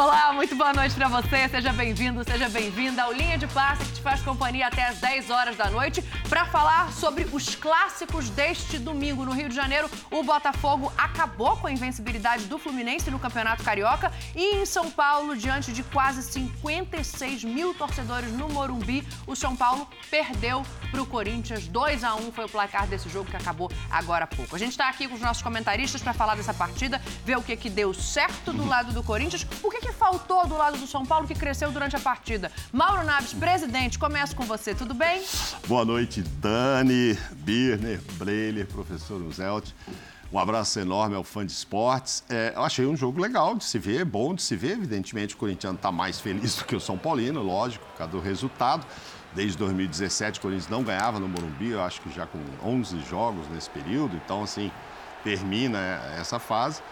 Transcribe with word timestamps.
Olá, 0.00 0.27
muito 0.38 0.54
boa 0.54 0.72
noite 0.72 0.94
para 0.94 1.08
você. 1.08 1.48
Seja 1.48 1.72
bem-vindo, 1.72 2.22
seja 2.22 2.48
bem-vinda 2.48 3.02
ao 3.02 3.12
Linha 3.12 3.36
de 3.36 3.48
Passe 3.48 3.84
que 3.84 3.94
te 3.94 4.00
faz 4.00 4.22
companhia 4.22 4.68
até 4.68 4.86
às 4.86 4.98
10 4.98 5.30
horas 5.30 5.56
da 5.56 5.68
noite 5.68 6.00
para 6.28 6.44
falar 6.44 6.92
sobre 6.92 7.26
os 7.32 7.56
clássicos 7.56 8.30
deste 8.30 8.78
domingo 8.78 9.24
no 9.24 9.32
Rio 9.32 9.48
de 9.48 9.54
Janeiro. 9.56 9.90
O 10.12 10.22
Botafogo 10.22 10.92
acabou 10.96 11.56
com 11.56 11.66
a 11.66 11.72
invencibilidade 11.72 12.44
do 12.44 12.56
Fluminense 12.56 13.10
no 13.10 13.18
Campeonato 13.18 13.64
Carioca 13.64 14.12
e 14.36 14.58
em 14.58 14.64
São 14.64 14.88
Paulo, 14.92 15.36
diante 15.36 15.72
de 15.72 15.82
quase 15.82 16.22
56 16.22 17.42
mil 17.42 17.74
torcedores 17.74 18.30
no 18.30 18.48
Morumbi, 18.48 19.04
o 19.26 19.34
São 19.34 19.56
Paulo 19.56 19.88
perdeu 20.08 20.64
para 20.92 21.02
o 21.02 21.06
Corinthians. 21.06 21.66
2 21.66 22.04
a 22.04 22.14
1 22.14 22.30
foi 22.30 22.44
o 22.44 22.48
placar 22.48 22.86
desse 22.86 23.08
jogo 23.08 23.28
que 23.28 23.36
acabou 23.36 23.72
agora 23.90 24.22
há 24.22 24.28
pouco. 24.28 24.54
A 24.54 24.58
gente 24.58 24.70
está 24.70 24.88
aqui 24.88 25.08
com 25.08 25.16
os 25.16 25.20
nossos 25.20 25.42
comentaristas 25.42 26.00
para 26.00 26.12
falar 26.12 26.36
dessa 26.36 26.54
partida, 26.54 27.02
ver 27.24 27.36
o 27.36 27.42
que 27.42 27.56
que 27.56 27.68
deu 27.68 27.92
certo 27.92 28.52
do 28.52 28.64
lado 28.64 28.92
do 28.92 29.02
Corinthians, 29.02 29.44
o 29.64 29.68
que 29.68 29.80
que 29.80 29.88
que 29.88 29.92
faltou 30.28 30.46
do 30.46 30.58
lado 30.58 30.76
do 30.76 30.86
São 30.86 31.06
Paulo 31.06 31.26
que 31.26 31.34
cresceu 31.34 31.70
durante 31.72 31.96
a 31.96 31.98
partida? 31.98 32.52
Mauro 32.70 33.02
Naves, 33.02 33.32
presidente, 33.32 33.98
começo 33.98 34.36
com 34.36 34.44
você, 34.44 34.74
tudo 34.74 34.92
bem? 34.92 35.22
Boa 35.66 35.86
noite, 35.86 36.20
Dani, 36.22 37.18
Birner, 37.32 37.98
Breiler, 38.12 38.66
professor 38.66 39.22
Uzelt. 39.22 39.72
Um 40.30 40.38
abraço 40.38 40.78
enorme 40.78 41.16
ao 41.16 41.24
fã 41.24 41.46
de 41.46 41.52
esportes. 41.52 42.22
É, 42.28 42.52
eu 42.54 42.62
achei 42.62 42.84
um 42.84 42.94
jogo 42.94 43.18
legal 43.18 43.54
de 43.54 43.64
se 43.64 43.78
ver, 43.78 44.04
bom 44.04 44.34
de 44.34 44.42
se 44.42 44.54
ver. 44.54 44.72
Evidentemente, 44.72 45.34
o 45.34 45.38
corintiano 45.38 45.76
está 45.76 45.90
mais 45.90 46.20
feliz 46.20 46.56
do 46.56 46.66
que 46.66 46.76
o 46.76 46.80
São 46.80 46.98
Paulino, 46.98 47.42
lógico, 47.42 47.86
por 47.86 47.96
causa 47.96 48.12
do 48.12 48.20
resultado. 48.20 48.86
Desde 49.34 49.56
2017, 49.56 50.38
o 50.38 50.42
Corinthians 50.42 50.68
não 50.68 50.82
ganhava 50.82 51.18
no 51.18 51.26
Morumbi, 51.26 51.70
eu 51.70 51.82
acho 51.82 52.02
que 52.02 52.10
já 52.10 52.26
com 52.26 52.38
11 52.62 53.00
jogos 53.08 53.48
nesse 53.48 53.70
período. 53.70 54.14
Então, 54.22 54.42
assim, 54.42 54.70
termina 55.24 55.78
essa 56.18 56.38
fase 56.38 56.82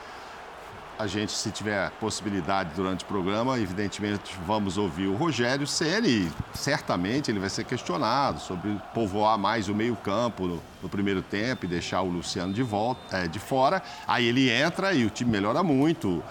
a 0.98 1.06
gente, 1.06 1.32
se 1.32 1.50
tiver 1.50 1.90
possibilidade 1.92 2.70
durante 2.74 3.04
o 3.04 3.06
programa, 3.06 3.58
evidentemente 3.58 4.36
vamos 4.46 4.78
ouvir 4.78 5.06
o 5.06 5.14
Rogério 5.14 5.66
Ceni. 5.66 6.30
Certamente 6.54 7.30
ele 7.30 7.38
vai 7.38 7.50
ser 7.50 7.64
questionado 7.64 8.40
sobre 8.40 8.80
povoar 8.94 9.38
mais 9.38 9.68
o 9.68 9.74
meio-campo 9.74 10.46
no, 10.46 10.62
no, 10.82 10.88
primeiro 10.88 11.22
tempo 11.22 11.66
e 11.66 11.68
deixar 11.68 12.00
o 12.02 12.08
Luciano 12.08 12.52
de 12.52 12.62
volta, 12.62 13.18
é, 13.18 13.28
de 13.28 13.38
fora. 13.38 13.82
Aí 14.06 14.26
ele 14.26 14.50
entra 14.50 14.94
e 14.94 15.04
o 15.04 15.10
time 15.10 15.30
melhora 15.30 15.62
muito. 15.62 16.22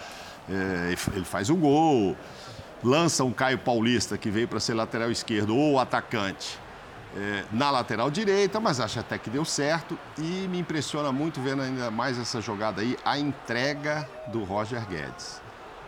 É, 0.49 0.95
ele 1.13 1.25
faz 1.25 1.49
o 1.49 1.55
gol, 1.55 2.15
lança 2.83 3.23
um 3.23 3.31
Caio 3.31 3.59
Paulista 3.59 4.17
que 4.17 4.29
veio 4.29 4.47
para 4.47 4.59
ser 4.59 4.73
lateral 4.73 5.11
esquerdo 5.11 5.55
ou 5.55 5.79
atacante 5.79 6.64
é, 7.15 7.45
na 7.51 7.71
lateral 7.71 8.11
direita, 8.11 8.59
mas 8.59 8.79
acho 8.79 8.99
até 8.99 9.17
que 9.17 9.29
deu 9.29 9.45
certo. 9.45 9.97
E 10.17 10.47
me 10.49 10.59
impressiona 10.59 11.11
muito 11.11 11.41
vendo 11.41 11.61
ainda 11.61 11.89
mais 11.89 12.19
essa 12.19 12.41
jogada 12.41 12.81
aí, 12.81 12.97
a 13.05 13.17
entrega 13.17 14.07
do 14.27 14.43
Roger 14.43 14.85
Guedes. 14.87 15.41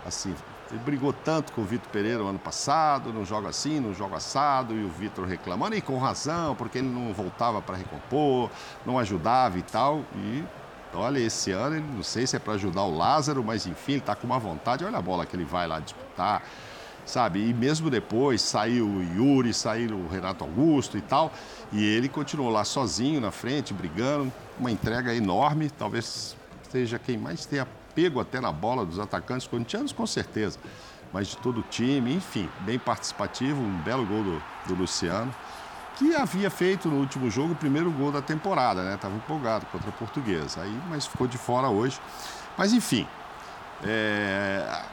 Assim, 0.05 0.33
ele 0.71 0.79
brigou 0.79 1.11
tanto 1.11 1.51
com 1.51 1.61
o 1.61 1.65
Vitor 1.65 1.89
Pereira 1.91 2.19
no 2.19 2.29
ano 2.29 2.39
passado, 2.39 3.11
não 3.11 3.25
joga 3.25 3.49
assim, 3.49 3.79
não 3.79 3.93
joga 3.93 4.17
assado, 4.17 4.73
e 4.73 4.83
o 4.83 4.89
Vitor 4.89 5.25
reclamando, 5.25 5.75
e 5.75 5.81
com 5.81 5.97
razão, 5.97 6.55
porque 6.55 6.77
ele 6.77 6.87
não 6.87 7.13
voltava 7.13 7.61
para 7.61 7.75
recompor, 7.75 8.49
não 8.85 8.97
ajudava 8.97 9.57
e 9.57 9.63
tal. 9.63 10.03
E 10.15 10.43
olha, 10.93 11.19
esse 11.19 11.51
ano, 11.51 11.79
não 11.95 12.03
sei 12.03 12.25
se 12.25 12.35
é 12.35 12.39
para 12.39 12.53
ajudar 12.53 12.83
o 12.83 12.95
Lázaro, 12.95 13.43
mas 13.43 13.65
enfim, 13.65 13.93
ele 13.93 13.99
está 13.99 14.15
com 14.15 14.25
uma 14.25 14.39
vontade. 14.39 14.85
Olha 14.85 14.97
a 14.97 15.01
bola 15.01 15.25
que 15.25 15.35
ele 15.35 15.45
vai 15.45 15.67
lá 15.67 15.79
disputar 15.79 16.41
sabe? 17.07 17.49
E 17.49 17.53
mesmo 17.53 17.89
depois 17.89 18.41
saiu 18.41 18.85
o 18.85 19.03
Yuri, 19.15 19.53
saiu 19.53 19.97
o 19.97 20.07
Renato 20.07 20.43
Augusto 20.43 20.97
e 20.97 21.01
tal, 21.01 21.31
e 21.71 21.83
ele 21.83 22.07
continuou 22.09 22.51
lá 22.51 22.63
sozinho 22.63 23.19
na 23.19 23.31
frente, 23.31 23.73
brigando, 23.73 24.31
uma 24.59 24.69
entrega 24.69 25.15
enorme, 25.15 25.69
talvez 25.69 26.35
seja 26.69 26.99
quem 26.99 27.17
mais 27.17 27.45
tenha 27.45 27.67
pego 27.95 28.19
até 28.19 28.39
na 28.39 28.51
bola 28.51 28.85
dos 28.85 28.99
atacantes 28.99 29.47
corintianos, 29.47 29.91
com 29.91 30.05
certeza, 30.05 30.59
mas 31.11 31.27
de 31.27 31.37
todo 31.37 31.61
o 31.61 31.63
time, 31.63 32.13
enfim, 32.13 32.47
bem 32.59 32.77
participativo, 32.77 33.59
um 33.59 33.77
belo 33.79 34.05
gol 34.05 34.23
do, 34.23 34.43
do 34.67 34.75
Luciano, 34.75 35.33
que 35.95 36.13
havia 36.13 36.49
feito 36.51 36.89
no 36.89 36.97
último 36.97 37.29
jogo 37.31 37.53
o 37.53 37.55
primeiro 37.55 37.89
gol 37.89 38.11
da 38.11 38.21
temporada, 38.21 38.83
né? 38.83 38.93
Estava 38.93 39.15
empolgado 39.15 39.65
contra 39.67 39.89
a 39.89 39.91
Portuguesa, 39.91 40.61
aí, 40.61 40.79
mas 40.89 41.07
ficou 41.07 41.25
de 41.25 41.39
fora 41.39 41.69
hoje. 41.69 41.99
Mas 42.55 42.71
enfim, 42.71 43.07
é, 43.83 44.83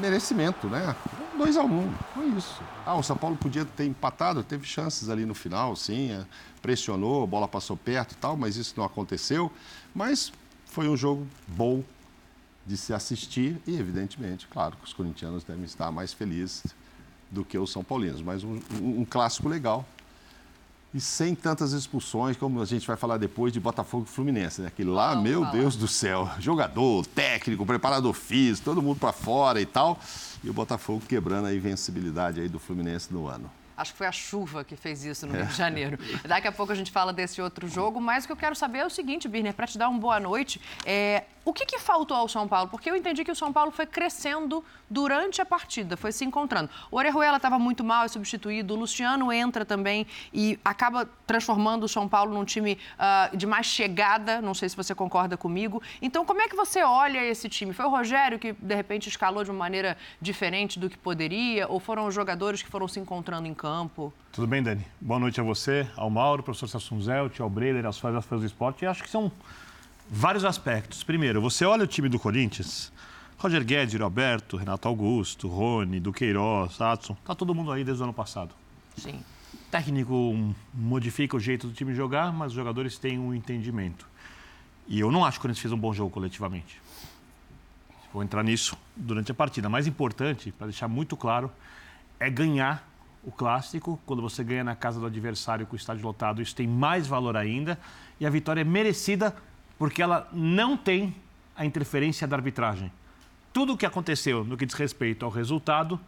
merecimento, 0.00 0.66
né? 0.68 0.94
2 1.36 1.56
a 1.56 1.62
1 1.62 1.66
um, 1.66 1.92
foi 2.14 2.26
isso. 2.28 2.60
Ah, 2.84 2.96
o 2.96 3.02
São 3.02 3.16
Paulo 3.16 3.36
podia 3.36 3.64
ter 3.64 3.86
empatado, 3.86 4.42
teve 4.42 4.66
chances 4.66 5.08
ali 5.08 5.24
no 5.24 5.34
final, 5.34 5.74
sim, 5.74 6.10
é, 6.10 6.26
pressionou, 6.60 7.24
a 7.24 7.26
bola 7.26 7.48
passou 7.48 7.76
perto 7.76 8.12
e 8.12 8.16
tal, 8.16 8.36
mas 8.36 8.56
isso 8.56 8.74
não 8.76 8.84
aconteceu. 8.84 9.50
Mas 9.94 10.32
foi 10.66 10.88
um 10.88 10.96
jogo 10.96 11.26
bom 11.46 11.82
de 12.66 12.76
se 12.76 12.92
assistir 12.92 13.60
e, 13.66 13.76
evidentemente, 13.78 14.46
claro 14.48 14.76
que 14.76 14.84
os 14.84 14.92
corintianos 14.92 15.44
devem 15.44 15.64
estar 15.64 15.90
mais 15.90 16.12
felizes 16.12 16.74
do 17.30 17.44
que 17.44 17.56
os 17.56 17.72
São 17.72 17.82
Paulinos, 17.82 18.22
mas 18.22 18.44
um, 18.44 18.60
um, 18.80 19.00
um 19.00 19.04
clássico 19.04 19.48
legal, 19.48 19.86
e 20.92 21.00
sem 21.00 21.34
tantas 21.34 21.72
expulsões, 21.72 22.36
como 22.36 22.60
a 22.60 22.64
gente 22.64 22.86
vai 22.86 22.96
falar 22.96 23.16
depois 23.16 23.52
de 23.52 23.60
Botafogo 23.60 24.06
e 24.08 24.12
Fluminense, 24.12 24.60
né? 24.60 24.72
Que 24.74 24.82
lá, 24.82 25.10
Vamos 25.10 25.24
meu 25.24 25.40
falar. 25.40 25.52
Deus 25.52 25.76
do 25.76 25.86
céu, 25.86 26.28
jogador, 26.40 27.06
técnico, 27.06 27.64
preparador 27.64 28.12
físico, 28.12 28.64
todo 28.64 28.82
mundo 28.82 28.98
para 28.98 29.12
fora 29.12 29.60
e 29.60 29.66
tal. 29.66 29.98
E 30.42 30.50
o 30.50 30.52
Botafogo 30.52 31.02
quebrando 31.06 31.46
a 31.46 31.54
invencibilidade 31.54 32.40
aí 32.40 32.48
do 32.48 32.58
Fluminense 32.58 33.12
no 33.12 33.26
ano. 33.26 33.50
Acho 33.76 33.92
que 33.92 33.98
foi 33.98 34.06
a 34.06 34.12
chuva 34.12 34.62
que 34.62 34.76
fez 34.76 35.04
isso 35.04 35.26
no 35.26 35.32
Rio 35.32 35.46
de 35.46 35.54
Janeiro. 35.56 35.98
Daqui 36.28 36.46
a 36.46 36.52
pouco 36.52 36.70
a 36.70 36.74
gente 36.74 36.90
fala 36.90 37.14
desse 37.14 37.40
outro 37.40 37.66
jogo, 37.66 37.98
mas 37.98 38.24
o 38.24 38.26
que 38.26 38.32
eu 38.32 38.36
quero 38.36 38.54
saber 38.54 38.80
é 38.80 38.86
o 38.86 38.90
seguinte, 38.90 39.26
Birner, 39.26 39.54
para 39.54 39.66
te 39.66 39.78
dar 39.78 39.88
uma 39.88 39.98
boa 39.98 40.20
noite, 40.20 40.60
é, 40.84 41.24
o 41.44 41.52
que, 41.52 41.64
que 41.64 41.78
faltou 41.78 42.16
ao 42.16 42.28
São 42.28 42.46
Paulo? 42.46 42.68
Porque 42.68 42.90
eu 42.90 42.96
entendi 42.96 43.24
que 43.24 43.30
o 43.30 43.34
São 43.34 43.52
Paulo 43.52 43.70
foi 43.70 43.86
crescendo 43.86 44.62
durante 44.88 45.40
a 45.40 45.46
partida, 45.46 45.96
foi 45.96 46.12
se 46.12 46.24
encontrando. 46.24 46.68
O 46.90 46.96
Orejuela 46.96 47.36
estava 47.36 47.58
muito 47.58 47.82
mal, 47.82 48.04
é 48.04 48.08
substituído, 48.08 48.74
o 48.74 48.76
Luciano 48.76 49.32
entra 49.32 49.64
também 49.64 50.06
e 50.34 50.58
acaba 50.64 51.08
transformando 51.26 51.84
o 51.84 51.88
São 51.88 52.08
Paulo 52.08 52.34
num 52.34 52.44
time 52.44 52.76
uh, 52.98 53.36
de 53.36 53.46
mais 53.46 53.66
chegada, 53.66 54.42
não 54.42 54.52
sei 54.52 54.68
se 54.68 54.76
você 54.76 54.94
concorda 54.94 55.36
comigo. 55.36 55.82
Então, 56.02 56.24
como 56.24 56.42
é 56.42 56.48
que 56.48 56.56
você 56.56 56.82
olha 56.82 57.24
esse 57.24 57.48
time? 57.48 57.72
Foi 57.72 57.86
o 57.86 57.90
Rogério 57.90 58.38
que, 58.38 58.52
de 58.52 58.74
repente, 58.74 59.08
escalou 59.08 59.42
de 59.42 59.50
uma 59.50 59.58
maneira 59.58 59.96
diferente 60.20 60.78
do 60.78 60.90
que 60.90 60.98
poderia? 60.98 61.66
Ou 61.68 61.80
foram 61.80 62.06
os 62.06 62.14
jogadores 62.14 62.62
que 62.62 62.68
foram 62.68 62.86
se 62.86 63.00
encontrando 63.00 63.48
em 63.48 63.54
campo? 63.54 64.12
Tudo 64.32 64.46
bem, 64.46 64.62
Dani? 64.62 64.86
Boa 65.00 65.18
noite 65.18 65.40
a 65.40 65.44
você, 65.44 65.88
ao 65.96 66.10
Mauro, 66.10 66.42
professor 66.42 66.68
Sassunzelt, 66.68 67.40
ao 67.40 67.48
Breler, 67.48 67.86
aos 67.86 67.98
fãs 67.98 68.24
do 68.28 68.44
esporte. 68.44 68.84
E 68.84 68.86
acho 68.86 69.02
que 69.02 69.10
são 69.10 69.32
vários 70.10 70.44
aspectos. 70.44 71.04
Primeiro, 71.04 71.40
você 71.40 71.64
olha 71.64 71.84
o 71.84 71.86
time 71.86 72.08
do 72.08 72.18
Corinthians, 72.18 72.92
Roger 73.38 73.64
Guedes, 73.64 73.98
Roberto, 73.98 74.56
Renato 74.56 74.88
Augusto, 74.88 75.46
Rony, 75.46 76.00
Duqueiroz, 76.00 76.80
Adson, 76.80 77.16
tá 77.24 77.34
todo 77.34 77.54
mundo 77.54 77.70
aí 77.70 77.84
desde 77.84 78.02
o 78.02 78.04
ano 78.04 78.12
passado. 78.12 78.52
Sim. 78.96 79.22
O 79.54 79.70
técnico 79.70 80.54
modifica 80.74 81.36
o 81.36 81.40
jeito 81.40 81.68
do 81.68 81.72
time 81.72 81.94
jogar, 81.94 82.32
mas 82.32 82.48
os 82.48 82.54
jogadores 82.54 82.98
têm 82.98 83.18
um 83.18 83.32
entendimento. 83.32 84.06
E 84.88 84.98
eu 84.98 85.12
não 85.12 85.24
acho 85.24 85.38
que 85.38 85.42
o 85.42 85.42
Corinthians 85.42 85.62
fez 85.62 85.72
um 85.72 85.78
bom 85.78 85.92
jogo 85.92 86.10
coletivamente. 86.10 86.82
Vou 88.12 88.24
entrar 88.24 88.42
nisso 88.42 88.76
durante 88.96 89.30
a 89.30 89.34
partida. 89.34 89.68
Mais 89.68 89.86
importante, 89.86 90.50
para 90.50 90.66
deixar 90.66 90.88
muito 90.88 91.16
claro, 91.16 91.50
é 92.18 92.28
ganhar 92.28 92.86
o 93.22 93.30
clássico. 93.30 94.00
Quando 94.04 94.20
você 94.20 94.42
ganha 94.42 94.64
na 94.64 94.74
casa 94.74 94.98
do 94.98 95.06
adversário 95.06 95.64
com 95.64 95.74
o 95.74 95.76
estádio 95.76 96.04
lotado, 96.04 96.42
isso 96.42 96.54
tem 96.56 96.66
mais 96.66 97.06
valor 97.06 97.36
ainda. 97.36 97.78
E 98.18 98.26
a 98.26 98.30
vitória 98.30 98.62
é 98.62 98.64
merecida 98.64 99.36
porque 99.80 100.02
ela 100.02 100.28
não 100.30 100.76
tem 100.76 101.16
a 101.56 101.64
interferência 101.64 102.28
da 102.28 102.36
arbitragem. 102.36 102.92
Tudo 103.50 103.72
o 103.72 103.78
que 103.78 103.86
aconteceu 103.86 104.44
no 104.44 104.54
que 104.54 104.66
diz 104.66 104.74
respeito 104.74 105.24
ao 105.24 105.30
resultado 105.30 105.98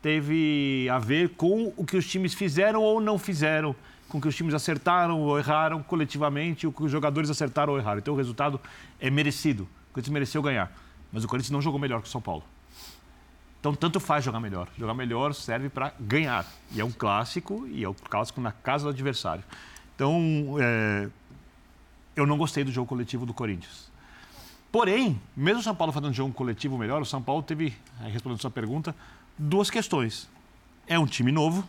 teve 0.00 0.88
a 0.88 1.00
ver 1.00 1.30
com 1.30 1.72
o 1.76 1.84
que 1.84 1.96
os 1.96 2.08
times 2.08 2.34
fizeram 2.34 2.80
ou 2.80 3.00
não 3.00 3.18
fizeram, 3.18 3.74
com 4.08 4.18
o 4.18 4.20
que 4.20 4.28
os 4.28 4.36
times 4.36 4.54
acertaram 4.54 5.20
ou 5.20 5.36
erraram 5.36 5.82
coletivamente, 5.82 6.68
o 6.68 6.72
que 6.72 6.84
os 6.84 6.92
jogadores 6.92 7.28
acertaram 7.28 7.72
ou 7.72 7.80
erraram. 7.80 7.98
Então 7.98 8.14
o 8.14 8.16
resultado 8.16 8.60
é 9.00 9.10
merecido. 9.10 9.64
O 9.90 9.94
Corinthians 9.94 10.12
mereceu 10.12 10.40
ganhar, 10.40 10.72
mas 11.12 11.24
o 11.24 11.26
Corinthians 11.26 11.50
não 11.50 11.60
jogou 11.60 11.80
melhor 11.80 12.00
que 12.00 12.06
o 12.06 12.10
São 12.10 12.20
Paulo. 12.20 12.44
Então, 13.58 13.74
tanto 13.74 13.98
faz 13.98 14.24
jogar 14.24 14.38
melhor. 14.38 14.68
Jogar 14.78 14.94
melhor 14.94 15.34
serve 15.34 15.68
para 15.68 15.92
ganhar. 15.98 16.46
E 16.70 16.80
é 16.80 16.84
um 16.84 16.92
clássico, 16.92 17.66
e 17.66 17.82
é 17.82 17.88
um 17.88 17.94
clássico 17.94 18.40
na 18.40 18.52
casa 18.52 18.84
do 18.84 18.90
adversário. 18.90 19.42
Então, 19.96 20.56
é, 20.60 21.08
eu 22.16 22.26
não 22.26 22.38
gostei 22.38 22.64
do 22.64 22.72
jogo 22.72 22.88
coletivo 22.88 23.26
do 23.26 23.34
Corinthians. 23.34 23.90
Porém, 24.72 25.20
mesmo 25.36 25.60
o 25.60 25.62
São 25.62 25.74
Paulo 25.74 25.92
fazendo 25.92 26.10
um 26.10 26.14
jogo 26.14 26.32
coletivo 26.32 26.76
melhor, 26.76 27.00
o 27.00 27.06
São 27.06 27.22
Paulo 27.22 27.42
teve, 27.42 27.76
respondendo 28.00 28.38
a 28.38 28.40
sua 28.40 28.50
pergunta, 28.50 28.96
duas 29.38 29.70
questões. 29.70 30.28
É 30.86 30.98
um 30.98 31.06
time 31.06 31.30
novo, 31.30 31.66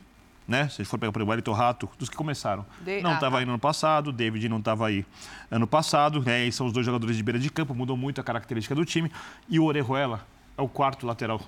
né? 0.47 0.69
Se 0.69 0.75
a 0.75 0.83
gente 0.83 0.87
for 0.87 0.97
pegar 0.97 1.09
exemplo, 1.09 1.23
o 1.23 1.29
Wellington 1.29 1.51
Rato, 1.51 1.89
dos 1.99 2.09
que 2.09 2.15
começaram. 2.15 2.65
De... 2.81 3.01
Não 3.01 3.13
estava 3.13 3.37
ah, 3.37 3.39
aí 3.39 3.45
no 3.45 3.51
ano 3.51 3.59
passado, 3.59 4.11
David 4.11 4.47
não 4.47 4.59
estava 4.59 4.87
aí 4.87 5.05
ano 5.51 5.67
passado, 5.67 6.21
né? 6.21 6.45
E 6.45 6.51
são 6.51 6.65
os 6.65 6.73
dois 6.73 6.85
jogadores 6.85 7.17
de 7.17 7.23
beira 7.23 7.39
de 7.39 7.49
campo, 7.49 7.75
mudou 7.75 7.97
muito 7.97 8.21
a 8.21 8.23
característica 8.23 8.73
do 8.73 8.85
time. 8.85 9.11
E 9.49 9.59
o 9.59 9.65
Orejuela 9.65 10.25
é 10.57 10.61
o 10.61 10.67
quarto 10.67 11.05
lateral 11.05 11.41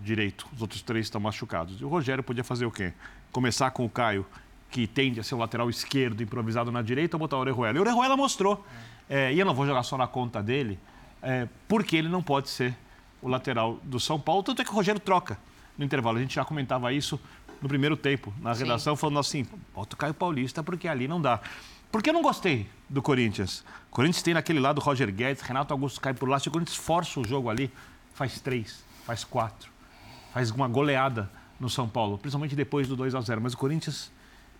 direito, 0.00 0.46
os 0.54 0.62
outros 0.62 0.80
três 0.82 1.06
estão 1.06 1.20
machucados. 1.20 1.80
E 1.80 1.84
o 1.84 1.88
Rogério 1.88 2.22
podia 2.22 2.44
fazer 2.44 2.64
o 2.66 2.70
quê? 2.70 2.92
Começar 3.32 3.70
com 3.70 3.84
o 3.84 3.90
Caio 3.90 4.24
que 4.70 4.86
tende 4.86 5.20
a 5.20 5.22
ser 5.22 5.34
o 5.34 5.38
lateral 5.38 5.68
esquerdo 5.70 6.22
improvisado 6.22 6.70
na 6.70 6.82
direita, 6.82 7.16
ou 7.16 7.18
botar 7.18 7.36
o 7.36 7.40
Orejuela. 7.40 7.76
E 7.76 7.78
o 7.78 7.82
Orejuela 7.82 8.16
mostrou. 8.16 8.64
É, 9.08 9.32
e 9.32 9.38
eu 9.38 9.46
não 9.46 9.54
vou 9.54 9.66
jogar 9.66 9.82
só 9.82 9.96
na 9.96 10.06
conta 10.06 10.42
dele, 10.42 10.78
é, 11.22 11.48
porque 11.66 11.96
ele 11.96 12.08
não 12.08 12.22
pode 12.22 12.50
ser 12.50 12.76
o 13.22 13.28
lateral 13.28 13.80
do 13.82 13.98
São 13.98 14.20
Paulo, 14.20 14.42
tanto 14.42 14.62
é 14.62 14.64
que 14.64 14.70
o 14.70 14.74
Rogério 14.74 15.00
troca 15.00 15.38
no 15.76 15.84
intervalo. 15.84 16.18
A 16.18 16.20
gente 16.20 16.34
já 16.34 16.44
comentava 16.44 16.92
isso 16.92 17.18
no 17.60 17.68
primeiro 17.68 17.96
tempo, 17.96 18.32
na 18.40 18.52
redação, 18.52 18.94
Sim. 18.94 19.00
falando 19.00 19.18
assim, 19.18 19.46
bota 19.74 19.94
o 19.94 19.98
Caio 19.98 20.14
Paulista, 20.14 20.62
porque 20.62 20.86
ali 20.86 21.08
não 21.08 21.20
dá. 21.20 21.40
Porque 21.90 22.10
eu 22.10 22.14
não 22.14 22.22
gostei 22.22 22.68
do 22.88 23.00
Corinthians. 23.00 23.64
O 23.90 23.94
Corinthians 23.94 24.22
tem 24.22 24.34
naquele 24.34 24.60
lado 24.60 24.80
Roger 24.80 25.10
Guedes, 25.10 25.42
Renato 25.42 25.72
Augusto 25.72 26.00
cai 26.00 26.12
por 26.12 26.28
lá. 26.28 26.38
Se 26.38 26.48
o 26.48 26.50
Corinthians 26.50 26.76
força 26.76 27.18
o 27.18 27.26
jogo 27.26 27.48
ali, 27.48 27.72
faz 28.14 28.40
três, 28.40 28.84
faz 29.04 29.24
quatro, 29.24 29.70
faz 30.32 30.50
uma 30.50 30.68
goleada 30.68 31.30
no 31.58 31.70
São 31.70 31.88
Paulo, 31.88 32.18
principalmente 32.18 32.54
depois 32.54 32.86
do 32.86 32.94
2 32.94 33.14
a 33.14 33.20
0 33.20 33.40
Mas 33.40 33.54
o 33.54 33.56
Corinthians 33.56 34.12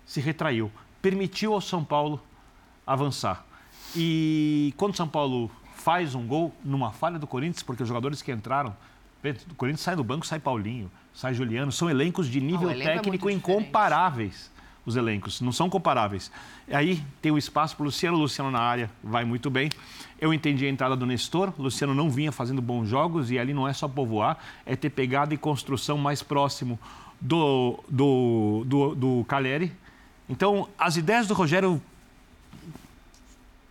se 0.08 0.20
retraiu, 0.20 0.72
permitiu 1.02 1.52
ao 1.52 1.60
São 1.60 1.84
Paulo 1.84 2.20
avançar. 2.86 3.44
E 3.94 4.72
quando 4.76 4.94
o 4.94 4.96
São 4.96 5.06
Paulo 5.06 5.50
faz 5.76 6.14
um 6.14 6.26
gol 6.26 6.52
numa 6.64 6.90
falha 6.90 7.18
do 7.18 7.26
Corinthians, 7.26 7.62
porque 7.62 7.82
os 7.82 7.88
jogadores 7.88 8.22
que 8.22 8.32
entraram, 8.32 8.74
o 9.50 9.54
Corinthians 9.54 9.82
sai 9.82 9.94
do 9.94 10.02
banco, 10.02 10.26
sai 10.26 10.40
Paulinho, 10.40 10.90
sai 11.12 11.34
Juliano, 11.34 11.70
são 11.70 11.90
elencos 11.90 12.26
de 12.26 12.40
nível 12.40 12.70
é 12.70 12.74
técnico 12.74 13.28
é 13.28 13.32
incomparáveis 13.32 14.50
os 14.86 14.96
elencos, 14.96 15.42
não 15.42 15.52
são 15.52 15.68
comparáveis. 15.68 16.32
Aí 16.72 17.02
tem 17.20 17.30
o 17.30 17.36
espaço 17.36 17.76
para 17.76 17.82
o 17.82 17.86
Luciano, 17.86 18.16
Luciano 18.16 18.50
na 18.50 18.60
área 18.60 18.90
vai 19.04 19.22
muito 19.22 19.50
bem. 19.50 19.70
Eu 20.18 20.32
entendi 20.32 20.64
a 20.64 20.70
entrada 20.70 20.96
do 20.96 21.04
Nestor, 21.04 21.52
Luciano 21.58 21.94
não 21.94 22.08
vinha 22.08 22.32
fazendo 22.32 22.62
bons 22.62 22.88
jogos 22.88 23.30
e 23.30 23.38
ali 23.38 23.52
não 23.52 23.68
é 23.68 23.74
só 23.74 23.86
povoar, 23.86 24.38
é 24.64 24.74
ter 24.74 24.88
pegada 24.88 25.34
e 25.34 25.36
construção 25.36 25.98
mais 25.98 26.22
próximo 26.22 26.78
do, 27.20 27.78
do, 27.88 28.64
do, 28.66 28.94
do 28.94 29.24
Caleri. 29.28 29.72
Então, 30.28 30.68
as 30.78 30.96
ideias 30.96 31.26
do 31.26 31.34
Rogério 31.34 31.80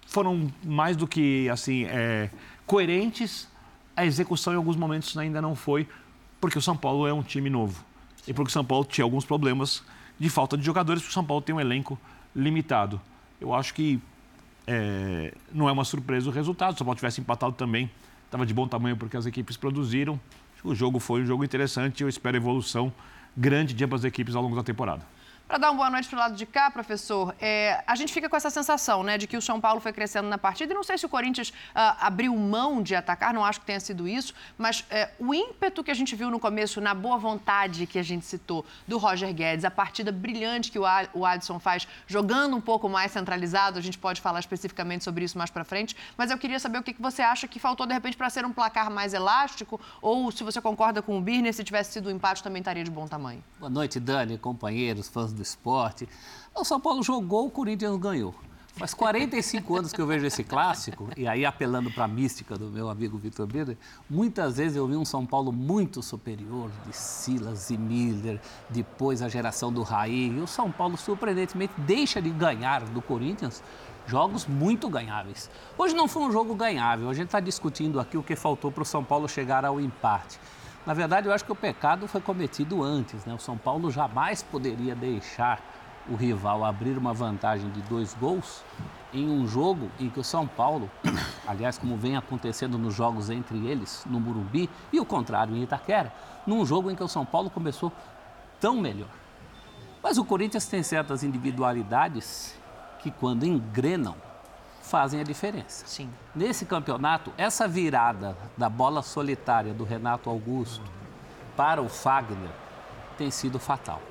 foram 0.08 0.52
mais 0.64 0.96
do 0.96 1.08
que 1.08 1.48
assim 1.50 1.86
é, 1.86 2.30
coerentes. 2.66 3.48
A 3.96 4.06
execução 4.06 4.54
em 4.54 4.56
alguns 4.56 4.76
momentos 4.76 5.16
ainda 5.18 5.42
não 5.42 5.56
foi, 5.56 5.88
porque 6.40 6.58
o 6.58 6.62
São 6.62 6.76
Paulo 6.76 7.08
é 7.08 7.14
um 7.14 7.24
time 7.24 7.50
novo 7.50 7.84
e 8.28 8.34
porque 8.34 8.50
o 8.50 8.52
São 8.52 8.66
Paulo 8.66 8.84
tinha 8.84 9.04
alguns 9.04 9.26
problemas 9.26 9.84
de 10.20 10.30
falta 10.30 10.58
de 10.58 10.64
jogadores, 10.64 11.02
porque 11.02 11.12
o 11.12 11.14
São 11.14 11.24
Paulo 11.24 11.42
tem 11.42 11.56
um 11.56 11.60
elenco 11.60 11.98
limitado. 12.36 13.00
Eu 13.40 13.54
acho 13.54 13.74
que 13.74 14.00
é, 14.66 15.34
não 15.52 15.70
é 15.70 15.72
uma 15.72 15.86
surpresa 15.86 16.30
o 16.30 16.32
resultado. 16.32 16.72
Se 16.72 16.76
o 16.76 16.78
São 16.80 16.86
Paulo 16.86 16.98
tivesse 16.98 17.22
empatado 17.22 17.54
também, 17.54 17.90
estava 18.26 18.46
de 18.46 18.54
bom 18.54 18.68
tamanho 18.68 18.98
porque 18.98 19.16
as 19.16 19.26
equipes 19.26 19.56
produziram. 19.56 20.20
O 20.64 20.76
jogo 20.76 21.00
foi 21.00 21.22
um 21.22 21.26
jogo 21.26 21.44
interessante 21.44 22.02
e 22.02 22.04
eu 22.04 22.10
espero 22.10 22.36
evolução 22.36 22.92
grande 23.36 23.74
de 23.74 23.84
ambas 23.84 24.02
as 24.02 24.06
equipes 24.06 24.36
ao 24.36 24.42
longo 24.42 24.56
da 24.56 24.64
temporada. 24.64 25.06
Para 25.48 25.60
dar 25.60 25.72
uma 25.72 25.78
boa 25.78 25.90
noite 25.90 26.10
para 26.10 26.18
o 26.18 26.20
lado 26.20 26.36
de 26.36 26.46
cá, 26.46 26.70
professor, 26.70 27.34
é, 27.40 27.82
a 27.88 27.96
gente 27.96 28.12
fica 28.12 28.28
com 28.28 28.36
essa 28.36 28.50
sensação 28.50 29.02
né, 29.02 29.18
de 29.18 29.26
que 29.26 29.38
o 29.38 29.42
São 29.42 29.62
Paulo 29.62 29.80
foi 29.80 29.94
crescendo 29.94 30.28
na 30.28 30.38
partida. 30.38 30.74
E 30.74 30.76
não 30.76 30.84
sei 30.84 30.98
se 30.98 31.06
o 31.06 31.10
Corinthians 31.10 31.52
uh, 31.52 31.96
abriu 32.02 32.36
mão 32.36 32.84
de 32.84 32.94
atacar, 32.94 33.34
não 33.34 33.46
acho 33.46 33.62
que 33.62 33.66
tenha 33.66 33.80
sido 33.80 34.10
isso, 34.10 34.34
mas 34.58 34.84
é, 34.90 35.10
o 35.18 35.34
ímpeto 35.34 35.86
que 35.86 35.90
a 35.90 35.94
gente 35.94 36.18
viu 36.18 36.30
no 36.30 36.38
começo, 36.38 36.82
na 36.82 36.94
boa 36.94 37.18
vontade 37.18 37.88
que 37.88 37.98
a 37.98 38.04
gente 38.04 38.26
citou 38.26 38.66
do 38.86 38.98
Roger 38.98 39.34
Guedes, 39.34 39.64
a 39.64 39.72
partida 39.72 40.12
brilhante 40.12 40.70
que 40.70 40.78
o, 40.78 40.84
o 41.14 41.26
Adson 41.26 41.60
faz, 41.60 41.88
jogando 42.06 42.58
um 42.58 42.62
pouco 42.62 42.90
mais 42.90 43.14
centralizado, 43.14 43.80
a 43.80 43.82
gente 43.82 43.98
pode 43.98 44.20
falar 44.20 44.42
especificamente 44.42 45.06
sobre 45.06 45.24
isso 45.24 45.38
mais 45.38 45.50
para 45.50 45.64
frente. 45.64 45.96
Mas 46.18 46.30
eu 46.30 46.38
queria 46.38 46.60
saber 46.60 46.80
o 46.80 46.84
que, 46.84 46.92
que 46.92 47.02
você 47.02 47.22
acha 47.22 47.48
que 47.48 47.58
faltou, 47.58 47.86
de 47.86 47.94
repente, 47.94 48.18
para 48.18 48.30
ser 48.30 48.44
um 48.46 48.52
placar 48.52 48.92
mais 48.92 49.14
elástico, 49.14 49.80
ou 50.02 50.30
se 50.30 50.44
você 50.44 50.60
concorda 50.60 51.02
com 51.02 51.18
o 51.18 51.22
Birner, 51.22 51.54
se 51.54 51.64
tivesse 51.64 51.94
sido 51.94 52.10
um 52.10 52.12
empate 52.12 52.44
também 52.44 52.60
estaria 52.60 52.84
de 52.84 52.92
bom 52.92 53.08
tamanho. 53.08 53.42
Boa 53.58 53.70
noite, 53.70 53.98
Dani, 53.98 54.38
companheiros, 54.38 55.08
fãs 55.08 55.37
do 55.38 55.42
esporte. 55.42 56.10
O 56.54 56.66
São 56.66 56.80
Paulo 56.80 57.02
jogou, 57.02 57.48
o 57.48 57.52
Corinthians 57.52 57.98
ganhou. 57.98 58.36
Faz 58.78 58.94
45 58.94 59.76
anos 59.76 59.92
que 59.92 60.00
eu 60.00 60.06
vejo 60.06 60.24
esse 60.28 60.44
clássico, 60.44 61.10
e 61.18 61.28
aí 61.28 61.44
apelando 61.44 61.90
para 61.90 62.06
a 62.06 62.08
mística 62.08 62.56
do 62.56 62.68
meu 62.68 62.90
amigo 62.90 63.18
Vitor 63.18 63.48
Birner, 63.48 63.76
muitas 64.08 64.58
vezes 64.58 64.78
eu 64.78 64.86
vi 64.86 64.96
um 64.96 65.04
São 65.04 65.26
Paulo 65.26 65.52
muito 65.52 66.04
superior, 66.04 66.70
de 66.86 66.96
Silas 66.96 67.72
e 67.72 67.78
Miller, 67.78 68.40
depois 68.70 69.24
a 69.24 69.30
geração 69.30 69.74
do 69.74 69.82
Raí, 69.82 70.28
e 70.30 70.40
o 70.40 70.46
São 70.46 70.72
Paulo 70.72 70.96
surpreendentemente 70.96 71.74
deixa 71.76 72.22
de 72.22 72.30
ganhar 72.30 72.82
do 72.82 73.02
Corinthians 73.02 73.64
jogos 74.06 74.46
muito 74.46 74.88
ganháveis. 74.90 75.50
Hoje 75.76 75.96
não 75.96 76.08
foi 76.08 76.22
um 76.22 76.32
jogo 76.32 76.54
ganhável, 76.54 77.10
a 77.10 77.14
gente 77.16 77.30
está 77.30 77.40
discutindo 77.40 78.00
aqui 78.00 78.16
o 78.16 78.22
que 78.22 78.36
faltou 78.36 78.72
para 78.72 78.84
o 78.84 78.86
São 78.86 79.04
Paulo 79.04 79.28
chegar 79.28 79.66
ao 79.66 79.82
empate. 79.82 80.40
Na 80.88 80.94
verdade, 80.94 81.28
eu 81.28 81.34
acho 81.34 81.44
que 81.44 81.52
o 81.52 81.56
pecado 81.56 82.08
foi 82.08 82.22
cometido 82.22 82.82
antes. 82.82 83.26
Né? 83.26 83.34
O 83.34 83.40
São 83.40 83.58
Paulo 83.58 83.92
jamais 83.92 84.42
poderia 84.42 84.96
deixar 84.96 85.62
o 86.10 86.16
rival 86.16 86.64
abrir 86.64 86.98
uma 86.98 87.14
vantagem 87.14 87.70
de 87.72 87.82
dois 87.82 88.14
gols 88.14 88.64
em 89.14 89.30
um 89.30 89.46
jogo 89.46 89.92
em 90.00 90.10
que 90.10 90.18
o 90.18 90.24
São 90.24 90.48
Paulo, 90.48 90.90
aliás, 91.46 91.78
como 91.78 91.98
vem 91.98 92.16
acontecendo 92.16 92.78
nos 92.78 92.94
jogos 92.94 93.30
entre 93.30 93.68
eles, 93.68 94.06
no 94.06 94.18
Murumbi, 94.18 94.70
e 94.94 94.98
o 94.98 95.04
contrário 95.04 95.54
em 95.58 95.62
Itaquera, 95.62 96.14
num 96.46 96.66
jogo 96.66 96.90
em 96.90 96.96
que 96.96 97.04
o 97.04 97.08
São 97.10 97.26
Paulo 97.26 97.50
começou 97.50 97.92
tão 98.58 98.78
melhor. 98.78 99.10
Mas 100.02 100.18
o 100.18 100.24
Corinthians 100.24 100.68
tem 100.68 100.82
certas 100.84 101.22
individualidades 101.22 102.58
que, 103.00 103.12
quando 103.12 103.46
engrenam, 103.46 104.16
fazem 104.88 105.20
a 105.20 105.24
diferença. 105.24 105.86
Sim. 105.86 106.10
Nesse 106.34 106.66
campeonato, 106.66 107.32
essa 107.38 107.68
virada 107.68 108.36
da 108.58 108.70
bola 108.70 109.02
solitária 109.02 109.74
do 109.74 109.84
Renato 109.84 110.30
Augusto 110.30 110.84
para 111.56 111.82
o 111.82 111.90
Fagner 111.90 112.50
tem 113.18 113.30
sido 113.30 113.60
fatal. 113.60 114.02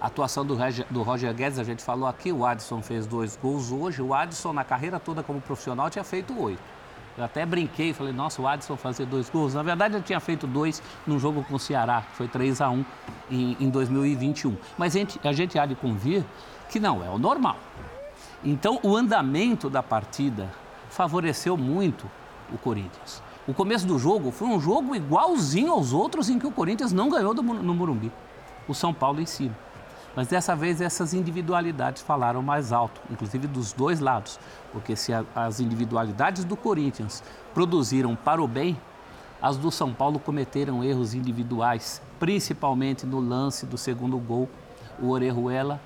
A 0.00 0.06
atuação 0.06 0.44
do 0.44 0.54
Roger, 0.54 0.86
do 0.90 1.02
Roger 1.02 1.34
Guedes, 1.34 1.58
a 1.58 1.64
gente 1.64 1.82
falou 1.82 2.06
aqui, 2.06 2.30
o 2.30 2.44
Adson 2.44 2.82
fez 2.82 3.06
dois 3.06 3.36
gols 3.36 3.72
hoje. 3.72 4.02
O 4.02 4.14
Adson, 4.14 4.52
na 4.52 4.62
carreira 4.62 5.00
toda 5.00 5.22
como 5.22 5.40
profissional, 5.40 5.88
tinha 5.90 6.04
feito 6.04 6.38
oito. 6.38 6.60
Eu 7.16 7.24
até 7.24 7.46
brinquei, 7.46 7.94
falei, 7.94 8.12
nossa, 8.12 8.42
o 8.42 8.46
Adson 8.46 8.76
fazer 8.76 9.06
dois 9.06 9.30
gols. 9.30 9.54
Na 9.54 9.62
verdade, 9.62 9.94
ele 9.94 10.04
tinha 10.04 10.20
feito 10.20 10.46
dois 10.46 10.82
num 11.06 11.18
jogo 11.18 11.42
com 11.44 11.54
o 11.54 11.58
Ceará, 11.58 12.02
que 12.02 12.16
foi 12.16 12.28
3 12.28 12.60
a 12.60 12.68
1 12.68 12.84
em, 13.30 13.56
em 13.58 13.70
2021. 13.70 14.54
Mas 14.76 14.94
a 14.94 14.98
gente, 14.98 15.20
a 15.24 15.32
gente 15.32 15.58
há 15.58 15.64
de 15.64 15.74
convir 15.74 16.22
que 16.68 16.78
não 16.78 17.02
é 17.02 17.08
o 17.08 17.18
normal. 17.18 17.56
Então, 18.44 18.78
o 18.82 18.96
andamento 18.96 19.68
da 19.68 19.82
partida 19.82 20.50
favoreceu 20.90 21.56
muito 21.56 22.08
o 22.52 22.58
Corinthians. 22.58 23.22
O 23.46 23.54
começo 23.54 23.86
do 23.86 23.98
jogo 23.98 24.30
foi 24.30 24.48
um 24.48 24.60
jogo 24.60 24.94
igualzinho 24.94 25.72
aos 25.72 25.92
outros 25.92 26.28
em 26.28 26.38
que 26.38 26.46
o 26.46 26.50
Corinthians 26.50 26.92
não 26.92 27.08
ganhou 27.08 27.32
do, 27.32 27.42
no 27.42 27.74
Morumbi. 27.74 28.10
O 28.66 28.74
São 28.74 28.92
Paulo 28.92 29.20
em 29.20 29.26
cima. 29.26 29.56
Mas 30.16 30.28
dessa 30.28 30.56
vez 30.56 30.80
essas 30.80 31.12
individualidades 31.12 32.02
falaram 32.02 32.42
mais 32.42 32.72
alto, 32.72 33.00
inclusive 33.10 33.46
dos 33.46 33.72
dois 33.72 34.00
lados. 34.00 34.40
Porque 34.72 34.96
se 34.96 35.12
a, 35.12 35.24
as 35.34 35.60
individualidades 35.60 36.42
do 36.42 36.56
Corinthians 36.56 37.22
produziram 37.52 38.16
para 38.16 38.42
o 38.42 38.48
bem, 38.48 38.76
as 39.40 39.58
do 39.58 39.70
São 39.70 39.92
Paulo 39.92 40.18
cometeram 40.18 40.82
erros 40.82 41.12
individuais, 41.12 42.00
principalmente 42.18 43.04
no 43.04 43.20
lance 43.20 43.66
do 43.66 43.76
segundo 43.76 44.16
gol. 44.18 44.48
O 44.98 45.10
Orejuela 45.10 45.78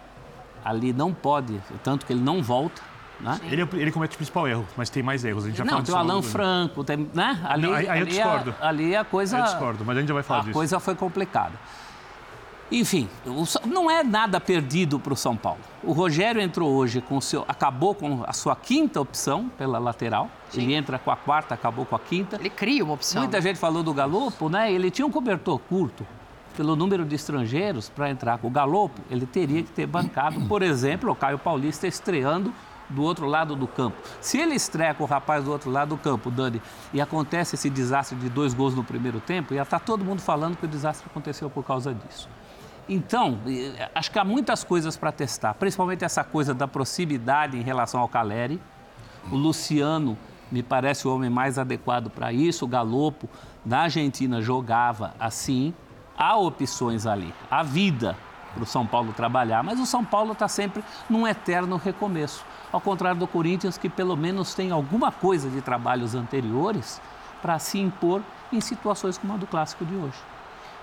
ali 0.64 0.92
não 0.92 1.12
pode, 1.12 1.60
tanto 1.82 2.06
que 2.06 2.12
ele 2.12 2.22
não 2.22 2.42
volta. 2.42 2.82
Né? 3.20 3.38
Ele, 3.50 3.68
ele 3.74 3.92
comete 3.92 4.14
o 4.14 4.16
principal 4.16 4.48
erro, 4.48 4.66
mas 4.76 4.88
tem 4.88 5.02
mais 5.02 5.24
erros. 5.24 5.44
A 5.44 5.48
gente 5.48 5.58
já 5.58 5.64
não, 5.64 5.82
tem 5.82 5.94
o 5.94 5.98
Alan 5.98 6.22
Franco, 6.22 6.82
tem, 6.82 7.10
né? 7.12 7.38
Ali, 7.44 7.66
não, 7.66 7.74
aí, 7.74 7.88
aí 7.88 8.00
eu 8.00 8.06
discordo. 8.06 8.54
A, 8.58 8.68
ali 8.68 8.96
a 8.96 9.04
coisa. 9.04 9.38
Eu 9.38 9.44
discordo, 9.44 9.84
mas 9.84 9.96
a 9.96 10.00
gente 10.00 10.08
já 10.08 10.14
vai 10.14 10.22
falar 10.22 10.40
a 10.40 10.42
disso. 10.44 10.52
A 10.52 10.54
coisa 10.54 10.80
foi 10.80 10.94
complicada. 10.94 11.52
Enfim, 12.72 13.08
não 13.66 13.90
é 13.90 14.04
nada 14.04 14.40
perdido 14.40 15.00
para 15.00 15.12
o 15.12 15.16
São 15.16 15.36
Paulo. 15.36 15.58
O 15.82 15.92
Rogério 15.92 16.40
entrou 16.40 16.70
hoje 16.70 17.00
com 17.00 17.16
o 17.16 17.20
seu, 17.20 17.44
acabou 17.48 17.96
com 17.96 18.22
a 18.24 18.32
sua 18.32 18.54
quinta 18.54 19.00
opção 19.00 19.50
pela 19.58 19.78
lateral. 19.78 20.30
Sim. 20.50 20.62
Ele 20.62 20.74
entra 20.74 20.98
com 20.98 21.10
a 21.10 21.16
quarta, 21.16 21.52
acabou 21.52 21.84
com 21.84 21.96
a 21.96 21.98
quinta. 21.98 22.36
Ele 22.36 22.48
cria 22.48 22.84
uma 22.84 22.94
opção. 22.94 23.22
Muita 23.22 23.40
gente 23.40 23.58
falou 23.58 23.82
do 23.82 23.92
Galopo, 23.92 24.48
né? 24.48 24.72
Ele 24.72 24.88
tinha 24.88 25.04
um 25.04 25.10
cobertor 25.10 25.58
curto 25.58 26.06
pelo 26.60 26.76
número 26.76 27.06
de 27.06 27.14
estrangeiros 27.14 27.88
para 27.88 28.10
entrar 28.10 28.36
com 28.36 28.48
o 28.48 28.50
Galopo, 28.50 29.00
ele 29.10 29.24
teria 29.24 29.62
que 29.62 29.70
ter 29.70 29.86
bancado, 29.86 30.42
por 30.42 30.60
exemplo, 30.60 31.10
o 31.10 31.16
Caio 31.16 31.38
Paulista 31.38 31.86
estreando 31.86 32.52
do 32.86 33.02
outro 33.02 33.24
lado 33.24 33.56
do 33.56 33.66
campo. 33.66 33.96
Se 34.20 34.36
ele 34.36 34.54
estreia 34.54 34.92
com 34.92 35.04
o 35.04 35.06
rapaz 35.06 35.42
do 35.42 35.50
outro 35.50 35.70
lado 35.70 35.88
do 35.88 35.96
campo, 35.96 36.30
Dani, 36.30 36.60
e 36.92 37.00
acontece 37.00 37.54
esse 37.54 37.70
desastre 37.70 38.18
de 38.18 38.28
dois 38.28 38.52
gols 38.52 38.74
no 38.74 38.84
primeiro 38.84 39.20
tempo, 39.20 39.54
ia 39.54 39.62
estar 39.62 39.78
tá 39.78 39.82
todo 39.86 40.04
mundo 40.04 40.20
falando 40.20 40.54
que 40.58 40.66
o 40.66 40.68
desastre 40.68 41.06
aconteceu 41.10 41.48
por 41.48 41.64
causa 41.64 41.94
disso. 41.94 42.28
Então, 42.86 43.38
acho 43.94 44.10
que 44.10 44.18
há 44.18 44.24
muitas 44.24 44.62
coisas 44.62 44.98
para 44.98 45.10
testar, 45.10 45.54
principalmente 45.54 46.04
essa 46.04 46.22
coisa 46.22 46.52
da 46.52 46.68
proximidade 46.68 47.56
em 47.56 47.62
relação 47.62 48.00
ao 48.00 48.08
Caleri. 48.08 48.60
O 49.32 49.34
Luciano 49.34 50.14
me 50.52 50.62
parece 50.62 51.08
o 51.08 51.14
homem 51.14 51.30
mais 51.30 51.58
adequado 51.58 52.10
para 52.10 52.30
isso. 52.34 52.66
O 52.66 52.68
Galopo, 52.68 53.30
na 53.64 53.84
Argentina, 53.84 54.42
jogava 54.42 55.14
assim 55.18 55.72
há 56.20 56.36
opções 56.36 57.06
ali, 57.06 57.32
há 57.50 57.62
vida 57.62 58.14
para 58.52 58.62
o 58.62 58.66
São 58.66 58.86
Paulo 58.86 59.12
trabalhar, 59.14 59.62
mas 59.62 59.80
o 59.80 59.86
São 59.86 60.04
Paulo 60.04 60.32
está 60.32 60.46
sempre 60.48 60.84
num 61.08 61.26
eterno 61.26 61.76
recomeço. 61.76 62.44
Ao 62.70 62.80
contrário 62.80 63.18
do 63.18 63.26
Corinthians, 63.26 63.78
que 63.78 63.88
pelo 63.88 64.16
menos 64.16 64.52
tem 64.52 64.70
alguma 64.70 65.10
coisa 65.10 65.48
de 65.48 65.62
trabalhos 65.62 66.14
anteriores 66.14 67.00
para 67.40 67.58
se 67.58 67.78
impor 67.78 68.20
em 68.52 68.60
situações 68.60 69.16
como 69.16 69.32
a 69.32 69.36
do 69.38 69.46
clássico 69.46 69.84
de 69.84 69.94
hoje. 69.94 70.18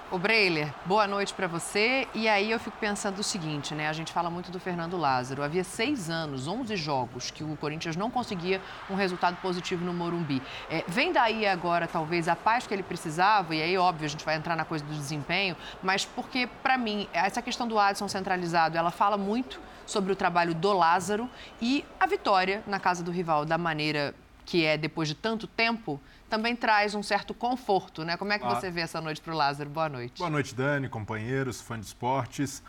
O 0.10 0.18
Breiler, 0.18 0.74
boa 0.86 1.06
noite 1.06 1.34
para 1.34 1.48
você. 1.48 2.08
E 2.14 2.30
aí 2.30 2.50
eu 2.50 2.58
fico 2.62 2.78
pensando 2.80 3.20
o 3.20 3.24
seguinte, 3.24 3.76
né? 3.76 3.90
A 3.90 3.94
gente 3.94 4.14
fala 4.14 4.30
muito 4.30 4.50
do 4.50 4.58
Fernando 4.58 4.96
Lázaro. 4.96 5.44
Havia 5.44 5.66
seis 5.66 6.10
anos, 6.10 6.48
11 6.48 6.78
jogos, 6.78 7.30
que 7.30 7.44
o 7.44 7.58
Corinthians 7.58 7.98
não 7.98 8.10
conseguia 8.10 8.62
um 8.90 8.96
resultado 8.96 9.36
positivo 9.42 9.84
no 9.84 9.94
Morumbi. 9.94 10.42
É, 10.70 10.82
vem 10.88 11.12
daí 11.12 11.46
agora, 11.46 11.90
talvez, 11.90 12.30
a 12.30 12.38
paz 12.38 12.66
que 12.66 12.74
ele 12.74 12.84
precisava, 12.84 13.54
e 13.54 13.62
aí, 13.62 13.78
óbvio, 13.78 14.06
a 14.06 14.10
gente 14.10 14.24
vai 14.24 14.38
entrar 14.38 14.56
na 14.56 14.64
coisa 14.64 14.86
do 14.86 14.94
desempenho, 14.94 15.58
mas 15.84 16.06
porque, 16.06 16.48
para 16.64 16.78
mim, 16.78 17.10
essa 17.12 17.42
questão 17.42 17.68
do 17.68 17.78
Adson 17.78 18.08
centralizado, 18.08 18.78
ela 18.78 18.92
fala 18.92 19.18
muito 19.18 19.60
sobre 19.86 20.14
o 20.14 20.16
trabalho 20.16 20.56
do 20.56 20.72
Lázaro 20.72 21.30
e 21.62 21.84
a 22.00 22.08
vitória 22.08 22.64
na 22.66 22.80
casa 22.80 23.04
do 23.04 23.12
rival 23.12 23.44
da 23.44 23.58
maneira 23.58 24.16
que 24.48 24.64
é 24.64 24.78
depois 24.78 25.10
de 25.10 25.14
tanto 25.14 25.46
tempo, 25.46 26.00
também 26.30 26.56
traz 26.56 26.94
um 26.94 27.04
certo 27.04 27.34
conforto, 27.34 28.04
né? 28.04 28.18
Como 28.18 28.32
é 28.34 28.40
que 28.40 28.46
ah. 28.46 28.56
você 28.56 28.70
vê 28.70 28.82
essa 28.82 29.00
noite 29.02 29.22
para 29.22 29.34
o 29.34 29.38
Lázaro? 29.38 29.70
Boa 29.70 29.90
noite. 29.90 30.18
Boa 30.18 30.30
noite, 30.30 30.54
Dani, 30.54 30.90
companheiros, 30.90 31.62
fã 31.62 31.80
de 31.80 31.86
esportes. 31.86 32.62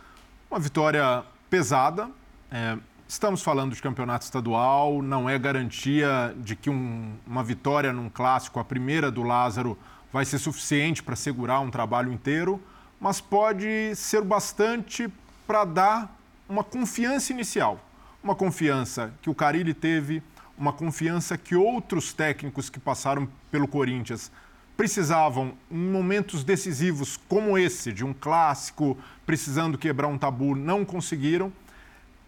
Uma 0.51 0.61
vitória 0.61 1.25
pesada. 1.51 2.09
É, 2.51 2.79
estamos 3.07 3.43
falando 3.43 3.75
de 3.75 3.83
campeonato 3.83 4.25
estadual, 4.25 5.03
não 5.03 5.29
é 5.29 5.39
garantia 5.39 6.35
de 6.39 6.55
que 6.55 6.71
um, 6.71 7.17
uma 7.27 7.43
vitória 7.43 7.93
num 7.93 8.09
clássico, 8.09 8.61
a 8.61 8.65
primeira 8.65 9.11
do 9.11 9.23
Lázaro, 9.23 9.79
vai 10.13 10.25
ser 10.25 10.39
suficiente 10.39 11.03
para 11.03 11.17
segurar 11.17 11.61
um 11.61 11.71
trabalho 11.71 12.13
inteiro, 12.13 12.63
mas 13.01 13.21
pode 13.21 13.95
ser 13.95 14.23
bastante 14.23 15.09
para 15.47 15.65
dar 15.65 16.17
uma 16.49 16.65
confiança 16.65 17.33
inicial. 17.33 17.81
Uma 18.23 18.35
confiança 18.35 19.13
que 19.23 19.31
o 19.31 19.35
Carilli 19.35 19.75
teve, 19.75 20.23
uma 20.59 20.73
confiança 20.73 21.39
que 21.39 21.55
outros 21.55 22.13
técnicos 22.13 22.69
que 22.69 22.81
passaram 22.81 23.29
pelo 23.51 23.69
Corinthians 23.69 24.31
precisavam, 24.77 25.55
em 25.71 25.91
momentos 25.91 26.45
decisivos 26.45 27.19
como 27.29 27.57
esse, 27.57 27.93
de 27.93 28.05
um 28.05 28.13
clássico, 28.13 28.97
precisando 29.27 29.79
quebrar 29.79 30.09
um 30.09 30.19
tabu, 30.19 30.55
não 30.55 30.85
conseguiram. 30.85 31.53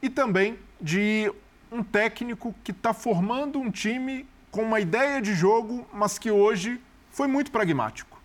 E 0.03 0.09
também 0.09 0.59
de 0.81 1.33
um 1.71 1.83
técnico 1.83 2.55
que 2.65 2.73
está 2.73 2.93
formando 2.93 3.59
um 3.61 3.71
time 3.71 4.27
com 4.51 4.63
uma 4.63 4.81
ideia 4.81 5.21
de 5.23 5.35
jogo, 5.35 5.87
mas 5.93 6.19
que 6.19 6.31
hoje 6.31 6.81
foi 7.11 7.29
muito 7.29 7.51
pragmático. 7.51 8.19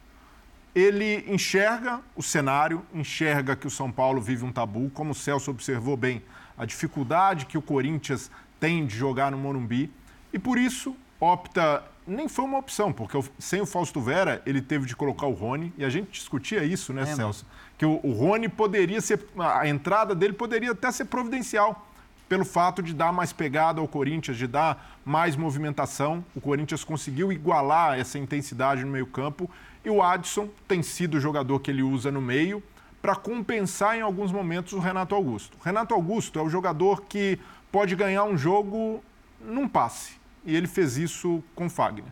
Ele 0.74 1.24
enxerga 1.28 2.02
o 2.16 2.24
cenário, 2.24 2.84
enxerga 2.94 3.56
que 3.56 3.68
o 3.68 3.72
São 3.72 3.92
Paulo 3.92 4.20
vive 4.20 4.44
um 4.44 4.52
tabu, 4.52 4.90
como 4.90 5.12
o 5.12 5.16
Celso 5.16 5.52
observou 5.52 5.96
bem, 5.96 6.22
a 6.58 6.66
dificuldade 6.66 7.46
que 7.46 7.58
o 7.58 7.62
Corinthians 7.62 8.32
tem 8.60 8.86
de 8.86 8.96
jogar 8.96 9.32
no 9.32 9.38
Morumbi 9.38 9.92
e 10.34 10.40
por 10.40 10.58
isso 10.58 10.96
opta. 11.20 11.84
Nem 12.08 12.28
foi 12.28 12.46
uma 12.46 12.60
opção, 12.60 12.94
porque 12.94 13.18
sem 13.40 13.62
o 13.62 13.66
Fausto 13.66 14.00
Vera, 14.00 14.40
ele 14.46 14.62
teve 14.62 14.86
de 14.86 14.96
colocar 14.96 15.26
o 15.26 15.34
Rony, 15.34 15.74
e 15.76 15.84
a 15.84 15.90
gente 15.90 16.12
discutia 16.12 16.64
isso, 16.64 16.94
né, 16.94 17.02
é, 17.02 17.06
Celso? 17.08 17.48
Que 17.80 17.86
o, 17.86 18.00
o 18.04 18.12
Rony 18.12 18.48
poderia 18.48 19.02
ser. 19.02 19.26
A 19.40 19.68
entrada 19.68 20.14
dele 20.14 20.34
poderia 20.34 20.72
até 20.72 20.92
ser 20.92 21.06
providencial, 21.06 21.88
pelo 22.30 22.46
fato 22.46 22.84
de 22.84 22.94
dar 22.94 23.12
mais 23.12 23.34
pegada 23.34 23.82
ao 23.82 23.88
Corinthians, 23.88 24.38
de 24.38 24.46
dar 24.46 25.00
mais 25.04 25.36
movimentação. 25.36 26.24
O 26.36 26.42
Corinthians 26.42 26.84
conseguiu 26.84 27.32
igualar 27.32 27.98
essa 28.00 28.20
intensidade 28.20 28.84
no 28.84 28.92
meio-campo, 28.92 29.50
e 29.84 29.90
o 29.90 30.04
Adson 30.04 30.48
tem 30.68 30.84
sido 30.84 31.16
o 31.16 31.20
jogador 31.20 31.60
que 31.60 31.72
ele 31.72 31.82
usa 31.82 32.12
no 32.12 32.22
meio 32.22 32.62
para 33.02 33.16
compensar 33.16 33.98
em 33.98 34.02
alguns 34.02 34.32
momentos 34.32 34.74
o 34.74 34.80
Renato 34.80 35.14
Augusto. 35.14 35.58
O 35.60 35.64
Renato 35.64 35.94
Augusto 35.94 36.40
é 36.40 36.42
o 36.42 36.50
jogador 36.50 37.04
que 37.04 37.40
pode 37.76 37.94
ganhar 37.94 38.24
um 38.24 38.38
jogo 38.38 39.04
num 39.42 39.68
passe. 39.68 40.14
E 40.46 40.56
ele 40.56 40.66
fez 40.66 40.96
isso 40.96 41.44
com 41.54 41.70
Fagner. 41.70 42.06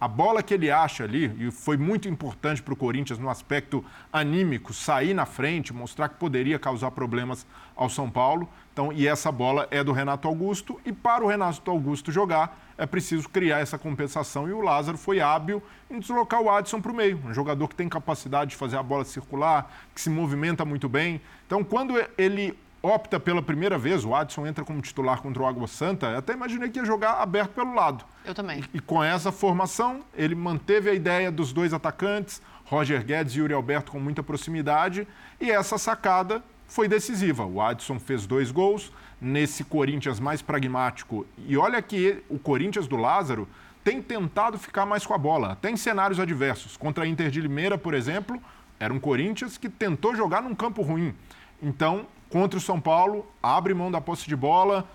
A 0.00 0.08
bola 0.08 0.42
que 0.42 0.54
ele 0.54 0.70
acha 0.70 1.04
ali, 1.04 1.30
e 1.38 1.50
foi 1.50 1.76
muito 1.76 2.08
importante 2.08 2.62
para 2.62 2.72
o 2.72 2.76
Corinthians 2.76 3.18
no 3.18 3.28
aspecto 3.28 3.84
anímico, 4.10 4.72
sair 4.72 5.12
na 5.12 5.26
frente, 5.26 5.74
mostrar 5.74 6.08
que 6.08 6.14
poderia 6.14 6.58
causar 6.58 6.90
problemas 6.92 7.46
ao 7.76 7.90
São 7.90 8.08
Paulo. 8.08 8.48
Então, 8.72 8.90
e 8.90 9.06
essa 9.06 9.30
bola 9.30 9.68
é 9.70 9.84
do 9.84 9.92
Renato 9.92 10.26
Augusto, 10.26 10.80
e 10.86 10.90
para 10.90 11.22
o 11.22 11.28
Renato 11.28 11.70
Augusto 11.70 12.10
jogar, 12.10 12.58
é 12.78 12.86
preciso 12.86 13.28
criar 13.28 13.58
essa 13.58 13.76
compensação. 13.76 14.48
E 14.48 14.52
o 14.52 14.62
Lázaro 14.62 14.96
foi 14.96 15.20
hábil 15.20 15.62
em 15.90 15.98
deslocar 15.98 16.40
o 16.40 16.48
Adson 16.48 16.80
para 16.80 16.92
o 16.92 16.94
meio, 16.94 17.20
um 17.26 17.34
jogador 17.34 17.68
que 17.68 17.74
tem 17.74 17.90
capacidade 17.90 18.52
de 18.52 18.56
fazer 18.56 18.78
a 18.78 18.82
bola 18.82 19.04
circular, 19.04 19.70
que 19.94 20.00
se 20.00 20.08
movimenta 20.08 20.64
muito 20.64 20.88
bem. 20.88 21.20
Então, 21.46 21.62
quando 21.62 22.02
ele 22.16 22.56
opta 22.82 23.20
pela 23.20 23.42
primeira 23.42 23.76
vez, 23.76 24.04
o 24.04 24.14
Adson 24.14 24.46
entra 24.46 24.64
como 24.64 24.80
titular 24.80 25.20
contra 25.20 25.42
o 25.42 25.46
Água 25.46 25.66
Santa, 25.66 26.06
eu 26.06 26.18
até 26.18 26.32
imaginei 26.32 26.70
que 26.70 26.78
ia 26.78 26.84
jogar 26.84 27.14
aberto 27.14 27.50
pelo 27.50 27.74
lado. 27.74 28.04
Eu 28.24 28.34
também. 28.34 28.64
E, 28.72 28.78
e 28.78 28.80
com 28.80 29.02
essa 29.02 29.30
formação, 29.30 30.00
ele 30.14 30.34
manteve 30.34 30.90
a 30.90 30.94
ideia 30.94 31.30
dos 31.30 31.52
dois 31.52 31.72
atacantes, 31.72 32.40
Roger 32.64 33.04
Guedes 33.04 33.34
e 33.34 33.40
Yuri 33.40 33.52
Alberto 33.52 33.92
com 33.92 34.00
muita 34.00 34.22
proximidade, 34.22 35.06
e 35.40 35.50
essa 35.50 35.76
sacada 35.76 36.42
foi 36.66 36.86
decisiva. 36.88 37.44
O 37.44 37.60
Adson 37.60 37.98
fez 37.98 38.26
dois 38.26 38.50
gols 38.50 38.92
nesse 39.20 39.64
Corinthians 39.64 40.20
mais 40.20 40.40
pragmático. 40.40 41.26
E 41.46 41.56
olha 41.56 41.82
que 41.82 42.22
o 42.28 42.38
Corinthians 42.38 42.86
do 42.86 42.96
Lázaro 42.96 43.46
tem 43.82 44.00
tentado 44.00 44.58
ficar 44.58 44.86
mais 44.86 45.04
com 45.04 45.12
a 45.12 45.18
bola, 45.18 45.52
até 45.52 45.70
em 45.70 45.76
cenários 45.76 46.20
adversos. 46.20 46.76
Contra 46.76 47.04
a 47.04 47.06
Inter 47.06 47.30
de 47.30 47.40
Limeira, 47.40 47.76
por 47.76 47.92
exemplo, 47.92 48.40
era 48.78 48.92
um 48.92 49.00
Corinthians 49.00 49.58
que 49.58 49.68
tentou 49.68 50.14
jogar 50.14 50.42
num 50.42 50.54
campo 50.54 50.80
ruim. 50.82 51.14
Então, 51.62 52.06
contra 52.30 52.58
o 52.58 52.62
São 52.62 52.80
Paulo, 52.80 53.26
abre 53.42 53.74
mão 53.74 53.90
da 53.90 54.00
posse 54.00 54.26
de 54.26 54.36
bola. 54.36 54.88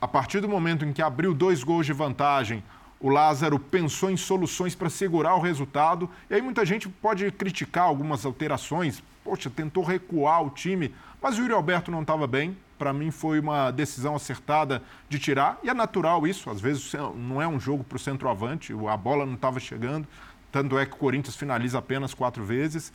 A 0.00 0.08
partir 0.08 0.40
do 0.40 0.48
momento 0.48 0.84
em 0.84 0.92
que 0.92 1.00
abriu 1.00 1.32
dois 1.32 1.62
gols 1.62 1.86
de 1.86 1.92
vantagem, 1.92 2.62
o 3.00 3.08
Lázaro 3.08 3.58
pensou 3.58 4.10
em 4.10 4.16
soluções 4.16 4.74
para 4.74 4.90
segurar 4.90 5.34
o 5.36 5.40
resultado. 5.40 6.10
E 6.28 6.34
aí 6.34 6.42
muita 6.42 6.66
gente 6.66 6.88
pode 6.88 7.30
criticar 7.30 7.84
algumas 7.84 8.26
alterações. 8.26 9.02
Poxa, 9.22 9.48
tentou 9.48 9.82
recuar 9.84 10.42
o 10.42 10.50
time, 10.50 10.94
mas 11.22 11.38
o 11.38 11.42
Yuri 11.42 11.54
Alberto 11.54 11.90
não 11.90 12.02
estava 12.02 12.26
bem. 12.26 12.56
Para 12.76 12.92
mim 12.92 13.10
foi 13.10 13.38
uma 13.38 13.70
decisão 13.70 14.16
acertada 14.16 14.82
de 15.08 15.18
tirar. 15.18 15.58
E 15.62 15.70
é 15.70 15.74
natural 15.74 16.26
isso, 16.26 16.50
às 16.50 16.60
vezes 16.60 16.92
não 17.14 17.40
é 17.40 17.46
um 17.46 17.60
jogo 17.60 17.84
para 17.84 17.96
o 17.96 18.00
centroavante, 18.00 18.74
a 18.90 18.96
bola 18.96 19.24
não 19.24 19.34
estava 19.34 19.60
chegando. 19.60 20.08
Tanto 20.50 20.78
é 20.78 20.84
que 20.84 20.92
o 20.92 20.96
Corinthians 20.96 21.36
finaliza 21.36 21.78
apenas 21.78 22.14
quatro 22.14 22.44
vezes. 22.44 22.92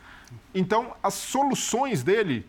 Então, 0.54 0.94
as 1.02 1.14
soluções 1.14 2.04
dele 2.04 2.46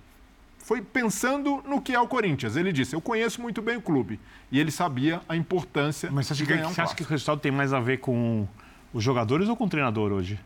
foi 0.70 0.80
pensando 0.80 1.60
no 1.66 1.80
que 1.80 1.92
é 1.92 1.98
o 1.98 2.06
Corinthians. 2.06 2.54
Ele 2.54 2.70
disse: 2.72 2.94
Eu 2.94 3.00
conheço 3.00 3.42
muito 3.42 3.60
bem 3.60 3.76
o 3.76 3.82
clube. 3.82 4.20
E 4.52 4.60
ele 4.60 4.70
sabia 4.70 5.20
a 5.28 5.34
importância 5.34 6.08
Mas 6.12 6.28
você 6.28 6.34
de 6.34 6.46
ganhar 6.46 6.68
um 6.68 6.72
Você 6.72 6.80
acha 6.80 6.94
que 6.94 7.02
o 7.02 7.06
resultado 7.06 7.40
tem 7.40 7.50
mais 7.50 7.72
a 7.72 7.80
ver 7.80 7.98
com 7.98 8.46
os 8.94 9.02
jogadores 9.02 9.48
ou 9.48 9.56
com 9.56 9.64
o 9.64 9.68
treinador 9.68 10.12
hoje? 10.12 10.38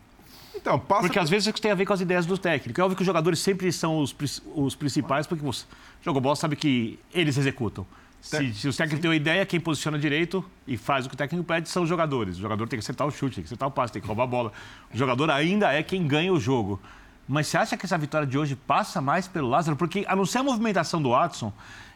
Então, 0.55 0.79
passa 0.79 1.01
Porque 1.01 1.19
por... 1.19 1.23
às 1.23 1.29
vezes 1.29 1.45
isso 1.45 1.61
tem 1.61 1.69
a 1.69 1.75
ver 1.75 1.85
com 1.85 1.93
as 1.93 2.01
ideias 2.01 2.25
do 2.25 2.39
técnico. 2.39 2.81
É 2.81 2.83
óbvio 2.83 2.95
que 2.95 3.03
os 3.03 3.05
jogadores 3.05 3.37
sempre 3.37 3.71
são 3.71 3.99
os, 3.99 4.15
os 4.55 4.73
principais, 4.73 5.27
porque 5.27 5.45
você 5.45 5.63
joga 6.01 6.19
bola 6.19 6.35
sabe 6.35 6.55
que 6.55 6.97
eles 7.13 7.37
executam. 7.37 7.85
Se, 8.19 8.51
se 8.55 8.67
o 8.67 8.73
técnico 8.73 8.95
Sim. 8.95 9.01
tem 9.01 9.09
uma 9.11 9.15
ideia, 9.15 9.45
quem 9.45 9.59
posiciona 9.59 9.99
direito 9.99 10.43
e 10.65 10.75
faz 10.75 11.05
o 11.05 11.09
que 11.09 11.13
o 11.13 11.17
técnico 11.19 11.45
pede 11.45 11.69
são 11.69 11.83
os 11.83 11.89
jogadores. 11.89 12.37
O 12.37 12.41
jogador 12.41 12.67
tem 12.67 12.79
que 12.79 12.83
acertar 12.83 13.05
o 13.05 13.11
chute, 13.11 13.35
tem 13.35 13.43
que 13.43 13.47
acertar 13.47 13.69
o 13.69 13.71
passe, 13.71 13.93
tem 13.93 14.01
que 14.01 14.07
roubar 14.07 14.23
a 14.23 14.27
bola. 14.27 14.51
O 14.91 14.97
jogador 14.97 15.29
ainda 15.29 15.71
é 15.71 15.83
quem 15.83 16.07
ganha 16.07 16.33
o 16.33 16.39
jogo. 16.39 16.81
Mas 17.27 17.47
você 17.47 17.57
acha 17.57 17.77
que 17.77 17.85
essa 17.85 17.97
vitória 17.97 18.27
de 18.27 18.37
hoje 18.37 18.55
passa 18.55 19.01
mais 19.01 19.27
pelo 19.27 19.49
Lázaro? 19.49 19.75
Porque, 19.75 20.05
a 20.07 20.15
não 20.15 20.25
ser 20.25 20.39
a 20.39 20.43
movimentação 20.43 21.01
do 21.01 21.09
Watson, 21.09 21.51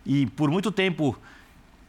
e 0.05 0.25
por 0.25 0.49
muito 0.49 0.71
tempo 0.71 1.17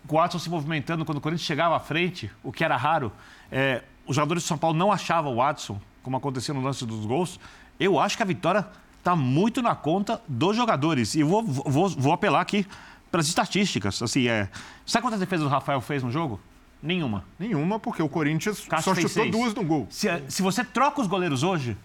com 0.06 0.16
o 0.16 0.18
Watson 0.18 0.38
se 0.38 0.50
movimentando 0.50 1.04
quando 1.04 1.18
o 1.18 1.20
Corinthians 1.20 1.46
chegava 1.46 1.76
à 1.76 1.80
frente, 1.80 2.30
o 2.42 2.52
que 2.52 2.64
era 2.64 2.76
raro, 2.76 3.12
é, 3.50 3.82
os 4.06 4.16
jogadores 4.16 4.42
de 4.42 4.48
São 4.48 4.58
Paulo 4.58 4.76
não 4.76 4.90
achavam 4.90 5.32
o 5.32 5.36
Watson, 5.36 5.80
como 6.02 6.16
aconteceu 6.16 6.54
no 6.54 6.60
lance 6.60 6.84
dos 6.84 7.06
gols. 7.06 7.38
Eu 7.78 7.98
acho 7.98 8.16
que 8.16 8.22
a 8.22 8.26
vitória 8.26 8.66
está 8.98 9.16
muito 9.16 9.62
na 9.62 9.74
conta 9.74 10.20
dos 10.28 10.56
jogadores. 10.56 11.14
E 11.14 11.22
vou, 11.22 11.42
vou, 11.42 11.88
vou 11.88 12.12
apelar 12.12 12.40
aqui 12.40 12.66
para 13.10 13.20
as 13.20 13.26
estatísticas. 13.26 14.02
Assim, 14.02 14.28
é... 14.28 14.48
Sabe 14.86 15.02
quantas 15.02 15.20
defesas 15.20 15.46
o 15.46 15.48
Rafael 15.48 15.80
fez 15.80 16.02
no 16.02 16.10
jogo? 16.10 16.40
Nenhuma. 16.82 17.24
Nenhuma, 17.38 17.78
porque 17.78 18.02
o 18.02 18.08
Corinthians 18.08 18.66
Cássio 18.66 18.94
só 18.94 18.94
chutou 18.94 19.24
seis. 19.24 19.30
duas 19.30 19.54
no 19.54 19.64
gol. 19.64 19.86
Se, 19.90 20.08
se 20.28 20.42
você 20.42 20.64
troca 20.64 21.00
os 21.00 21.06
goleiros 21.06 21.42
hoje, 21.42 21.76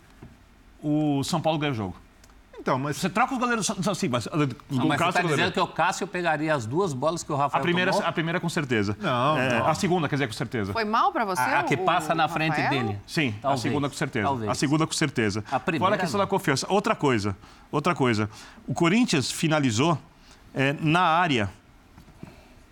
o 0.85 1.23
São 1.23 1.41
Paulo 1.41 1.57
ganha 1.57 1.71
o 1.71 1.75
jogo. 1.75 1.95
Então, 2.59 2.79
mas... 2.79 2.97
Você 2.97 3.09
troca 3.09 3.33
os 3.33 3.39
goleiros 3.39 3.69
assim, 3.87 4.07
mas... 4.07 4.27
Não, 4.69 4.87
mas 4.87 4.99
você 4.99 5.09
está 5.09 5.21
dizendo 5.21 5.51
que 5.51 5.59
o 5.59 5.67
Cássio 5.67 6.07
pegaria 6.07 6.53
as 6.53 6.65
duas 6.65 6.93
bolas 6.93 7.21
que 7.23 7.31
o 7.31 7.35
Rafael 7.35 7.59
a 7.59 7.63
primeira, 7.63 7.91
tomou? 7.91 8.07
A 8.07 8.11
primeira 8.11 8.39
com 8.39 8.49
certeza. 8.49 8.97
Não, 8.99 9.37
é, 9.37 9.59
não, 9.59 9.67
A 9.67 9.73
segunda, 9.75 10.07
quer 10.07 10.15
dizer, 10.15 10.27
com 10.27 10.33
certeza. 10.33 10.73
Foi 10.73 10.85
mal 10.85 11.11
para 11.11 11.25
você 11.25 11.41
A, 11.41 11.59
a 11.59 11.63
que 11.63 11.75
passa 11.75 12.15
na 12.15 12.27
frente 12.27 12.55
dele? 12.69 12.99
Sim, 13.05 13.35
Talvez. 13.41 13.59
a 13.59 13.61
segunda 13.61 13.89
com 13.89 13.95
certeza. 13.95 14.27
Talvez. 14.27 14.49
A 14.49 14.55
segunda 14.55 14.87
com 14.87 14.93
certeza. 14.93 15.43
A 15.51 15.59
primeira 15.59 15.85
Fora 15.85 15.95
a 15.95 15.99
questão 15.99 16.17
não. 16.17 16.25
da 16.25 16.29
confiança. 16.29 16.65
Outra 16.69 16.95
coisa, 16.95 17.35
outra 17.71 17.93
coisa. 17.93 18.29
O 18.67 18.73
Corinthians 18.73 19.31
finalizou 19.31 19.97
é, 20.53 20.75
na 20.79 21.01
área, 21.01 21.51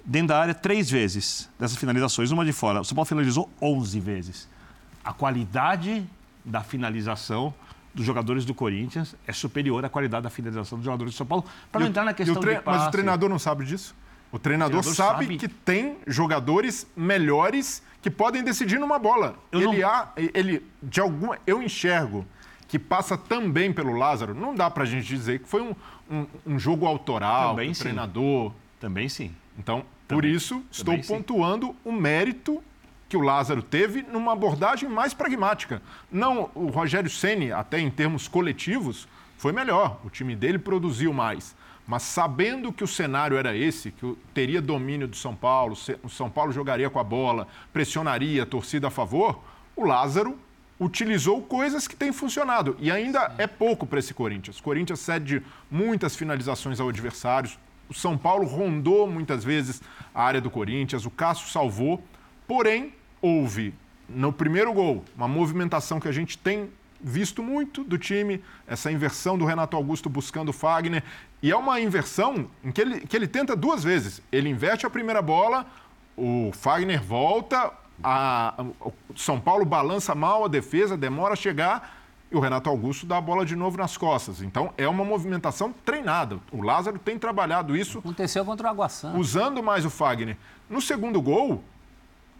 dentro 0.04 0.30
da 0.30 0.40
área, 0.40 0.54
três 0.54 0.90
vezes 0.90 1.50
dessas 1.60 1.78
finalizações, 1.78 2.32
uma 2.32 2.46
de 2.46 2.54
fora. 2.54 2.82
O 2.82 2.86
São 2.86 2.96
Paulo 2.96 3.08
finalizou 3.08 3.50
11 3.62 4.00
vezes. 4.00 4.50
A 5.04 5.14
qualidade 5.14 6.04
da 6.44 6.62
finalização 6.62 7.54
dos 7.94 8.06
jogadores 8.06 8.46
do 8.46 8.54
Corinthians 8.54 9.16
é 9.28 9.32
superior 9.32 9.84
à 9.86 9.90
qualidade 9.90 10.24
da 10.24 10.30
finalização 10.30 10.78
dos 10.78 10.86
jogadores 10.86 11.14
do 11.14 11.18
São 11.18 11.26
Paulo. 11.26 11.46
Para 11.72 11.82
não 11.82 11.88
entrar 11.88 12.04
na 12.04 12.14
questão 12.14 12.42
tre... 12.42 12.56
de 12.56 12.62
passe. 12.62 12.80
Mas 12.80 12.88
o 12.88 12.92
treinador 12.92 13.30
não 13.30 13.40
sabe 13.40 13.66
disso? 13.66 13.96
O 14.32 14.40
treinador, 14.40 14.80
o 14.80 14.82
treinador 14.82 14.96
sabe, 14.96 15.26
sabe, 15.26 15.38
que 15.38 15.48
tem 15.48 15.98
jogadores 16.08 16.88
melhores 16.96 17.84
que 18.02 18.10
podem 18.10 18.44
decidir 18.44 18.80
numa 18.80 18.98
bola. 18.98 19.36
Eu 19.52 19.72
ele, 19.72 19.82
não... 19.82 19.90
há, 19.90 20.12
ele, 20.18 20.66
de 20.82 21.00
alguma, 21.00 21.38
eu 21.46 21.62
enxergo 21.62 22.26
que 22.68 22.80
passa 22.80 23.16
também 23.16 23.72
pelo 23.72 23.94
Lázaro, 23.96 24.34
não 24.34 24.56
dá 24.56 24.68
para 24.72 24.82
a 24.82 24.86
gente 24.88 25.06
dizer 25.06 25.40
que 25.40 25.48
foi 25.48 25.62
um, 25.62 25.76
um, 26.10 26.26
um 26.48 26.60
jogo 26.60 26.88
autoral, 26.88 27.52
Também 27.52 27.70
do 27.70 27.76
sim. 27.76 27.84
treinador. 27.84 28.52
Também 28.80 29.08
sim. 29.08 29.32
Então, 29.60 29.86
por 30.08 30.26
isso, 30.26 30.64
estou 30.72 30.98
pontuando 31.04 31.76
o 31.86 31.92
mérito 31.92 32.64
que 33.08 33.18
o 33.18 33.22
Lázaro 33.22 33.62
teve 33.62 34.02
numa 34.02 34.34
abordagem 34.34 34.90
mais 34.90 35.14
pragmática. 35.14 35.82
Não, 36.12 36.50
o 36.56 36.68
Rogério 36.68 37.10
Ceni, 37.10 37.52
até 37.52 37.80
em 37.80 37.90
termos 37.90 38.28
coletivos, 38.28 39.08
foi 39.38 39.52
melhor. 39.52 40.00
O 40.04 40.10
time 40.10 40.36
dele 40.36 40.58
produziu 40.58 41.14
mais. 41.14 41.56
Mas 41.86 42.04
sabendo 42.04 42.72
que 42.72 42.84
o 42.84 42.88
cenário 42.88 43.38
era 43.38 43.56
esse, 43.56 43.92
que 43.92 44.18
teria 44.34 44.62
domínio 44.62 45.08
do 45.08 45.18
São 45.18 45.36
Paulo, 45.36 45.78
o 46.02 46.10
São 46.10 46.30
Paulo 46.30 46.52
jogaria 46.52 46.90
com 46.90 47.00
a 47.00 47.04
bola, 47.04 47.48
pressionaria 47.74 48.44
a 48.44 48.46
torcida 48.46 48.88
a 48.88 48.92
favor, 48.92 49.44
o 49.76 49.84
Lázaro 49.84 50.40
utilizou 50.80 51.42
coisas 51.42 51.88
que 51.88 51.96
têm 51.96 52.12
funcionado. 52.12 52.76
E 52.80 52.90
ainda 52.90 53.34
é 53.38 53.48
pouco 53.48 53.86
para 53.86 54.00
esse 54.00 54.14
Corinthians. 54.14 54.60
O 54.60 54.64
Corinthians 54.64 55.00
cede 55.00 55.42
muitas 55.70 56.16
finalizações 56.16 56.80
ao 56.80 56.90
adversário. 56.90 57.52
O 57.90 57.94
São 57.94 58.18
Paulo 58.18 58.46
rondou 58.48 59.08
muitas 59.08 59.44
vezes 59.44 59.82
a 60.14 60.24
área 60.24 60.42
do 60.42 60.50
Corinthians. 60.50 61.06
O 61.06 61.12
Cássio 61.12 61.50
salvou. 61.50 62.04
Porém, 62.58 62.94
houve 63.20 63.74
no 64.08 64.32
primeiro 64.32 64.72
gol 64.72 65.04
uma 65.18 65.28
movimentação 65.28 66.00
que 66.00 66.08
a 66.08 66.12
gente 66.12 66.38
tem 66.38 66.70
visto 67.02 67.42
muito 67.42 67.84
do 67.84 67.98
time, 67.98 68.44
essa 68.68 68.92
inversão 68.92 69.36
do 69.40 69.44
Renato 69.44 69.76
Augusto 69.76 70.08
buscando 70.08 70.50
o 70.50 70.54
Fagner. 70.54 71.04
E 71.42 71.50
é 71.50 71.56
uma 71.58 71.82
inversão 71.82 72.48
em 72.64 72.72
que 72.72 72.80
ele, 72.80 73.00
que 73.08 73.18
ele 73.18 73.28
tenta 73.28 73.56
duas 73.56 73.84
vezes. 73.84 74.22
Ele 74.32 74.50
inverte 74.50 74.86
a 74.86 74.90
primeira 74.92 75.20
bola, 75.20 75.66
o 76.16 76.52
Fagner 76.54 77.02
volta, 77.02 77.72
a- 78.04 78.54
o 78.80 78.94
São 79.16 79.40
Paulo 79.40 79.66
balança 79.66 80.14
mal 80.14 80.46
a 80.46 80.48
defesa, 80.48 80.96
demora 80.96 81.34
a 81.34 81.36
chegar 81.36 82.04
e 82.32 82.36
o 82.36 82.40
Renato 82.40 82.70
Augusto 82.70 83.08
dá 83.08 83.18
a 83.18 83.22
bola 83.22 83.48
de 83.48 83.56
novo 83.56 83.78
nas 83.80 83.98
costas. 83.98 84.44
Então 84.44 84.72
é 84.78 84.88
uma 84.88 85.04
movimentação 85.04 85.74
treinada. 85.84 86.40
O 86.52 86.62
Lázaro 86.62 87.00
tem 87.00 87.18
trabalhado 87.18 87.76
isso 87.76 87.98
Aconteceu 87.98 88.46
contra 88.46 88.68
o 88.68 88.70
Água 88.70 88.90
Santa. 88.90 89.18
usando 89.18 89.64
mais 89.64 89.84
o 89.86 89.90
Fagner. 89.90 90.38
No 90.70 90.80
segundo 90.80 91.20
gol, 91.20 91.64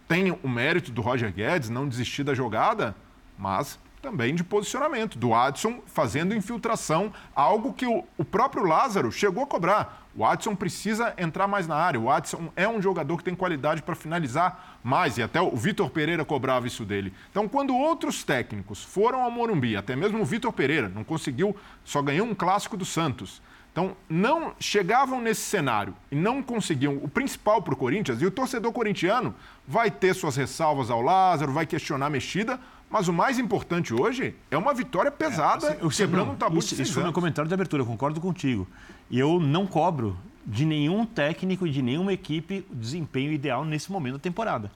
tem 0.06 0.36
o 0.42 0.48
mérito 0.48 0.90
do 0.90 1.00
Roger 1.02 1.32
Guedes 1.32 1.70
não 1.70 1.88
desistir 1.88 2.24
da 2.24 2.34
jogada, 2.34 2.94
mas 3.38 3.78
também 4.04 4.34
de 4.34 4.44
posicionamento, 4.44 5.18
do 5.18 5.32
Adson 5.32 5.80
fazendo 5.86 6.34
infiltração, 6.34 7.10
algo 7.34 7.72
que 7.72 7.86
o, 7.86 8.04
o 8.18 8.24
próprio 8.24 8.64
Lázaro 8.64 9.10
chegou 9.10 9.42
a 9.42 9.46
cobrar. 9.46 10.06
O 10.14 10.26
Adson 10.26 10.54
precisa 10.54 11.14
entrar 11.16 11.48
mais 11.48 11.66
na 11.66 11.74
área. 11.74 11.98
O 11.98 12.10
Adson 12.10 12.52
é 12.54 12.68
um 12.68 12.82
jogador 12.82 13.16
que 13.16 13.24
tem 13.24 13.34
qualidade 13.34 13.82
para 13.82 13.94
finalizar 13.94 14.78
mais, 14.84 15.16
e 15.16 15.22
até 15.22 15.40
o 15.40 15.56
Vitor 15.56 15.88
Pereira 15.88 16.22
cobrava 16.22 16.66
isso 16.66 16.84
dele. 16.84 17.14
Então, 17.30 17.48
quando 17.48 17.74
outros 17.74 18.22
técnicos 18.22 18.84
foram 18.84 19.22
ao 19.22 19.30
Morumbi, 19.30 19.74
até 19.74 19.96
mesmo 19.96 20.20
o 20.20 20.24
Vitor 20.24 20.52
Pereira 20.52 20.88
não 20.88 21.02
conseguiu, 21.02 21.56
só 21.82 22.02
ganhou 22.02 22.26
um 22.26 22.34
clássico 22.34 22.76
do 22.76 22.84
Santos. 22.84 23.40
Então, 23.74 23.96
não 24.08 24.52
chegavam 24.60 25.20
nesse 25.20 25.40
cenário 25.40 25.96
e 26.08 26.14
não 26.14 26.40
conseguiam 26.40 26.96
o 27.02 27.08
principal 27.08 27.60
para 27.60 27.74
o 27.74 27.76
Corinthians, 27.76 28.22
e 28.22 28.24
o 28.24 28.30
torcedor 28.30 28.70
corintiano 28.70 29.34
vai 29.66 29.90
ter 29.90 30.14
suas 30.14 30.36
ressalvas 30.36 30.92
ao 30.92 31.02
Lázaro, 31.02 31.52
vai 31.52 31.66
questionar 31.66 32.06
a 32.06 32.10
mexida, 32.10 32.60
mas 32.88 33.08
o 33.08 33.12
mais 33.12 33.36
importante 33.36 33.92
hoje 33.92 34.32
é 34.48 34.56
uma 34.56 34.72
vitória 34.72 35.10
pesada, 35.10 35.76
Eu 35.80 35.88
quebrando 35.88 36.30
um 36.30 36.36
tabu 36.36 36.54
de 36.54 36.60
isso, 36.60 36.76
seis 36.76 36.86
isso 36.86 36.94
foi 36.94 37.02
meu 37.02 37.12
comentário 37.12 37.48
de 37.48 37.54
abertura, 37.54 37.82
eu 37.82 37.86
concordo 37.86 38.20
contigo. 38.20 38.64
E 39.10 39.18
eu 39.18 39.40
não 39.40 39.66
cobro 39.66 40.16
de 40.46 40.64
nenhum 40.64 41.04
técnico 41.04 41.66
e 41.66 41.70
de 41.72 41.82
nenhuma 41.82 42.12
equipe 42.12 42.64
o 42.70 42.76
desempenho 42.76 43.32
ideal 43.32 43.64
nesse 43.64 43.90
momento 43.90 44.12
da 44.12 44.18
temporada. 44.20 44.70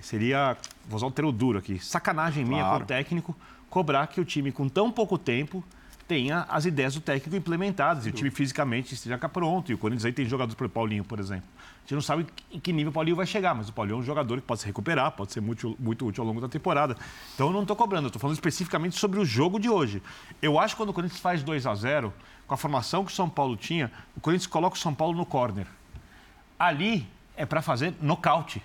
Seria, 0.00 0.56
vou 0.88 0.96
usar 0.96 1.06
um 1.06 1.10
termo 1.10 1.32
duro 1.32 1.58
aqui, 1.58 1.78
sacanagem 1.78 2.46
minha 2.46 2.62
Claro. 2.62 2.76
como 2.76 2.86
técnico 2.86 3.36
cobrar 3.68 4.06
que 4.06 4.22
o 4.22 4.24
time 4.24 4.50
com 4.50 4.70
tão 4.70 4.90
pouco 4.90 5.18
tempo 5.18 5.62
tenha 6.08 6.46
as 6.48 6.64
ideias 6.64 6.94
do 6.94 7.02
técnico 7.02 7.36
implementadas 7.36 8.06
e 8.06 8.08
o 8.08 8.12
time 8.12 8.30
fisicamente 8.30 8.94
esteja 8.94 9.18
pronto. 9.28 9.70
E 9.70 9.74
o 9.74 9.78
Corinthians 9.78 10.06
aí 10.06 10.12
tem 10.12 10.24
jogadores 10.24 10.54
para 10.54 10.66
o 10.66 10.70
Paulinho, 10.70 11.04
por 11.04 11.20
exemplo. 11.20 11.44
A 11.54 11.80
gente 11.82 11.94
não 11.94 12.00
sabe 12.00 12.26
em 12.50 12.58
que 12.58 12.72
nível 12.72 12.90
o 12.90 12.92
Paulinho 12.92 13.14
vai 13.14 13.26
chegar, 13.26 13.54
mas 13.54 13.68
o 13.68 13.72
Paulinho 13.72 13.96
é 13.96 13.98
um 14.00 14.02
jogador 14.02 14.40
que 14.40 14.46
pode 14.46 14.60
se 14.60 14.66
recuperar, 14.66 15.12
pode 15.12 15.32
ser 15.32 15.40
muito, 15.40 15.76
muito 15.78 16.06
útil 16.06 16.22
ao 16.22 16.28
longo 16.28 16.40
da 16.40 16.48
temporada. 16.48 16.96
Então 17.34 17.48
eu 17.48 17.52
não 17.52 17.60
estou 17.62 17.76
cobrando, 17.76 18.06
eu 18.06 18.08
estou 18.08 18.20
falando 18.20 18.34
especificamente 18.34 18.98
sobre 18.98 19.20
o 19.20 19.24
jogo 19.24 19.60
de 19.60 19.68
hoje. 19.68 20.02
Eu 20.40 20.58
acho 20.58 20.74
que 20.74 20.78
quando 20.78 20.90
o 20.90 20.92
Corinthians 20.94 21.20
faz 21.20 21.42
2 21.42 21.66
a 21.66 21.74
0 21.74 22.12
com 22.46 22.54
a 22.54 22.56
formação 22.56 23.04
que 23.04 23.12
o 23.12 23.14
São 23.14 23.28
Paulo 23.28 23.54
tinha, 23.56 23.92
o 24.16 24.20
Corinthians 24.20 24.46
coloca 24.46 24.76
o 24.76 24.78
São 24.78 24.94
Paulo 24.94 25.16
no 25.16 25.26
corner. 25.26 25.66
Ali 26.58 27.06
é 27.36 27.44
para 27.44 27.60
fazer 27.60 27.94
nocaute. 28.00 28.62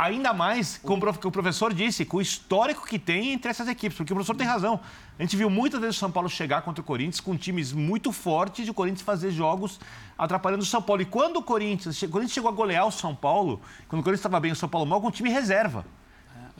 Ainda 0.00 0.32
mais, 0.32 0.78
como 0.78 1.04
o 1.04 1.28
o 1.28 1.30
professor 1.30 1.74
disse, 1.74 2.06
com 2.06 2.16
o 2.16 2.22
histórico 2.22 2.86
que 2.86 2.98
tem 2.98 3.32
entre 3.32 3.50
essas 3.50 3.68
equipes, 3.68 3.98
porque 3.98 4.14
o 4.14 4.16
professor 4.16 4.34
tem 4.34 4.46
razão. 4.46 4.80
A 5.18 5.22
gente 5.22 5.36
viu 5.36 5.50
muitas 5.50 5.78
vezes 5.78 5.96
o 5.96 5.98
São 5.98 6.10
Paulo 6.10 6.26
chegar 6.26 6.62
contra 6.62 6.80
o 6.80 6.84
Corinthians 6.84 7.20
com 7.20 7.36
times 7.36 7.70
muito 7.70 8.10
fortes 8.10 8.66
e 8.66 8.70
o 8.70 8.72
Corinthians 8.72 9.02
fazer 9.02 9.30
jogos 9.30 9.78
atrapalhando 10.16 10.62
o 10.62 10.66
São 10.66 10.80
Paulo. 10.80 11.02
E 11.02 11.04
quando 11.04 11.36
o 11.36 11.42
Corinthians, 11.42 12.02
a 12.02 12.20
gente 12.20 12.32
chegou 12.32 12.48
a 12.48 12.54
golear 12.54 12.86
o 12.86 12.90
São 12.90 13.14
Paulo, 13.14 13.60
quando 13.88 14.00
o 14.00 14.02
Corinthians 14.02 14.20
estava 14.20 14.40
bem, 14.40 14.52
o 14.52 14.56
São 14.56 14.70
Paulo 14.70 14.86
mal, 14.86 15.02
com 15.02 15.08
o 15.08 15.10
time 15.10 15.28
reserva. 15.28 15.84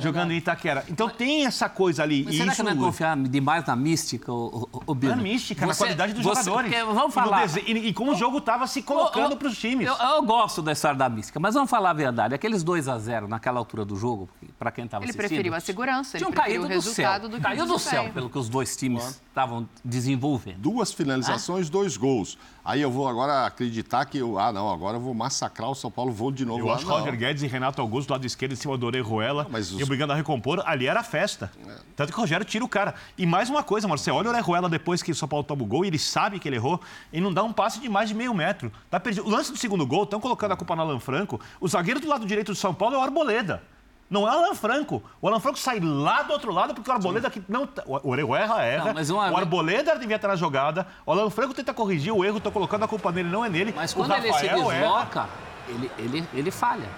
Jogando 0.03 0.33
em 0.33 0.37
Itaquera. 0.39 0.85
Então 0.89 1.09
tem 1.09 1.47
essa 1.47 1.69
coisa 1.69 2.03
ali. 2.03 2.25
Mas 2.25 2.35
e 2.35 2.39
será 2.39 2.53
isso 2.53 2.65
que 2.65 2.71
não 2.75 2.83
é 2.83 2.87
confiar 2.87 3.17
demais 3.17 3.65
na 3.67 3.77
mística, 3.77 4.33
o, 4.33 4.69
o, 4.73 4.83
o 4.89 4.95
Bino? 4.95 5.17
na 5.17 5.23
mística, 5.23 5.67
na 5.67 5.73
Você- 5.73 5.79
qualidade 5.85 6.13
dos 6.15 6.23
você- 6.23 6.43
jogadores. 6.45 6.71
porque 6.73 6.91
E 6.91 6.95
Vamos 6.95 7.15
falar. 7.15 7.41
dese- 7.43 7.65
E, 7.67 7.89
e 7.89 7.93
como 7.93 8.13
o 8.13 8.15
jogo 8.15 8.39
estava 8.39 8.67
se 8.67 8.83
colocando 8.83 9.37
para 9.37 9.49
os 9.49 9.59
times. 9.59 9.87
Eu, 9.87 9.95
eu 9.95 10.23
gosto 10.23 10.63
da 10.63 10.73
história 10.73 10.97
da 10.99 11.09
mística, 11.09 11.39
mas 11.41 11.55
vamos 11.55 11.71
falar 11.71 11.91
a 11.91 11.95
verdade. 11.95 12.35
Aqueles 12.35 12.63
2 12.63 12.89
a 12.89 12.99
0 12.99 13.29
naquela 13.29 13.59
altura 13.59 13.85
do 13.85 13.97
jogo, 13.97 14.29
para 14.59 14.71
quem 14.71 14.85
estava 14.85 15.05
Ele 15.05 15.11
assistindo... 15.11 15.29
preferiu 15.29 15.55
a 15.55 15.61
segurança, 15.61 16.17
ele 16.17 16.25
tinham 16.25 16.33
caído 16.33 16.65
o 16.65 16.69
do 16.69 16.83
céu. 16.83 17.21
do 17.21 17.31
que 17.31 17.41
Caiu 17.41 17.67
do 17.67 17.79
céu, 17.79 18.11
pelo 18.13 18.29
que 18.31 18.39
os 18.39 18.49
dois 18.49 18.77
times 18.77 19.21
estavam 19.29 19.69
desenvolvendo. 19.85 20.59
Duas 20.59 20.93
finalizações, 20.93 21.69
dois 21.69 21.97
gols. 21.97 22.39
Aí 22.65 22.81
eu 22.81 22.91
vou 22.91 23.09
agora 23.09 23.47
acreditar 23.47 24.05
que 24.05 24.19
eu, 24.19 24.39
ah, 24.39 24.53
não, 24.53 24.71
agora 24.71 24.97
eu 24.97 25.01
vou 25.01 25.15
massacrar 25.15 25.71
o 25.71 25.75
São 25.75 25.91
Paulo, 25.91 26.13
vou 26.13 26.31
de 26.31 26.45
novo 26.45 26.61
Eu 26.61 26.67
lá. 26.67 26.75
acho 26.75 26.85
que 26.85 26.91
não. 26.91 26.99
Roger 26.99 27.17
Guedes 27.17 27.43
e 27.43 27.47
Renato 27.47 27.81
Augusto 27.81 28.09
do 28.09 28.13
lado 28.13 28.27
esquerdo 28.27 28.53
em 28.53 28.57
cima 28.57 28.77
do 28.77 28.87
Orejuela 28.87 29.47
mas 29.51 29.73
os- 29.73 29.81
obrigando 29.91 30.13
a 30.13 30.17
recompor, 30.17 30.63
ali 30.65 30.87
era 30.87 31.03
festa. 31.03 31.51
Tanto 31.97 32.13
que 32.13 32.19
o 32.19 32.21
Rogério 32.23 32.45
tira 32.47 32.65
o 32.65 32.69
cara. 32.69 32.95
E 33.19 33.27
mais 33.27 33.51
uma 33.51 33.63
coisa, 33.63 33.87
mano, 33.89 33.99
você 33.99 34.11
olha 34.11 34.29
o 34.29 34.33
Orejuela 34.33 34.69
depois 34.69 35.03
que 35.03 35.11
o 35.11 35.15
São 35.15 35.29
Paulo 35.29 35.45
toma 35.45 35.63
o 35.63 35.67
gol 35.67 35.85
e 35.85 35.89
ele 35.89 35.99
sabe 35.99 36.39
que 36.39 36.49
ele 36.49 36.57
errou 36.57 36.81
e 37.13 37.21
não 37.21 37.33
dá 37.33 37.43
um 37.43 37.53
passe 37.53 37.81
de 37.81 37.89
mais 37.89 38.09
de 38.09 38.15
meio 38.15 38.33
metro. 38.33 38.73
Tá 38.91 38.99
perdido. 39.01 39.27
O 39.27 39.31
lance 39.31 39.51
do 39.53 39.59
segundo 39.59 39.87
gol, 39.87 40.05
estão 40.05 40.21
colocando 40.21 40.53
a 40.53 40.57
culpa 40.57 40.75
no 40.77 40.83
Alan 40.83 41.01
Franco. 41.01 41.41
O 41.61 41.69
zagueiro 41.69 42.01
do 42.01 42.09
lado 42.09 42.25
direito 42.25 42.53
do 42.53 42.57
São 42.57 42.73
Paulo 42.73 42.95
é 42.95 42.99
o 42.99 43.03
Arboleda. 43.03 43.63
Não 44.09 44.27
é 44.27 44.35
o 44.35 44.39
Alan 44.45 44.55
Franco. 44.57 45.01
O 45.23 45.29
Alan 45.29 45.39
Franco 45.39 45.59
sai 45.59 45.79
lá 45.79 46.23
do 46.23 46.33
outro 46.33 46.53
lado 46.53 46.75
porque 46.75 46.91
o 46.91 46.93
Arboleda 46.93 47.31
que 47.31 47.41
não. 47.49 47.65
tá- 47.67 47.85
O 47.87 48.11
Orejuela 48.11 48.61
erra. 48.65 48.87
Não, 48.87 48.95
mas 48.95 49.09
uma- 49.09 49.31
O 49.31 49.37
Arboleda 49.37 49.97
devia 49.99 50.17
estar 50.17 50.27
na 50.29 50.35
jogada. 50.37 50.87
O 51.07 51.13
Alan 51.13 51.31
Franco 51.31 51.55
tenta 51.55 51.73
corrigir 51.73 52.13
o 52.13 52.25
erro, 52.25 52.41
tô 52.41 52.51
colocando 52.51 52.85
a 52.85 52.89
culpa 52.89 53.13
nele, 53.13 53.29
não 53.29 53.45
é 53.45 53.49
nele. 53.49 53.73
Mas 53.77 53.93
O 53.93 53.97
quando 53.97 54.15
ele 54.15 54.33
se 54.33 54.47
erra. 54.47 54.57
desloca, 54.57 55.29
ele, 55.69 55.91
ele, 55.97 56.25
ele 56.35 56.51
falha. 56.51 56.89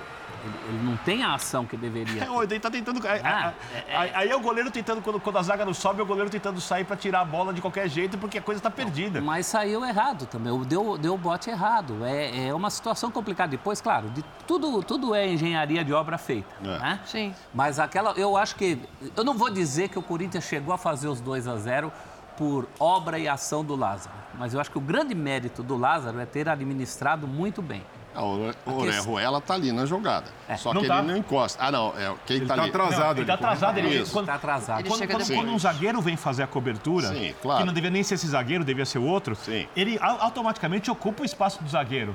Ele, 0.45 0.55
ele 0.69 0.83
não 0.91 0.97
tem 0.99 1.23
a 1.23 1.35
ação 1.35 1.65
que 1.65 1.77
deveria. 1.77 2.25
É, 2.25 2.27
ele 2.43 2.61
tá 2.61 2.71
tentando. 2.71 3.07
aí- 3.07 3.21
Ah, 3.25 3.53
aí, 3.97 4.11
aí 4.15 4.29
é 4.31 4.37
o 4.37 4.41
goleiro 4.41 4.71
tentando, 4.71 5.01
quando, 5.03 5.21
quando 5.21 5.39
a 5.39 5.43
zaga 5.43 5.65
não 5.65 5.73
sobe, 5.75 6.01
é 6.01 6.03
o 6.03 6.07
goleiro 6.07 6.29
tentando 6.31 6.61
sair 6.61 6.85
pra 6.85 6.97
tirar 6.97 7.21
a 7.21 7.25
bola 7.25 7.53
de 7.53 7.61
qualquer 7.61 7.89
jeito, 7.89 8.19
porque 8.19 8.39
a 8.39 8.43
coisa 8.43 8.61
tá 8.61 8.71
perdida. 8.71 9.21
Mas 9.21 9.47
saiu 9.47 9.85
errado 9.85 10.27
também, 10.27 10.57
deu, 10.65 10.99
deu 10.99 11.15
o 11.15 11.19
bote 11.19 11.49
errado. 11.51 12.05
É, 12.05 12.49
é 12.49 12.55
uma 12.55 12.71
situação 12.71 13.11
complicada. 13.11 13.51
Depois, 13.51 13.81
claro, 13.81 14.11
de, 14.11 14.25
tudo, 14.47 14.83
tudo 14.83 15.15
é 15.15 15.27
engenharia 15.29 15.85
de 15.85 15.93
obra 15.93 16.19
feita. 16.19 16.49
É. 16.63 16.79
Né? 16.79 17.01
Sim. 17.07 17.35
Mas 17.55 17.79
aquela, 17.79 18.13
eu 18.13 18.37
acho 18.37 18.57
que. 18.57 18.79
Eu 19.17 19.25
não 19.25 19.35
vou 19.35 19.51
dizer 19.51 19.89
que 19.89 19.99
o 19.99 20.03
Corinthians 20.03 20.45
chegou 20.45 20.75
a 20.75 20.79
fazer 20.79 21.09
os 21.09 21.21
2 21.21 21.47
a 21.47 21.57
0 21.57 21.93
por 22.37 22.67
obra 22.81 23.19
e 23.19 23.29
ação 23.29 23.63
do 23.65 23.77
Lázaro. 23.77 24.15
Mas 24.39 24.55
eu 24.55 24.61
acho 24.61 24.71
que 24.71 24.79
o 24.79 24.81
grande 24.81 25.15
mérito 25.15 25.63
do 25.63 25.77
Lázaro 25.77 26.19
é 26.19 26.25
ter 26.27 26.49
administrado 26.49 27.29
muito 27.29 27.61
bem. 27.61 27.83
O 28.15 28.21
Ore- 28.21 28.55
o 28.67 28.73
Orejuela 28.73 29.41
tá 29.41 29.55
ali 29.55 29.73
na 29.73 29.87
jogada. 29.87 30.27
Só 30.59 30.75
não 30.75 30.83
que 30.83 30.89
tá. 30.89 30.99
ele 30.99 31.07
não 31.09 31.17
encosta. 31.17 31.63
Ah, 31.65 31.71
não, 31.73 31.95
é 31.97 32.13
quem 32.27 32.37
Ele 32.37 32.47
tá 32.47 32.55
tá 32.57 32.61
ali. 32.63 32.71
atrasado. 32.71 33.19
ele 33.19 33.27
tá 33.27 33.35
atrasado. 33.35 33.79
Ele, 33.79 33.89
Isso. 34.03 34.13
quando, 34.13 34.25
Está 34.25 34.35
atrasado. 34.35 34.81
Ele 34.81 34.89
quando, 34.89 35.07
quando- 35.09 35.35
quando 35.35 35.49
um 35.51 35.59
zagueiro 35.59 36.01
vem 36.03 36.17
fazer 36.17 36.43
a 36.43 36.47
cobertura, 36.47 37.09
Sim, 37.09 37.35
claro. 37.41 37.61
que 37.61 37.67
não 37.67 37.73
devia 37.73 37.91
nem 37.91 38.03
ser 38.03 38.15
esse 38.15 38.27
zagueiro, 38.27 38.65
devia 38.65 38.85
ser 38.85 38.99
o 38.99 39.05
outro, 39.05 39.35
Sim. 39.35 39.67
ele 39.75 39.99
au- 40.01 40.19
automaticamente 40.21 40.91
ocupa 40.91 41.23
o 41.23 41.25
espaço 41.25 41.63
do 41.63 41.69
zagueiro. 41.71 42.15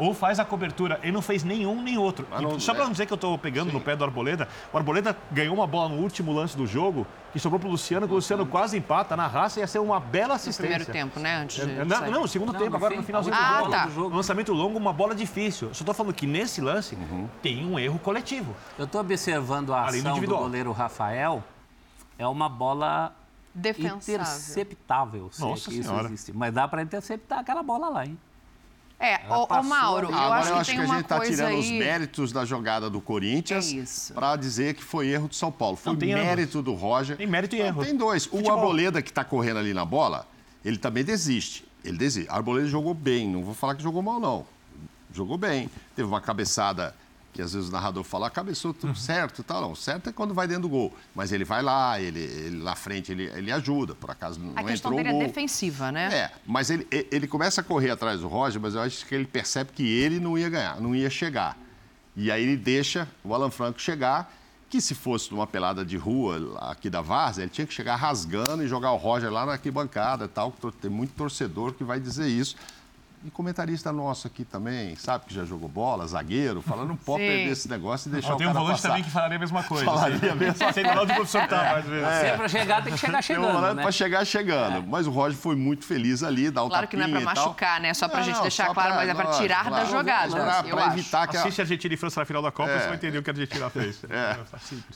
Ou 0.00 0.14
faz 0.14 0.40
a 0.40 0.44
cobertura. 0.46 0.98
Ele 1.02 1.12
não 1.12 1.20
fez 1.20 1.44
nenhum 1.44 1.82
nem 1.82 1.98
outro. 1.98 2.26
Não- 2.40 2.58
só 2.58 2.72
pra 2.72 2.82
é. 2.82 2.86
não 2.86 2.92
dizer 2.92 3.04
que 3.04 3.12
eu 3.12 3.18
tô 3.18 3.36
pegando 3.36 3.70
no 3.70 3.80
pé 3.80 3.94
do 3.94 4.02
Arboleda, 4.02 4.48
o 4.72 4.76
Arboleda 4.78 5.14
ganhou 5.30 5.54
uma 5.54 5.66
bola 5.66 5.90
no 5.90 5.96
último 6.02 6.32
lance 6.32 6.56
do 6.56 6.66
jogo, 6.66 7.06
que 7.34 7.38
sobrou 7.38 7.60
pro 7.60 7.68
Luciano, 7.68 8.06
que 8.06 8.12
o 8.12 8.16
Luciano 8.16 8.46
quase 8.46 8.78
empata 8.78 9.14
na 9.14 9.26
raça, 9.26 9.60
ia 9.60 9.66
ser 9.66 9.78
uma 9.78 10.00
bela 10.00 10.28
No 10.28 10.34
assistência. 10.34 10.62
primeiro 10.86 10.90
tempo, 10.90 11.20
né? 11.20 11.36
Antes 11.36 11.56
de 11.66 11.70
É, 11.70 11.84
Não, 11.84 11.96
sair. 11.98 12.10
não, 12.10 12.22
o 12.22 12.28
segundo 12.28 12.52
Não, 12.52 12.58
tempo, 12.58 12.70
no 12.70 12.76
agora 12.78 12.92
fim, 12.94 13.00
no 13.00 13.02
finalzinho 13.06 13.36
Ah, 13.38 13.52
do 13.52 13.58
jogo. 13.58 13.70
tá. 13.70 13.86
do 13.86 13.92
jogo. 13.92 14.16
Lançamento 14.16 14.52
longo, 14.54 14.78
uma 14.78 14.92
bola 14.92 15.14
difícil. 15.14 15.68
Eu 15.68 15.74
só 15.74 15.84
tô 15.84 15.92
falando 15.92 16.14
que 16.14 16.26
nesse 16.26 16.62
lance 16.62 16.96
tem 17.42 17.64
um 17.66 17.78
erro 17.78 17.98
coletivo. 17.98 18.56
Eu 18.78 18.86
estou 18.86 19.02
observando 19.02 19.74
a 19.74 19.82
Além 19.86 19.92
do 20.00 20.08
ação 20.08 20.12
do 20.12 20.16
individual. 20.16 20.40
goleiro 20.44 20.72
Rafael. 20.72 21.44
É 22.18 22.26
uma 22.26 22.48
bola 22.48 23.14
Defensável. 23.54 24.00
interceptável, 24.54 25.28
se 25.32 25.42
é 25.42 25.46
Nossa 25.46 25.70
que 25.70 25.78
isso 25.78 25.88
Senhora. 25.88 26.06
existe. 26.08 26.32
Mas 26.32 26.54
dá 26.54 26.66
para 26.66 26.82
interceptar 26.82 27.40
aquela 27.40 27.62
bola 27.62 27.88
lá, 27.90 28.06
hein? 28.06 28.18
É, 29.00 29.14
Ela 29.24 29.38
ô, 29.38 29.62
Mauro, 29.62 30.08
ali. 30.08 30.14
eu 30.14 30.20
Agora 30.20 30.40
acho 30.40 30.48
eu 30.48 30.54
que 30.54 30.60
acho 30.60 30.70
tem 30.70 30.78
que 30.78 30.84
a 30.84 30.86
gente 30.86 31.00
está 31.00 31.20
tirando 31.20 31.58
os 31.58 31.64
aí... 31.64 31.78
méritos 31.78 32.32
da 32.32 32.44
jogada 32.44 32.90
do 32.90 33.00
Corinthians 33.00 34.10
É 34.10 34.14
para 34.14 34.36
dizer 34.36 34.74
que 34.74 34.84
foi 34.84 35.08
erro 35.08 35.26
do 35.26 35.34
São 35.34 35.50
Paulo. 35.50 35.76
Foi 35.76 35.94
Não, 35.94 35.98
mérito 35.98 36.60
do 36.60 36.74
Roger. 36.74 37.16
Tem 37.16 37.26
mérito 37.26 37.56
e 37.56 37.60
erro. 37.60 37.82
Tem 37.82 37.96
dois. 37.96 38.26
O 38.26 38.30
Futebol. 38.30 38.58
Arboleda 38.58 39.00
que 39.00 39.08
está 39.10 39.24
correndo 39.24 39.58
ali 39.58 39.72
na 39.72 39.86
bola, 39.86 40.28
ele 40.62 40.76
também 40.76 41.02
desiste. 41.02 41.64
Ele 41.82 41.96
desiste. 41.96 42.30
Arboleda 42.30 42.68
jogou 42.68 42.92
bem, 42.92 43.26
não 43.26 43.42
vou 43.42 43.54
falar 43.54 43.74
que 43.74 43.82
jogou 43.82 44.02
mal, 44.02 44.20
não. 44.20 44.44
Jogou 45.14 45.38
bem. 45.38 45.70
Teve 45.96 46.06
uma 46.06 46.20
cabeçada 46.20 46.94
que 47.32 47.40
às 47.40 47.52
vezes 47.54 47.68
o 47.68 47.72
narrador 47.72 48.02
fala, 48.02 48.26
ah, 48.26 48.30
cabeçou 48.30 48.72
Uhum. 48.72 48.76
tudo 48.78 48.96
certo 48.98 49.40
e 49.40 49.44
tal. 49.44 49.60
Não, 49.62 49.74
certo 49.74 50.08
é 50.10 50.12
quando 50.12 50.34
vai 50.34 50.46
dentro 50.48 50.62
do 50.62 50.68
gol. 50.68 50.92
Mas 51.14 51.30
ele 51.32 51.44
vai 51.44 51.62
lá, 51.62 52.00
ele, 52.00 52.18
ele 52.20 52.62
na 52.62 52.74
frente 52.74 53.12
ele, 53.12 53.24
ele 53.34 53.52
ajuda. 53.52 53.94
Por 53.94 54.10
acaso 54.10 54.40
não 54.40 54.52
A 54.56 54.64
questão 54.64 54.90
entrou 54.90 54.94
o 54.94 54.96
dele 54.96 55.08
é 55.08 55.12
gol. 55.12 55.22
defensiva, 55.22 55.92
né? 55.92 56.08
É, 56.12 56.30
mas 56.46 56.70
ele, 56.70 56.86
ele 56.90 57.26
começa 57.28 57.60
a 57.60 57.64
correr 57.64 57.90
atrás 57.90 58.20
do 58.20 58.28
Roger, 58.28 58.60
mas 58.60 58.74
eu 58.74 58.80
acho 58.82 59.06
que 59.06 59.14
ele 59.14 59.26
percebe 59.26 59.70
que 59.72 59.82
ele 59.86 60.18
não 60.18 60.36
ia 60.36 60.48
ganhar, 60.48 60.80
não 60.80 60.94
ia 60.94 61.08
chegar. 61.08 61.56
E 62.16 62.30
aí 62.30 62.42
ele 62.42 62.56
deixa 62.56 63.06
o 63.22 63.32
Alan 63.32 63.50
Franco 63.50 63.80
chegar, 63.80 64.36
que 64.68 64.80
se 64.80 64.94
fosse 64.94 65.30
numa 65.32 65.46
pelada 65.46 65.84
de 65.84 65.96
rua 65.96 66.56
aqui 66.70 66.90
da 66.90 67.00
Várzea, 67.00 67.42
ele 67.42 67.50
tinha 67.50 67.66
que 67.66 67.72
chegar 67.74 67.96
rasgando 67.96 68.62
e 68.62 68.68
jogar 68.68 68.92
o 68.92 68.96
Roger 68.96 69.30
lá 69.30 69.46
na 69.46 69.52
arquibancada 69.52 70.24
e 70.26 70.28
tal. 70.28 70.52
Tem 70.80 70.90
muito 70.90 71.12
torcedor 71.14 71.72
que 71.74 71.82
vai 71.84 71.98
dizer 71.98 72.28
isso. 72.28 72.56
E 73.22 73.30
comentarista 73.30 73.92
nosso 73.92 74.26
aqui 74.26 74.46
também, 74.46 74.96
sabe, 74.96 75.26
que 75.26 75.34
já 75.34 75.44
jogou 75.44 75.68
bola, 75.68 76.06
zagueiro, 76.06 76.62
falando, 76.62 76.88
não 76.88 76.96
pode 76.96 77.22
Sim. 77.22 77.28
perder 77.28 77.50
esse 77.52 77.68
negócio 77.68 78.08
e 78.08 78.12
deixar 78.12 78.32
Ó, 78.32 78.34
o 78.34 78.38
tem 78.38 78.46
um 78.46 78.50
cara 78.50 78.60
volante 78.60 78.76
passar. 78.80 78.88
também 78.88 79.04
que 79.04 79.10
falaria 79.10 79.36
a 79.36 79.38
mesma 79.40 79.62
coisa. 79.62 79.84
Falaria 79.84 80.32
a 80.32 80.34
mesma 80.34 80.54
coisa. 80.54 80.72
Sei 80.72 80.82
lá 80.82 81.02
onde 81.02 81.12
o 81.12 81.14
professor 81.16 81.46
tá, 81.46 81.76
às 81.76 81.84
vezes. 81.84 82.08
Se 82.18 82.24
é 82.24 82.36
pra 82.38 82.48
chegar, 82.48 82.82
tem 82.82 82.92
que 82.94 82.98
chegar 82.98 83.22
Tem 83.22 83.36
um 83.36 83.40
chegando, 83.42 83.52
volante 83.52 83.76
né? 83.76 83.82
para 83.82 83.92
chegar 83.92 84.24
chegando. 84.24 84.86
Mas 84.88 85.06
o 85.06 85.10
Roger 85.10 85.36
foi 85.38 85.54
muito 85.54 85.84
feliz 85.84 86.22
ali, 86.22 86.50
dar 86.50 86.62
o 86.62 86.70
Claro 86.70 86.88
que 86.88 86.96
não 86.96 87.04
é 87.04 87.08
pra 87.10 87.20
machucar, 87.20 87.78
né? 87.78 87.92
Só 87.92 88.08
pra 88.08 88.20
Não, 88.20 88.24
gente 88.24 88.34
não, 88.36 88.42
deixar 88.42 88.72
claro, 88.72 88.94
mas 88.94 89.06
é 89.10 89.12
pra 89.14 89.26
tirar 89.32 89.64
da 89.64 89.70
claro, 89.70 89.90
jogada, 89.90 90.30
Pra, 90.32 90.64
eu 90.66 90.76
pra 90.76 90.86
acho. 90.86 90.98
evitar 90.98 91.26
que 91.28 91.36
a, 91.36 91.40
Assiste 91.40 91.60
a 91.60 91.64
Argentina 91.64 91.92
e 91.92 91.96
França 91.98 92.20
na 92.20 92.24
final 92.24 92.40
da 92.40 92.50
Copa, 92.50 92.70
É. 92.70 92.78
você 92.80 92.86
vai 92.86 92.94
entender 92.96 93.18
o 93.18 93.22
que 93.22 93.28
a 93.28 93.32
Argentina 93.34 93.68
fez. 93.68 94.00
É. 94.08 94.38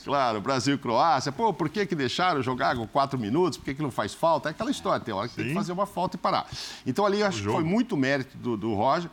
Claro, 0.03 0.41
Brasil 0.41 0.73
e 0.73 0.77
Croácia. 0.79 1.31
Pô, 1.31 1.53
por 1.53 1.69
que, 1.69 1.85
que 1.85 1.93
deixaram 1.93 2.41
jogar 2.41 2.75
com 2.75 2.87
quatro 2.87 3.19
minutos? 3.19 3.59
Por 3.59 3.65
que, 3.65 3.75
que 3.75 3.83
não 3.83 3.91
faz 3.91 4.15
falta? 4.15 4.49
É 4.49 4.51
aquela 4.51 4.71
história, 4.71 4.99
tem 4.99 5.13
hora 5.13 5.27
que 5.27 5.35
tem 5.35 5.49
que 5.49 5.53
fazer 5.53 5.71
uma 5.71 5.85
falta 5.85 6.15
e 6.15 6.19
parar. 6.19 6.47
Então 6.87 7.05
ali 7.05 7.19
eu 7.19 7.27
acho 7.27 7.43
que 7.43 7.49
foi 7.51 7.63
muito 7.63 7.95
mérito 7.95 8.14
do, 8.23 8.55
do 8.55 8.73
Roger. 8.73 9.09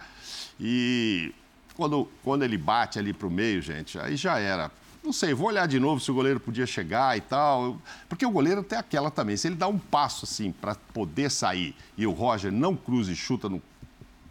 E 0.60 1.34
quando, 1.74 2.08
quando 2.22 2.42
ele 2.44 2.56
bate 2.56 2.98
ali 2.98 3.12
pro 3.12 3.30
meio, 3.30 3.60
gente, 3.60 3.98
aí 3.98 4.16
já 4.16 4.38
era. 4.38 4.70
Não 5.02 5.12
sei, 5.12 5.34
vou 5.34 5.48
olhar 5.48 5.66
de 5.66 5.80
novo 5.80 6.00
se 6.00 6.12
o 6.12 6.14
goleiro 6.14 6.38
podia 6.38 6.64
chegar 6.64 7.16
e 7.16 7.20
tal. 7.20 7.76
Porque 8.08 8.24
o 8.24 8.30
goleiro 8.30 8.62
tem 8.62 8.78
aquela 8.78 9.10
também. 9.10 9.36
Se 9.36 9.48
ele 9.48 9.56
dá 9.56 9.66
um 9.66 9.78
passo 9.78 10.24
assim 10.24 10.52
para 10.52 10.76
poder 10.94 11.30
sair 11.30 11.74
e 11.98 12.06
o 12.06 12.12
Roger 12.12 12.52
não 12.52 12.76
cruza 12.76 13.10
e 13.10 13.16
chuta 13.16 13.48
no 13.48 13.60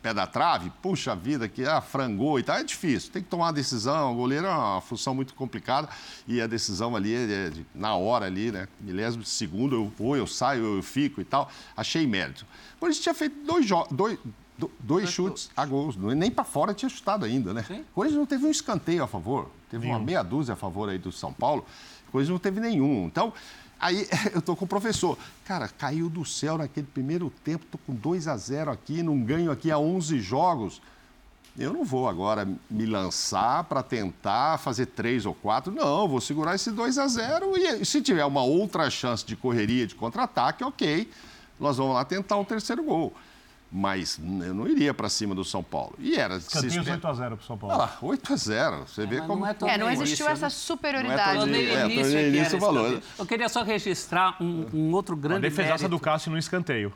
pé 0.01 0.13
da 0.13 0.25
trave, 0.25 0.71
puxa 0.81 1.15
vida, 1.15 1.47
que 1.47 1.63
ah, 1.63 1.79
frangou 1.79 2.39
e 2.39 2.43
tal, 2.43 2.55
é 2.55 2.63
difícil. 2.63 3.12
Tem 3.12 3.21
que 3.21 3.27
tomar 3.27 3.47
uma 3.47 3.53
decisão. 3.53 4.13
O 4.13 4.15
goleiro 4.15 4.47
é 4.47 4.49
uma 4.49 4.81
função 4.81 5.13
muito 5.13 5.34
complicada 5.34 5.89
e 6.27 6.41
a 6.41 6.47
decisão 6.47 6.95
ali 6.95 7.13
é 7.13 7.51
na 7.75 7.95
hora 7.95 8.25
ali, 8.25 8.51
né? 8.51 8.67
Milésimo 8.79 9.23
de 9.23 9.29
segundo, 9.29 9.75
eu 9.75 9.93
vou, 9.97 10.15
eu 10.15 10.25
saio, 10.25 10.77
eu 10.77 10.84
fico 10.84 11.21
e 11.21 11.25
tal. 11.25 11.51
Achei 11.75 12.07
mérito. 12.07 12.45
Por 12.79 12.89
isso 12.89 13.01
tinha 13.01 13.13
feito 13.13 13.36
dois, 13.45 13.67
dois, 13.91 14.17
do- 14.57 14.71
dois 14.79 15.09
chutes 15.09 15.49
a 15.55 15.65
gols. 15.65 15.95
Não- 15.95 16.09
Nem 16.09 16.29
para 16.31 16.43
fora 16.43 16.73
tinha 16.73 16.89
chutado 16.89 17.25
ainda, 17.25 17.53
né? 17.53 17.63
Sim. 17.67 17.83
Corinthians 17.93 18.19
não 18.19 18.25
teve 18.25 18.45
um 18.45 18.51
escanteio 18.51 19.03
a 19.03 19.07
favor. 19.07 19.49
Teve 19.69 19.87
uma 19.87 19.99
meia 19.99 20.21
dúzia 20.23 20.53
a 20.53 20.57
favor 20.57 20.89
aí 20.89 20.97
do 20.97 21.11
São 21.11 21.31
Paulo. 21.33 21.65
Corinthians 22.11 22.31
não 22.33 22.39
teve 22.39 22.59
nenhum. 22.59 23.05
Então, 23.05 23.33
aí 23.79 24.07
eu 24.35 24.41
tô 24.41 24.55
com 24.55 24.65
o 24.65 24.67
professor. 24.67 25.17
Cara, 25.45 25.67
caiu 25.67 26.09
do 26.09 26.23
céu 26.25 26.57
naquele 26.57 26.87
primeiro 26.87 27.31
tempo. 27.43 27.65
Tô 27.71 27.77
com 27.79 27.93
2 27.93 28.27
a 28.27 28.35
0 28.37 28.69
aqui, 28.71 29.01
não 29.01 29.19
ganho 29.21 29.51
aqui 29.51 29.71
há 29.71 29.77
11 29.79 30.19
jogos. 30.19 30.81
Eu 31.57 31.73
não 31.73 31.83
vou 31.83 32.07
agora 32.07 32.47
me 32.69 32.85
lançar 32.85 33.65
para 33.65 33.83
tentar 33.83 34.57
fazer 34.59 34.85
três 34.85 35.25
ou 35.25 35.33
quatro. 35.33 35.69
Não, 35.73 36.07
vou 36.07 36.21
segurar 36.21 36.55
esse 36.55 36.71
2 36.71 36.97
a 36.97 37.07
0 37.07 37.57
e 37.57 37.85
se 37.85 38.01
tiver 38.01 38.23
uma 38.23 38.41
outra 38.41 38.89
chance 38.89 39.25
de 39.25 39.35
correria, 39.35 39.85
de 39.85 39.93
contra-ataque, 39.93 40.63
ok. 40.63 41.09
Nós 41.59 41.75
vamos 41.75 41.93
lá 41.95 42.05
tentar 42.05 42.37
um 42.37 42.45
terceiro 42.45 42.81
gol. 42.83 43.13
Mas 43.73 44.19
eu 44.19 44.53
não 44.53 44.67
iria 44.67 44.93
para 44.93 45.07
cima 45.07 45.34
do 45.34 45.45
São 45.45 45.63
Paulo. 45.63 45.93
E 45.97 46.15
era 46.17 46.38
de 46.38 46.43
se 46.43 46.49
Escanteios 46.49 46.75
esper- 46.75 46.99
8x0 46.99 47.38
pro 47.38 47.45
São 47.45 47.57
Paulo. 47.57 47.73
Olha 47.75 47.84
lá, 47.86 47.97
8 48.01 48.34
a 48.34 48.36
0 48.36 48.77
Você 48.86 49.05
vê 49.05 49.19
mas 49.19 49.27
como. 49.27 49.39
não 49.43 49.47
é 49.47 49.53
tão 49.53 49.69
É, 49.69 49.77
não 49.77 49.89
existiu 49.89 50.25
isso, 50.25 50.34
essa 50.34 50.45
né? 50.47 50.49
superioridade. 50.49 51.38
Não 51.38 51.45
é 51.45 51.57
É, 51.57 51.86
início 51.86 52.01
tornei 52.03 52.25
é 52.25 52.41
escanteio. 52.41 52.95
né? 52.97 53.01
Eu 53.17 53.25
queria 53.25 53.47
só 53.47 53.63
registrar 53.63 54.36
um, 54.43 54.65
um 54.73 54.91
outro 54.91 55.15
A 55.15 55.17
grande 55.17 55.41
defesaça 55.43 55.84
mérito. 55.84 55.89
do 55.89 55.99
Cássio 56.01 56.31
no 56.31 56.38
escanteio. 56.38 56.91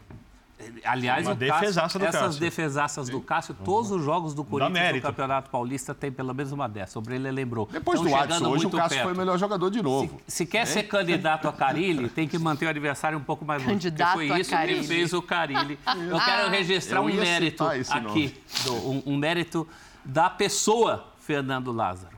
Aliás, 0.83 1.25
Uma 1.25 1.33
o 1.33 1.37
Cássio, 1.37 1.59
defesaça 1.59 1.99
do 1.99 2.05
essas 2.05 2.21
Cássio. 2.21 2.39
defesaças 2.39 3.09
do 3.09 3.21
Cássio, 3.21 3.55
todos 3.65 3.91
os 3.91 4.03
jogos 4.03 4.33
do 4.33 4.43
Corinthians 4.43 4.95
no. 4.95 5.01
Campeonato 5.01 5.49
Paulista 5.49 5.93
tem 5.93 6.11
pelo 6.11 6.33
menos 6.33 6.51
uma 6.51 6.67
dessa. 6.67 6.93
Sobre 6.93 7.15
ele 7.15 7.31
lembrou. 7.31 7.67
Depois 7.71 7.99
Estão 7.99 8.11
do 8.11 8.23
Adson, 8.23 8.47
hoje 8.49 8.65
o 8.65 8.69
Cássio 8.71 8.89
perto. 8.89 9.03
foi 9.03 9.13
o 9.13 9.17
melhor 9.17 9.37
jogador 9.37 9.69
de 9.69 9.81
novo. 9.81 10.19
Se 10.27 10.45
quer 10.45 10.65
ser 10.67 10.83
candidato 10.83 11.47
a 11.47 11.53
Carilli, 11.53 12.09
tem 12.09 12.27
que 12.27 12.37
manter 12.37 12.65
o 12.65 12.69
adversário 12.69 13.17
um 13.17 13.23
pouco 13.23 13.43
mais 13.45 13.61
longe. 13.61 13.73
Candidato 13.73 14.13
foi 14.13 14.31
a 14.31 14.39
isso 14.39 14.51
Carille. 14.51 14.81
que 14.81 14.87
fez 14.87 15.13
o 15.13 15.21
Carilli. 15.21 15.79
Eu 16.09 16.19
quero 16.19 16.49
registrar 16.49 16.99
eu 16.99 17.03
um 17.03 17.13
mérito 17.13 17.63
aqui, 17.63 18.35
do- 18.63 18.73
um, 18.89 19.03
um 19.07 19.17
mérito 19.17 19.67
da 20.03 20.29
pessoa 20.29 21.07
Fernando 21.19 21.71
Lázaro. 21.71 22.15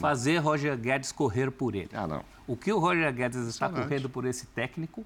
Fazer 0.00 0.38
Roger 0.38 0.76
Guedes 0.76 1.10
correr 1.12 1.50
por 1.50 1.74
ele. 1.74 1.90
Ah, 1.94 2.06
não. 2.06 2.22
O 2.46 2.56
que 2.56 2.72
o 2.72 2.78
Roger 2.78 3.12
Guedes 3.12 3.38
está 3.46 3.68
correndo 3.68 4.08
por 4.08 4.24
esse 4.26 4.46
técnico, 4.46 5.04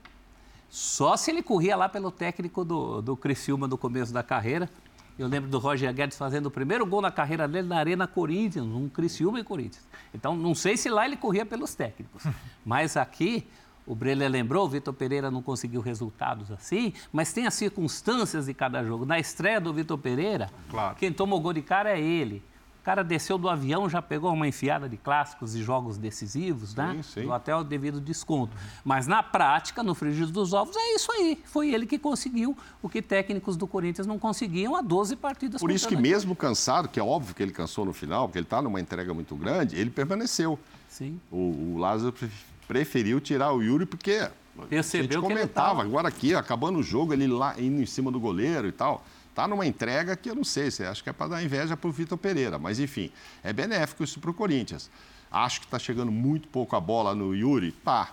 só 0.71 1.17
se 1.17 1.31
ele 1.31 1.43
corria 1.43 1.77
lá 1.77 1.89
pelo 1.89 2.11
técnico 2.11 2.65
do, 2.65 3.03
do 3.03 3.17
Criciúma 3.17 3.67
no 3.67 3.77
começo 3.77 4.13
da 4.13 4.23
carreira. 4.23 4.71
Eu 5.19 5.27
lembro 5.27 5.51
do 5.51 5.59
Roger 5.59 5.93
Guedes 5.93 6.17
fazendo 6.17 6.47
o 6.47 6.51
primeiro 6.51 6.87
gol 6.87 7.03
na 7.03 7.11
carreira 7.11 7.47
dele 7.47 7.69
na 7.69 7.77
Arena 7.77 8.07
Corinthians, 8.07 8.65
um 8.65 8.89
Criciúma 8.89 9.41
e 9.41 9.45
Corinthians. 9.45 9.85
Então, 10.15 10.35
não 10.35 10.55
sei 10.55 10.77
se 10.77 10.89
lá 10.89 11.05
ele 11.05 11.17
corria 11.17 11.45
pelos 11.45 11.75
técnicos. 11.75 12.23
Mas 12.65 12.97
aqui, 12.97 13.47
o 13.87 13.95
Breler 13.95 14.31
lembrou, 14.31 14.65
o 14.65 14.69
Vitor 14.69 14.95
Pereira 14.95 15.31
não 15.31 15.43
conseguiu 15.43 15.81
resultados 15.81 16.51
assim, 16.53 16.93
mas 17.13 17.33
tem 17.33 17.47
as 17.47 17.55
circunstâncias 17.55 18.47
de 18.47 18.55
cada 18.55 18.85
jogo. 18.85 19.05
Na 19.05 19.19
estreia 19.19 19.61
do 19.61 19.73
Vitor 19.75 19.99
Pereira, 19.99 20.49
Claro. 20.71 20.95
quem 20.95 21.13
tomou 21.13 21.41
gol 21.41 21.53
de 21.53 21.63
cara 21.63 21.91
é 21.91 22.01
ele. 22.01 22.43
O 22.81 22.83
cara 22.83 23.05
desceu 23.05 23.37
do 23.37 23.47
avião, 23.49 23.91
já 23.91 24.01
pegou 24.01 24.33
uma 24.33 24.49
enfiada 24.49 24.89
de 24.89 24.97
clássicos 24.97 25.55
e 25.55 25.63
jogos 25.63 25.99
decisivos, 25.99 26.75
né? 26.75 26.95
Sim, 26.97 27.03
sim. 27.03 27.23
Do 27.25 27.33
até 27.35 27.55
o 27.55 27.63
devido 27.63 28.01
desconto. 28.01 28.57
Mas 28.83 29.07
na 29.07 29.23
prática, 29.23 29.83
no 29.83 29.95
frigir 29.95 30.27
dos 30.29 30.55
ovos, 30.55 30.75
é 30.77 30.95
isso 30.95 31.13
aí. 31.13 31.39
Foi 31.45 31.73
ele 31.75 31.85
que 31.85 31.99
conseguiu 31.99 32.57
o 32.83 32.89
que 32.89 33.03
técnicos 33.03 33.55
do 33.57 33.67
Corinthians 33.67 34.07
não 34.07 34.19
conseguiam 34.19 34.75
há 34.75 34.81
12 34.81 35.15
partidas. 35.17 35.61
Por 35.61 35.71
isso 35.71 35.87
que 35.87 35.95
mesmo 35.97 36.35
cansado, 36.35 36.89
que 36.89 36.99
é 36.99 37.03
óbvio 37.03 37.35
que 37.35 37.43
ele 37.43 37.53
cansou 37.53 37.85
no 37.85 37.93
final, 37.93 38.27
porque 38.27 38.39
ele 38.39 38.47
está 38.47 38.63
numa 38.63 38.81
entrega 38.81 39.13
muito 39.13 39.37
grande, 39.37 39.77
ele 39.77 39.91
permaneceu. 39.91 40.59
Sim. 40.89 41.21
O, 41.31 41.75
o 41.75 41.79
Lázaro 41.79 42.13
pre- 42.15 42.31
preferiu 42.67 43.21
tirar 43.21 43.53
o 43.53 43.63
Yuri 43.63 43.85
porque 43.85 44.27
Percebeu 44.69 45.19
a 45.21 45.23
gente 45.23 45.23
comentava 45.35 45.69
tava- 45.69 45.83
agora 45.83 46.09
aqui, 46.09 46.35
acabando 46.35 46.79
o 46.79 46.83
jogo, 46.83 47.13
ele 47.13 47.27
lá 47.27 47.55
indo 47.61 47.81
em 47.83 47.87
cima 47.87 48.11
do 48.11 48.19
goleiro 48.19 48.67
e 48.69 48.73
tal. 48.73 49.05
Tá 49.35 49.47
numa 49.47 49.67
entrega 49.67 50.17
que 50.17 50.29
eu 50.29 50.35
não 50.35 50.45
sei, 50.45 50.71
se 50.71 50.85
acho 50.85 51.03
que 51.03 51.11
é 51.11 51.13
para 51.13 51.29
dar 51.29 51.43
inveja 51.43 51.77
para 51.77 51.89
o 51.89 51.93
Vitor 51.93 52.19
Pereira, 52.19 52.59
mas 52.59 52.81
enfim, 52.81 53.11
é 53.43 53.53
benéfico 53.53 54.03
isso 54.03 54.19
para 54.21 54.31
o 54.31 54.35
Corinthians. 54.35 54.91
Acho 55.31 55.61
que 55.61 55.67
está 55.67 55.79
chegando 55.79 56.11
muito 56.11 56.49
pouco 56.49 56.75
a 56.75 56.81
bola 56.81 57.15
no 57.15 57.35
Yuri, 57.35 57.71
pá. 57.71 58.13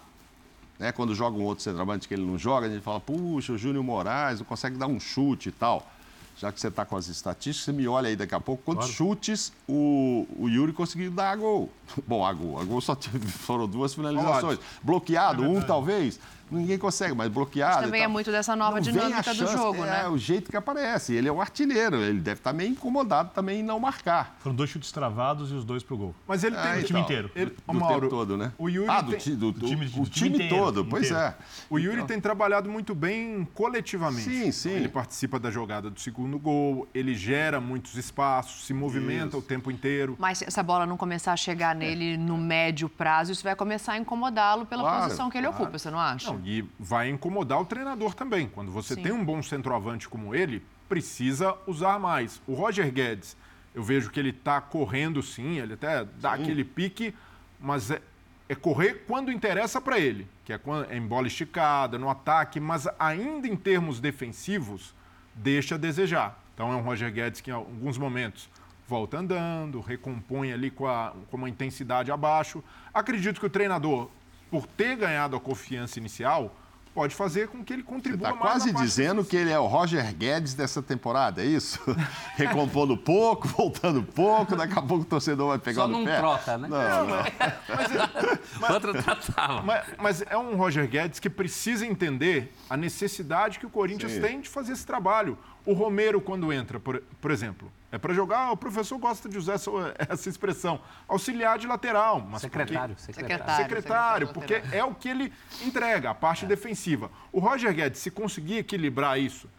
Né? 0.77 0.91
Quando 0.91 1.15
joga 1.15 1.37
um 1.37 1.43
outro 1.43 1.63
centroavante 1.63 2.07
que 2.07 2.13
ele 2.13 2.25
não 2.25 2.37
joga, 2.37 2.67
a 2.67 2.69
gente 2.69 2.83
fala, 2.83 2.99
puxa, 2.99 3.53
o 3.53 3.57
Júnior 3.57 3.83
Moraes 3.83 4.39
não 4.39 4.45
consegue 4.45 4.77
dar 4.77 4.87
um 4.87 4.99
chute 4.99 5.49
e 5.49 5.51
tal. 5.51 5.91
Já 6.37 6.51
que 6.51 6.61
você 6.61 6.67
está 6.67 6.85
com 6.85 6.95
as 6.95 7.07
estatísticas, 7.07 7.65
você 7.65 7.71
me 7.71 7.87
olha 7.87 8.09
aí 8.09 8.15
daqui 8.15 8.35
a 8.35 8.39
pouco, 8.39 8.61
quantos 8.63 8.89
chutes 8.89 9.51
o, 9.67 10.27
o 10.37 10.47
Yuri 10.47 10.71
conseguiu 10.71 11.09
dar 11.09 11.31
a 11.31 11.35
gol? 11.35 11.71
Bom, 12.05 12.23
a 12.23 12.31
gol, 12.31 12.61
a 12.61 12.63
gol 12.63 12.79
só 12.79 12.93
teve, 12.93 13.25
foram 13.25 13.67
duas 13.67 13.95
finalizações. 13.95 14.59
Bloqueado, 14.83 15.41
um 15.41 15.59
talvez, 15.63 16.19
ninguém 16.51 16.77
consegue, 16.77 17.13
mas 17.13 17.29
bloqueado. 17.29 17.75
Mas 17.77 17.85
também 17.85 18.01
é 18.03 18.07
muito 18.07 18.31
dessa 18.31 18.55
nova 18.55 18.75
Não 18.75 18.81
dinâmica 18.81 19.19
a 19.31 19.33
do 19.33 19.39
chance, 19.39 19.53
jogo, 19.53 19.83
é, 19.83 19.89
né? 20.03 20.07
o 20.07 20.17
jeito 20.17 20.49
que 20.51 20.57
aparece. 20.57 21.13
Ele 21.13 21.27
é 21.27 21.31
um 21.31 21.41
artilheiro, 21.41 21.97
ele 21.97 22.19
deve 22.19 22.39
estar 22.39 22.53
meio 22.53 22.71
incomodado 22.71 23.31
também 23.33 23.59
em 23.59 23.63
não 23.63 23.79
marcar. 23.79 24.35
Foram 24.39 24.55
dois 24.55 24.69
chutes 24.69 24.91
travados 24.91 25.51
e 25.51 25.53
os 25.53 25.63
dois 25.63 25.83
pro 25.83 25.97
gol. 25.97 26.15
Mas 26.27 26.43
ele 26.43 26.55
tem 26.55 26.71
Ah, 26.71 26.77
O 26.77 26.83
time 26.83 26.99
inteiro. 26.99 27.31
Ele, 27.35 27.51
Do, 27.51 27.73
do 27.73 27.79
Mauro, 27.79 27.95
tempo 28.01 28.09
todo, 28.09 28.37
né? 28.37 28.51
O 28.57 28.69
Yuri 28.69 28.89
ah, 28.89 29.01
do, 29.01 29.11
tem- 29.11 29.19
ti- 29.19 29.35
do, 29.35 29.51
do 29.51 29.67
time- 29.67 29.85
o 29.85 29.89
do 29.89 30.09
time 30.09 30.29
time 30.31 30.35
inteiro, 30.45 30.55
todo, 30.55 30.85
pois 30.85 31.05
inteiro. 31.05 31.23
é. 31.25 31.35
O 31.69 31.77
Yuri 31.79 32.03
tem 32.05 32.19
trabalhado 32.19 32.69
muito 32.69 32.93
bem 32.95 33.47
coletivamente. 33.53 34.23
Sim, 34.23 34.51
sim. 34.51 34.71
Ele 34.71 34.89
participa 34.89 35.39
da 35.39 35.51
jogada 35.51 35.89
do 35.89 35.99
segundo 35.99 36.37
gol, 36.39 36.87
ele 36.93 37.13
gera 37.15 37.59
muitos 37.59 37.95
espaços, 37.95 38.65
se 38.65 38.73
movimenta 38.73 39.27
Isso. 39.29 39.37
o 39.39 39.41
tempo 39.41 39.69
inteiro. 39.71 40.15
Mas 40.19 40.39
se 40.39 40.45
essa 40.45 40.63
bola 40.63 40.85
não 40.85 40.97
começar 40.97 41.33
a 41.33 41.37
chegar 41.37 41.75
nele 41.75 42.17
no 42.17 42.37
médio 42.37 42.87
prazo, 42.89 43.31
isso 43.31 43.43
vai 43.43 43.55
começar 43.55 43.93
a 43.93 43.97
incomodá-lo 43.97 44.65
pela 44.65 44.83
Claro, 44.83 45.03
posição 45.05 45.29
que 45.29 45.37
ele 45.37 45.47
claro. 45.47 45.63
ocupa, 45.63 45.77
você 45.79 45.89
não 45.91 45.99
acha? 45.99 46.31
Não, 46.31 46.36
e 46.45 46.67
vai 46.79 47.09
incomodar 47.09 47.61
o 47.61 47.65
treinador 47.65 48.13
também. 48.13 48.47
Quando 48.47 48.71
você 48.71 48.95
Sim. 48.95 49.03
tem 49.03 49.11
um 49.11 49.23
bom 49.23 49.41
centroavante 49.41 50.07
como 50.07 50.33
ele, 50.33 50.63
precisa 50.87 51.55
usar 51.65 51.99
mais. 51.99 52.41
O 52.47 52.53
Roger 52.53 52.91
Guedes, 52.91 53.35
eu 53.75 53.83
vejo 53.83 54.09
que 54.09 54.19
ele 54.19 54.29
está 54.29 54.59
correndo 54.59 55.21
sim, 55.21 55.59
ele 55.59 55.73
até 55.73 56.05
dá 56.19 56.33
aquele 56.33 56.63
pique, 56.63 57.13
mas 57.59 57.91
é, 57.91 58.01
é 58.49 58.55
correr 58.55 59.03
quando 59.07 59.31
interessa 59.31 59.79
para 59.79 59.99
ele, 59.99 60.27
que 60.45 60.53
é, 60.53 60.57
quando, 60.57 60.89
é 60.89 60.97
em 60.97 61.05
bola 61.05 61.27
esticada, 61.27 61.97
no 61.97 62.09
ataque, 62.09 62.59
mas 62.59 62.87
ainda 62.97 63.47
em 63.47 63.55
termos 63.55 63.99
defensivos, 63.99 64.95
deixa 65.35 65.75
a 65.75 65.77
desejar. 65.77 66.41
Então 66.53 66.71
é 66.71 66.75
um 66.75 66.81
Roger 66.81 67.11
Guedes 67.11 67.41
que 67.41 67.51
em 67.51 67.53
alguns 67.53 67.97
momentos 67.97 68.49
volta 68.87 69.17
andando, 69.17 69.81
recompõe 69.81 70.53
ali 70.53 70.71
com, 70.71 70.87
a, 70.87 71.13
com 71.29 71.37
uma 71.37 71.49
intensidade 71.49 72.11
abaixo. 72.11 72.63
Acredito 72.93 73.39
que 73.39 73.45
o 73.45 73.49
treinador, 73.49 74.09
por 74.49 74.65
ter 74.65 74.95
ganhado 74.95 75.35
a 75.35 75.39
confiança 75.39 75.99
inicial, 75.99 76.53
pode 76.97 77.13
fazer 77.13 77.47
com 77.47 77.63
que 77.63 77.71
ele 77.71 77.83
contribua 77.83 78.29
Está 78.29 78.39
mais 78.39 78.63
quase 78.63 78.73
dizendo 78.73 79.23
que 79.23 79.35
ele 79.37 79.51
é 79.51 79.59
o 79.59 79.67
Roger 79.67 80.15
Guedes 80.15 80.55
dessa 80.55 80.81
temporada, 80.81 81.43
é 81.43 81.45
isso? 81.45 81.79
Recompondo 82.35 82.97
pouco, 82.97 83.47
voltando 83.47 84.01
pouco, 84.01 84.55
daqui 84.55 84.73
a 84.73 84.81
pouco 84.81 85.03
o 85.03 85.05
torcedor 85.05 85.49
vai 85.49 85.59
pegar 85.59 85.83
Só 85.83 85.87
no 85.87 85.99
não 85.99 86.05
pé. 86.05 86.17
troca, 86.17 86.57
né? 86.57 86.67
Não, 86.67 87.05
não. 87.05 88.73
Outra 88.73 89.03
tratava. 89.03 89.61
Mas, 89.61 89.85
mas 89.99 90.23
é 90.27 90.35
um 90.35 90.55
Roger 90.55 90.87
Guedes 90.87 91.19
que 91.19 91.29
precisa 91.29 91.85
entender 91.85 92.51
a 92.67 92.75
necessidade 92.75 93.59
que 93.59 93.67
o 93.67 93.69
Corinthians 93.69 94.13
Sim. 94.13 94.21
tem 94.21 94.41
de 94.41 94.49
fazer 94.49 94.73
esse 94.73 94.85
trabalho. 94.85 95.37
O 95.67 95.73
Romero, 95.73 96.19
quando 96.19 96.51
entra, 96.51 96.79
por, 96.79 97.03
por 97.21 97.29
exemplo, 97.29 97.71
é 97.97 97.99
para 97.99 98.13
jogar, 98.13 98.51
o 98.51 98.57
professor 98.57 98.97
gosta 98.97 99.27
de 99.27 99.37
usar 99.37 99.53
essa, 99.53 99.69
essa 99.97 100.29
expressão, 100.29 100.79
auxiliar 101.07 101.57
de 101.57 101.67
lateral. 101.67 102.21
Mas 102.21 102.41
Secretário, 102.41 102.95
porque- 102.95 103.13
secretário. 103.13 103.55
Secretário. 103.55 103.63
secretário, 103.63 104.27
porque 104.29 104.61
é 104.71 104.83
o 104.83 104.93
que 104.93 105.09
ele 105.09 105.33
entrega, 105.63 106.11
a 106.11 106.15
parte 106.15 106.45
defensiva. 106.45 107.11
O 107.31 107.39
Roger 107.39 107.73
Guedes, 107.73 107.99
se 107.99 108.09
conseguir 108.11 108.57
equilibrar 108.59 109.19
isso, 109.19 109.49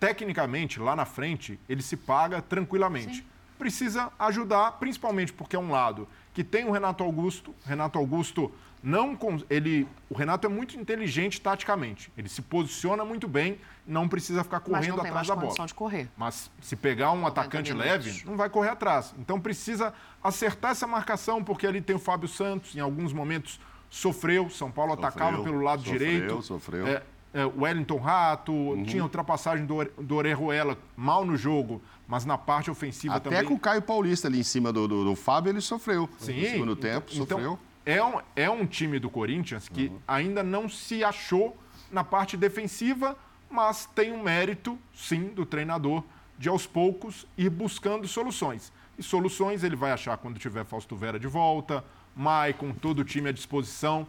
tecnicamente, 0.00 0.80
lá 0.80 0.96
na 0.96 1.04
frente, 1.04 1.58
ele 1.68 1.82
se 1.82 1.96
paga 1.96 2.40
tranquilamente. 2.40 3.24
Precisa 3.58 4.10
ajudar, 4.18 4.72
principalmente 4.72 5.32
porque 5.32 5.54
é 5.54 5.58
um 5.58 5.70
lado 5.70 6.08
que 6.32 6.42
tem 6.42 6.64
o 6.64 6.70
Renato 6.70 7.02
Augusto. 7.04 7.54
Renato 7.64 7.98
Augusto 7.98 8.52
não. 8.82 9.16
Ele, 9.48 9.86
o 10.10 10.14
Renato 10.14 10.46
é 10.46 10.50
muito 10.50 10.78
inteligente 10.78 11.40
taticamente. 11.40 12.12
Ele 12.16 12.28
se 12.28 12.42
posiciona 12.42 13.04
muito 13.04 13.28
bem, 13.28 13.58
não 13.86 14.08
precisa 14.08 14.42
ficar 14.42 14.60
Mas 14.66 14.68
correndo 14.68 15.00
atrás 15.00 15.14
mais 15.14 15.28
da 15.28 15.34
bola. 15.34 15.46
condição 15.46 15.66
de 15.66 15.74
correr. 15.74 16.08
Mas 16.16 16.50
se 16.60 16.74
pegar 16.74 17.12
um 17.12 17.26
atacante 17.26 17.72
leve, 17.72 18.22
não 18.24 18.36
vai 18.36 18.50
correr 18.50 18.70
atrás. 18.70 19.14
Então 19.18 19.40
precisa 19.40 19.94
acertar 20.22 20.72
essa 20.72 20.86
marcação, 20.86 21.44
porque 21.44 21.66
ali 21.66 21.80
tem 21.80 21.94
o 21.94 21.98
Fábio 22.00 22.28
Santos, 22.28 22.74
em 22.74 22.80
alguns 22.80 23.12
momentos 23.12 23.60
sofreu. 23.88 24.48
São 24.50 24.70
Paulo 24.70 24.94
atacava 24.94 25.42
pelo 25.42 25.60
lado 25.60 25.82
sofreu, 25.82 25.98
direito. 25.98 26.42
sofreu. 26.42 26.86
É, 26.86 27.02
é, 27.34 27.44
Wellington 27.44 27.98
Rato, 27.98 28.52
Uhum. 28.52 28.84
tinha 28.84 29.02
ultrapassagem 29.02 29.64
do, 29.66 29.84
do 29.84 30.14
Orejuela 30.16 30.76
mal 30.96 31.24
no 31.24 31.36
jogo, 31.36 31.80
mas 32.06 32.24
na 32.24 32.36
parte 32.36 32.70
ofensiva 32.70 33.14
Até 33.16 33.30
também. 33.30 33.44
com 33.46 33.54
o 33.54 33.58
Caio 33.58 33.82
Paulista 33.82 34.28
ali 34.28 34.40
em 34.40 34.42
cima 34.44 34.72
do, 34.72 34.86
do, 34.86 35.04
do 35.04 35.14
Fábio, 35.16 35.50
ele 35.50 35.60
sofreu. 35.60 36.08
Sim, 36.18 36.40
No 36.40 36.46
segundo 36.46 36.72
então- 36.72 36.90
tempo, 36.90 37.06
então, 37.12 37.26
sofreu. 37.38 37.58
É 37.84 38.02
um, 38.04 38.20
é 38.36 38.48
um 38.50 38.64
time 38.66 38.98
do 38.98 39.10
Corinthians 39.10 39.68
que 39.68 39.90
ainda 40.06 40.42
não 40.42 40.68
se 40.68 41.02
achou 41.02 41.56
na 41.90 42.04
parte 42.04 42.36
defensiva, 42.36 43.16
mas 43.50 43.86
tem 43.94 44.12
um 44.12 44.22
mérito, 44.22 44.78
sim, 44.94 45.28
do 45.28 45.44
treinador 45.44 46.04
de 46.38 46.48
aos 46.48 46.66
poucos 46.66 47.26
ir 47.36 47.50
buscando 47.50 48.06
soluções. 48.06 48.72
E 48.98 49.02
soluções 49.02 49.64
ele 49.64 49.74
vai 49.74 49.90
achar 49.90 50.16
quando 50.16 50.38
tiver 50.38 50.64
Fausto 50.64 50.94
Vera 50.94 51.18
de 51.18 51.26
volta, 51.26 51.84
Maicon, 52.14 52.72
todo 52.72 53.00
o 53.00 53.04
time 53.04 53.28
à 53.30 53.32
disposição. 53.32 54.06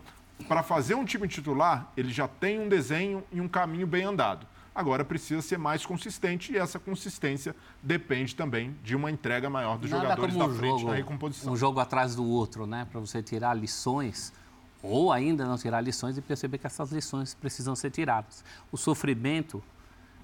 Para 0.48 0.62
fazer 0.64 0.96
um 0.96 1.06
time 1.06 1.28
titular, 1.28 1.92
ele 1.96 2.12
já 2.12 2.28
tem 2.28 2.60
um 2.60 2.68
desenho 2.68 3.24
e 3.32 3.40
um 3.40 3.48
caminho 3.48 3.88
bem 3.88 4.04
andado. 4.04 4.46
Agora 4.76 5.06
precisa 5.06 5.42
ser 5.42 5.58
mais 5.60 5.86
consistente 5.86 6.52
e 6.52 6.58
essa 6.58 6.80
consistência 6.80 7.56
depende 7.82 8.36
também 8.36 8.76
de 8.84 8.96
uma 8.96 9.12
entrega 9.12 9.48
maior 9.50 9.78
dos 9.78 9.90
Nada 9.92 10.02
jogadores 10.04 10.36
da 10.36 10.46
um 10.46 10.56
frente 10.56 10.80
jogo, 10.80 10.90
na 10.90 10.96
recomposição. 10.96 11.54
um 11.54 11.56
jogo 11.56 11.80
atrás 11.80 12.16
do 12.16 12.26
outro, 12.26 12.66
né? 12.66 12.88
Para 12.92 13.00
você 13.00 13.22
tirar 13.22 13.54
lições 13.54 14.34
ou 14.82 15.12
ainda 15.12 15.46
não 15.46 15.58
tirar 15.58 15.80
lições 15.80 16.18
e 16.18 16.22
perceber 16.22 16.58
que 16.58 16.66
essas 16.68 16.92
lições 16.92 17.36
precisam 17.36 17.76
ser 17.76 17.92
tiradas. 17.92 18.44
O 18.72 18.76
sofrimento 18.78 19.64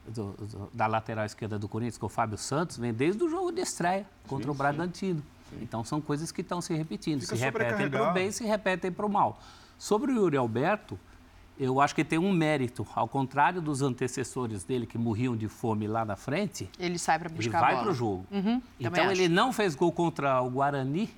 do- 0.07 0.31
do- 0.33 0.69
da 0.73 0.87
lateral 0.87 1.25
esquerda 1.25 1.59
do 1.59 1.69
Corinthians 1.69 1.99
com 1.99 2.07
o 2.07 2.09
Fábio 2.09 2.37
Santos 2.37 2.77
vem 2.77 2.91
desde 2.91 3.23
o 3.23 3.29
jogo 3.29 3.51
de 3.51 3.61
estreia 3.61 4.05
contra 4.27 4.49
o 4.51 4.53
Bragantino. 4.55 5.21
Então 5.61 5.83
são 5.83 6.01
coisas 6.01 6.31
que 6.31 6.41
estão 6.41 6.59
se 6.59 6.73
repetindo, 6.73 7.21
Fica 7.21 7.35
se 7.35 7.41
repetem 7.41 7.87
para 7.89 8.09
o 8.09 8.13
bem 8.13 8.27
e 8.29 8.31
se 8.33 8.43
repetem 8.43 8.91
para 8.91 9.05
o 9.05 9.09
mal. 9.09 9.39
Sobre 9.79 10.11
o 10.11 10.15
Yuri 10.15 10.37
Alberto, 10.37 10.99
eu 11.57 11.81
acho 11.81 11.95
que 11.95 12.03
tem 12.03 12.19
um 12.19 12.31
mérito, 12.31 12.85
ao 12.93 13.07
contrário 13.07 13.61
dos 13.61 13.81
antecessores 13.81 14.63
dele 14.63 14.85
que 14.85 14.97
morriam 14.97 15.35
de 15.35 15.47
fome 15.47 15.87
lá 15.87 16.05
na 16.05 16.15
frente, 16.15 16.69
Ele 16.77 16.99
sai 16.99 17.17
para 17.17 17.29
ele 17.29 17.35
buscar 17.37 17.57
a 17.57 17.61
vai 17.61 17.79
para 17.79 17.89
o 17.89 17.93
jogo. 17.93 18.25
também 18.29 18.61
Então 18.79 19.03
acho. 19.05 19.11
ele 19.13 19.27
não 19.27 19.51
fez 19.51 19.73
gol 19.75 19.91
contra 19.91 20.39
o 20.41 20.49
Guarani 20.51 21.09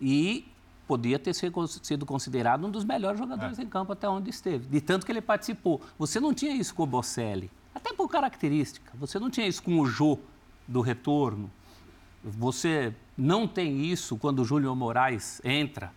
e 0.00 0.46
podia 0.86 1.18
ter 1.18 1.34
sido 1.34 1.50
cons- 1.52 1.80
sido 1.82 2.06
considerado 2.06 2.66
um 2.66 2.70
dos 2.70 2.84
melhores 2.84 3.18
jogadores 3.18 3.58
em 3.58 3.66
campo 3.66 3.92
até 3.92 4.08
onde 4.08 4.30
esteve. 4.30 4.68
De 4.68 4.80
tanto 4.80 5.04
que 5.04 5.10
ele 5.12 5.20
participou. 5.22 5.80
Você 5.98 6.20
não 6.20 6.32
tinha 6.32 6.52
isso 6.54 6.74
com 6.74 6.82
o 6.84 6.86
Bocelli, 6.86 7.50
até 7.74 7.92
por 7.92 8.08
característica. 8.08 8.92
Você 8.94 9.18
não 9.18 9.28
tinha 9.30 9.46
isso 9.46 9.62
com 9.62 9.80
o 9.80 9.86
Jô 9.86 10.18
do 10.68 10.80
retorno. 10.80 11.50
Você 12.22 12.94
não 13.16 13.46
tem 13.48 13.84
isso 13.86 14.16
quando 14.16 14.40
o 14.40 14.44
Júlio 14.44 14.74
Moraes 14.74 15.40
entra, 15.44 15.92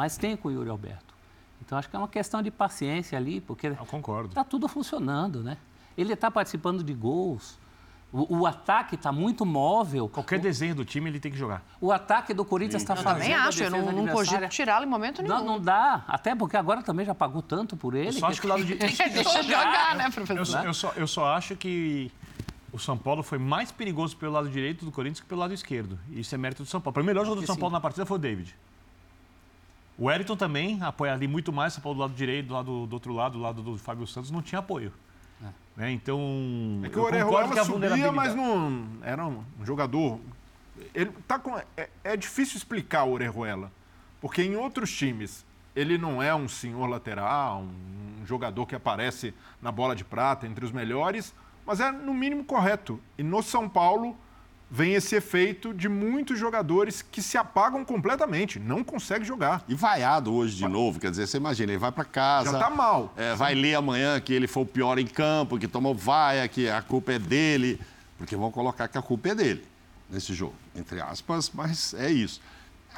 mas 0.00 0.16
tem 0.16 0.34
com 0.34 0.48
o 0.48 0.50
Yuri 0.50 0.70
Alberto. 0.70 1.14
Então 1.60 1.76
acho 1.76 1.90
que 1.90 1.94
é 1.94 1.98
uma 1.98 2.08
questão 2.08 2.40
de 2.40 2.50
paciência 2.50 3.18
ali, 3.18 3.38
porque. 3.38 3.66
Está 3.66 4.42
tudo 4.42 4.66
funcionando, 4.66 5.42
né? 5.42 5.58
Ele 5.94 6.14
está 6.14 6.30
participando 6.30 6.82
de 6.82 6.94
gols. 6.94 7.58
O, 8.10 8.38
o 8.38 8.46
ataque 8.46 8.94
está 8.94 9.12
muito 9.12 9.44
móvel. 9.44 10.08
Qualquer 10.08 10.38
desenho 10.38 10.74
do 10.74 10.86
time 10.86 11.10
ele 11.10 11.20
tem 11.20 11.30
que 11.30 11.36
jogar. 11.36 11.62
O 11.78 11.92
ataque 11.92 12.32
do 12.32 12.46
Corinthians 12.46 12.80
está 12.80 12.94
Eu 12.94 13.02
fazendo. 13.02 13.20
também 13.20 13.34
acho, 13.34 13.62
eu 13.62 13.70
não, 13.70 13.92
não 13.92 14.06
cogito 14.08 14.48
tirá-lo 14.48 14.86
em 14.86 14.88
momento 14.88 15.20
nenhum. 15.20 15.34
Não, 15.34 15.44
não 15.44 15.60
dá. 15.60 16.02
Até 16.08 16.34
porque 16.34 16.56
agora 16.56 16.82
também 16.82 17.04
já 17.04 17.14
pagou 17.14 17.42
tanto 17.42 17.76
por 17.76 17.94
ele. 17.94 18.08
Eu 18.08 18.12
só 18.14 18.28
acho 18.28 18.40
que 18.40 18.46
o 18.46 18.50
lado 18.50 18.64
de... 18.64 18.76
Deixa 18.80 19.42
jogar, 19.42 19.96
né, 19.96 20.10
professor? 20.10 20.38
Eu 20.38 20.46
só, 20.46 20.62
eu, 20.62 20.74
só, 20.74 20.92
eu 20.96 21.06
só 21.06 21.26
acho 21.34 21.54
que 21.56 22.10
o 22.72 22.78
São 22.78 22.96
Paulo 22.96 23.22
foi 23.22 23.36
mais 23.36 23.70
perigoso 23.70 24.16
pelo 24.16 24.32
lado 24.32 24.48
direito 24.48 24.82
do 24.82 24.90
Corinthians 24.90 25.20
que 25.20 25.26
pelo 25.26 25.42
lado 25.42 25.52
esquerdo. 25.52 25.98
E 26.08 26.20
isso 26.20 26.34
é 26.34 26.38
mérito 26.38 26.62
do 26.62 26.68
São 26.70 26.80
Paulo. 26.80 27.02
O 27.02 27.04
melhor 27.04 27.26
jogador 27.26 27.42
do 27.42 27.46
São 27.46 27.54
sim. 27.54 27.60
Paulo 27.60 27.74
na 27.74 27.80
partida 27.82 28.06
foi 28.06 28.16
o 28.16 28.18
David. 28.18 28.56
O 30.00 30.06
Wellington 30.06 30.34
também 30.34 30.82
apoia 30.82 31.12
ali 31.12 31.28
muito 31.28 31.52
mais. 31.52 31.74
São 31.74 31.82
Paulo 31.82 31.98
do 31.98 32.00
lado 32.00 32.14
direito, 32.14 32.46
do, 32.46 32.54
lado, 32.54 32.86
do 32.86 32.92
outro 32.94 33.12
lado, 33.12 33.32
do 33.34 33.38
lado 33.38 33.62
do 33.62 33.76
Fábio 33.76 34.06
Santos, 34.06 34.30
não 34.30 34.40
tinha 34.40 34.60
apoio. 34.60 34.90
Né? 35.76 35.92
Então. 35.92 36.18
É 36.82 36.88
que 36.88 36.98
o 36.98 37.02
concordo 37.02 37.16
Orejuela 37.18 37.52
que 37.52 37.58
a 37.58 37.64
subia, 37.64 37.88
vulnerabilidade- 37.88 38.16
mas 38.16 38.34
não 38.34 38.88
era 39.02 39.26
um 39.26 39.44
jogador. 39.62 40.18
Ele 40.94 41.10
tá 41.28 41.38
com, 41.38 41.56
é, 41.76 41.90
é 42.02 42.16
difícil 42.16 42.56
explicar 42.56 43.04
o 43.04 43.12
Orejuela, 43.12 43.70
porque 44.22 44.42
em 44.42 44.56
outros 44.56 44.90
times 44.90 45.44
ele 45.76 45.98
não 45.98 46.22
é 46.22 46.34
um 46.34 46.48
senhor 46.48 46.86
lateral, 46.86 47.62
um 47.62 48.26
jogador 48.26 48.66
que 48.66 48.74
aparece 48.74 49.34
na 49.60 49.70
bola 49.70 49.94
de 49.94 50.02
prata 50.02 50.46
entre 50.46 50.64
os 50.64 50.72
melhores, 50.72 51.34
mas 51.66 51.78
é 51.78 51.92
no 51.92 52.14
mínimo 52.14 52.42
correto. 52.42 52.98
E 53.18 53.22
no 53.22 53.42
São 53.42 53.68
Paulo 53.68 54.16
vem 54.70 54.94
esse 54.94 55.16
efeito 55.16 55.74
de 55.74 55.88
muitos 55.88 56.38
jogadores 56.38 57.02
que 57.02 57.20
se 57.20 57.36
apagam 57.36 57.84
completamente, 57.84 58.60
não 58.60 58.84
conseguem 58.84 59.26
jogar. 59.26 59.64
E 59.68 59.74
vaiado 59.74 60.32
hoje 60.32 60.54
de 60.56 60.68
novo, 60.68 61.00
quer 61.00 61.10
dizer, 61.10 61.26
você 61.26 61.38
imagina, 61.38 61.72
ele 61.72 61.78
vai 61.78 61.90
para 61.90 62.04
casa. 62.04 62.52
Já 62.52 62.58
tá 62.58 62.70
mal. 62.70 63.12
é, 63.16 63.34
vai 63.34 63.54
ler 63.54 63.74
amanhã 63.74 64.20
que 64.20 64.32
ele 64.32 64.46
foi 64.46 64.62
o 64.62 64.66
pior 64.66 64.98
em 64.98 65.06
campo, 65.06 65.58
que 65.58 65.66
tomou 65.66 65.94
vaia, 65.94 66.46
que 66.46 66.68
a 66.68 66.80
culpa 66.80 67.12
é 67.12 67.18
dele. 67.18 67.80
Porque 68.16 68.36
vão 68.36 68.50
colocar 68.52 68.86
que 68.86 68.98
a 68.98 69.02
culpa 69.02 69.30
é 69.30 69.34
dele 69.34 69.64
nesse 70.08 70.34
jogo, 70.34 70.54
entre 70.74 71.00
aspas, 71.00 71.50
mas 71.52 71.94
é 71.94 72.10
isso. 72.10 72.40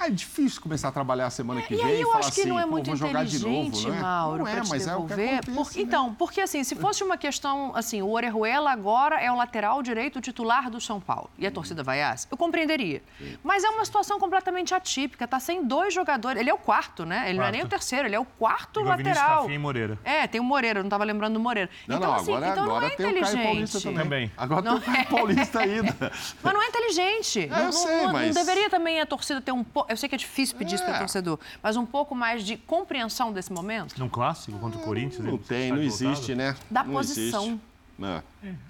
É 0.00 0.10
difícil 0.10 0.60
começar 0.60 0.88
a 0.88 0.92
trabalhar 0.92 1.26
a 1.26 1.30
semana 1.30 1.62
que 1.62 1.74
E 1.74 1.76
vem 1.76 1.86
aí 1.86 1.98
e 1.98 2.00
eu 2.00 2.08
falar 2.08 2.20
acho 2.20 2.32
que 2.32 2.40
assim, 2.40 2.48
não 2.50 2.58
é 2.58 2.62
"Pô, 2.64 2.70
muito 2.70 2.86
vou 2.86 2.96
jogar 2.96 3.24
de 3.24 3.38
novo, 3.38 3.54
inteligente, 3.68 3.86
não 3.88 3.94
é? 3.94 4.00
Mauro, 4.00 4.38
não 4.38 4.44
para 4.44 4.52
é, 4.52 4.60
te 4.60 4.66
é 4.74 4.78
que 4.78 4.84
devolver. 4.84 5.28
acontece, 5.34 5.50
porque, 5.56 5.78
né? 5.78 5.84
Então, 5.84 6.14
porque 6.14 6.40
assim, 6.40 6.64
se 6.64 6.74
fosse 6.74 7.04
uma 7.04 7.16
questão, 7.16 7.72
assim, 7.76 8.02
o 8.02 8.10
Orejuela 8.10 8.72
agora 8.72 9.20
é 9.20 9.30
o 9.30 9.36
lateral 9.36 9.82
direito 9.82 10.20
titular 10.20 10.70
do 10.70 10.80
São 10.80 10.98
Paulo 11.00 11.30
e 11.38 11.46
a 11.46 11.50
torcida 11.50 11.82
vaiasse, 11.82 12.26
eu 12.30 12.36
compreenderia. 12.36 13.02
Mas 13.44 13.62
é 13.64 13.68
uma 13.68 13.84
situação 13.84 14.18
completamente 14.18 14.74
atípica, 14.74 15.28
tá 15.28 15.38
sem 15.38 15.64
dois 15.64 15.92
jogadores, 15.94 16.40
ele 16.40 16.50
é 16.50 16.54
o 16.54 16.58
quarto, 16.58 17.04
né? 17.04 17.24
Ele 17.28 17.38
não 17.38 17.44
é 17.44 17.46
Quarto. 17.46 17.52
nem 17.52 17.62
o 17.64 17.68
terceiro, 17.68 18.08
ele 18.08 18.14
é 18.16 18.20
o 18.20 18.24
quarto 18.24 18.80
Igual 18.80 18.96
Vinícius 18.96 19.18
lateral. 19.18 19.40
Rafinha 19.42 19.56
e 19.56 19.58
Moreira. 19.58 19.98
É, 20.04 20.26
tem 20.26 20.40
o 20.40 20.44
Moreira, 20.44 20.78
eu 20.80 20.82
não 20.82 20.88
estava 20.88 21.04
lembrando 21.04 21.34
do 21.34 21.40
Moreira. 21.40 21.70
Não, 21.86 21.96
então, 21.98 22.08
não, 22.10 22.16
assim, 22.16 22.32
agora, 22.32 22.48
então 22.52 22.64
agora 22.64 22.80
não 22.80 22.86
é 22.92 22.96
tem 22.96 23.06
o 23.06 23.20
Caio 23.20 23.22
Paulista 23.22 23.38
inteligente. 23.78 23.82
também. 23.82 24.02
Também. 24.02 24.32
Agora 24.36 24.62
Não 24.62 24.80
tem 24.80 24.90
o 24.90 24.94
Caio 24.94 25.06
é. 25.06 25.10
Paulista 25.10 25.60
ainda. 25.60 26.12
Mas 26.42 26.54
não 26.54 26.62
é 26.62 26.66
inteligente. 26.68 27.40
É, 27.40 27.46
não, 27.48 27.56
eu 27.58 27.64
não- 27.64 27.72
sei, 27.72 28.02
não- 28.02 28.12
mas- 28.12 28.34
não 28.34 28.44
deveria 28.44 28.70
também 28.70 29.00
a 29.00 29.06
torcida 29.06 29.40
ter 29.40 29.52
um 29.52 29.62
pouco. 29.62 29.81
Eu 29.88 29.96
sei 29.96 30.08
que 30.08 30.14
é 30.14 30.18
difícil 30.18 30.56
pedir 30.56 30.74
isso 30.76 30.84
para 30.84 30.92
o 30.94 30.96
É. 30.96 30.98
torcedor, 31.00 31.38
mas 31.62 31.76
um 31.76 31.86
pouco 31.86 32.14
mais 32.14 32.44
de 32.44 32.56
compreensão 32.56 33.32
desse 33.32 33.52
momento? 33.52 33.98
Num 33.98 34.08
clássico 34.08 34.58
contra 34.58 34.78
o 34.78 34.82
Corinthians. 34.82 35.24
Não 35.24 35.38
tem, 35.38 35.70
não 35.70 35.82
existe, 35.82 36.34
né? 36.34 36.56
Da 36.70 36.82
Não 36.84 36.92
posição. 36.94 37.44
existe. 37.46 37.72
É. 38.02 38.22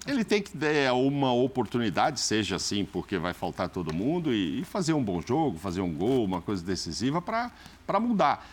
Ele 0.05 0.23
tem 0.23 0.41
que 0.43 0.55
ter 0.55 0.91
uma 0.91 1.33
oportunidade, 1.33 2.19
seja 2.19 2.57
assim, 2.57 2.85
porque 2.85 3.17
vai 3.17 3.33
faltar 3.33 3.67
todo 3.69 3.91
mundo, 3.93 4.31
e, 4.31 4.59
e 4.61 4.63
fazer 4.65 4.93
um 4.93 5.03
bom 5.03 5.21
jogo, 5.21 5.57
fazer 5.57 5.81
um 5.81 5.91
gol, 5.93 6.23
uma 6.25 6.41
coisa 6.41 6.63
decisiva 6.63 7.19
para 7.21 7.99
mudar. 7.99 8.45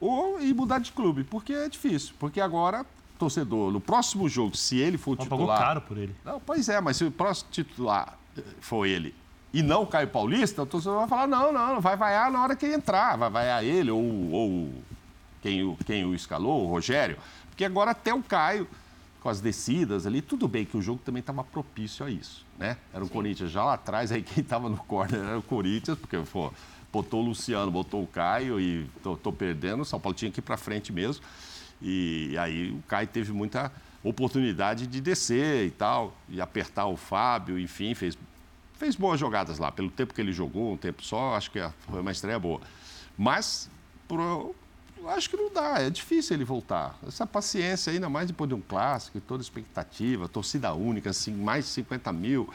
Ou 0.00 0.40
e 0.40 0.54
mudar 0.54 0.78
de 0.78 0.92
clube, 0.92 1.24
porque 1.24 1.52
é 1.52 1.68
difícil. 1.68 2.14
Porque 2.18 2.40
agora, 2.40 2.86
torcedor, 3.18 3.70
no 3.72 3.80
próximo 3.80 4.28
jogo, 4.28 4.56
se 4.56 4.78
ele 4.78 4.96
for 4.96 5.16
Mas 5.18 5.28
pagou 5.28 5.44
titular. 5.46 5.60
caro 5.66 5.80
por 5.82 5.98
ele. 5.98 6.14
Não, 6.24 6.40
pois 6.40 6.68
é, 6.68 6.80
mas 6.80 6.96
se 6.96 7.04
o 7.04 7.10
próximo 7.10 7.50
titular 7.50 8.16
eh, 8.36 8.42
for 8.60 8.86
ele 8.86 9.14
e 9.52 9.62
não 9.62 9.82
o 9.82 9.86
Caio 9.86 10.08
Paulista, 10.08 10.62
o 10.62 10.66
torcedor 10.66 11.00
vai 11.00 11.08
falar: 11.08 11.26
não, 11.26 11.52
não, 11.52 11.74
não 11.74 11.80
vai 11.80 11.96
vaiar 11.96 12.30
na 12.30 12.42
hora 12.42 12.56
que 12.56 12.66
ele 12.66 12.74
entrar, 12.74 13.16
vai 13.16 13.30
vaiar 13.30 13.64
ele 13.64 13.90
ou, 13.90 14.30
ou 14.30 14.72
quem, 15.42 15.62
o, 15.64 15.76
quem 15.86 16.04
o 16.04 16.14
escalou, 16.14 16.64
o 16.64 16.70
Rogério. 16.70 17.16
Porque 17.48 17.64
agora 17.64 17.92
até 17.92 18.12
o 18.12 18.22
Caio 18.22 18.68
com 19.20 19.28
as 19.28 19.40
descidas 19.40 20.06
ali, 20.06 20.22
tudo 20.22 20.46
bem 20.46 20.64
que 20.64 20.76
o 20.76 20.82
jogo 20.82 21.00
também 21.04 21.20
estava 21.20 21.42
propício 21.42 22.06
a 22.06 22.10
isso, 22.10 22.46
né? 22.56 22.76
Era 22.92 23.02
o 23.02 23.08
Sim. 23.08 23.12
Corinthians 23.12 23.50
já 23.50 23.64
lá 23.64 23.74
atrás, 23.74 24.12
aí 24.12 24.22
quem 24.22 24.42
estava 24.42 24.68
no 24.68 24.76
corner 24.76 25.20
era 25.20 25.38
o 25.38 25.42
Corinthians, 25.42 25.98
porque 25.98 26.16
pô, 26.18 26.52
botou 26.92 27.20
o 27.20 27.26
Luciano, 27.26 27.70
botou 27.70 28.02
o 28.02 28.06
Caio 28.06 28.60
e 28.60 28.88
tô, 29.02 29.16
tô 29.16 29.32
perdendo, 29.32 29.82
o 29.82 29.84
São 29.84 29.98
Paulo 29.98 30.16
tinha 30.16 30.30
que 30.30 30.38
ir 30.38 30.42
para 30.42 30.56
frente 30.56 30.92
mesmo. 30.92 31.24
E 31.82 32.36
aí 32.38 32.70
o 32.70 32.82
Caio 32.88 33.06
teve 33.08 33.32
muita 33.32 33.72
oportunidade 34.02 34.86
de 34.86 35.00
descer 35.00 35.66
e 35.66 35.70
tal, 35.70 36.14
e 36.28 36.40
apertar 36.40 36.86
o 36.86 36.96
Fábio, 36.96 37.58
enfim, 37.58 37.94
fez, 37.94 38.16
fez 38.78 38.96
boas 38.96 39.18
jogadas 39.18 39.58
lá. 39.58 39.70
Pelo 39.70 39.90
tempo 39.90 40.14
que 40.14 40.20
ele 40.20 40.32
jogou, 40.32 40.72
um 40.72 40.76
tempo 40.76 41.04
só, 41.04 41.34
acho 41.34 41.50
que 41.50 41.60
foi 41.90 42.00
uma 42.00 42.12
estreia 42.12 42.38
boa. 42.38 42.60
Mas, 43.16 43.68
por, 44.06 44.54
acho 45.08 45.28
que 45.28 45.36
não 45.36 45.52
dá, 45.52 45.80
é 45.80 45.90
difícil 45.90 46.36
ele 46.36 46.44
voltar. 46.44 46.96
Essa 47.06 47.26
paciência, 47.26 47.92
ainda 47.92 48.08
mais 48.08 48.28
depois 48.28 48.48
de 48.48 48.54
um 48.54 48.60
clássico, 48.60 49.20
toda 49.20 49.42
expectativa, 49.42 50.28
torcida 50.28 50.72
única, 50.72 51.10
assim, 51.10 51.32
mais 51.32 51.64
de 51.64 51.70
50 51.72 52.12
mil. 52.12 52.48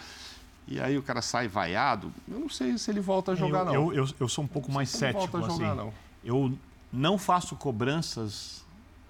E 0.66 0.80
aí 0.80 0.98
o 0.98 1.04
cara 1.04 1.22
sai 1.22 1.50
vaiado, 1.50 2.12
eu 2.26 2.40
não 2.40 2.48
sei 2.48 2.78
se 2.78 2.90
ele 2.90 3.02
volta 3.02 3.34
a 3.34 3.36
jogar, 3.36 3.60
eu, 3.60 3.66
não. 3.66 3.74
Eu, 3.74 3.94
eu, 3.94 4.08
eu, 4.22 4.30
sou 4.30 4.46
um 4.46 4.48
pouco 4.48 4.72
mais 4.72 4.90
cético, 4.90 5.38
assim. 5.38 5.60
Jogar, 5.60 5.76
não. 5.76 5.94
Eu 6.24 6.58
não 6.92 7.18
faço 7.18 7.54
cobranças 7.58 8.64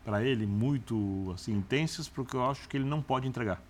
para 0.03 0.23
ele 0.23 0.47
muito 0.47 1.31
assim, 1.35 1.53
intensas, 1.53 2.09
porque 2.09 2.35
eu 2.35 2.49
acho 2.49 2.67
que 2.67 2.75
ele 2.75 2.85
não 2.85 3.03
pode 3.03 3.27
entregar. 3.27 3.61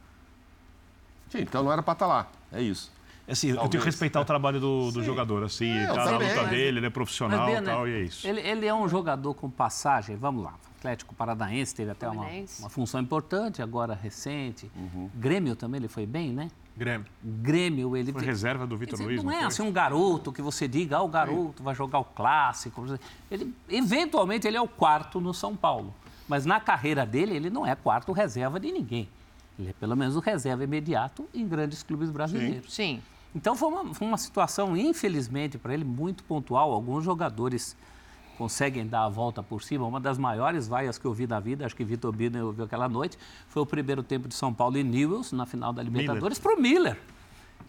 Sim, 1.29 1.39
então 1.39 1.62
não 1.62 1.73
era 1.73 1.84
para 1.84 1.91
estar 1.93 2.06
tá 2.06 2.13
lá, 2.13 2.27
é 2.53 2.62
isso. 2.62 2.89
É 3.27 3.31
assim, 3.31 3.49
eu 3.49 3.57
tenho 3.69 3.81
que 3.81 3.86
respeitar 3.86 4.19
o 4.19 4.25
trabalho 4.25 4.59
do, 4.59 4.91
do 4.91 5.01
jogador, 5.01 5.43
assim, 5.43 5.71
é, 5.71 5.88
tá 5.88 6.05
na 6.05 6.17
luta 6.17 6.43
dele, 6.47 6.79
ele 6.79 6.88
é 6.88 6.89
profissional 6.89 7.49
e 7.49 7.62
tal, 7.62 7.88
e 7.88 7.93
é 7.93 7.99
isso. 8.01 8.27
Ele, 8.27 8.41
ele, 8.41 8.65
é 8.65 8.73
um 8.73 8.88
jogador 8.88 9.33
com 9.33 9.49
passagem, 9.49 10.17
vamos 10.17 10.43
lá, 10.43 10.55
Atlético 10.77 11.15
Paranaense 11.15 11.73
teve 11.73 11.91
até 11.91 12.09
uma, 12.09 12.27
uma, 12.59 12.69
função 12.69 12.99
importante, 12.99 13.62
agora 13.62 13.93
recente. 13.93 14.69
Uhum. 14.75 15.09
Grêmio 15.15 15.55
também, 15.55 15.79
ele 15.79 15.88
foi 15.88 16.05
bem, 16.05 16.33
né? 16.33 16.51
Grêmio. 16.75 17.07
Grêmio, 17.23 17.95
ele... 17.95 18.12
Foi 18.12 18.25
reserva 18.25 18.67
do 18.67 18.75
Vitor 18.75 18.99
Luiz, 19.01 19.23
Não, 19.23 19.31
não 19.31 19.39
é 19.39 19.45
assim 19.45 19.62
um 19.62 19.71
garoto 19.71 20.33
que 20.33 20.41
você 20.41 20.67
diga, 20.67 20.97
ah, 20.97 21.03
o 21.03 21.07
garoto 21.07 21.59
Sim. 21.59 21.63
vai 21.63 21.73
jogar 21.73 21.99
o 21.99 22.03
clássico. 22.03 22.83
Ele, 23.31 23.53
eventualmente, 23.69 24.45
ele 24.45 24.57
é 24.57 24.62
o 24.62 24.67
quarto 24.67 25.21
no 25.21 25.33
São 25.33 25.55
Paulo. 25.55 25.95
Mas 26.27 26.45
na 26.45 26.59
carreira 26.59 27.05
dele, 27.05 27.36
ele 27.36 27.49
não 27.49 27.65
é 27.65 27.75
quarto 27.75 28.12
reserva 28.12 28.59
de 28.59 28.71
ninguém. 28.71 29.07
Ele 29.57 29.69
é 29.69 29.73
pelo 29.73 29.95
menos 29.95 30.15
o 30.15 30.19
reserva 30.19 30.63
imediato 30.63 31.29
em 31.33 31.47
grandes 31.47 31.83
clubes 31.83 32.09
brasileiros. 32.09 32.73
Sim. 32.73 32.99
Sim. 32.99 33.12
Então 33.36 33.56
foi 33.56 33.69
uma, 33.69 33.93
foi 33.93 34.08
uma 34.08 34.17
situação, 34.17 34.78
infelizmente, 34.78 35.58
para 35.58 35.74
ele 35.74 35.84
muito 35.84 36.24
pontual. 36.24 36.72
Alguns 36.72 37.04
jogadores 37.04 37.76
conseguem 38.38 38.86
dar 38.86 39.06
a 39.06 39.10
volta 39.10 39.41
por 39.41 39.63
cima. 39.63 39.86
Uma 39.86 40.00
das 40.00 40.17
maiores 40.17 40.67
vaias 40.67 40.98
que 40.98 41.06
eu 41.06 41.13
vi 41.13 41.26
da 41.26 41.39
vida, 41.39 41.65
acho 41.65 41.76
que 41.76 41.84
Vitor 41.84 42.12
Birner 42.12 42.46
ouviu 42.46 42.65
aquela 42.65 42.88
noite, 42.88 43.17
foi 43.48 43.62
o 43.62 43.65
primeiro 43.65 44.04
tempo 44.04 44.28
de 44.28 44.36
São 44.36 44.54
Paulo 44.54 44.78
e 44.78 44.84
Newells 44.84 45.36
na 45.36 45.46
final 45.46 45.74
da 45.74 45.82
Libertadores 45.82 46.39
para 46.39 46.56
o 46.56 46.62
Miller. 46.62 46.98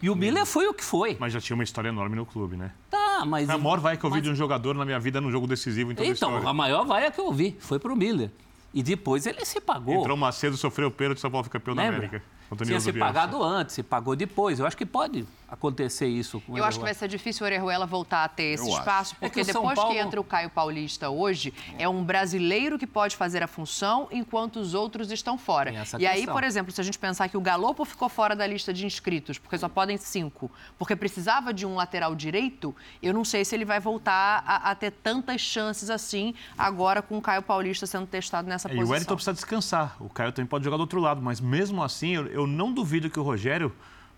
E 0.01 0.09
o 0.09 0.15
Miller 0.15 0.45
foi 0.45 0.67
o 0.67 0.73
que 0.73 0.83
foi. 0.83 1.15
Mas 1.19 1.33
já 1.33 1.39
tinha 1.39 1.55
uma 1.55 1.63
história 1.63 1.89
enorme 1.89 2.15
no 2.15 2.25
clube, 2.25 2.57
né? 2.57 2.71
Tá, 2.89 3.23
mas. 3.25 3.49
A 3.49 3.57
maior 3.57 3.79
vaia 3.79 3.97
que 3.97 4.03
eu 4.03 4.09
vi 4.09 4.17
mas... 4.17 4.23
de 4.23 4.29
um 4.29 4.35
jogador 4.35 4.75
na 4.75 4.83
minha 4.83 4.99
vida 4.99 5.21
num 5.21 5.31
jogo 5.31 5.47
decisivo 5.47 5.91
em 5.91 5.95
toda 5.95 6.07
Então, 6.07 6.35
a, 6.35 6.49
a 6.49 6.53
maior 6.53 6.85
vaia 6.85 7.09
que 7.09 7.19
eu 7.19 7.31
vi 7.31 7.55
foi 7.59 7.79
para 7.79 7.93
o 7.93 7.95
Miller. 7.95 8.29
E 8.73 8.83
depois 8.83 9.25
ele 9.25 9.45
se 9.45 9.61
pagou. 9.61 10.01
Entrou 10.01 10.17
Macedo, 10.17 10.57
sofreu 10.57 10.89
o 10.89 10.91
pênalti, 10.91 11.21
São 11.21 11.31
Paulo 11.31 11.45
fica 11.45 11.57
campeão 11.57 11.73
Lembra? 11.73 11.91
da 11.91 11.97
América. 11.97 12.23
Tinha 12.65 12.79
se 12.79 12.91
pagado 12.91 13.41
antes, 13.41 13.73
se 13.73 13.81
pagou 13.81 14.15
depois. 14.15 14.59
Eu 14.59 14.67
acho 14.67 14.75
que 14.75 14.85
pode 14.85 15.25
acontecer 15.47 16.07
isso 16.07 16.41
com 16.41 16.57
Eu 16.57 16.63
acho 16.63 16.79
que 16.79 16.83
vai 16.83 16.93
ser 16.93 17.07
difícil 17.07 17.43
o 17.43 17.45
Orejuela 17.45 17.85
voltar 17.85 18.23
a 18.23 18.27
ter 18.27 18.53
esse 18.53 18.63
Eu 18.63 18.69
espaço, 18.69 19.11
acho. 19.11 19.15
porque 19.15 19.41
é 19.41 19.43
que 19.43 19.53
depois 19.53 19.75
Paulo... 19.75 19.93
que 19.93 19.99
entra 19.99 20.19
o 20.19 20.23
Caio 20.23 20.49
Paulista 20.49 21.09
hoje, 21.09 21.53
é 21.77 21.87
um 21.87 22.03
brasileiro 22.03 22.77
que 22.77 22.87
pode 22.87 23.15
fazer 23.15 23.43
a 23.43 23.47
função 23.47 24.07
enquanto 24.11 24.57
os 24.57 24.73
outros 24.73 25.11
estão 25.11 25.37
fora. 25.37 25.71
E 25.71 25.75
questão. 25.75 25.99
aí, 26.07 26.25
por 26.25 26.43
exemplo, 26.43 26.71
se 26.71 26.81
a 26.81 26.83
gente 26.83 26.97
pensar 26.97 27.29
que 27.29 27.37
o 27.37 27.41
Galopo 27.41 27.85
ficou 27.85 28.09
fora 28.09 28.35
da 28.35 28.45
lista 28.45 28.73
de 28.73 28.85
inscritos, 28.85 29.37
porque 29.37 29.57
só 29.57 29.69
podem 29.69 29.97
cinco, 29.97 30.51
porque 30.77 30.95
precisava 30.95 31.53
de 31.53 31.65
um 31.65 31.75
lateral 31.75 32.15
direito, 32.15 32.75
eu 33.01 33.13
não 33.13 33.23
sei 33.23 33.45
se 33.45 33.55
ele 33.55 33.65
vai 33.65 33.79
voltar 33.79 34.43
a, 34.45 34.71
a 34.71 34.75
ter 34.75 34.91
tantas 34.91 35.41
chances 35.41 35.89
assim 35.89 36.33
agora 36.57 37.01
com 37.01 37.17
o 37.17 37.21
Caio 37.21 37.41
Paulista 37.41 37.85
sendo 37.85 38.07
testado 38.07 38.47
nessa 38.47 38.67
é, 38.67 38.69
posição. 38.69 38.85
E 38.85 38.89
o 38.89 38.91
Wellington 38.91 39.15
precisa 39.15 39.33
descansar. 39.33 39.95
O 39.99 40.09
Caio 40.09 40.31
também 40.31 40.47
pode 40.47 40.63
jogar 40.63 40.77
do 40.77 40.81
outro 40.81 40.99
lado, 40.99 41.21
mas 41.21 41.39
mesmo 41.39 41.83
assim, 41.83 42.15
eu, 42.15 42.27
eu 42.27 42.47
não 42.47 42.71
duvido 42.73 43.09
que 43.09 43.19
o 43.19 43.23
Rogério 43.23 43.73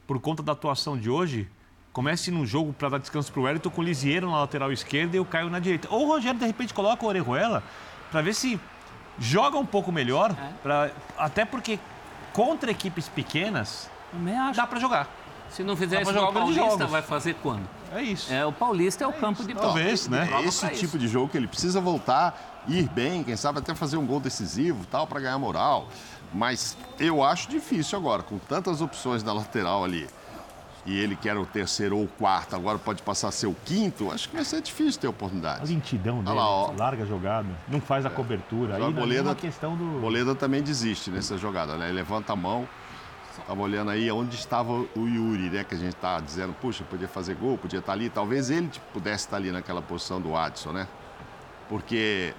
por 0.08 0.20
conta 0.20 0.42
da 0.42 0.54
atuação 0.54 0.98
de 0.98 1.10
hoje, 1.10 1.48
comece 1.92 2.32
num 2.32 2.46
jogo 2.46 2.72
para 2.72 2.90
dar 2.90 2.98
descanso 2.98 3.32
para 3.32 3.42
o 3.42 3.44
Wellington 3.44 3.70
com 3.70 3.82
o 3.82 3.84
Lisieiro 3.84 4.32
na 4.32 4.40
lateral 4.40 4.72
esquerda 4.72 5.18
e 5.18 5.20
o 5.20 5.26
Caio 5.26 5.50
na 5.50 5.60
direita. 5.60 5.88
Ou 5.92 6.06
o 6.06 6.08
Rogério, 6.08 6.40
de 6.40 6.46
repente, 6.46 6.74
coloca 6.74 7.06
o 7.06 7.10
Orejuela 7.10 7.62
para 8.10 8.22
ver 8.22 8.34
se 8.34 8.60
joga 9.20 9.58
um 9.58 9.66
pouco 9.66 9.92
melhor, 9.92 10.32
é. 10.32 10.54
pra, 10.64 10.92
até 11.18 11.44
porque 11.44 11.78
contra 12.34 12.72
equipes 12.72 13.10
pequenas 13.10 13.90
dá 14.56 14.66
para 14.66 14.80
jogar. 14.80 15.10
Se 15.50 15.64
não 15.64 15.76
fizer 15.76 16.02
isso 16.02 16.12
o 16.12 16.34
Paulista, 16.34 16.88
vai 16.88 17.02
fazer 17.02 17.36
quando? 17.36 17.68
É 17.94 18.02
isso. 18.02 18.32
É, 18.32 18.46
o 18.46 18.52
Paulista 18.52 19.04
é 19.04 19.08
o 19.08 19.12
é 19.12 19.14
campo 19.14 19.42
isso. 19.42 19.48
de. 19.48 19.56
Talvez, 19.56 20.08
né? 20.08 20.30
É 20.34 20.42
esse 20.44 20.68
tipo 20.70 20.84
isso. 20.84 21.00
de 21.00 21.08
jogo 21.08 21.30
que 21.30 21.38
ele 21.38 21.48
precisa 21.48 21.80
voltar, 21.80 22.64
ir 22.68 22.88
bem, 22.90 23.24
quem 23.24 23.36
sabe 23.38 23.60
até 23.60 23.74
fazer 23.74 23.98
um 23.98 24.06
gol 24.06 24.20
decisivo 24.20 24.86
tal, 24.92 25.08
para 25.08 25.22
ganhar 25.22 25.38
moral. 25.38 25.88
Mas 26.34 26.78
eu 27.00 27.24
acho 27.24 27.50
difícil 27.50 27.98
agora, 27.98 28.24
com 28.24 28.38
tantas 28.38 28.82
opções 28.82 29.24
na 29.24 29.34
lateral 29.34 29.84
ali. 29.84 30.08
E 30.86 30.98
ele 30.98 31.18
que 31.18 31.28
era 31.28 31.40
o 31.40 31.46
terceiro 31.46 31.98
ou 31.98 32.06
o 32.06 32.08
quarto, 32.08 32.56
agora 32.56 32.78
pode 32.78 33.02
passar 33.02 33.28
a 33.28 33.32
ser 33.32 33.48
o 33.48 33.56
quinto, 33.66 34.10
acho 34.10 34.30
que 34.30 34.36
vai 34.36 34.46
ser 34.46 34.62
difícil 34.62 35.02
ter 35.02 35.08
oportunidade. 35.08 35.62
A 35.62 35.66
lentidão 35.66 36.24
dele, 36.24 36.38
lá, 36.38 36.72
larga 36.72 37.04
a 37.04 37.06
jogada, 37.06 37.50
não 37.68 37.82
faz 37.82 38.06
a 38.06 38.10
é. 38.10 38.12
cobertura. 38.12 38.78
Aí 38.78 38.94
Boleda, 38.94 39.32
é 39.32 39.36
questão 39.36 39.76
do... 39.76 40.00
Boleda 40.00 40.34
também 40.34 40.62
desiste 40.62 41.12
nessa 41.12 41.38
jogada, 41.38 41.76
né? 41.76 41.88
Ele 41.88 41.96
levanta 41.96 42.32
a 42.32 42.36
mão, 42.38 42.66
estava 43.38 43.62
olhando 43.62 43.92
aí 43.92 44.10
onde 44.10 44.36
estava 44.36 44.72
o 44.72 44.90
Yuri, 44.96 45.50
né? 45.50 45.66
Que 45.66 45.76
a 45.76 45.78
gente 45.78 45.94
está 45.94 46.22
dizendo, 46.22 46.54
puxa, 46.54 46.86
podia 46.86 47.08
fazer 47.08 47.36
gol, 47.36 47.58
podia 47.58 47.80
estar 47.80 47.92
tá 47.92 47.98
ali. 47.98 48.10
Talvez 48.10 48.50
ele 48.50 48.72
pudesse 48.94 49.26
estar 49.26 49.32
tá 49.32 49.38
ali 49.38 49.52
naquela 49.52 49.82
posição 49.82 50.22
do 50.22 50.38
Adson, 50.38 50.72
né? 50.72 50.88
Porque 51.68 52.34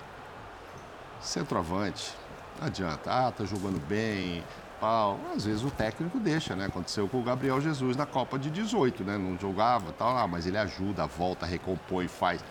centroavante, 1.20 2.14
não 2.58 2.66
adianta. 2.66 3.10
Ah, 3.10 3.30
tá 3.30 3.44
jogando 3.44 3.80
bem. 3.86 4.42
Tal. 4.80 5.18
Às 5.34 5.44
vezes 5.44 5.64
o 5.64 5.70
técnico 5.70 6.20
deixa, 6.20 6.54
né? 6.54 6.66
Aconteceu 6.66 7.08
com 7.08 7.18
o 7.18 7.22
Gabriel 7.22 7.60
Jesus 7.60 7.96
na 7.96 8.06
Copa 8.06 8.38
de 8.38 8.50
18, 8.50 9.02
né? 9.02 9.18
Não 9.18 9.36
jogava, 9.38 9.92
tal, 9.92 10.16
ah, 10.16 10.26
mas 10.26 10.46
ele 10.46 10.56
ajuda, 10.56 11.06
volta, 11.06 11.44
recompõe, 11.44 12.06
faz. 12.06 12.44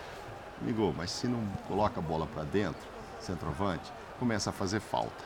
Amigo, 0.61 0.93
mas 0.97 1.11
se 1.11 1.27
não 1.27 1.41
coloca 1.67 1.99
a 1.99 2.03
bola 2.03 2.25
para 2.27 2.43
dentro, 2.43 2.81
centroavante, 3.19 3.91
começa 4.19 4.49
a 4.49 4.53
fazer 4.53 4.79
falta. 4.81 5.23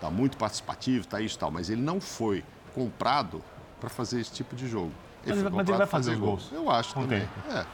Tá 0.00 0.10
muito 0.10 0.36
participativo, 0.36 1.06
tá 1.06 1.20
isso 1.20 1.38
tal, 1.38 1.50
mas 1.50 1.68
ele 1.68 1.82
não 1.82 2.00
foi 2.00 2.44
comprado 2.74 3.42
para 3.80 3.88
fazer 3.88 4.20
esse 4.20 4.32
tipo 4.32 4.54
de 4.54 4.68
jogo. 4.68 4.92
Ele 5.26 5.42
mas, 5.42 5.52
mas 5.52 5.68
ele 5.68 5.78
vai 5.78 5.86
fazer, 5.86 6.12
fazer 6.12 6.20
gols. 6.20 6.50
Eu 6.52 6.70
acho 6.70 6.94
também. 6.94 7.28
É. 7.50 7.66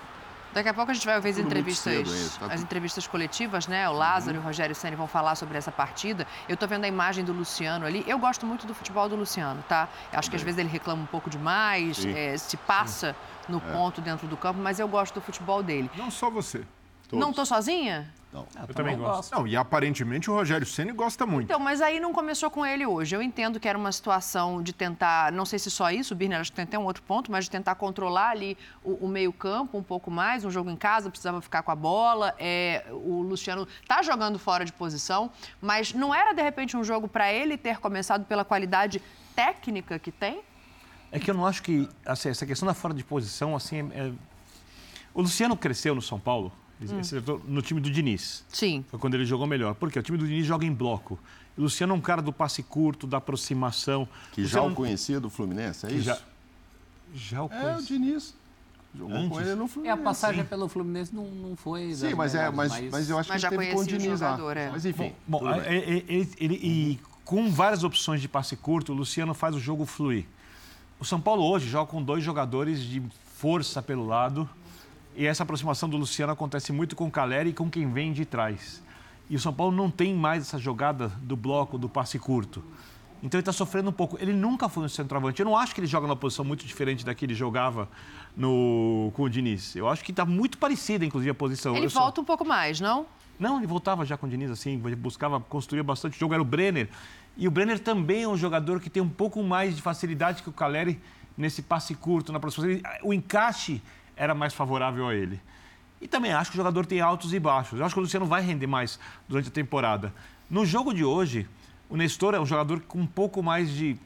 Daqui 0.53 0.69
a 0.69 0.75
pouco 0.75 0.91
a 0.91 0.95
gente 0.95 1.07
vai 1.07 1.21
ver 1.21 1.31
as 1.31 1.39
entrevistas, 1.39 2.37
tá 2.39 2.47
as 2.47 2.63
entrevistas 2.63 3.07
coletivas, 3.07 3.67
né? 3.67 3.89
O 3.89 3.93
Lázaro 3.93 4.39
uhum. 4.39 4.43
e 4.43 4.45
o 4.45 4.47
Rogério 4.47 4.75
Senna 4.75 4.97
vão 4.97 5.07
falar 5.07 5.35
sobre 5.35 5.59
essa 5.59 5.71
partida. 5.71 6.27
Eu 6.49 6.55
estou 6.55 6.69
vendo 6.69 6.85
a 6.85 6.89
imagem 6.89 7.25
do 7.25 7.33
Luciano 7.33 7.85
ali. 7.85 8.05
Eu 8.07 8.19
gosto 8.19 8.47
muito 8.47 8.67
do 8.67 8.75
futebol 8.75 9.09
do 9.09 9.17
Luciano, 9.17 9.63
tá? 9.69 9.89
Acho 10.13 10.31
que 10.31 10.37
às 10.37 10.43
vezes 10.43 10.59
ele 10.59 10.69
reclama 10.69 11.03
um 11.03 11.07
pouco 11.07 11.29
demais, 11.29 12.05
é, 12.05 12.37
se 12.37 12.57
passa 12.57 13.15
no 13.49 13.59
é. 13.59 13.73
ponto 13.73 14.01
dentro 14.01 14.27
do 14.27 14.37
campo, 14.37 14.61
mas 14.61 14.79
eu 14.79 14.89
gosto 14.89 15.15
do 15.15 15.21
futebol 15.21 15.63
dele. 15.63 15.91
Não 15.97 16.11
só 16.11 16.31
você. 16.31 16.65
Todos. 17.09 17.21
Não 17.21 17.31
estou 17.31 17.47
sozinha? 17.47 18.13
Não. 18.33 18.47
Eu, 18.55 18.63
eu 18.69 18.75
também 18.75 18.99
gosto. 18.99 19.33
Não, 19.35 19.47
e 19.47 19.57
aparentemente 19.57 20.31
o 20.31 20.35
Rogério 20.35 20.67
Ceni 20.67 20.93
gosta 20.93 21.25
muito. 21.25 21.45
Então, 21.45 21.59
mas 21.59 21.81
aí 21.81 22.01
não 22.01 22.13
começou 22.13 22.51
com 22.51 22.67
ele 22.67 22.85
hoje. 22.85 23.15
Eu 23.15 23.23
entendo 23.23 23.59
que 23.59 23.69
era 23.69 23.79
uma 23.79 23.93
situação 23.93 24.63
de 24.63 24.73
tentar, 24.73 25.33
não 25.33 25.47
sei 25.47 25.59
se 25.59 25.71
só 25.71 25.91
isso, 25.91 26.15
Birner 26.15 26.41
acho 26.41 26.51
que 26.51 26.57
tem 26.57 26.65
até 26.65 26.79
um 26.79 26.85
outro 26.85 27.03
ponto, 27.03 27.31
mas 27.31 27.45
de 27.45 27.51
tentar 27.51 27.77
controlar 27.77 28.31
ali 28.31 28.59
o, 28.85 29.07
o 29.07 29.09
meio-campo 29.09 29.79
um 29.79 29.83
pouco 29.83 30.11
mais, 30.11 30.45
um 30.45 30.51
jogo 30.51 30.69
em 30.69 30.77
casa, 30.77 31.09
precisava 31.09 31.41
ficar 31.41 31.63
com 31.63 31.71
a 31.71 31.77
bola. 31.77 32.35
É, 32.39 32.85
o 32.91 33.23
Luciano 33.23 33.67
está 33.81 34.03
jogando 34.03 34.39
fora 34.39 34.65
de 34.65 34.73
posição, 34.73 35.31
mas 35.61 35.95
não 35.95 36.15
era 36.15 36.33
de 36.33 36.43
repente 36.43 36.77
um 36.77 36.85
jogo 36.85 37.09
para 37.09 37.33
ele 37.33 37.57
ter 37.57 37.79
começado 37.79 38.25
pela 38.27 38.45
qualidade 38.45 39.01
técnica 39.35 39.99
que 39.99 40.11
tem? 40.11 40.43
É 41.13 41.19
que 41.19 41.31
eu 41.31 41.35
não 41.35 41.47
acho 41.47 41.63
que 41.63 41.89
assim, 42.05 42.29
essa 42.29 42.45
questão 42.45 42.67
da 42.67 42.75
fora 42.75 42.93
de 42.93 43.05
posição, 43.05 43.55
assim, 43.55 43.91
é... 43.95 44.13
o 45.15 45.23
Luciano 45.23 45.57
cresceu 45.57 45.95
no 45.95 46.03
São 46.03 46.19
Paulo 46.19 46.53
Hum. 46.81 47.41
No 47.47 47.63
time 47.63 47.81
do 47.81 47.91
Diniz. 47.91 48.45
Sim. 48.49 48.85
Foi 48.89 48.99
quando 48.99 49.15
ele 49.15 49.25
jogou 49.25 49.47
melhor. 49.47 49.75
Por 49.75 49.91
quê? 49.91 49.99
O 49.99 50.03
time 50.03 50.19
do 50.19 50.27
Diniz 50.27 50.47
joga 50.47 50.67
em 50.67 50.73
bloco. 50.73 51.19
O 51.57 51.63
Luciano 51.63 51.95
é 51.95 51.97
um 51.97 52.01
cara 52.01 52.21
do 52.21 52.33
passe 52.33 52.63
curto, 52.63 53.07
da 53.07 53.17
aproximação. 53.17 54.07
Que 54.33 54.45
já 54.45 54.63
o 54.63 54.75
conhecia 54.75 55.19
do 55.19 55.31
Fluminense, 55.31 55.87
é 55.87 55.93
isso? 55.93 56.03
Já, 56.03 56.19
já 57.15 57.43
o 57.43 57.49
conhecia. 57.49 57.71
É, 57.71 57.77
o 57.77 57.83
Diniz. 57.83 58.35
Jogou 58.95 59.17
Antes. 59.17 59.29
com 59.29 59.41
ele 59.41 59.55
no 59.55 59.69
Fluminense. 59.69 59.99
É, 59.99 60.01
a 60.01 60.05
passagem 60.05 60.43
sim. 60.43 60.49
pelo 60.49 60.69
Fluminense 60.69 61.15
não, 61.15 61.25
não 61.27 61.57
foi. 61.57 61.95
Sim, 61.95 62.15
mas, 62.15 62.35
é, 62.35 62.51
mas, 62.51 62.73
mas, 62.73 62.91
mas 62.91 63.11
eu 63.11 63.19
acho 63.19 63.29
mas 63.29 63.41
que 63.41 63.47
ele 63.47 63.59
teve 63.59 63.75
com 63.75 63.81
o 63.81 63.87
Diniz 63.87 64.21
jogador, 64.21 64.57
lá. 64.57 64.63
É. 64.63 64.71
Mas 64.71 64.85
enfim. 64.85 65.13
Bom, 65.27 65.41
bom 65.41 65.55
ele, 65.63 66.05
ele, 66.09 66.31
ele, 66.39 66.55
e 66.63 67.01
com 67.25 67.51
várias 67.51 67.85
opções 67.85 68.21
de 68.21 68.29
passe 68.29 68.55
curto, 68.57 68.93
o 68.93 68.95
Luciano 68.95 69.35
faz 69.35 69.55
o 69.55 69.61
jogo 69.61 69.85
fluir. 69.87 70.27
O 71.01 71.05
São 71.05 71.21
Paulo 71.21 71.43
hoje 71.43 71.69
joga 71.69 71.91
com 71.91 72.03
dois 72.03 72.23
jogadores 72.23 72.81
de 72.81 73.03
força 73.37 73.83
pelo 73.83 74.07
lado 74.07 74.49
e 75.17 75.27
essa 75.27 75.43
aproximação 75.43 75.89
do 75.89 75.97
Luciano 75.97 76.33
acontece 76.33 76.73
muito 76.73 76.95
com 76.95 77.07
o 77.07 77.11
Caleri 77.11 77.51
e 77.51 77.53
com 77.53 77.71
quem 77.71 77.91
vem 77.91 78.13
de 78.13 78.25
trás. 78.27 78.83
E 79.29 79.35
o 79.35 79.41
São 79.41 79.53
Paulo 79.53 79.75
não 79.75 79.91
tem 79.91 80.15
mais 80.15 80.43
essa 80.43 80.59
jogada 80.59 81.09
do 81.23 81.35
bloco, 81.35 81.79
do 81.79 81.89
passe 81.89 82.19
curto. 82.19 82.63
Então 83.23 83.39
ele 83.39 83.43
está 83.43 83.53
sofrendo 83.53 83.89
um 83.89 83.93
pouco. 83.93 84.19
Ele 84.21 84.33
nunca 84.33 84.69
foi 84.69 84.85
um 84.85 84.89
centroavante. 84.89 85.41
Eu 85.41 85.47
não 85.47 85.57
acho 85.57 85.75
que 85.75 85.81
ele 85.81 85.87
joga 85.87 86.07
numa 86.07 86.17
posição 86.17 86.45
muito 86.45 86.67
diferente 86.67 87.05
da 87.05 87.15
que 87.15 87.25
ele 87.25 87.35
jogava 87.35 87.89
no, 88.37 89.11
com 89.15 89.23
o 89.23 89.29
Diniz. 89.29 89.75
Eu 89.75 89.89
acho 89.89 90.05
que 90.05 90.11
está 90.11 90.25
muito 90.25 90.59
parecida, 90.59 91.05
inclusive, 91.05 91.31
a 91.31 91.35
posição. 91.35 91.75
Ele 91.75 91.87
Eu 91.87 91.91
volta 91.91 92.21
um 92.21 92.25
pouco 92.25 92.45
mais, 92.45 92.79
não? 92.79 93.07
Não, 93.39 93.57
ele 93.57 93.67
voltava 93.67 94.05
já 94.05 94.17
com 94.17 94.27
o 94.27 94.29
Diniz, 94.29 94.51
assim, 94.51 94.79
buscava 94.99 95.41
construir 95.41 95.83
bastante 95.83 96.19
jogo. 96.19 96.35
Era 96.35 96.43
o 96.43 96.47
Brenner. 96.47 96.89
E 97.37 97.49
o 97.49 97.51
Brenner 97.51 97.79
também 97.79 98.23
é 98.23 98.29
um 98.29 98.37
jogador 98.37 98.81
que 98.81 98.91
tem 98.91 99.03
um 99.03 99.09
pouco 99.09 99.43
mais 99.43 99.77
de 99.77 99.83
facilidade 99.83 100.43
que 100.43 100.49
o 100.49 100.53
Caleri 100.53 101.01
nesse 101.37 101.63
passe 101.63 101.95
curto, 101.95 102.33
na 102.33 102.39
aproximação. 102.39 102.81
O 103.03 103.13
encaixe 103.13 103.83
era 104.17 104.35
mais 104.35 104.55
favorável 104.55 105.09
a 105.09 105.15
ele. 105.15 105.41
E 106.01 106.09
também 106.09 106.33
acho 106.33 106.51
que 106.51 106.57
o 106.57 106.61
jogador 106.61 106.87
tem 106.87 107.01
altos 107.01 107.33
e 107.33 107.39
baixos. 107.39 107.79
Eu 107.79 107.87
acho 107.87 107.95
que 107.95 107.99
o 107.99 108.03
Luciano 108.03 108.27
vai 108.27 108.43
render 108.43 108.67
mais 108.67 108.99
durante 109.29 109.49
a 109.49 109.53
temporada. 109.53 110.13
No 110.49 110.65
jogo 110.65 110.93
de 110.93 111.05
hoje, 111.05 111.47
o 111.89 111.97
Nestor 111.97 112.35
é 112.35 112.41
um 112.41 112.47
jogador 112.47 112.81
com 112.81 112.99
um 112.99 113.07
pouco 113.07 113.43
mais 113.43 113.71
de 113.71 113.97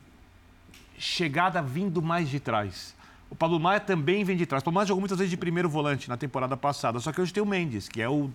chegada 0.99 1.63
vindo 1.63 2.03
mais 2.03 2.29
de 2.29 2.39
trás. 2.39 2.95
O 3.31 3.35
Pablo 3.35 3.59
Maia 3.61 3.81
também 3.81 4.25
vem 4.25 4.37
de 4.37 4.45
trás. 4.45 4.61
O 4.61 4.65
Pablo 4.65 4.77
Maia 4.77 4.87
jogou 4.87 5.01
muitas 5.01 5.19
vezes 5.19 5.31
de 5.31 5.37
primeiro 5.37 5.69
volante 5.69 6.09
na 6.09 6.17
temporada 6.17 6.57
passada, 6.57 6.99
só 6.99 7.13
que 7.13 7.21
hoje 7.21 7.33
tem 7.33 7.43
o 7.43 7.47
Mendes, 7.47 7.89
que 7.89 8.03
é 8.03 8.09
o, 8.09 8.31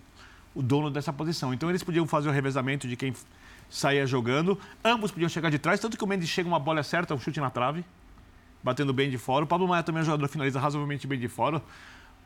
o 0.54 0.62
dono 0.62 0.90
dessa 0.90 1.12
posição. 1.12 1.52
Então 1.52 1.68
eles 1.68 1.82
podiam 1.82 2.06
fazer 2.06 2.28
o 2.28 2.32
revezamento 2.32 2.88
de 2.88 2.96
quem 2.96 3.14
saía 3.68 4.06
jogando. 4.06 4.58
Ambos 4.84 5.10
podiam 5.10 5.28
chegar 5.28 5.50
de 5.50 5.58
trás, 5.58 5.78
tanto 5.80 5.96
que 5.96 6.04
o 6.04 6.06
Mendes 6.06 6.28
chega 6.28 6.48
uma 6.48 6.58
bola 6.58 6.82
certa, 6.82 7.14
um 7.14 7.20
chute 7.20 7.40
na 7.40 7.50
trave, 7.50 7.84
batendo 8.62 8.92
bem 8.92 9.08
de 9.10 9.18
fora. 9.18 9.44
O 9.44 9.46
Pablo 9.48 9.66
Maia 9.68 9.82
também 9.82 10.00
é 10.00 10.02
um 10.02 10.06
jogador 10.06 10.26
que 10.26 10.32
finaliza 10.32 10.58
razoavelmente 10.60 11.06
bem 11.06 11.18
de 11.18 11.28
fora. 11.28 11.62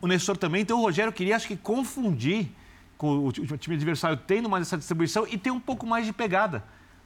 O 0.01 0.07
Nestor 0.07 0.37
também. 0.37 0.63
Então 0.63 0.79
o 0.79 0.83
Rogério 0.83 1.13
queria, 1.13 1.37
acho 1.37 1.47
que, 1.47 1.57
confundir 1.57 2.49
com 2.97 3.27
o 3.27 3.33
time 3.33 3.77
adversário 3.77 4.17
tendo 4.17 4.49
mais 4.49 4.67
essa 4.67 4.77
distribuição 4.77 5.27
e 5.29 5.37
ter 5.39 5.51
um 5.51 5.61
pouco 5.61 5.87
mais 5.87 6.05
de 6.07 6.13
pegada 6.13 6.63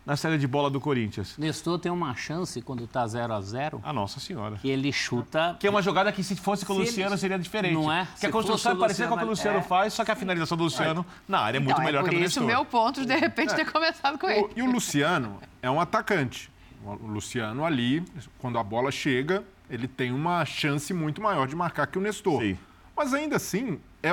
na 0.06 0.16
saída 0.16 0.36
de 0.36 0.46
bola 0.46 0.68
do 0.68 0.78
Corinthians. 0.80 1.34
Nestor 1.38 1.78
tem 1.78 1.90
uma 1.90 2.14
chance 2.14 2.60
quando 2.60 2.84
está 2.84 3.06
0 3.06 3.32
a 3.32 3.40
0 3.40 3.80
Ah, 3.82 3.90
nossa 3.92 4.20
senhora. 4.20 4.56
que 4.56 4.68
ele 4.68 4.92
chuta. 4.92 5.56
Que 5.58 5.66
é 5.66 5.70
uma 5.70 5.80
jogada 5.80 6.12
que 6.12 6.22
se 6.22 6.36
fosse 6.36 6.66
com 6.66 6.74
o 6.74 6.76
Se 6.76 6.82
Luciano 6.82 7.12
ele- 7.12 7.20
seria 7.20 7.38
diferente. 7.38 7.72
Não 7.72 7.90
é? 7.90 8.06
Que 8.20 8.26
a 8.26 8.30
construção 8.30 8.72
é 8.72 8.74
parecida 8.74 9.08
com 9.08 9.14
o 9.14 9.18
que 9.18 9.24
o 9.24 9.28
Luciano, 9.28 9.58
é. 9.58 9.62
faz, 9.62 9.94
só 9.94 10.04
que 10.04 10.10
a 10.10 10.16
finalização 10.16 10.58
do 10.58 10.64
Luciano 10.64 11.06
na 11.26 11.38
área 11.38 11.56
é 11.56 11.60
muito 11.60 11.72
então, 11.72 11.84
melhor 11.84 12.00
é 12.00 12.02
por 12.02 12.10
que 12.10 12.16
a 12.16 12.18
do 12.18 12.24
isso 12.24 12.38
Nestor. 12.40 12.44
o 12.44 12.46
meu 12.46 12.64
ponto 12.66 13.00
de, 13.00 13.06
de 13.06 13.16
repente, 13.16 13.54
ter 13.54 13.64
começado 13.72 14.18
com 14.18 14.28
ele. 14.28 14.40
O- 14.42 14.50
e 14.54 14.62
o 14.62 14.70
Luciano 14.70 15.38
é 15.62 15.70
um 15.70 15.80
atacante. 15.80 16.52
O 16.84 17.06
Luciano 17.06 17.64
ali, 17.64 18.04
quando 18.38 18.58
a 18.58 18.62
bola 18.62 18.90
chega, 18.90 19.42
ele 19.70 19.88
tem 19.88 20.12
uma 20.12 20.44
chance 20.44 20.92
muito 20.92 21.22
maior 21.22 21.48
de 21.48 21.56
marcar 21.56 21.86
que 21.86 21.98
o 21.98 22.00
Nestor. 22.00 22.42
Sim. 22.42 22.58
Mas 22.94 23.14
ainda 23.14 23.36
assim, 23.36 23.80
é 24.02 24.10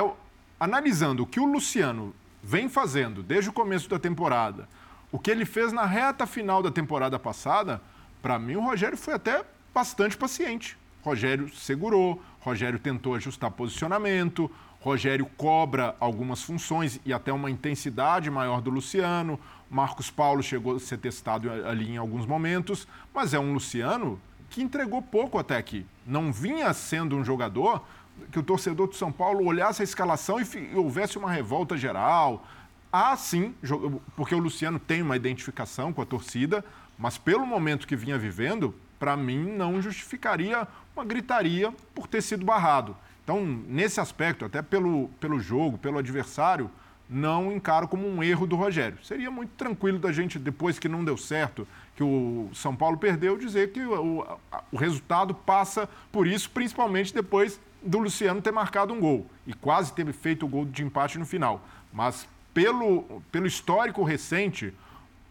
analisando 0.58 1.22
o 1.22 1.26
que 1.26 1.38
o 1.38 1.44
Luciano 1.44 2.14
vem 2.42 2.68
fazendo 2.68 3.22
desde 3.22 3.50
o 3.50 3.52
começo 3.52 3.88
da 3.88 3.98
temporada, 3.98 4.68
o 5.10 5.18
que 5.18 5.30
ele 5.30 5.44
fez 5.44 5.72
na 5.72 5.84
reta 5.84 6.26
final 6.26 6.62
da 6.62 6.70
temporada 6.70 7.18
passada, 7.18 7.80
para 8.22 8.38
mim 8.38 8.56
o 8.56 8.60
Rogério 8.60 8.96
foi 8.96 9.14
até 9.14 9.44
bastante 9.74 10.16
paciente. 10.16 10.76
Rogério 11.02 11.48
segurou, 11.54 12.22
Rogério 12.40 12.78
tentou 12.78 13.14
ajustar 13.14 13.50
posicionamento, 13.50 14.50
Rogério 14.80 15.26
cobra 15.36 15.94
algumas 16.00 16.42
funções 16.42 17.00
e 17.04 17.12
até 17.12 17.32
uma 17.32 17.50
intensidade 17.50 18.30
maior 18.30 18.60
do 18.60 18.70
Luciano. 18.70 19.38
Marcos 19.72 20.10
Paulo 20.10 20.42
chegou 20.42 20.76
a 20.76 20.78
ser 20.78 20.98
testado 20.98 21.50
ali 21.50 21.92
em 21.92 21.96
alguns 21.96 22.26
momentos, 22.26 22.86
mas 23.14 23.32
é 23.32 23.38
um 23.38 23.54
Luciano 23.54 24.20
que 24.50 24.62
entregou 24.62 25.00
pouco 25.00 25.38
até 25.38 25.56
aqui. 25.56 25.86
Não 26.06 26.30
vinha 26.30 26.70
sendo 26.74 27.16
um 27.16 27.24
jogador 27.24 27.82
que 28.30 28.38
o 28.38 28.42
torcedor 28.42 28.88
de 28.90 28.96
São 28.96 29.10
Paulo 29.10 29.46
olhasse 29.46 29.80
a 29.80 29.84
escalação 29.84 30.38
e, 30.38 30.44
e 30.72 30.76
houvesse 30.76 31.16
uma 31.16 31.30
revolta 31.32 31.74
geral. 31.74 32.46
Há 32.92 33.16
sim, 33.16 33.54
jo- 33.62 34.02
porque 34.14 34.34
o 34.34 34.38
Luciano 34.38 34.78
tem 34.78 35.00
uma 35.00 35.16
identificação 35.16 35.90
com 35.90 36.02
a 36.02 36.06
torcida, 36.06 36.62
mas 36.98 37.16
pelo 37.16 37.46
momento 37.46 37.86
que 37.86 37.96
vinha 37.96 38.18
vivendo, 38.18 38.74
para 38.98 39.16
mim 39.16 39.42
não 39.42 39.80
justificaria 39.80 40.68
uma 40.94 41.02
gritaria 41.02 41.72
por 41.94 42.06
ter 42.06 42.20
sido 42.20 42.44
barrado. 42.44 42.94
Então, 43.24 43.42
nesse 43.66 44.00
aspecto, 44.00 44.44
até 44.44 44.60
pelo, 44.60 45.08
pelo 45.18 45.40
jogo, 45.40 45.78
pelo 45.78 45.96
adversário, 45.96 46.70
não 47.12 47.52
encaro 47.52 47.86
como 47.86 48.08
um 48.08 48.22
erro 48.22 48.46
do 48.46 48.56
Rogério. 48.56 48.98
Seria 49.04 49.30
muito 49.30 49.50
tranquilo 49.50 49.98
da 49.98 50.10
gente, 50.12 50.38
depois 50.38 50.78
que 50.78 50.88
não 50.88 51.04
deu 51.04 51.16
certo, 51.16 51.66
que 51.94 52.02
o 52.02 52.48
São 52.54 52.74
Paulo 52.74 52.96
perdeu, 52.96 53.36
dizer 53.36 53.72
que 53.72 53.80
o, 53.80 54.26
o 54.70 54.76
resultado 54.76 55.34
passa 55.34 55.88
por 56.10 56.26
isso, 56.26 56.50
principalmente 56.50 57.12
depois 57.12 57.60
do 57.82 57.98
Luciano 57.98 58.40
ter 58.40 58.52
marcado 58.52 58.94
um 58.94 59.00
gol 59.00 59.26
e 59.46 59.52
quase 59.52 59.92
ter 59.92 60.10
feito 60.12 60.46
o 60.46 60.48
gol 60.48 60.64
de 60.64 60.82
empate 60.82 61.18
no 61.18 61.26
final. 61.26 61.60
Mas 61.92 62.26
pelo, 62.54 63.22
pelo 63.30 63.46
histórico 63.46 64.02
recente, 64.02 64.72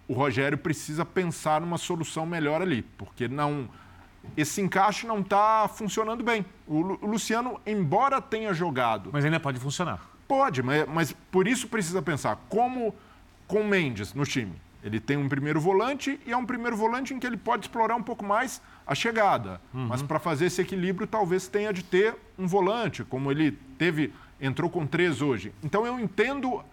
o 0.07 0.13
Rogério 0.13 0.57
precisa 0.57 1.05
pensar 1.05 1.61
numa 1.61 1.77
solução 1.77 2.25
melhor 2.25 2.61
ali, 2.61 2.81
porque 2.97 3.27
não 3.27 3.69
esse 4.37 4.61
encaixe 4.61 5.07
não 5.07 5.19
está 5.19 5.67
funcionando 5.67 6.23
bem. 6.23 6.45
O, 6.67 6.75
o 6.75 7.07
Luciano, 7.07 7.59
embora 7.65 8.21
tenha 8.21 8.53
jogado 8.53 9.09
Mas 9.11 9.25
ainda 9.25 9.39
pode 9.39 9.59
funcionar. 9.59 10.10
Pode, 10.31 10.63
mas, 10.63 10.87
mas 10.87 11.11
por 11.29 11.45
isso 11.45 11.67
precisa 11.67 12.01
pensar 12.01 12.37
como 12.47 12.95
com 13.45 13.59
o 13.59 13.67
Mendes 13.67 14.13
no 14.13 14.23
time. 14.23 14.53
Ele 14.81 14.97
tem 14.97 15.17
um 15.17 15.27
primeiro 15.27 15.59
volante 15.59 16.17
e 16.25 16.31
é 16.31 16.37
um 16.37 16.45
primeiro 16.45 16.77
volante 16.77 17.13
em 17.13 17.19
que 17.19 17.27
ele 17.27 17.35
pode 17.35 17.65
explorar 17.65 17.97
um 17.97 18.01
pouco 18.01 18.23
mais 18.23 18.61
a 18.87 18.95
chegada. 18.95 19.59
Mas 19.89 20.01
para 20.01 20.19
fazer 20.19 20.45
esse 20.45 20.61
equilíbrio, 20.61 21.05
talvez 21.05 21.49
tenha 21.49 21.73
de 21.73 21.83
ter 21.83 22.15
um 22.39 22.47
volante, 22.47 23.03
como 23.03 23.29
ele 23.29 23.59
teve, 23.77 24.13
entrou 24.39 24.69
com 24.69 24.87
três 24.87 25.21
hoje. 25.21 25.53
Então 25.61 25.85
eu 25.85 25.99
entendo 25.99 26.63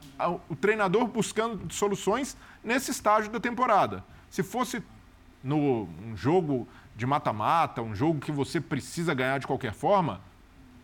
o 0.48 0.54
treinador 0.54 1.08
buscando 1.08 1.68
soluções 1.74 2.36
nesse 2.62 2.92
estágio 2.92 3.28
da 3.28 3.40
temporada. 3.40 4.04
Se 4.30 4.44
fosse 4.44 4.80
no 5.42 5.88
um 6.06 6.16
jogo 6.16 6.68
de 6.94 7.04
mata-mata, 7.04 7.82
um 7.82 7.92
jogo 7.92 8.20
que 8.20 8.30
você 8.30 8.60
precisa 8.60 9.12
ganhar 9.14 9.38
de 9.40 9.48
qualquer 9.48 9.74
forma, 9.74 10.20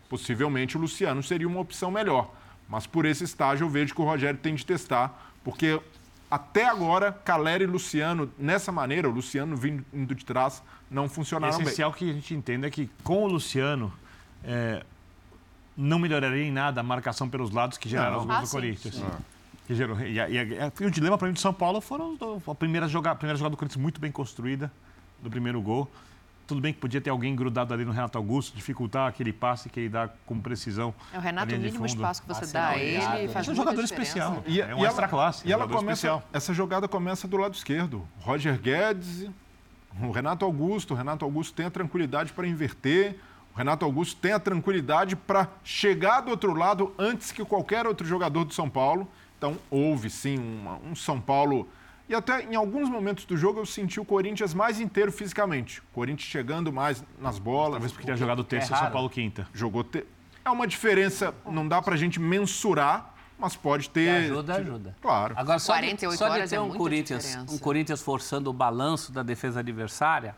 possivelmente 0.09 0.75
o 0.75 0.81
Luciano 0.81 1.23
seria 1.23 1.47
uma 1.47 1.61
opção 1.61 1.89
melhor. 1.89 2.29
Mas 2.67 2.87
por 2.87 3.05
esse 3.05 3.23
estágio 3.23 3.65
eu 3.65 3.69
vejo 3.69 3.93
que 3.93 4.01
o 4.01 4.05
Rogério 4.05 4.39
tem 4.39 4.55
de 4.55 4.65
testar, 4.65 5.31
porque 5.43 5.79
até 6.29 6.65
agora, 6.67 7.11
Caleri 7.11 7.63
e 7.63 7.67
Luciano, 7.67 8.31
nessa 8.37 8.71
maneira, 8.71 9.07
o 9.07 9.11
Luciano 9.11 9.55
vindo 9.55 9.85
indo 9.93 10.15
de 10.15 10.25
trás, 10.25 10.61
não 10.89 11.05
É 11.05 11.09
funcionaram 11.09 11.55
bem. 11.57 11.65
essencial 11.67 11.93
que 11.93 12.09
a 12.09 12.13
gente 12.13 12.33
entenda 12.33 12.69
que 12.69 12.89
com 13.03 13.23
o 13.23 13.27
Luciano 13.27 13.93
é, 14.43 14.83
não 15.77 15.99
melhoraria 15.99 16.43
em 16.43 16.51
nada 16.51 16.81
a 16.81 16.83
marcação 16.83 17.29
pelos 17.29 17.51
lados 17.51 17.77
que 17.77 17.87
geraram 17.87 18.13
Não. 18.13 18.19
os 18.21 18.25
gols 18.25 18.37
Ah, 18.37 18.41
do 18.41 18.47
sim. 18.47 18.51
Corinthians. 18.53 19.03
Que 19.67 19.73
gerou, 19.75 19.99
e, 19.99 20.17
e 20.19 20.71
e 20.81 20.85
o 20.85 20.91
dilema 20.91 21.17
para 21.17 21.27
mim 21.27 21.33
de 21.33 21.39
São 21.41 21.53
Paulo 21.53 21.81
foram 21.81 22.17
a 22.47 22.55
primeira 22.55 22.87
jogada, 22.87 23.13
a 23.13 23.15
primeira 23.17 23.37
jogada 23.37 23.55
do 23.55 23.57
Corinthians 23.57 23.81
muito 23.81 23.99
bem 23.99 24.11
construída 24.11 24.71
do 25.21 25.29
primeiro 25.29 25.59
gol. 25.61 25.89
Tudo 26.47 26.61
bem 26.61 26.71
que 26.71 26.79
podia 26.79 27.01
ter 27.01 27.09
alguém 27.09 27.35
grudado 27.35 27.73
ali 27.73 27.83
no 27.83 27.91
Renato 27.91 28.17
Augusto, 28.19 28.55
dificultar 28.55 29.07
aquele 29.09 29.33
passe 29.33 29.67
que 29.67 29.79
ele 29.79 29.89
dá 29.89 30.07
com 30.27 30.39
precisão. 30.39 30.93
É 31.11 31.17
o 31.17 31.21
Renato, 31.21 31.51
na 31.51 31.57
o 31.57 31.59
mínimo 31.59 31.77
fundo. 31.79 31.87
espaço 31.87 32.21
que 32.21 32.27
você 32.27 32.39
Passe 32.41 32.53
dá 32.53 32.67
a 32.69 32.77
ele 32.77 32.99
faz 33.29 33.33
Mas 33.33 33.47
é 33.47 33.51
um 33.51 33.55
jogador 33.55 33.83
especial. 33.83 34.43
E, 34.45 34.61
É 34.61 34.75
um 34.75 34.79
e 34.83 34.85
extra 34.85 35.07
classe, 35.07 35.47
E 35.47 35.51
ela 35.51 35.65
começa, 35.67 35.83
especial. 35.93 36.23
essa 36.31 36.53
jogada 36.53 36.87
começa 36.87 37.27
do 37.27 37.37
lado 37.37 37.55
esquerdo. 37.55 38.07
Roger 38.19 38.59
Guedes, 38.61 39.27
o 39.99 40.11
Renato 40.11 40.45
Augusto. 40.45 40.93
O 40.93 40.97
Renato 40.97 41.25
Augusto 41.25 41.55
tem 41.55 41.65
a 41.65 41.71
tranquilidade 41.71 42.31
para 42.31 42.45
inverter. 42.47 43.15
O 43.53 43.57
Renato 43.57 43.83
Augusto 43.83 44.15
tem 44.21 44.33
a 44.33 44.39
tranquilidade 44.39 45.15
para 45.15 45.47
chegar 45.63 46.21
do 46.21 46.29
outro 46.29 46.53
lado 46.53 46.93
antes 46.99 47.31
que 47.31 47.43
qualquer 47.43 47.87
outro 47.87 48.05
jogador 48.05 48.43
do 48.45 48.53
São 48.53 48.69
Paulo. 48.69 49.07
Então, 49.37 49.57
houve 49.71 50.11
sim 50.11 50.37
uma- 50.37 50.77
um 50.85 50.95
São 50.95 51.19
Paulo. 51.19 51.67
E 52.07 52.13
até 52.13 52.43
em 52.43 52.55
alguns 52.55 52.87
momentos 52.89 53.25
do 53.25 53.35
jogo 53.35 53.59
eu 53.59 53.65
senti 53.65 53.99
o 53.99 54.05
Corinthians 54.05 54.53
mais 54.53 54.79
inteiro 54.79 55.11
fisicamente. 55.11 55.79
O 55.79 55.83
Corinthians 55.93 56.29
chegando 56.29 56.71
mais 56.71 57.03
nas 57.19 57.39
bolas. 57.39 57.71
Talvez 57.73 57.91
porque 57.91 58.05
tenha 58.05 58.17
jogado 58.17 58.43
terça 58.43 58.67
e 58.67 58.69
o 58.69 58.73
raro. 58.73 58.85
São 58.85 58.93
Paulo 58.93 59.09
quinta. 59.09 59.47
Jogou. 59.53 59.83
te- 59.83 60.05
É 60.43 60.49
uma 60.51 60.67
diferença, 60.67 61.33
não 61.45 61.67
dá 61.67 61.81
pra 61.81 61.95
gente 61.95 62.19
mensurar, 62.19 63.11
mas 63.39 63.55
pode 63.55 63.89
ter. 63.89 64.25
Ajuda, 64.25 64.55
ajuda. 64.57 64.95
Claro. 65.01 65.33
Agora, 65.35 65.57
só 65.57 65.73
de, 65.73 65.79
48 65.79 66.17
só 66.19 66.25
de 66.27 66.31
horas 66.31 66.49
ter 66.51 66.55
é 66.57 66.61
um 66.61 66.69
Corinthians, 66.69 67.23
diferença. 67.23 67.53
um 67.53 67.57
Corinthians 67.57 68.01
forçando 68.03 68.51
o 68.51 68.53
balanço 68.53 69.11
da 69.11 69.23
defesa 69.23 69.61
adversária, 69.61 70.35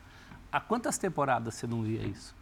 há 0.50 0.62
quantas 0.62 0.98
temporadas 0.98 1.56
você 1.56 1.68
não 1.68 1.84
via 1.84 2.02
isso? 2.04 2.34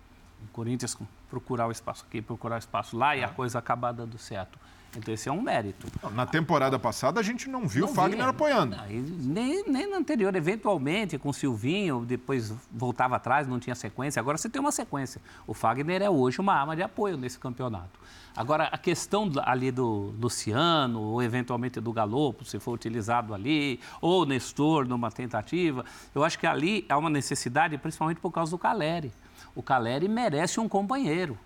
O 0.43 0.47
Corinthians 0.53 0.95
procurar 1.31 1.65
o 1.65 1.71
espaço 1.71 2.05
aqui, 2.07 2.21
procurar 2.21 2.57
o 2.57 2.59
espaço 2.59 2.95
lá 2.95 3.15
e 3.15 3.21
É. 3.21 3.23
a 3.23 3.29
coisa 3.29 3.57
acabar 3.57 3.91
dando 3.91 4.19
certo. 4.19 4.59
Então, 4.95 5.13
esse 5.13 5.27
é 5.27 5.31
um 5.31 5.41
mérito. 5.41 5.87
Na 6.13 6.25
temporada 6.25 6.79
passada 6.79 7.19
a 7.19 7.23
gente 7.23 7.49
não 7.49 7.67
viu 7.67 7.85
Não 7.85 7.91
o 7.91 7.95
Fagner 7.95 8.19
via. 8.19 8.29
apoiando. 8.29 8.75
Não, 8.75 8.85
nem, 8.87 9.63
nem 9.67 9.89
no 9.89 9.95
anterior, 9.95 10.35
eventualmente, 10.35 11.17
com 11.17 11.29
o 11.29 11.33
Silvinho, 11.33 12.05
depois 12.05 12.53
voltava 12.71 13.15
atrás, 13.15 13.47
não 13.47 13.59
tinha 13.59 13.75
sequência. 13.75 14.19
Agora 14.19 14.37
você 14.37 14.49
tem 14.49 14.59
uma 14.59 14.71
sequência. 14.71 15.21
O 15.45 15.53
Fagner 15.53 16.01
é 16.01 16.09
hoje 16.09 16.39
uma 16.39 16.53
arma 16.53 16.75
de 16.75 16.81
apoio 16.81 17.17
nesse 17.17 17.37
campeonato. 17.39 17.99
Agora, 18.35 18.65
a 18.65 18.77
questão 18.77 19.31
ali 19.45 19.71
do 19.71 20.13
Luciano, 20.19 21.01
ou 21.01 21.23
eventualmente 21.23 21.79
do 21.79 21.93
Galopo, 21.93 22.43
se 22.43 22.59
for 22.59 22.73
utilizado 22.73 23.33
ali, 23.33 23.79
ou 24.01 24.25
Nestor 24.25 24.85
numa 24.85 25.09
tentativa, 25.09 25.85
eu 26.13 26.21
acho 26.23 26.37
que 26.37 26.45
ali 26.45 26.85
há 26.89 26.97
uma 26.97 27.09
necessidade, 27.09 27.77
principalmente 27.77 28.19
por 28.19 28.31
causa 28.31 28.51
do 28.51 28.57
Caleri. 28.57 29.11
O 29.55 29.63
Caleri 29.63 30.09
merece 30.09 30.59
um 30.59 30.67
companheiro. 30.67 31.37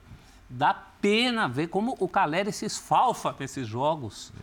Dá 0.51 0.73
pena 0.73 1.47
ver 1.47 1.67
como 1.67 1.95
o 1.99 2.07
Caleri 2.09 2.51
se 2.51 2.65
esfalfa 2.65 3.35
nesses 3.39 3.67
jogos. 3.67 4.33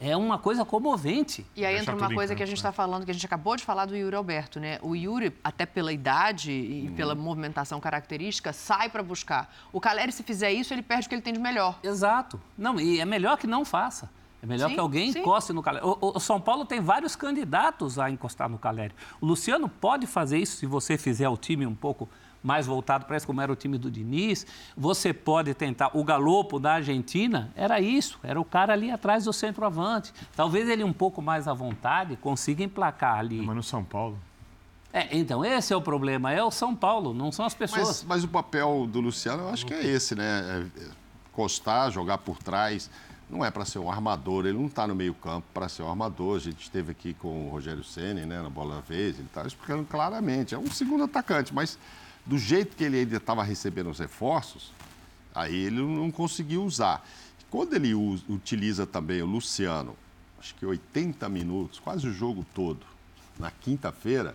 É 0.00 0.16
uma 0.16 0.38
coisa 0.38 0.64
comovente. 0.64 1.46
E 1.54 1.64
aí 1.66 1.76
entra 1.76 1.94
uma 1.94 2.12
coisa 2.12 2.34
que 2.34 2.42
a 2.42 2.46
campo, 2.46 2.56
gente 2.56 2.64
né? 2.64 2.70
está 2.70 2.72
falando, 2.72 3.04
que 3.04 3.10
a 3.10 3.14
gente 3.14 3.26
acabou 3.26 3.54
de 3.56 3.62
falar 3.62 3.84
do 3.84 3.94
Yuri 3.94 4.16
Alberto, 4.16 4.58
né? 4.58 4.78
O 4.82 4.96
Yuri, 4.96 5.36
até 5.44 5.66
pela 5.66 5.92
idade 5.92 6.50
e 6.50 6.88
Uhum. 6.88 6.94
pela 6.94 7.14
movimentação 7.14 7.78
característica, 7.78 8.52
sai 8.54 8.88
para 8.88 9.02
buscar. 9.02 9.54
O 9.70 9.80
Caleri, 9.80 10.10
se 10.12 10.22
fizer 10.22 10.50
isso, 10.50 10.72
ele 10.72 10.82
perde 10.82 11.06
o 11.06 11.08
que 11.10 11.14
ele 11.14 11.22
tem 11.22 11.32
de 11.34 11.38
melhor. 11.38 11.78
Exato. 11.82 12.40
Não, 12.56 12.80
e 12.80 12.98
é 12.98 13.04
melhor 13.04 13.36
que 13.36 13.46
não 13.46 13.64
faça. 13.64 14.10
É 14.42 14.46
melhor 14.46 14.68
Sim, 14.70 14.74
que 14.74 14.80
alguém 14.80 15.12
sim. 15.12 15.18
encoste 15.20 15.52
no 15.52 15.62
Caleri. 15.62 15.84
O, 15.84 15.98
o- 16.00 16.16
o 16.16 16.20
São 16.20 16.40
Paulo 16.40 16.64
tem 16.64 16.80
vários 16.80 17.14
candidatos 17.14 17.98
a 17.98 18.10
encostar 18.10 18.48
no 18.48 18.58
Caleri. 18.58 18.94
O 19.20 19.26
Luciano 19.26 19.68
pode 19.68 20.06
fazer 20.06 20.38
isso 20.38 20.56
se 20.56 20.64
você 20.64 20.96
fizer 20.96 21.28
o 21.28 21.36
time 21.36 21.66
um 21.66 21.74
pouco 21.74 22.08
mais 22.42 22.66
voltado 22.66 23.04
para 23.04 23.16
isso, 23.16 23.26
como 23.26 23.40
era 23.40 23.52
o 23.52 23.56
time 23.56 23.78
do 23.78 23.90
Diniz. 23.90 24.46
Você 24.76 25.12
pode 25.12 25.52
tentar. 25.54 25.90
O 25.94 26.04
Galopo 26.04 26.58
da 26.58 26.74
Argentina 26.74 27.50
era 27.54 27.80
isso, 27.80 28.18
era 28.22 28.40
o 28.40 28.44
cara 28.44 28.72
ali 28.72 28.90
atrás 28.90 29.24
do 29.24 29.32
centroavante. 29.32 30.12
Talvez 30.34 30.68
ele 30.68 30.84
um 30.84 30.92
pouco 30.92 31.20
mais 31.20 31.46
à 31.46 31.52
vontade 31.52 32.16
consiga 32.16 32.62
emplacar 32.62 33.18
ali. 33.18 33.42
Mas 33.42 33.56
no 33.56 33.62
São 33.62 33.84
Paulo. 33.84 34.18
É, 34.92 35.16
então, 35.16 35.44
esse 35.44 35.72
é 35.72 35.76
o 35.76 35.80
problema. 35.80 36.32
É 36.32 36.42
o 36.42 36.50
São 36.50 36.74
Paulo, 36.74 37.14
não 37.14 37.30
são 37.30 37.44
as 37.44 37.54
pessoas. 37.54 37.86
Mas, 37.86 38.04
mas 38.04 38.24
o 38.24 38.28
papel 38.28 38.88
do 38.90 39.00
Luciano, 39.00 39.44
eu 39.44 39.48
acho 39.50 39.64
que 39.64 39.72
é 39.72 39.84
esse, 39.86 40.14
né? 40.14 40.68
É, 40.76 40.82
é, 40.82 41.00
Encostar, 41.32 41.90
jogar 41.92 42.18
por 42.18 42.38
trás. 42.38 42.90
Não 43.30 43.44
é 43.44 43.50
para 43.50 43.64
ser 43.64 43.78
um 43.78 43.88
armador, 43.88 44.44
ele 44.44 44.58
não 44.58 44.66
está 44.66 44.88
no 44.88 44.94
meio-campo 44.94 45.46
para 45.54 45.68
ser 45.68 45.84
um 45.84 45.88
armador. 45.88 46.36
A 46.36 46.40
gente 46.40 46.62
esteve 46.62 46.90
aqui 46.90 47.14
com 47.14 47.46
o 47.46 47.50
Rogério 47.50 47.84
Ceni, 47.84 48.26
né, 48.26 48.42
na 48.42 48.50
bola 48.50 48.74
da 48.74 48.80
vez, 48.80 49.16
ele 49.16 49.28
estava 49.28 49.46
explicando 49.46 49.84
claramente. 49.84 50.56
É 50.56 50.58
um 50.58 50.66
segundo 50.66 51.04
atacante, 51.04 51.54
mas 51.54 51.78
do 52.30 52.38
jeito 52.38 52.76
que 52.76 52.84
ele 52.84 52.98
ainda 53.00 53.16
estava 53.16 53.42
recebendo 53.42 53.90
os 53.90 53.98
reforços, 53.98 54.72
aí 55.34 55.54
ele 55.64 55.80
não 55.82 56.10
conseguiu 56.12 56.62
usar. 56.64 57.04
Quando 57.50 57.74
ele 57.74 57.92
usa- 57.92 58.22
utiliza 58.28 58.86
também 58.86 59.20
o 59.20 59.26
Luciano, 59.26 59.96
acho 60.38 60.54
que 60.54 60.64
80 60.64 61.28
minutos, 61.28 61.80
quase 61.80 62.06
o 62.06 62.12
jogo 62.12 62.46
todo, 62.54 62.86
na 63.36 63.50
quinta-feira, 63.50 64.32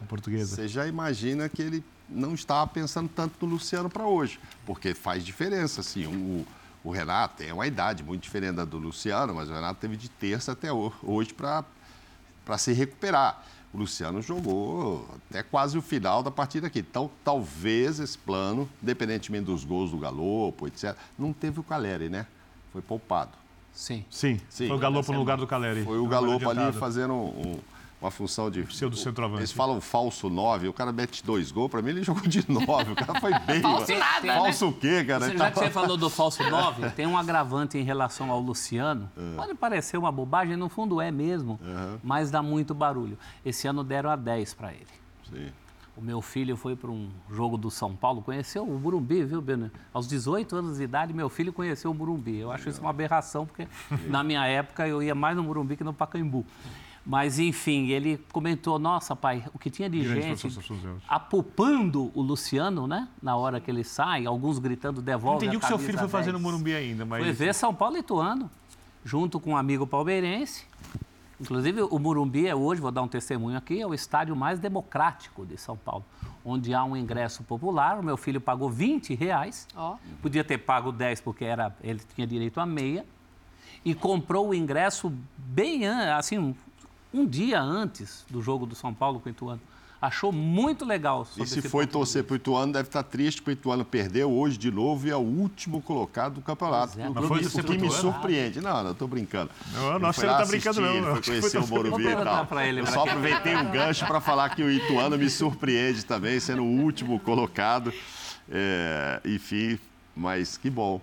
você 0.58 0.68
já 0.68 0.86
imagina 0.86 1.48
que 1.48 1.62
ele 1.62 1.84
não 2.10 2.34
estava 2.34 2.68
pensando 2.68 3.08
tanto 3.10 3.46
no 3.46 3.54
Luciano 3.54 3.90
para 3.90 4.06
hoje, 4.06 4.40
porque 4.66 4.94
faz 4.94 5.24
diferença, 5.26 5.80
assim, 5.80 6.06
o, 6.06 6.46
o 6.84 6.92
Renato 6.92 7.38
tem 7.38 7.52
uma 7.52 7.66
idade 7.66 8.04
muito 8.04 8.22
diferente 8.24 8.56
da 8.58 8.66
do 8.66 8.78
Luciano, 8.78 9.34
mas 9.34 9.50
o 9.50 9.54
Renato 9.54 9.80
teve 9.80 9.96
de 9.96 10.10
terça 10.10 10.52
até 10.52 10.72
ho- 10.74 10.92
hoje 11.02 11.34
para 11.34 11.64
se 12.58 12.74
recuperar. 12.74 13.42
O 13.76 13.78
Luciano 13.78 14.22
jogou 14.22 15.06
até 15.30 15.44
quase 15.44 15.78
o 15.78 15.82
final 15.82 16.24
da 16.24 16.32
partida 16.32 16.68
aqui. 16.68 16.80
Então, 16.80 17.12
talvez 17.26 18.00
esse 18.00 18.18
plano, 18.18 18.70
independentemente 18.82 19.44
dos 19.44 19.66
gols 19.66 19.92
do 19.92 19.98
Galopo, 19.98 20.66
etc., 20.66 20.96
não 21.20 21.34
teve 21.34 21.60
o 21.60 21.64
Caleri, 21.64 22.08
né? 22.08 22.26
Foi 22.72 22.82
poupado. 22.82 23.32
Sim. 23.74 24.06
Sim, 24.10 24.40
Sim. 24.50 24.68
foi 24.70 24.78
o 24.78 24.80
Galopo 24.80 25.12
no 25.12 25.20
lugar 25.20 25.38
do 25.38 25.46
Caleri. 25.46 25.84
Foi 25.84 25.98
o 25.98 26.08
Galopo 26.08 26.50
ali 26.50 26.72
fazendo 26.72 27.14
um- 27.14 27.60
uma 28.02 28.12
função 28.12 28.52
de. 28.52 28.64
Pseudo 28.64 28.96
centroavante. 28.96 29.42
Eles 29.42 29.52
falam 29.52 29.80
falso 29.82 30.30
9, 30.30 30.68
o 30.68 30.74
cara 30.74 30.92
mete 30.92 31.24
dois 31.24 31.52
gols. 31.52 31.72
Pra 31.72 31.82
mim, 31.82 31.90
ele 31.90 32.04
jogou 32.04 32.24
de 32.28 32.44
9. 32.50 32.92
O 32.92 32.96
cara 32.96 33.20
foi 33.20 33.32
bem. 33.40 33.62
Falso 33.62 33.92
mano. 33.92 34.00
nada, 34.00 34.28
né? 34.28 34.34
Falso 34.36 34.68
o 34.70 34.74
quê, 34.74 35.04
cara? 35.04 35.26
Você, 35.26 35.38
já 35.38 35.52
que 35.52 35.60
você 35.60 35.70
falou 35.70 35.98
do 35.98 36.10
falso 36.10 36.44
9, 36.44 36.92
tem 36.96 37.08
um 37.08 37.18
agravante 37.18 37.78
em 37.78 37.84
relação 37.84 38.32
ao 38.32 38.40
Luciano. 38.40 39.10
É. 39.18 39.36
Pode 39.36 39.56
parecer 39.56 39.98
uma 39.98 40.12
bobagem, 40.12 40.56
no 40.56 40.70
fundo 40.70 41.00
é 41.02 41.12
mesmo, 41.12 41.60
mas 42.04 42.30
dá 42.30 42.42
muito 42.42 42.74
barulho. 42.74 43.18
Esse 43.46 43.68
ano 43.68 43.84
deram 43.84 44.10
a 44.10 44.16
10 44.16 44.54
para 44.54 44.74
ele. 44.74 44.88
Sim. 45.30 45.52
O 45.98 46.02
meu 46.02 46.22
filho 46.22 46.58
foi 46.58 46.76
para 46.76 46.92
um 46.92 47.10
jogo 47.32 47.58
do 47.58 47.72
São 47.72 47.96
Paulo, 47.96 48.22
conheceu 48.22 48.70
o 48.70 48.78
Burumbi, 48.78 49.24
viu, 49.24 49.42
Beno? 49.42 49.72
Aos 49.94 50.06
18 50.10 50.54
anos 50.54 50.78
de 50.78 50.84
idade, 50.84 51.14
meu 51.14 51.30
filho 51.30 51.54
conheceu 51.54 51.90
o 51.90 51.94
Burumbi. 51.94 52.38
Eu 52.38 52.52
acho 52.52 52.68
isso 52.68 52.82
uma 52.82 52.90
aberração, 52.90 53.46
porque 53.46 53.66
na 54.08 54.22
minha 54.22 54.46
época 54.46 54.86
eu 54.86 55.02
ia 55.02 55.16
mais 55.16 55.38
no 55.38 55.44
Burumbi 55.44 55.78
que 55.78 55.86
no 55.86 55.94
Pacaembu. 55.94 56.46
Mas, 57.06 57.38
enfim, 57.38 57.90
ele 57.90 58.18
comentou, 58.32 58.80
nossa, 58.80 59.16
pai, 59.16 59.44
o 59.54 59.60
que 59.60 59.70
tinha 59.70 59.88
de 59.88 60.02
Grande 60.02 60.36
gente 60.36 60.60
apupando 61.08 62.12
o 62.16 62.22
Luciano, 62.22 62.88
né? 62.88 63.08
Na 63.22 63.36
hora 63.36 63.60
que 63.60 63.70
ele 63.70 63.84
sai, 63.84 64.26
alguns 64.26 64.58
gritando, 64.58 64.98
Não 64.98 65.04
devolve 65.04 65.46
entendi 65.46 65.56
a 65.56 65.60
o 65.60 65.62
que 65.62 65.68
seu 65.68 65.78
filho 65.78 66.00
foi 66.00 66.08
fazer 66.08 66.32
10. 66.32 66.34
no 66.34 66.40
Morumbi 66.40 66.74
ainda, 66.74 67.06
mas. 67.06 67.24
Foi 67.24 67.32
ver 67.32 67.54
São 67.54 67.76
Paulo 67.76 67.96
e 67.98 68.00
Ituano, 68.00 68.50
junto 69.04 69.40
com 69.40 69.52
um 69.52 69.58
amigo 69.58 69.86
palmeirense. 69.86 70.66
Inclusive, 71.40 71.82
o 71.82 72.00
Morumbi 72.00 72.48
é 72.48 72.56
hoje, 72.56 72.82
vou 72.82 72.92
dar 72.92 73.02
um 73.02 73.08
testemunho 73.08 73.58
aqui, 73.58 73.82
é 73.82 73.86
o 73.86 73.94
estádio 73.94 74.36
mais 74.36 74.58
democrático 74.58 75.46
de 75.46 75.58
São 75.58 75.76
Paulo, 75.78 76.04
onde 76.44 76.74
há 76.74 76.84
um 76.84 76.96
ingresso 76.98 77.44
popular. 77.44 78.00
O 78.00 78.04
meu 78.04 78.18
filho 78.18 78.40
pagou 78.42 78.70
20 78.70 79.14
reais, 79.14 79.68
Ó. 79.76 79.98
podia 80.22 80.44
ter 80.44 80.58
pago 80.58 80.92
10 80.92 81.22
porque 81.22 81.44
era, 81.46 81.76
ele 81.84 82.02
tinha 82.16 82.26
direito 82.26 82.60
a 82.60 82.66
meia, 82.66 83.06
e 83.84 83.94
comprou 83.94 84.50
o 84.50 84.54
ingresso 84.56 85.14
bem, 85.38 85.86
assim, 85.88 86.56
um, 87.14 87.22
um 87.22 87.26
dia 87.26 87.62
antes 87.62 88.26
do 88.30 88.42
jogo 88.42 88.66
do 88.66 88.76
São 88.76 88.94
Paulo 88.94 89.20
com 89.20 89.30
o 89.30 89.32
Ituano. 89.32 89.62
Achou 90.02 90.32
muito 90.32 90.86
legal. 90.86 91.26
E 91.38 91.48
se 91.48 91.62
foi 91.64 91.88
torcer 91.88 92.22
vista. 92.22 92.28
pro 92.28 92.36
Ituano, 92.36 92.72
deve 92.74 92.90
estar 92.90 93.02
triste 93.02 93.42
pro 93.42 93.52
Ituano 93.52 93.84
perdeu 93.84 94.32
hoje 94.32 94.56
de 94.58 94.70
novo 94.70 95.08
e 95.08 95.10
é 95.10 95.16
o 95.16 95.20
último 95.20 95.82
colocado 95.82 96.36
do 96.36 96.42
campeonato. 96.42 97.00
É. 97.00 97.10
O 97.10 97.14
foi 97.14 97.38
me- 97.38 97.44
torcer 97.44 97.64
o 97.64 97.68
que 97.68 97.78
me 97.78 97.90
surpreende. 97.90 98.62
Não, 98.62 98.84
não, 98.84 98.94
tô 98.94 99.08
brincando. 99.08 99.50
Não, 99.74 99.84
eu 99.84 99.90
não 99.94 99.98
Ele 99.98 100.06
acho 100.08 100.20
foi 100.20 100.28
que 100.28 100.32
lá 100.32 100.38
ele 100.38 100.46
tá 100.46 100.52
brincando, 100.52 100.82
não. 100.82 100.90
Ele 100.90 101.00
Eu 101.08 101.16
foi 101.16 101.22
conhecer 101.40 101.58
o 101.58 101.68
Morumbi 101.68 102.04
e 102.08 102.16
tal. 102.16 102.60
Ele, 102.60 102.82
Eu 102.82 102.86
só 102.88 103.04
aproveitei 103.04 103.56
o 103.56 103.72
gancho 103.72 104.06
para 104.06 104.22
falar 104.22 104.50
que 104.50 104.62
o 104.62 104.70
Ituano 104.70 105.18
me 105.18 105.30
surpreende 105.30 106.06
também, 106.06 106.40
sendo 106.40 106.62
o 106.62 106.82
último 106.84 107.20
colocado. 107.20 107.92
É, 108.52 109.22
enfim, 109.26 109.80
mas 110.16 110.58
que 110.58 110.70
bom. 110.70 111.02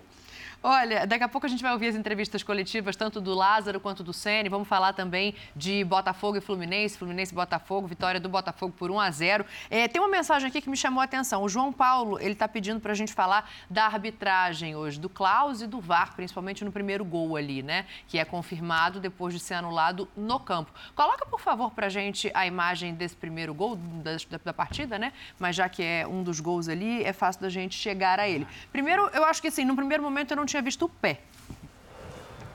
Olha, 0.64 1.04
daqui 1.08 1.24
a 1.24 1.28
pouco 1.28 1.44
a 1.44 1.50
gente 1.50 1.60
vai 1.60 1.72
ouvir 1.72 1.88
as 1.88 1.96
entrevistas 1.96 2.40
coletivas, 2.44 2.94
tanto 2.94 3.20
do 3.20 3.34
Lázaro 3.34 3.80
quanto 3.80 4.04
do 4.04 4.12
Ceni. 4.12 4.48
Vamos 4.48 4.68
falar 4.68 4.92
também 4.92 5.34
de 5.56 5.82
Botafogo 5.82 6.36
e 6.38 6.40
Fluminense, 6.40 6.96
Fluminense 6.96 7.32
e 7.32 7.34
Botafogo, 7.34 7.88
vitória 7.88 8.20
do 8.20 8.28
Botafogo 8.28 8.72
por 8.78 8.88
1 8.88 9.00
a 9.00 9.10
0. 9.10 9.44
É, 9.68 9.88
tem 9.88 10.00
uma 10.00 10.08
mensagem 10.08 10.48
aqui 10.48 10.60
que 10.60 10.70
me 10.70 10.76
chamou 10.76 11.00
a 11.00 11.04
atenção. 11.04 11.42
O 11.42 11.48
João 11.48 11.72
Paulo, 11.72 12.16
ele 12.20 12.34
está 12.34 12.46
pedindo 12.46 12.78
para 12.78 12.92
a 12.92 12.94
gente 12.94 13.12
falar 13.12 13.50
da 13.68 13.86
arbitragem 13.86 14.76
hoje, 14.76 15.00
do 15.00 15.08
Klaus 15.08 15.62
e 15.62 15.66
do 15.66 15.80
VAR, 15.80 16.14
principalmente 16.14 16.64
no 16.64 16.70
primeiro 16.70 17.04
gol 17.04 17.34
ali, 17.36 17.60
né? 17.60 17.84
Que 18.06 18.20
é 18.20 18.24
confirmado 18.24 19.00
depois 19.00 19.34
de 19.34 19.40
ser 19.40 19.54
anulado 19.54 20.08
no 20.16 20.38
campo. 20.38 20.70
Coloca, 20.94 21.26
por 21.26 21.40
favor, 21.40 21.72
para 21.72 21.86
a 21.86 21.90
gente 21.90 22.30
a 22.34 22.46
imagem 22.46 22.94
desse 22.94 23.16
primeiro 23.16 23.52
gol 23.52 23.74
da, 23.74 24.12
da- 24.30 24.40
da 24.44 24.52
partida, 24.52 24.96
né? 24.96 25.12
Mas 25.40 25.56
já 25.56 25.68
que 25.68 25.82
é 25.82 26.06
um 26.06 26.22
dos 26.22 26.38
gols 26.38 26.68
ali, 26.68 27.02
é 27.02 27.12
fácil 27.12 27.42
da 27.42 27.48
gente 27.48 27.74
chegar 27.74 28.20
a 28.20 28.28
ele. 28.28 28.46
Primeiro, 28.70 29.08
eu 29.12 29.24
acho 29.24 29.42
que 29.42 29.48
assim, 29.48 29.64
no 29.64 29.74
primeiro 29.74 30.04
momento 30.04 30.30
eu 30.30 30.36
não 30.36 30.51
tinha 30.52 30.62
visto 30.62 30.84
o 30.84 30.88
pé. 30.88 31.20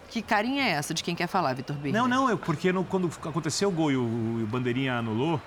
Que 0.10 0.22
carinha 0.22 0.64
é 0.64 0.70
essa 0.72 0.94
de 0.94 1.04
quem 1.04 1.14
quer 1.16 1.28
falar, 1.28 1.54
Vitor 1.54 1.76
Birner? 1.76 2.02
Não, 2.02 2.08
não, 2.08 2.30
eu, 2.30 2.38
porque 2.38 2.72
no- 2.72 2.84
quando 2.86 3.12
aconteceu 3.26 3.70
o 3.70 3.72
gol 3.72 3.92
e 3.92 3.98
o, 3.98 4.38
e 4.40 4.44
o 4.44 4.48
Bandeirinha 4.48 4.96
anulou, 4.98 5.40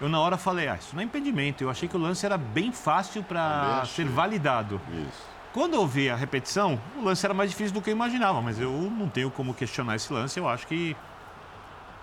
eu 0.00 0.08
na 0.08 0.18
hora 0.20 0.36
falei, 0.36 0.66
ah, 0.68 0.76
isso 0.76 0.90
não 0.94 1.00
é 1.02 1.04
impedimento. 1.04 1.62
Eu 1.62 1.70
achei 1.70 1.88
que 1.88 1.96
o 1.96 2.00
lance 2.00 2.26
era 2.26 2.36
bem 2.36 2.72
fácil 2.72 3.22
para 3.22 3.80
achei. 3.82 4.04
ser 4.04 4.10
validado. 4.10 4.80
Isso. 4.92 5.30
Quando 5.52 5.74
eu 5.74 5.86
vi 5.86 6.10
a 6.10 6.16
repetição, 6.16 6.80
o 6.96 7.02
lance 7.04 7.24
era 7.24 7.32
mais 7.34 7.50
difícil 7.50 7.72
do 7.74 7.80
que 7.82 7.90
eu 7.90 7.94
imaginava, 7.94 8.40
mas 8.40 8.58
eu 8.60 8.70
não 8.72 9.08
tenho 9.08 9.30
como 9.30 9.54
questionar 9.54 9.96
esse 9.96 10.12
lance. 10.12 10.38
Eu 10.38 10.48
acho 10.48 10.66
que. 10.66 10.96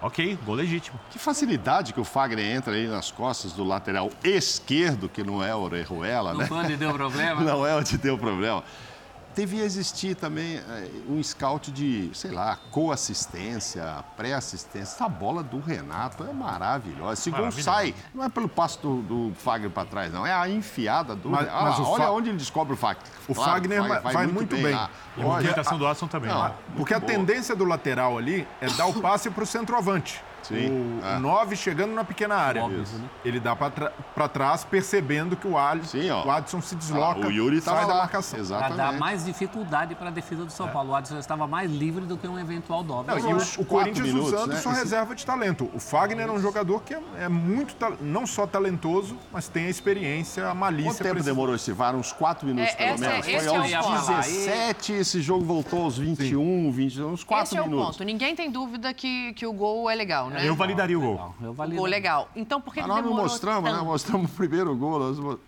Ok, 0.02 0.38
gol 0.46 0.56
legítimo. 0.56 1.00
Que 1.10 1.18
facilidade 1.18 1.92
que 1.92 2.00
o 2.00 2.04
Fagner 2.04 2.56
entra 2.56 2.74
aí 2.74 2.88
nas 2.88 3.10
costas 3.10 3.52
do 3.54 3.64
lateral 3.64 4.12
esquerdo, 4.24 5.10
que 5.10 5.24
não 5.24 5.44
é 5.44 5.56
o 5.56 5.60
Orejuela, 5.60 6.34
Não 6.34 6.40
né? 6.42 6.46
foi 6.46 6.58
onde 6.58 6.78
deu 6.78 6.94
problema? 6.94 7.42
Não 7.44 7.66
é 7.66 7.76
onde 7.76 7.98
deu 7.98 8.16
problema. 8.18 8.64
Devia 9.38 9.64
existir 9.64 10.16
também 10.16 10.58
eh, 10.58 10.90
um 11.08 11.22
scout 11.22 11.72
de, 11.72 12.10
sei 12.14 12.32
lá, 12.32 12.58
co-assistência, 12.72 14.04
pré-assistência. 14.18 14.96
Essa 14.96 15.08
bola 15.08 15.44
do 15.44 15.60
Renato 15.60 16.24
é 16.24 16.34
maravilhosa. 16.34 17.14
Esse 17.14 17.30
gol 17.32 17.52
sai, 17.52 17.94
não 18.14 18.24
é 18.24 18.30
pelo 18.30 18.50
passo 18.50 18.80
do, 18.80 19.02
do 19.04 19.34
Fagner 19.36 19.70
para 19.70 19.88
trás, 19.88 20.12
não. 20.12 20.26
É 20.26 20.34
a 20.34 20.50
enfiada 20.50 21.16
do 21.16 21.30
Mas- 21.30 21.46
mas 21.46 21.80
Ah, 21.80 21.82
o 21.84 21.88
olha 21.90 22.04
Fa- 22.06 22.12
onde 22.12 22.30
ele 22.30 22.38
descobre 22.38 22.74
o 22.74 22.78
Fagner. 22.78 23.04
O 23.28 23.34
Fagner 23.34 23.84
vai 24.02 24.28
muito 24.28 24.56
bem. 24.56 24.74
lá. 24.74 24.90
E 25.16 25.22
a 25.22 25.24
movimentação 25.24 25.78
do 25.78 25.88
Adson 25.88 26.08
também. 26.08 26.30
Não, 26.30 26.44
né? 26.44 26.54
Porque 26.76 26.94
a 26.94 27.00
Muito 27.00 27.12
tendência 27.12 27.56
do 27.56 27.64
lateral 27.66 28.18
ali 28.18 28.48
é 28.62 28.68
dar 28.72 28.88
o 28.88 28.94
passe 29.02 29.30
para 29.30 29.44
o 29.44 29.48
centroavante. 29.48 30.22
Sim, 30.48 31.00
O, 31.02 31.06
é. 31.06 31.18
o 31.18 31.20
9 31.20 31.56
chegando 31.56 31.94
na 31.94 32.04
pequena 32.04 32.36
área. 32.36 32.64
Óbvio, 32.64 32.80
né? 32.80 33.10
Ele 33.26 33.40
dá 33.40 33.56
para 33.56 34.28
trás, 34.30 34.64
percebendo 34.64 35.36
que 35.36 35.48
o, 35.48 35.58
Al, 35.58 35.84
Sim, 35.84 36.10
ó. 36.10 36.26
o 36.26 36.32
Adson 36.32 36.62
se 36.62 36.76
desloca, 36.76 37.22
Ah, 37.26 37.28
o 37.28 37.32
Yuri 37.32 37.60
sai 37.62 37.74
estava 37.76 37.82
da 37.88 37.94
lá. 37.94 38.00
marcação. 38.02 38.38
Para 38.38 38.42
Exatamente. 38.42 38.78
dar 38.78 38.94
mais 38.94 39.26
dificuldade 39.26 39.96
para 39.96 40.08
a 40.08 40.12
defesa 40.12 40.46
do 40.46 40.52
São 40.52 40.68
Paulo. 40.70 40.92
O 40.92 40.96
Adson 40.96 41.18
estava 41.20 41.48
mais 41.48 41.70
livre 41.72 42.06
do 42.06 42.18
que 42.18 42.28
um 42.28 42.40
eventual 42.40 42.84
dobro. 42.84 43.08
Não, 43.14 43.30
e 43.30 43.34
o, 43.34 43.62
o 43.62 43.66
Corinthians 43.66 44.08
minutos, 44.08 44.34
usando 44.34 44.50
né? 44.52 44.56
sua 44.60 44.72
Esse- 44.74 44.82
reserva 44.84 45.16
de 45.16 45.26
talento. 45.26 45.70
O 45.74 45.80
Fagner 45.80 46.28
é 46.28 46.32
um 46.32 46.40
jogador 46.40 46.82
que 46.84 46.94
é, 46.94 47.02
é 47.20 47.30
muito, 47.30 47.76
ta- 47.76 47.94
não 48.02 48.26
só 48.26 48.46
talentoso, 48.48 49.18
mas 49.32 49.48
tem 49.48 49.66
a 49.66 49.70
experiência, 49.70 50.48
a 50.48 50.54
malícia. 50.54 50.92
Quanto 50.94 51.04
tempo 51.04 51.24
demorou 51.24 51.56
esse 51.56 51.72
VAR? 51.72 51.96
Uns 51.96 52.12
4 52.12 52.48
minutos, 52.48 52.72
É, 52.74 52.76
pelo 52.76 52.90
essa 52.94 53.06
é- 53.06 53.10
menos. 53.10 53.26
Foi 53.26 53.34
é 53.72 53.76
aos 53.76 53.86
ponto. 53.88 53.98
17, 54.22 54.94
esse 54.94 55.22
jogo 55.22 55.44
voltou 55.44 55.84
aos 55.84 55.98
21, 55.98 56.72
20, 56.72 57.02
uns 57.02 57.24
4 57.24 57.46
Esse 57.46 57.58
é 57.58 57.62
o 57.62 57.66
minutos. 57.66 57.88
ponto. 57.98 58.04
Ninguém 58.04 58.36
tem 58.36 58.50
dúvida 58.52 58.94
que, 58.94 59.34
que 59.34 59.46
o 59.46 59.54
gol 59.54 59.90
é 59.90 59.96
legal, 59.96 60.30
né? 60.30 60.37
Eu 60.46 60.56
validaria 60.56 60.98
o 60.98 61.02
gol. 61.02 61.36
Eu 61.42 61.50
O 61.52 61.54
valido. 61.54 61.78
gol 61.78 61.86
legal. 61.86 62.30
Então, 62.36 62.60
por 62.62 62.74
que 62.74 62.82
Mas 62.82 62.90
ele 62.90 63.02
nós 63.02 63.06
não 63.10 63.18
mostramos, 63.24 63.64
né? 63.64 63.72
tanto? 63.78 63.86
Mostramos 63.86 64.32
o 64.32 64.34
primeiro 64.36 64.76
gol. 64.76 65.00
nós 65.00 65.40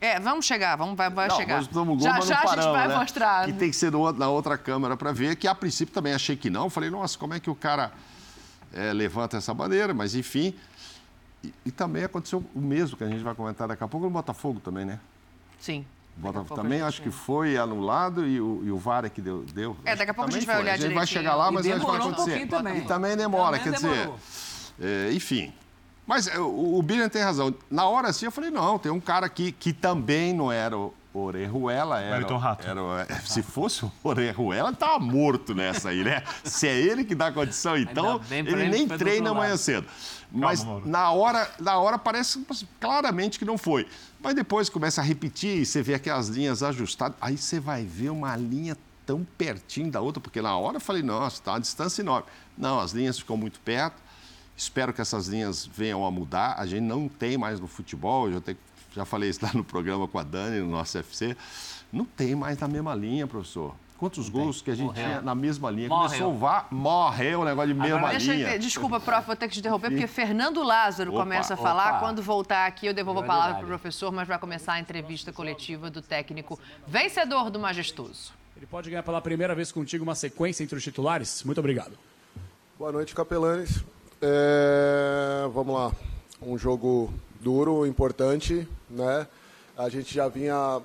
É, 0.00 0.18
vamos 0.20 0.44
chegar, 0.44 0.76
vamos, 0.76 0.96
vai, 0.96 1.08
vai 1.10 1.28
Não, 1.28 1.36
chegar. 1.36 1.56
nós 1.56 1.66
gol, 1.96 2.00
já 2.00 2.12
mas 2.14 2.26
já 2.26 2.34
não 2.34 2.42
a 2.42 2.46
gente 2.46 2.56
paramos, 2.56 2.78
vai 2.78 2.88
né? 2.88 2.96
mostrar. 2.96 3.48
E 3.48 3.52
tem 3.52 3.70
que 3.70 3.76
ser 3.76 3.90
na 3.92 4.28
outra 4.28 4.58
câmera 4.58 4.96
para 4.96 5.12
ver, 5.12 5.36
que 5.36 5.48
a 5.48 5.54
princípio 5.54 5.94
também 5.94 6.12
achei 6.12 6.36
que 6.36 6.50
não. 6.50 6.68
Falei, 6.68 6.90
nossa, 6.90 7.18
como 7.18 7.34
é 7.34 7.40
que 7.40 7.48
o 7.50 7.54
cara 7.54 7.92
é, 8.72 8.92
levanta 8.92 9.36
essa 9.36 9.52
bandeira? 9.54 9.94
Mas 9.94 10.14
enfim. 10.14 10.54
E, 11.42 11.52
e 11.66 11.70
também 11.70 12.04
aconteceu 12.04 12.42
o 12.54 12.58
mesmo 12.60 12.96
que 12.96 13.04
a 13.04 13.08
gente 13.08 13.22
vai 13.22 13.34
comentar 13.34 13.68
daqui 13.68 13.84
a 13.84 13.88
pouco 13.88 14.06
no 14.06 14.12
Botafogo 14.12 14.60
também, 14.60 14.84
né? 14.84 14.98
Sim. 15.58 15.84
Botafogo 16.16 16.46
pouco 16.48 16.62
também 16.62 16.80
acho 16.80 17.02
que 17.02 17.10
foi 17.10 17.56
anulado 17.56 18.26
e 18.26 18.40
o, 18.40 18.62
e 18.64 18.70
o 18.70 18.78
VAR 18.78 19.04
é 19.04 19.08
que 19.08 19.20
deu. 19.20 19.44
deu. 19.52 19.76
É, 19.84 19.96
daqui 19.96 20.10
a 20.10 20.14
pouco 20.14 20.30
a 20.30 20.32
gente 20.32 20.46
vai 20.46 20.58
olhar 20.60 20.72
A 20.74 20.76
gente 20.76 20.94
vai 20.94 21.04
direitinho. 21.04 21.18
chegar 21.22 21.34
lá, 21.34 21.50
E 21.50 21.54
mas 21.54 21.66
acho 21.66 21.80
que 21.80 21.86
vai 21.86 21.94
um 21.94 22.00
acontecer. 22.02 22.24
pouquinho 22.30 22.48
também. 22.48 22.78
E 22.78 22.80
também 22.82 23.16
demora, 23.16 23.58
Também 23.58 23.62
quer 23.72 23.76
dizer. 23.76 23.88
demorou. 23.96 24.18
é, 24.80 25.12
enfim. 25.12 25.52
Mas 26.06 26.26
é, 26.26 26.38
o, 26.38 26.78
o 26.78 26.82
tem 27.10 27.22
razão. 27.22 27.54
Na 27.70 27.86
hora 27.88 28.08
assim, 28.08 28.26
eu 28.26 28.32
falei, 28.32 28.50
não, 28.50 28.78
tem 28.78 28.92
um 28.92 29.00
cara 29.00 29.26
aqui 29.26 29.52
que 29.52 29.72
também 29.72 30.32
não 30.34 30.52
era 30.52 30.76
o 30.78 30.92
Orejuela, 31.12 32.00
era. 32.00 32.14
Wellington 32.16 32.36
Rato. 32.36 32.66
era 32.66 32.82
o- 32.82 32.98
é, 32.98 33.06
se 33.24 33.42
fosse 33.42 33.84
o 33.84 33.92
Orejuela, 34.02 34.68
ele 34.68 34.76
tava 34.76 34.98
morto 34.98 35.54
nessa 35.54 35.88
aí, 35.90 36.02
né? 36.04 36.22
Se 36.44 36.66
é 36.68 36.74
ele 36.76 37.04
que 37.04 37.14
dá 37.14 37.30
condição, 37.32 37.76
então, 37.76 38.20
ele 38.30 38.50
ele 38.52 38.68
nem 38.68 38.88
treina 38.88 39.30
amanhã 39.30 39.56
cedo. 39.56 39.86
Mas 40.32 40.64
Mauro. 40.64 40.88
na 40.88 41.10
hora, 41.12 41.48
na 41.60 41.78
hora 41.78 41.96
parece 41.98 42.44
claramente 42.80 43.38
que 43.38 43.44
não 43.44 43.56
foi. 43.56 43.86
Mas 44.24 44.34
depois 44.34 44.70
começa 44.70 45.02
a 45.02 45.04
repetir 45.04 45.58
e 45.58 45.66
você 45.66 45.82
vê 45.82 45.92
aquelas 45.92 46.28
linhas 46.28 46.62
ajustadas. 46.62 47.14
Aí 47.20 47.36
você 47.36 47.60
vai 47.60 47.84
ver 47.84 48.08
uma 48.08 48.34
linha 48.34 48.74
tão 49.04 49.22
pertinho 49.36 49.90
da 49.90 50.00
outra, 50.00 50.18
porque 50.18 50.40
na 50.40 50.56
hora 50.56 50.78
eu 50.78 50.80
falei, 50.80 51.02
nossa, 51.02 51.36
está 51.36 51.52
uma 51.52 51.60
distância 51.60 52.00
enorme. 52.00 52.26
Não, 52.56 52.80
as 52.80 52.92
linhas 52.92 53.18
ficam 53.18 53.36
muito 53.36 53.60
perto. 53.60 54.02
Espero 54.56 54.94
que 54.94 55.02
essas 55.02 55.26
linhas 55.26 55.66
venham 55.66 56.06
a 56.06 56.10
mudar. 56.10 56.54
A 56.58 56.64
gente 56.64 56.84
não 56.84 57.06
tem 57.06 57.36
mais 57.36 57.60
no 57.60 57.66
futebol, 57.66 58.32
já, 58.32 58.40
já 58.94 59.04
falei 59.04 59.28
isso 59.28 59.40
lá 59.44 59.52
no 59.52 59.62
programa 59.62 60.08
com 60.08 60.18
a 60.18 60.22
Dani, 60.22 60.60
no 60.60 60.70
nosso 60.70 60.96
FC. 60.96 61.36
Não 61.92 62.06
tem 62.06 62.34
mais 62.34 62.56
na 62.58 62.66
mesma 62.66 62.94
linha, 62.94 63.26
professor. 63.26 63.74
Quantos 64.04 64.28
gols 64.28 64.60
que 64.60 64.70
a 64.70 64.74
gente 64.74 64.88
Morreu. 64.88 65.02
tinha 65.02 65.22
na 65.22 65.34
mesma 65.34 65.70
linha? 65.70 65.88
Morreu. 65.88 66.08
Começou 66.08 66.34
o 66.34 66.36
VAR, 66.36 66.68
morreu 66.70 67.40
o 67.40 67.44
negócio 67.46 67.72
de 67.72 67.80
mesma 67.80 68.10
Deixa 68.10 68.32
eu 68.32 68.36
linha. 68.36 68.58
desculpa, 68.58 69.00
prof, 69.00 69.26
vou 69.26 69.34
ter 69.34 69.48
que 69.48 69.54
te 69.54 69.60
interromper, 69.60 69.88
porque 69.88 70.06
Fernando 70.06 70.62
Lázaro 70.62 71.10
Opa, 71.10 71.20
começa 71.20 71.54
a 71.54 71.56
falar. 71.56 71.92
opa. 71.92 72.00
Quando 72.00 72.22
voltar 72.22 72.66
aqui, 72.66 72.86
eu 72.86 72.92
devolvo 72.92 73.20
a 73.20 73.22
palavra 73.22 73.54
para 73.54 73.64
o 73.64 73.66
professor, 73.66 74.12
mas 74.12 74.28
vai 74.28 74.38
começar 74.38 74.74
a 74.74 74.78
entrevista 74.78 75.32
coletiva 75.32 75.88
do 75.88 76.02
técnico 76.02 76.60
vencedor 76.86 77.48
do 77.48 77.58
Majestoso. 77.58 78.34
Ele 78.54 78.66
pode 78.66 78.90
ganhar 78.90 79.02
pela 79.02 79.22
primeira 79.22 79.54
vez 79.54 79.72
contigo 79.72 80.04
uma 80.04 80.14
sequência 80.14 80.62
entre 80.62 80.76
os 80.76 80.84
titulares? 80.84 81.42
Muito 81.42 81.58
obrigado. 81.58 81.96
Boa 82.78 82.92
noite, 82.92 83.14
capelanes. 83.14 83.82
É, 84.20 85.48
vamos 85.50 85.74
lá. 85.74 85.92
Um 86.42 86.58
jogo 86.58 87.10
duro, 87.40 87.86
importante, 87.86 88.68
né? 88.90 89.26
A 89.78 89.88
gente 89.88 90.14
já 90.14 90.28
vinha 90.28 90.82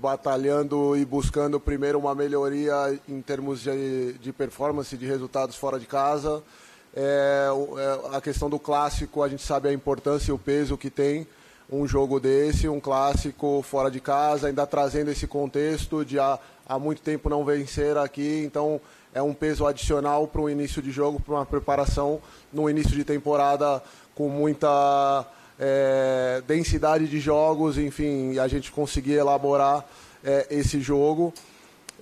batalhando 0.00 0.96
e 0.96 1.04
buscando 1.04 1.58
primeiro 1.58 1.98
uma 1.98 2.14
melhoria 2.14 2.98
em 3.08 3.20
termos 3.20 3.62
de, 3.62 4.12
de 4.14 4.32
performance, 4.32 4.96
de 4.96 5.06
resultados 5.06 5.56
fora 5.56 5.78
de 5.78 5.86
casa. 5.86 6.42
É, 6.94 7.48
é, 7.76 8.16
a 8.16 8.20
questão 8.20 8.48
do 8.48 8.58
clássico, 8.58 9.22
a 9.22 9.28
gente 9.28 9.42
sabe 9.42 9.68
a 9.68 9.72
importância 9.72 10.30
e 10.30 10.34
o 10.34 10.38
peso 10.38 10.78
que 10.78 10.88
tem 10.88 11.26
um 11.70 11.86
jogo 11.86 12.18
desse, 12.18 12.68
um 12.68 12.80
clássico 12.80 13.60
fora 13.62 13.90
de 13.90 14.00
casa, 14.00 14.46
ainda 14.46 14.66
trazendo 14.66 15.10
esse 15.10 15.26
contexto 15.26 16.04
de 16.04 16.18
há, 16.18 16.38
há 16.66 16.78
muito 16.78 17.02
tempo 17.02 17.28
não 17.28 17.44
vencer 17.44 17.96
aqui, 17.98 18.42
então 18.44 18.80
é 19.12 19.20
um 19.20 19.34
peso 19.34 19.66
adicional 19.66 20.26
para 20.26 20.40
o 20.40 20.48
início 20.48 20.80
de 20.80 20.90
jogo, 20.90 21.20
para 21.20 21.34
uma 21.34 21.46
preparação 21.46 22.20
no 22.52 22.70
início 22.70 22.92
de 22.92 23.04
temporada 23.04 23.82
com 24.14 24.28
muita 24.28 25.26
é, 25.58 26.42
densidade 26.46 27.06
de 27.08 27.18
jogos, 27.18 27.78
enfim, 27.78 28.38
a 28.38 28.46
gente 28.46 28.70
conseguir 28.70 29.14
elaborar 29.14 29.84
é, 30.22 30.46
esse 30.50 30.80
jogo 30.80 31.32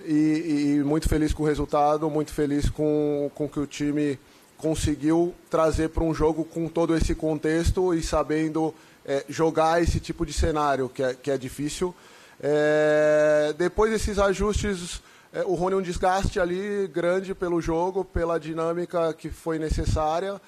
e, 0.05 0.77
e 0.79 0.83
muito 0.83 1.09
feliz 1.09 1.33
com 1.33 1.43
o 1.43 1.45
resultado, 1.45 2.09
muito 2.09 2.33
feliz 2.33 2.69
com 2.69 3.31
com 3.33 3.47
que 3.47 3.59
o 3.59 3.65
time 3.65 4.19
conseguiu 4.57 5.33
trazer 5.49 5.89
para 5.89 6.03
um 6.03 6.13
jogo 6.13 6.43
com 6.43 6.67
todo 6.67 6.95
esse 6.95 7.13
contexto 7.13 7.93
e 7.93 8.01
sabendo 8.01 8.73
é, 9.05 9.23
jogar 9.29 9.81
esse 9.81 9.99
tipo 9.99 10.25
de 10.25 10.33
cenário, 10.33 10.89
que 10.89 11.01
é, 11.03 11.13
que 11.13 11.31
é 11.31 11.37
difícil. 11.37 11.95
É, 12.41 13.53
depois 13.57 13.91
desses 13.91 14.19
ajustes, 14.19 15.01
é, 15.31 15.43
o 15.43 15.53
Rony 15.53 15.75
um 15.75 15.81
desgaste 15.81 16.39
ali 16.39 16.87
grande 16.87 17.33
pelo 17.33 17.61
jogo, 17.61 18.03
pela 18.03 18.39
dinâmica 18.39 19.13
que 19.13 19.29
foi 19.29 19.59
necessária. 19.59 20.39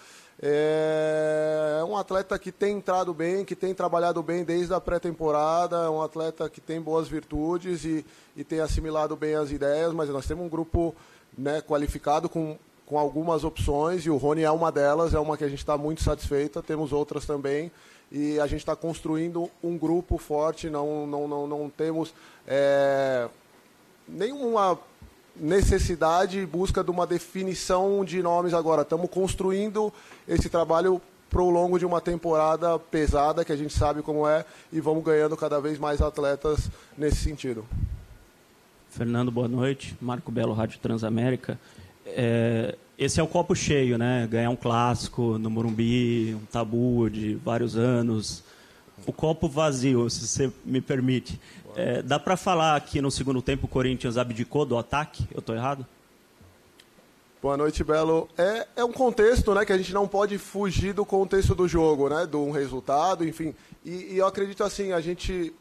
É 0.41 1.83
um 1.85 1.97
atleta 1.97 2.39
que 2.39 2.49
tem 2.49 2.77
entrado 2.77 3.13
bem, 3.13 3.43
que 3.43 3.55
tem 3.55 3.73
trabalhado 3.73 4.23
bem 4.23 4.45
desde 4.45 4.73
a 4.73 4.79
pré-temporada, 4.79 5.75
é 5.77 5.89
um 5.89 6.01
atleta 6.01 6.49
que 6.49 6.61
tem 6.61 6.79
boas 6.79 7.09
virtudes 7.09 7.83
e, 7.83 8.05
e 8.37 8.43
tem 8.43 8.61
assimilado 8.61 9.17
bem 9.17 9.35
as 9.35 9.51
ideias, 9.51 9.93
mas 9.93 10.07
nós 10.09 10.25
temos 10.25 10.45
um 10.45 10.49
grupo 10.49 10.95
né, 11.37 11.61
qualificado 11.61 12.29
com, 12.29 12.57
com 12.85 12.97
algumas 12.97 13.43
opções 13.43 14.05
e 14.05 14.09
o 14.09 14.15
Rony 14.15 14.43
é 14.43 14.51
uma 14.51 14.71
delas, 14.71 15.13
é 15.13 15.19
uma 15.19 15.35
que 15.35 15.43
a 15.43 15.49
gente 15.49 15.59
está 15.59 15.77
muito 15.77 16.03
satisfeita, 16.03 16.63
temos 16.63 16.93
outras 16.93 17.25
também 17.25 17.69
e 18.09 18.39
a 18.39 18.47
gente 18.47 18.59
está 18.59 18.77
construindo 18.77 19.49
um 19.61 19.77
grupo 19.77 20.17
forte, 20.17 20.69
não, 20.69 21.05
não, 21.05 21.27
não, 21.27 21.47
não 21.47 21.69
temos 21.69 22.13
é, 22.47 23.27
nenhuma 24.07 24.79
necessidade 25.39 26.39
e 26.39 26.45
busca 26.45 26.83
de 26.83 26.91
uma 26.91 27.07
definição 27.07 28.03
de 28.03 28.21
nomes 28.21 28.53
agora. 28.53 28.81
Estamos 28.81 29.09
construindo 29.09 29.91
esse 30.27 30.49
trabalho 30.49 31.01
para 31.29 31.41
o 31.41 31.49
longo 31.49 31.77
de 31.77 31.85
uma 31.85 32.01
temporada 32.01 32.79
pesada, 32.79 33.45
que 33.45 33.51
a 33.51 33.55
gente 33.55 33.73
sabe 33.73 34.01
como 34.01 34.27
é, 34.27 34.43
e 34.73 34.79
vamos 34.81 35.03
ganhando 35.03 35.37
cada 35.37 35.59
vez 35.61 35.77
mais 35.77 36.01
atletas 36.01 36.69
nesse 36.97 37.17
sentido. 37.17 37.65
Fernando, 38.89 39.31
boa 39.31 39.47
noite. 39.47 39.95
Marco 40.01 40.31
Belo, 40.31 40.53
Rádio 40.53 40.79
Transamérica. 40.79 41.59
É, 42.05 42.75
esse 42.97 43.19
é 43.19 43.23
o 43.23 43.27
copo 43.27 43.55
cheio, 43.55 43.97
né? 43.97 44.27
Ganhar 44.29 44.49
um 44.49 44.55
clássico 44.55 45.37
no 45.37 45.49
Morumbi, 45.49 46.35
um 46.35 46.45
tabu 46.51 47.09
de 47.09 47.35
vários 47.35 47.77
anos. 47.77 48.43
O 49.05 49.13
copo 49.13 49.47
vazio, 49.47 50.09
se 50.09 50.27
você 50.27 50.51
me 50.65 50.81
permite. 50.81 51.39
É, 51.79 52.01
dá 52.01 52.19
para 52.19 52.35
falar 52.35 52.77
que 52.81 53.01
no 53.01 53.09
segundo 53.09 53.41
tempo 53.41 53.65
o 53.65 53.69
Corinthians 53.69 54.17
abdicou 54.17 54.65
do 54.65 54.77
ataque? 54.77 55.25
Eu 55.31 55.39
estou 55.39 55.55
errado? 55.55 55.85
Boa 57.41 57.55
noite, 57.55 57.85
Belo. 57.85 58.27
É, 58.37 58.67
é 58.75 58.83
um 58.83 58.91
contexto, 58.91 59.53
né, 59.53 59.63
que 59.63 59.71
a 59.71 59.77
gente 59.77 59.93
não 59.93 60.05
pode 60.05 60.37
fugir 60.37 60.91
do 60.91 61.05
contexto 61.05 61.55
do 61.55 61.69
jogo, 61.69 62.09
né, 62.09 62.25
de 62.25 62.35
um 62.35 62.51
resultado, 62.51 63.25
enfim. 63.25 63.55
E, 63.85 64.13
e 64.13 64.17
eu 64.17 64.27
acredito 64.27 64.61
assim, 64.61 64.91
a 64.91 64.99
gente, 64.99 65.53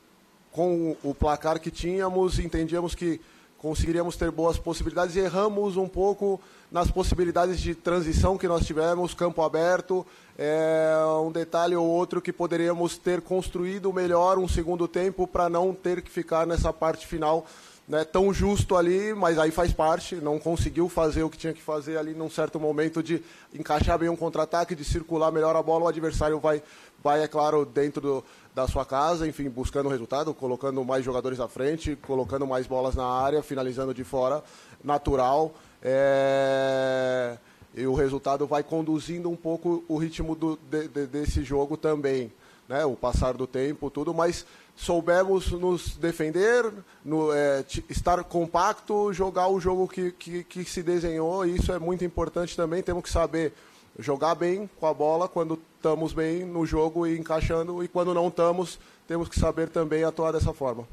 com 0.51 0.97
o 1.05 1.15
placar 1.15 1.61
que 1.61 1.71
tínhamos, 1.71 2.41
entendíamos 2.41 2.97
que 2.97 3.21
conseguiríamos 3.59 4.17
ter 4.17 4.31
boas 4.31 4.57
possibilidades 4.57 5.17
e 5.17 5.21
erramos 5.21 5.77
um 5.77 5.89
pouco 5.89 6.41
nas 6.71 6.91
possibilidades 6.91 7.61
de 7.61 7.75
transição 7.75 8.39
que 8.39 8.47
nós 8.47 8.65
tivemos, 8.65 9.15
campo 9.15 9.43
aberto, 9.43 10.07
é, 10.39 10.95
um 11.23 11.33
detalhe 11.33 11.75
ou 11.75 11.87
outro 11.87 12.23
que 12.23 12.33
poderíamos 12.33 12.97
ter 12.97 13.21
construído 13.21 13.93
melhor 13.93 14.39
um 14.39 14.47
segundo 14.47 14.87
tempo 14.87 15.27
para 15.27 15.49
não 15.49 15.75
ter 15.75 16.03
que 16.03 16.11
ficar 16.11 16.47
nessa 16.47 16.73
parte 16.73 17.07
final 17.07 17.47
né, 17.89 18.05
tão 18.05 18.33
justo 18.35 18.77
ali, 18.77 19.15
mas 19.15 19.39
aí 19.39 19.51
faz 19.51 19.73
parte, 19.73 20.17
não 20.17 20.39
conseguiu 20.39 20.91
fazer 20.91 21.23
o 21.23 21.31
que 21.31 21.39
tinha 21.39 21.55
que 21.55 21.63
fazer 21.63 21.97
ali 21.97 22.13
num 22.13 22.29
certo 22.29 22.61
momento 22.61 23.03
de 23.03 23.23
encaixar 23.55 23.99
bem 23.99 24.11
um 24.11 24.17
contra-ataque, 24.17 24.75
de 24.75 24.85
circular 24.85 25.33
melhor 25.33 25.57
a 25.57 25.63
bola, 25.63 25.85
o 25.85 25.89
adversário 25.89 26.39
vai, 26.39 26.63
vai 27.03 27.23
é 27.23 27.27
claro, 27.27 27.65
dentro 27.65 28.01
do, 28.03 28.25
da 28.59 28.67
sua 28.67 28.85
casa, 28.85 29.25
enfim, 29.29 29.49
buscando 29.49 29.89
resultado, 29.89 30.35
colocando 30.35 30.85
mais 30.85 31.05
jogadores 31.05 31.39
à 31.39 31.47
frente, 31.47 31.95
colocando 31.95 32.45
mais 32.45 32.67
bolas 32.67 32.97
na 32.97 33.07
área, 33.07 33.41
finalizando 33.41 33.95
de 33.95 34.03
fora, 34.03 34.43
natural. 34.83 35.55
É... 35.81 37.39
E 37.73 37.87
o 37.87 37.95
resultado 37.95 38.49
vai 38.49 38.65
conduzindo 38.65 39.31
um 39.31 39.37
pouco 39.37 39.85
o 39.87 39.97
ritmo 39.97 40.35
do, 40.35 40.59
de, 40.69 40.89
de, 40.89 41.07
desse 41.07 41.45
jogo 41.45 41.77
também, 41.77 42.33
né? 42.69 42.85
o 42.85 42.97
passar 42.97 43.35
do 43.35 43.47
tempo, 43.47 43.91
tudo, 43.91 44.13
mas 44.13 44.45
soubemos 44.75 45.53
nos 45.53 45.97
defender, 45.97 46.65
no, 47.05 47.33
é, 47.33 47.65
estar 47.89 48.25
compacto, 48.25 49.13
jogar 49.13 49.47
o 49.47 49.61
jogo 49.61 49.87
que, 49.87 50.11
que, 50.11 50.43
que, 50.43 50.65
se 50.65 50.83
desenhou, 50.83 51.47
e 51.47 51.55
isso 51.55 51.71
é 51.71 51.79
muito 51.79 52.05
importante 52.05 52.57
também. 52.57 52.83
Temos 52.83 53.05
que 53.05 53.11
saber 53.11 53.53
jogar 54.01 54.35
bem 54.35 54.69
com 54.81 54.87
a 54.87 54.95
bola 54.95 55.29
quando 55.29 55.61
estamos 55.79 56.13
bem 56.13 56.45
no 56.45 56.67
jogo 56.67 57.07
e 57.07 57.17
encaixando, 57.17 57.85
e 57.85 57.89
quando 57.89 58.13
não 58.13 58.27
estamos, 58.27 58.81
temos 59.07 59.29
que 59.29 59.39
saber 59.39 59.69
também 59.69 60.03
atuar 60.03 60.33
dessa 60.33 60.53
forma. 60.53 60.85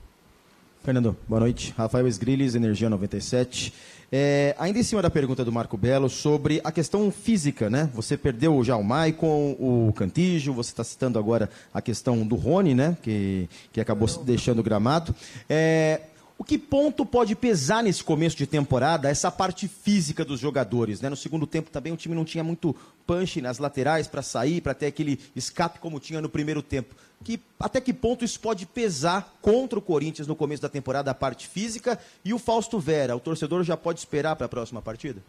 Fernando, 0.83 1.17
boa 1.27 1.39
noite. 1.39 1.73
Rafael 1.75 2.07
Esgrilles, 2.07 2.53
Energia 2.53 2.87
97. 2.87 3.73
É, 4.11 4.55
ainda 4.59 4.77
em 4.77 4.83
cima 4.83 5.01
da 5.01 5.09
pergunta 5.09 5.43
do 5.43 5.51
Marco 5.51 5.75
Belo 5.75 6.07
sobre 6.07 6.61
a 6.63 6.71
questão 6.71 7.09
física, 7.09 7.71
né? 7.71 7.89
Você 7.95 8.15
perdeu 8.15 8.63
já 8.63 8.77
o 8.77 8.83
Maicon, 8.83 9.55
o 9.59 9.91
Cantijo, 9.95 10.53
você 10.53 10.69
está 10.69 10.83
citando 10.83 11.17
agora 11.17 11.49
a 11.73 11.81
questão 11.81 12.25
do 12.25 12.35
Rony, 12.35 12.75
né? 12.75 12.95
Que, 13.01 13.49
que 13.73 13.81
acabou 13.81 14.07
deixando 14.23 14.59
o 14.59 14.63
gramado. 14.63 15.15
É, 15.49 16.01
O 16.37 16.43
que 16.43 16.57
ponto 16.57 17.05
pode 17.05 17.33
pesar 17.33 17.81
nesse 17.81 18.03
começo 18.03 18.35
de 18.35 18.45
temporada 18.45 19.09
essa 19.09 19.31
parte 19.31 19.69
física 19.69 20.25
dos 20.25 20.39
jogadores? 20.39 20.99
Né? 20.99 21.09
No 21.09 21.15
segundo 21.15 21.47
tempo 21.47 21.71
também 21.71 21.93
o 21.93 21.97
time 21.97 22.13
não 22.13 22.25
tinha 22.25 22.43
muito 22.43 22.75
punch 23.07 23.39
nas 23.39 23.57
laterais 23.57 24.05
para 24.05 24.21
sair, 24.21 24.59
para 24.59 24.73
ter 24.73 24.87
aquele 24.87 25.17
escape 25.33 25.79
como 25.79 25.99
tinha 25.99 26.21
no 26.21 26.27
primeiro 26.27 26.61
tempo. 26.61 26.93
Que, 27.23 27.39
até 27.57 27.79
que 27.79 27.93
ponto 27.93 28.25
isso 28.25 28.39
pode 28.39 28.65
pesar 28.65 29.37
contra 29.41 29.79
o 29.79 29.81
Corinthians 29.81 30.27
no 30.27 30.35
começo 30.35 30.61
da 30.61 30.69
temporada, 30.69 31.09
a 31.09 31.13
parte 31.13 31.47
física? 31.47 31.97
E 32.23 32.33
o 32.33 32.39
Fausto 32.39 32.79
Vera, 32.79 33.15
o 33.15 33.19
torcedor 33.19 33.63
já 33.63 33.77
pode 33.77 33.99
esperar 33.99 34.35
para 34.35 34.45
a 34.45 34.49
próxima 34.49 34.81
partida? 34.81 35.21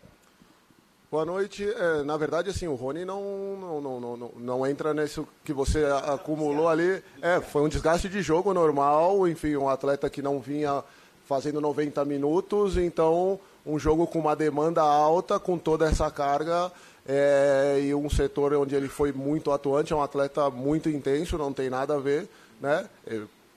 Boa 1.08 1.24
noite. 1.24 1.64
É, 1.64 2.02
na 2.02 2.16
verdade, 2.16 2.50
assim, 2.50 2.66
o 2.66 2.74
Rony 2.74 3.04
não, 3.04 3.22
não, 3.56 3.80
não, 3.80 4.16
não, 4.16 4.32
não 4.36 4.66
entra 4.66 4.92
nisso 4.92 5.26
que 5.44 5.52
você 5.52 5.84
acumulou 6.04 6.68
ali. 6.68 7.00
É, 7.22 7.40
foi 7.40 7.62
um 7.62 7.68
desgaste 7.68 8.08
de 8.08 8.20
jogo 8.22 8.52
normal, 8.52 9.28
enfim, 9.28 9.54
um 9.54 9.68
atleta 9.68 10.10
que 10.10 10.20
não 10.20 10.40
vinha 10.40 10.82
fazendo 11.24 11.60
90 11.60 12.04
minutos, 12.04 12.76
então 12.76 13.38
um 13.64 13.78
jogo 13.78 14.06
com 14.06 14.18
uma 14.18 14.34
demanda 14.34 14.82
alta, 14.82 15.38
com 15.38 15.56
toda 15.56 15.88
essa 15.88 16.10
carga 16.10 16.72
é, 17.06 17.80
e 17.82 17.94
um 17.94 18.10
setor 18.10 18.54
onde 18.54 18.74
ele 18.74 18.88
foi 18.88 19.12
muito 19.12 19.52
atuante, 19.52 19.92
é 19.92 19.96
um 19.96 20.02
atleta 20.02 20.50
muito 20.50 20.88
intenso, 20.88 21.38
não 21.38 21.52
tem 21.52 21.70
nada 21.70 21.94
a 21.94 22.00
ver, 22.00 22.28
né? 22.60 22.88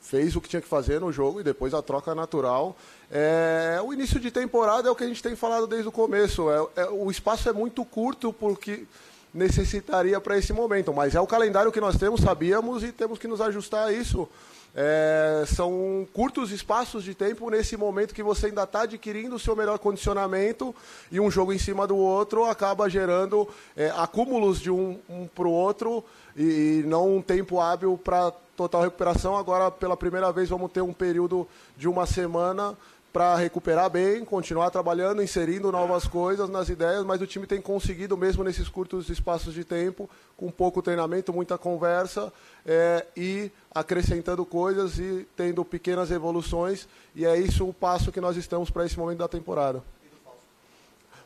Fez 0.02 0.36
o 0.36 0.42
que 0.42 0.50
tinha 0.50 0.62
que 0.62 0.68
fazer 0.68 1.00
no 1.00 1.12
jogo 1.12 1.40
e 1.40 1.44
depois 1.44 1.74
a 1.74 1.82
troca 1.82 2.16
natural. 2.16 2.76
É, 3.12 3.80
o 3.84 3.94
início 3.94 4.20
de 4.20 4.32
temporada 4.32 4.88
é 4.88 4.92
o 4.92 4.96
que 4.96 5.04
a 5.04 5.08
gente 5.08 5.22
tem 5.22 5.36
falado 5.36 5.68
desde 5.68 5.88
o 5.88 5.92
começo. 5.92 6.50
É, 6.50 6.82
é 6.82 6.90
o 6.90 7.12
espaço 7.12 7.48
é 7.50 7.54
muito 7.54 7.84
curto 7.86 8.32
porque 8.32 8.86
necessitaria 9.34 10.20
para 10.20 10.38
esse 10.38 10.52
momento, 10.54 10.94
mas 10.94 11.16
é 11.16 11.22
o 11.22 11.28
calendário 11.28 11.72
que 11.72 11.82
nós 11.82 11.98
temos, 11.98 12.22
sabíamos 12.22 12.84
e 12.84 12.92
temos 12.92 13.20
que 13.20 13.28
nos 13.28 13.42
ajustar 13.42 13.88
a 13.88 13.94
isso. 13.94 14.28
É, 14.76 15.44
são 15.48 16.08
curtos 16.14 16.52
espaços 16.52 17.04
de 17.04 17.16
tempo 17.16 17.50
nesse 17.50 17.76
momento 17.76 18.14
que 18.14 18.22
você 18.22 18.48
ainda 18.48 18.64
está 18.64 18.82
adquirindo 18.82 19.36
o 19.36 19.40
seu 19.40 19.56
melhor 19.56 19.80
condicionamento 19.80 20.76
e 21.12 21.20
um 21.20 21.32
jogo 21.32 21.52
em 21.52 21.58
cima 21.58 21.88
do 21.88 21.98
outro 21.98 22.46
acaba 22.46 22.90
gerando 22.90 23.50
é, 23.76 23.90
acúmulos 23.98 24.60
de 24.60 24.70
um, 24.70 25.00
um 25.10 25.26
para 25.28 25.48
o 25.48 25.52
outro 25.52 26.04
e, 26.36 26.82
e 26.82 26.84
não 26.86 27.18
um 27.18 27.22
tempo 27.22 27.60
hábil 27.60 27.98
para 27.98 28.32
total 28.56 28.84
recuperação. 28.84 29.36
Agora, 29.38 29.72
pela 29.72 29.98
primeira 29.98 30.32
vez, 30.32 30.50
vamos 30.50 30.72
ter 30.72 30.82
um 30.82 30.94
período 30.94 31.48
de 31.76 31.88
uma 31.88 32.06
semana 32.06 32.78
para 33.12 33.36
recuperar 33.36 33.90
bem, 33.90 34.24
continuar 34.24 34.70
trabalhando, 34.70 35.24
inserindo 35.24 35.72
novas 35.72 36.08
coisas 36.08 36.48
nas 36.50 36.70
ideias, 36.70 37.04
mas 37.04 37.22
o 37.22 37.28
time 37.28 37.48
tem 37.48 37.60
conseguido, 37.60 38.16
mesmo 38.16 38.44
nesses 38.44 38.70
curtos 38.70 39.10
espaços 39.10 39.54
de 39.54 39.64
tempo, 39.64 40.10
com 40.38 40.52
pouco 40.52 40.82
treinamento, 40.82 41.34
muita 41.34 41.58
conversa, 41.58 42.32
é, 42.66 43.06
e 43.18 43.52
acrescentando 43.74 44.46
coisas 44.46 45.00
e 45.00 45.28
tendo 45.36 45.66
pequenas 45.66 46.12
evoluções, 46.12 46.88
e 47.16 47.26
é 47.26 47.38
isso 47.38 47.68
o 47.68 47.74
passo 47.74 48.12
que 48.12 48.22
nós 48.22 48.38
estamos 48.38 48.70
para 48.70 48.86
esse 48.86 48.98
momento 48.98 49.20
da 49.20 49.28
temporada. 49.28 49.84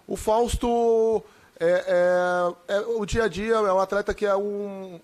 O 0.07 0.15
Fausto 0.15 1.23
é, 1.59 2.53
é, 2.67 2.75
é, 2.75 2.79
o 2.81 3.05
dia 3.05 3.23
a 3.23 3.27
dia, 3.27 3.55
é 3.55 3.73
um 3.73 3.79
atleta 3.79 4.13
que 4.13 4.25
é 4.25 4.35
um, 4.35 4.99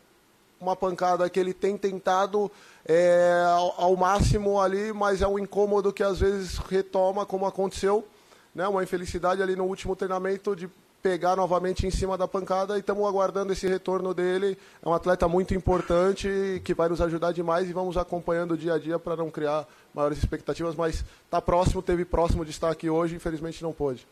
uma 0.60 0.76
pancada 0.76 1.30
que 1.30 1.40
ele 1.40 1.54
tem 1.54 1.78
tentado 1.78 2.52
é, 2.86 3.44
ao, 3.48 3.82
ao, 3.82 3.96
máximo 3.96 4.60
ali, 4.60 4.92
mas 4.94 5.22
é 5.22 5.28
um 5.28 5.38
incômodo 5.38 5.94
que 5.94 6.04
às 6.04 6.20
vezes 6.20 6.58
retoma, 6.58 7.26
como 7.26 7.46
aconteceu, 7.46 8.08
né? 8.54 8.68
uma 8.68 8.84
infelicidade 8.84 9.42
ali 9.42 9.56
no 9.56 9.66
último 9.66 9.96
treinamento 9.96 10.56
de 10.56 10.70
pegar 11.02 11.36
novamente 11.36 11.88
em 11.88 11.92
cima 11.92 12.18
da 12.18 12.28
pancada 12.28 12.76
e 12.76 12.82
estamos 12.82 13.08
aguardando 13.08 13.54
esse 13.54 13.68
retorno 13.68 14.14
dele. 14.14 14.58
É 14.84 14.90
um 14.90 14.94
atleta 14.94 15.28
muito 15.28 15.54
importante 15.54 16.62
que 16.64 16.74
vai 16.74 16.90
nos 16.90 17.02
ajudar 17.02 17.32
demais 17.32 17.70
e 17.70 17.74
vamos 17.74 17.98
acompanhando 17.98 18.52
o 18.52 18.58
dia 18.58 18.74
a 18.74 18.80
dia 18.80 19.00
para 19.00 19.16
não 19.16 19.30
criar 19.30 19.66
maiores 19.94 20.18
expectativas, 20.18 20.76
mas 20.76 21.06
está 21.24 21.42
próximo, 21.42 21.82
teve 21.82 22.04
próximo 22.06 22.44
de 22.44 22.52
estar 22.52 22.70
aqui 22.70 22.90
hoje, 22.90 23.16
infelizmente 23.16 23.64
não 23.64 23.72
pôde. 23.72 24.06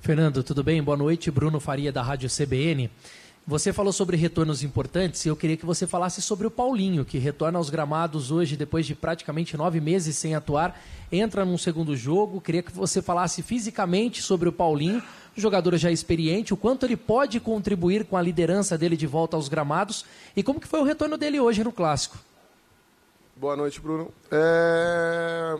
Fernando, 0.00 0.44
tudo 0.44 0.62
bem? 0.62 0.80
Boa 0.82 0.96
noite. 0.96 1.32
Bruno 1.32 1.58
Faria 1.58 1.90
da 1.90 2.00
Rádio 2.00 2.28
CBN. 2.30 2.88
Você 3.48 3.72
falou 3.72 3.92
sobre 3.92 4.16
retornos 4.16 4.64
importantes 4.64 5.24
e 5.24 5.28
eu 5.28 5.36
queria 5.36 5.56
que 5.56 5.64
você 5.64 5.86
falasse 5.86 6.20
sobre 6.20 6.48
o 6.48 6.50
Paulinho, 6.50 7.04
que 7.04 7.16
retorna 7.16 7.58
aos 7.58 7.70
gramados 7.70 8.32
hoje 8.32 8.56
depois 8.56 8.84
de 8.84 8.92
praticamente 8.92 9.56
nove 9.56 9.80
meses 9.80 10.16
sem 10.16 10.34
atuar, 10.34 10.76
entra 11.12 11.44
num 11.44 11.56
segundo 11.56 11.94
jogo. 11.94 12.40
Queria 12.40 12.60
que 12.60 12.72
você 12.72 13.00
falasse 13.00 13.44
fisicamente 13.44 14.20
sobre 14.20 14.48
o 14.48 14.52
Paulinho, 14.52 15.00
jogador 15.36 15.76
já 15.76 15.92
experiente, 15.92 16.52
o 16.52 16.56
quanto 16.56 16.84
ele 16.84 16.96
pode 16.96 17.38
contribuir 17.38 18.04
com 18.06 18.16
a 18.16 18.22
liderança 18.22 18.76
dele 18.76 18.96
de 18.96 19.06
volta 19.06 19.36
aos 19.36 19.48
gramados 19.48 20.04
e 20.34 20.42
como 20.42 20.58
que 20.58 20.66
foi 20.66 20.80
o 20.80 20.84
retorno 20.84 21.16
dele 21.16 21.38
hoje 21.38 21.62
no 21.62 21.70
Clássico. 21.70 22.18
Boa 23.36 23.54
noite, 23.54 23.80
Bruno. 23.80 24.12
É 24.28 25.56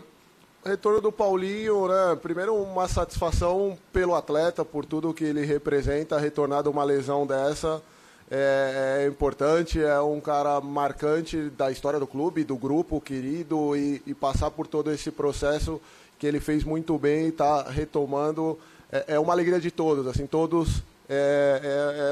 retorno 0.67 1.01
do 1.01 1.11
Paulinho, 1.11 1.87
né? 1.87 2.17
Primeiro, 2.21 2.55
uma 2.55 2.87
satisfação 2.87 3.77
pelo 3.91 4.13
atleta, 4.13 4.63
por 4.65 4.85
tudo 4.85 5.13
que 5.13 5.23
ele 5.23 5.45
representa. 5.45 6.19
Retornar 6.19 6.61
de 6.61 6.69
uma 6.69 6.83
lesão 6.83 7.25
dessa 7.25 7.81
é, 8.29 9.03
é, 9.03 9.07
importante, 9.07 9.81
é 9.81 9.99
um 10.01 10.19
cara 10.19 10.59
marcante 10.59 11.49
da 11.51 11.71
história 11.71 11.99
do 11.99 12.05
clube, 12.05 12.43
do 12.43 12.57
grupo 12.57 12.99
querido, 12.99 13.75
e, 13.75 14.01
e 14.05 14.13
passar 14.13 14.51
por 14.51 14.67
todo 14.67 14.91
esse 14.91 15.09
processo 15.09 15.81
que 16.19 16.27
ele 16.27 16.39
fez 16.39 16.63
muito 16.63 16.97
bem 16.97 17.25
e 17.25 17.29
está 17.29 17.63
retomando. 17.69 18.59
É, 18.91 19.15
é, 19.15 19.19
uma 19.19 19.33
alegria 19.33 19.59
de 19.59 19.71
todos, 19.71 20.05
assim, 20.07 20.27
todos. 20.27 20.83
É, 21.09 21.61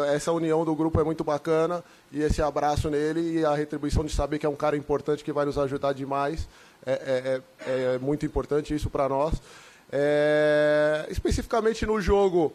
é, 0.07 0.11
é, 0.11 0.15
essa 0.15 0.31
união 0.31 0.63
do 0.63 0.73
grupo 0.73 1.01
é 1.01 1.03
muito 1.03 1.21
bacana 1.21 1.83
e 2.13 2.21
esse 2.21 2.41
abraço 2.41 2.89
nele 2.89 3.39
e 3.39 3.45
a 3.45 3.53
retribuição 3.53 4.05
de 4.05 4.11
saber 4.13 4.39
que 4.39 4.45
é 4.45 4.49
um 4.49 4.55
cara 4.55 4.77
importante 4.77 5.21
que 5.21 5.33
vai 5.33 5.45
nos 5.45 5.57
ajudar 5.57 5.93
demais 5.93 6.47
é, 6.85 6.91
é, 6.93 7.41
é, 7.67 7.95
é 7.95 7.99
muito 7.99 8.25
importante 8.25 8.73
isso 8.73 8.89
para 8.89 9.09
nós. 9.09 9.33
Especificamente 11.09 11.85
no 11.85 11.99
jogo, 11.99 12.53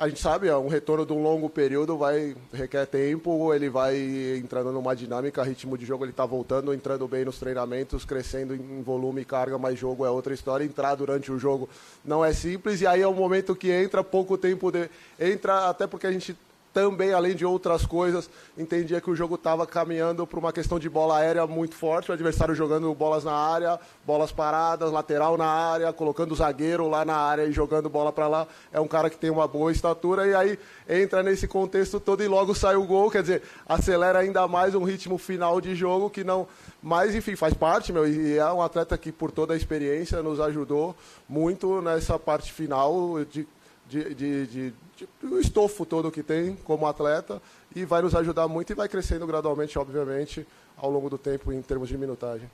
a 0.00 0.08
gente 0.08 0.18
sabe, 0.18 0.50
um 0.50 0.66
retorno 0.66 1.04
de 1.04 1.12
um 1.12 1.22
longo 1.22 1.50
período 1.50 1.94
vai 1.98 2.34
requer 2.54 2.86
tempo, 2.86 3.52
ele 3.52 3.68
vai 3.68 3.98
entrando 4.42 4.72
numa 4.72 4.96
dinâmica, 4.96 5.42
ritmo 5.42 5.76
de 5.76 5.84
jogo 5.84 6.06
ele 6.06 6.10
está 6.10 6.24
voltando, 6.24 6.72
entrando 6.72 7.06
bem 7.06 7.22
nos 7.22 7.38
treinamentos, 7.38 8.02
crescendo 8.02 8.54
em 8.54 8.80
volume 8.80 9.20
e 9.20 9.24
carga, 9.26 9.58
mas 9.58 9.78
jogo 9.78 10.06
é 10.06 10.10
outra 10.10 10.32
história. 10.32 10.64
Entrar 10.64 10.94
durante 10.94 11.30
o 11.30 11.38
jogo 11.38 11.68
não 12.02 12.24
é 12.24 12.32
simples, 12.32 12.80
e 12.80 12.86
aí 12.86 13.02
é 13.02 13.06
o 13.06 13.12
momento 13.12 13.54
que 13.54 13.70
entra, 13.70 14.02
pouco 14.02 14.38
tempo 14.38 14.72
de. 14.72 14.88
Entra, 15.20 15.68
até 15.68 15.86
porque 15.86 16.06
a 16.06 16.12
gente 16.12 16.34
também, 16.72 17.12
além 17.12 17.34
de 17.34 17.44
outras 17.44 17.84
coisas, 17.84 18.30
entendia 18.56 19.00
que 19.00 19.10
o 19.10 19.16
jogo 19.16 19.34
estava 19.34 19.66
caminhando 19.66 20.26
para 20.26 20.38
uma 20.38 20.52
questão 20.52 20.78
de 20.78 20.88
bola 20.88 21.18
aérea 21.18 21.46
muito 21.46 21.74
forte, 21.74 22.10
o 22.10 22.14
adversário 22.14 22.54
jogando 22.54 22.92
bolas 22.94 23.24
na 23.24 23.32
área, 23.32 23.78
bolas 24.06 24.30
paradas, 24.30 24.92
lateral 24.92 25.36
na 25.36 25.46
área, 25.46 25.92
colocando 25.92 26.32
o 26.32 26.36
zagueiro 26.36 26.88
lá 26.88 27.04
na 27.04 27.16
área 27.16 27.44
e 27.44 27.52
jogando 27.52 27.88
bola 27.88 28.12
para 28.12 28.28
lá. 28.28 28.46
É 28.72 28.80
um 28.80 28.86
cara 28.86 29.10
que 29.10 29.18
tem 29.18 29.30
uma 29.30 29.48
boa 29.48 29.72
estatura 29.72 30.26
e 30.26 30.34
aí 30.34 30.58
entra 30.88 31.22
nesse 31.22 31.48
contexto 31.48 31.98
todo 31.98 32.22
e 32.22 32.28
logo 32.28 32.54
sai 32.54 32.76
o 32.76 32.84
gol, 32.84 33.10
quer 33.10 33.22
dizer, 33.22 33.42
acelera 33.68 34.20
ainda 34.20 34.46
mais 34.46 34.74
um 34.74 34.84
ritmo 34.84 35.18
final 35.18 35.60
de 35.60 35.74
jogo 35.74 36.08
que 36.08 36.22
não. 36.22 36.46
Mas, 36.82 37.14
enfim, 37.14 37.34
faz 37.34 37.52
parte, 37.52 37.92
meu, 37.92 38.06
e 38.06 38.38
é 38.38 38.52
um 38.52 38.62
atleta 38.62 38.96
que, 38.96 39.10
por 39.10 39.30
toda 39.30 39.54
a 39.54 39.56
experiência, 39.56 40.22
nos 40.22 40.40
ajudou 40.40 40.94
muito 41.28 41.82
nessa 41.82 42.18
parte 42.18 42.52
final 42.52 43.24
de 43.24 43.46
de, 43.90 44.14
de, 44.14 44.46
de, 44.46 44.74
de, 45.00 45.26
o 45.26 45.38
estofo 45.38 45.86
todo 45.86 46.10
que 46.10 46.22
tem 46.22 46.56
como 46.64 46.86
atleta 46.86 47.40
e 47.74 47.84
vai 47.84 48.02
nos 48.02 48.14
ajudar 48.14 48.48
muito 48.48 48.70
e 48.70 48.74
vai 48.74 48.88
crescendo 48.88 49.26
gradualmente, 49.26 49.78
obviamente, 49.78 50.46
ao 50.76 50.90
longo 50.90 51.08
do 51.08 51.18
tempo 51.18 51.52
em 51.52 51.62
termos 51.62 51.88
de 51.88 51.96
minutagem. 51.96 52.50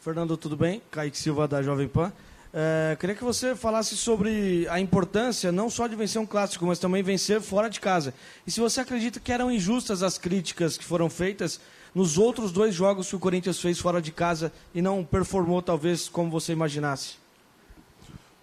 Fernando, 0.00 0.36
tudo 0.36 0.56
bem? 0.56 0.82
Kaique 0.90 1.18
Silva 1.18 1.46
da 1.46 1.62
Jovem 1.62 1.88
Pan. 1.88 2.12
É, 2.52 2.96
queria 2.98 3.14
que 3.14 3.22
você 3.22 3.54
falasse 3.54 3.96
sobre 3.96 4.66
a 4.68 4.80
importância 4.80 5.52
não 5.52 5.70
só 5.70 5.86
de 5.86 5.94
vencer 5.94 6.20
um 6.20 6.26
clássico, 6.26 6.66
mas 6.66 6.80
também 6.80 7.02
vencer 7.02 7.40
fora 7.40 7.68
de 7.68 7.78
casa. 7.78 8.12
E 8.46 8.50
se 8.50 8.58
você 8.58 8.80
acredita 8.80 9.20
que 9.20 9.30
eram 9.30 9.52
injustas 9.52 10.02
as 10.02 10.18
críticas 10.18 10.76
que 10.76 10.84
foram 10.84 11.08
feitas 11.08 11.60
nos 11.94 12.18
outros 12.18 12.50
dois 12.50 12.74
jogos 12.74 13.08
que 13.08 13.16
o 13.16 13.20
Corinthians 13.20 13.60
fez 13.60 13.78
fora 13.78 14.00
de 14.02 14.10
casa 14.10 14.52
e 14.74 14.82
não 14.82 15.04
performou 15.04 15.62
talvez 15.62 16.08
como 16.08 16.30
você 16.30 16.52
imaginasse. 16.52 17.16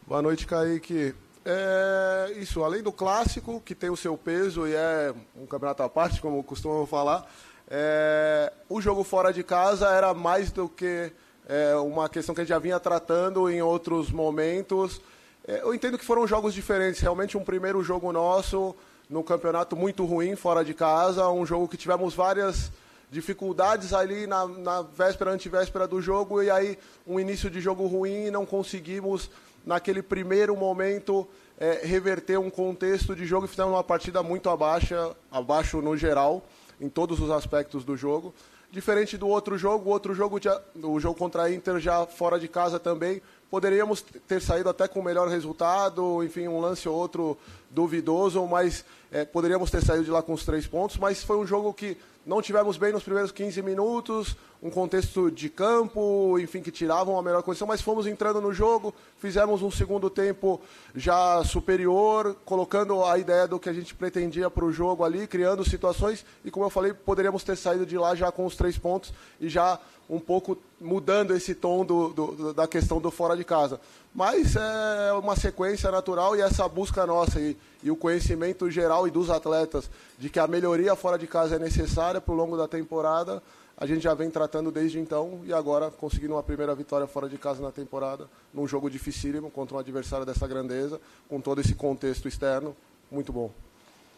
Boa 0.06 0.22
noite, 0.22 0.46
Kaique. 0.46 1.14
É, 1.50 2.34
isso, 2.36 2.62
além 2.62 2.84
do 2.84 2.92
clássico, 2.92 3.62
que 3.62 3.74
tem 3.74 3.90
o 3.90 3.96
seu 3.96 4.18
peso 4.18 4.68
e 4.68 4.74
é 4.74 5.14
um 5.34 5.46
campeonato 5.46 5.82
à 5.82 5.88
parte, 5.88 6.20
como 6.20 6.44
costumam 6.44 6.86
falar, 6.86 7.26
é, 7.70 8.52
o 8.68 8.82
jogo 8.82 9.02
fora 9.02 9.32
de 9.32 9.44
casa 9.44 9.88
era 9.88 10.14
mais 10.14 10.52
do 10.52 10.68
que 10.68 11.10
é, 11.48 11.74
uma 11.78 12.10
questão 12.10 12.36
que 12.36 12.42
a 12.42 12.44
gente 12.44 12.50
já 12.50 12.60
vinha 12.60 12.78
tratando 12.82 13.50
em 13.50 13.62
outros 13.62 14.12
momentos. 14.12 15.00
É, 15.48 15.62
eu 15.62 15.74
entendo 15.74 15.98
que 15.98 16.04
foram 16.04 16.28
jogos 16.28 16.54
diferentes. 16.54 17.00
Realmente, 17.00 17.38
um 17.38 17.46
primeiro 17.46 17.82
jogo 17.82 18.12
nosso 18.12 18.76
no 19.10 19.24
campeonato 19.24 19.74
muito 19.74 20.04
ruim 20.04 20.36
fora 20.36 20.66
de 20.66 20.74
casa, 20.74 21.30
um 21.30 21.46
jogo 21.46 21.70
que 21.70 21.78
tivemos 21.78 22.14
várias 22.14 22.70
dificuldades 23.10 23.94
ali 23.94 24.28
na, 24.28 24.46
na 24.46 24.82
véspera, 24.82 25.32
antivéspera 25.32 25.88
do 25.88 26.02
jogo, 26.02 26.44
e 26.44 26.52
aí 26.52 26.78
um 27.06 27.18
início 27.18 27.50
de 27.50 27.62
jogo 27.62 27.88
ruim 27.88 28.26
e 28.26 28.32
não 28.32 28.46
conseguimos 28.46 29.30
naquele 29.68 30.02
primeiro 30.02 30.56
momento, 30.56 31.28
é, 31.60 31.82
reverter 31.84 32.40
um 32.40 32.50
contexto 32.50 33.14
de 33.14 33.26
jogo 33.26 33.46
e 33.46 33.50
fizemos 33.50 33.74
uma 33.74 33.84
partida 33.84 34.24
muito 34.24 34.50
abaixo, 34.50 34.96
abaixo 35.30 35.82
no 35.82 35.98
geral, 35.98 36.42
em 36.80 36.88
todos 36.88 37.20
os 37.20 37.30
aspectos 37.30 37.84
do 37.84 37.98
jogo. 37.98 38.34
diferente 38.72 39.18
do 39.18 39.28
outro 39.28 39.58
jogo, 39.58 39.90
o 39.90 39.92
outro 39.92 40.14
jogo, 40.14 40.40
o 40.84 41.00
jogo 41.00 41.20
contra 41.20 41.44
a 41.44 41.54
Inter 41.54 41.80
já 41.80 42.06
fora 42.06 42.40
de 42.40 42.48
casa 42.48 42.80
também, 42.80 43.22
poderíamos 43.52 44.02
ter 44.02 44.42
saído 44.42 44.70
até 44.70 44.88
com 44.88 45.02
o 45.02 45.04
melhor 45.04 45.28
resultado, 45.28 46.24
enfim, 46.24 46.48
um 46.48 46.62
lance 46.62 46.88
ou 46.88 46.96
outro 46.96 47.38
duvidoso, 47.70 48.46
mas 48.48 48.86
é, 49.12 49.26
poderíamos 49.26 49.72
ter 49.72 49.84
saído 49.84 50.04
de 50.04 50.12
lá 50.12 50.22
com 50.22 50.34
os 50.34 50.46
três 50.46 50.68
pontos, 50.68 50.98
mas 50.98 51.24
foi 51.24 51.38
um 51.38 51.46
jogo 51.46 51.74
que 51.74 51.98
não 52.26 52.42
tivemos 52.42 52.76
bem 52.76 52.92
nos 52.92 53.04
primeiros 53.04 53.32
15 53.32 53.62
minutos, 53.62 54.36
um 54.62 54.70
contexto 54.70 55.32
de 55.32 55.50
campo, 55.50 56.38
enfim, 56.38 56.62
que 56.62 56.72
tiravam 56.72 57.18
a 57.18 57.22
melhor 57.22 57.42
condição, 57.42 57.66
mas 57.66 57.82
fomos 57.82 58.06
entrando 58.06 58.42
no 58.42 58.52
jogo, 58.52 58.94
fizemos 59.18 59.62
um 59.62 59.72
segundo 59.72 60.10
tempo 60.10 60.60
já 60.94 61.42
superior, 61.46 62.36
colocando 62.44 63.06
a 63.06 63.18
ideia 63.18 63.48
do 63.48 63.58
que 63.58 63.70
a 63.70 63.74
gente 63.74 63.96
pretendia 63.96 64.50
para 64.50 64.66
o 64.66 64.74
jogo 64.74 65.06
ali, 65.06 65.26
criando 65.26 65.64
situações, 65.64 66.26
e 66.44 66.52
como 66.52 66.66
eu 66.66 66.70
falei, 66.70 66.94
poderíamos 66.94 67.46
ter 67.46 67.56
saído 67.56 67.86
de 67.86 67.98
lá 67.98 68.14
já 68.14 68.30
com 68.30 68.46
os 68.46 68.58
três 68.58 68.78
pontos 68.78 69.14
e 69.40 69.48
já 69.48 69.80
um 70.10 70.20
pouco 70.20 70.58
mudando 70.80 71.34
esse 71.34 71.54
tom 71.54 71.86
do, 71.86 72.10
do, 72.10 72.54
da 72.54 72.68
questão 72.68 73.00
do 73.00 73.12
fora 73.12 73.36
de 73.36 73.44
casa. 73.44 73.80
Mas 74.18 74.56
é 74.56 75.14
uma 75.14 75.36
sequência 75.36 75.92
natural 75.92 76.36
e 76.36 76.42
essa 76.42 76.68
busca 76.68 77.06
nossa 77.06 77.40
e, 77.40 77.56
e 77.84 77.92
o 77.92 77.96
conhecimento 77.96 78.68
geral 78.72 79.08
e 79.08 79.12
dos 79.12 79.30
atletas 79.30 79.92
de 80.18 80.28
que 80.28 80.40
a 80.40 80.48
melhoria 80.48 80.96
fora 80.96 81.20
de 81.20 81.28
casa 81.28 81.58
é 81.58 81.60
necessária 81.60 82.20
para 82.20 82.34
o 82.34 82.36
longo 82.36 82.58
da 82.58 82.68
temporada, 82.68 83.44
a 83.78 83.86
gente 83.86 84.02
já 84.02 84.16
vem 84.16 84.32
tratando 84.32 84.72
desde 84.72 84.98
então 84.98 85.42
e 85.46 85.54
agora 85.54 85.92
conseguindo 85.92 86.34
uma 86.34 86.42
primeira 86.42 86.74
vitória 86.74 87.06
fora 87.06 87.30
de 87.30 87.38
casa 87.38 87.62
na 87.62 87.72
temporada, 87.72 88.28
num 88.52 88.68
jogo 88.68 88.90
dificílimo 88.90 89.52
contra 89.52 89.76
um 89.76 89.80
adversário 89.80 90.26
dessa 90.26 90.48
grandeza, 90.48 91.00
com 91.30 91.40
todo 91.40 91.62
esse 91.62 91.76
contexto 91.76 92.28
externo, 92.28 92.76
muito 93.12 93.32
bom. 93.32 93.52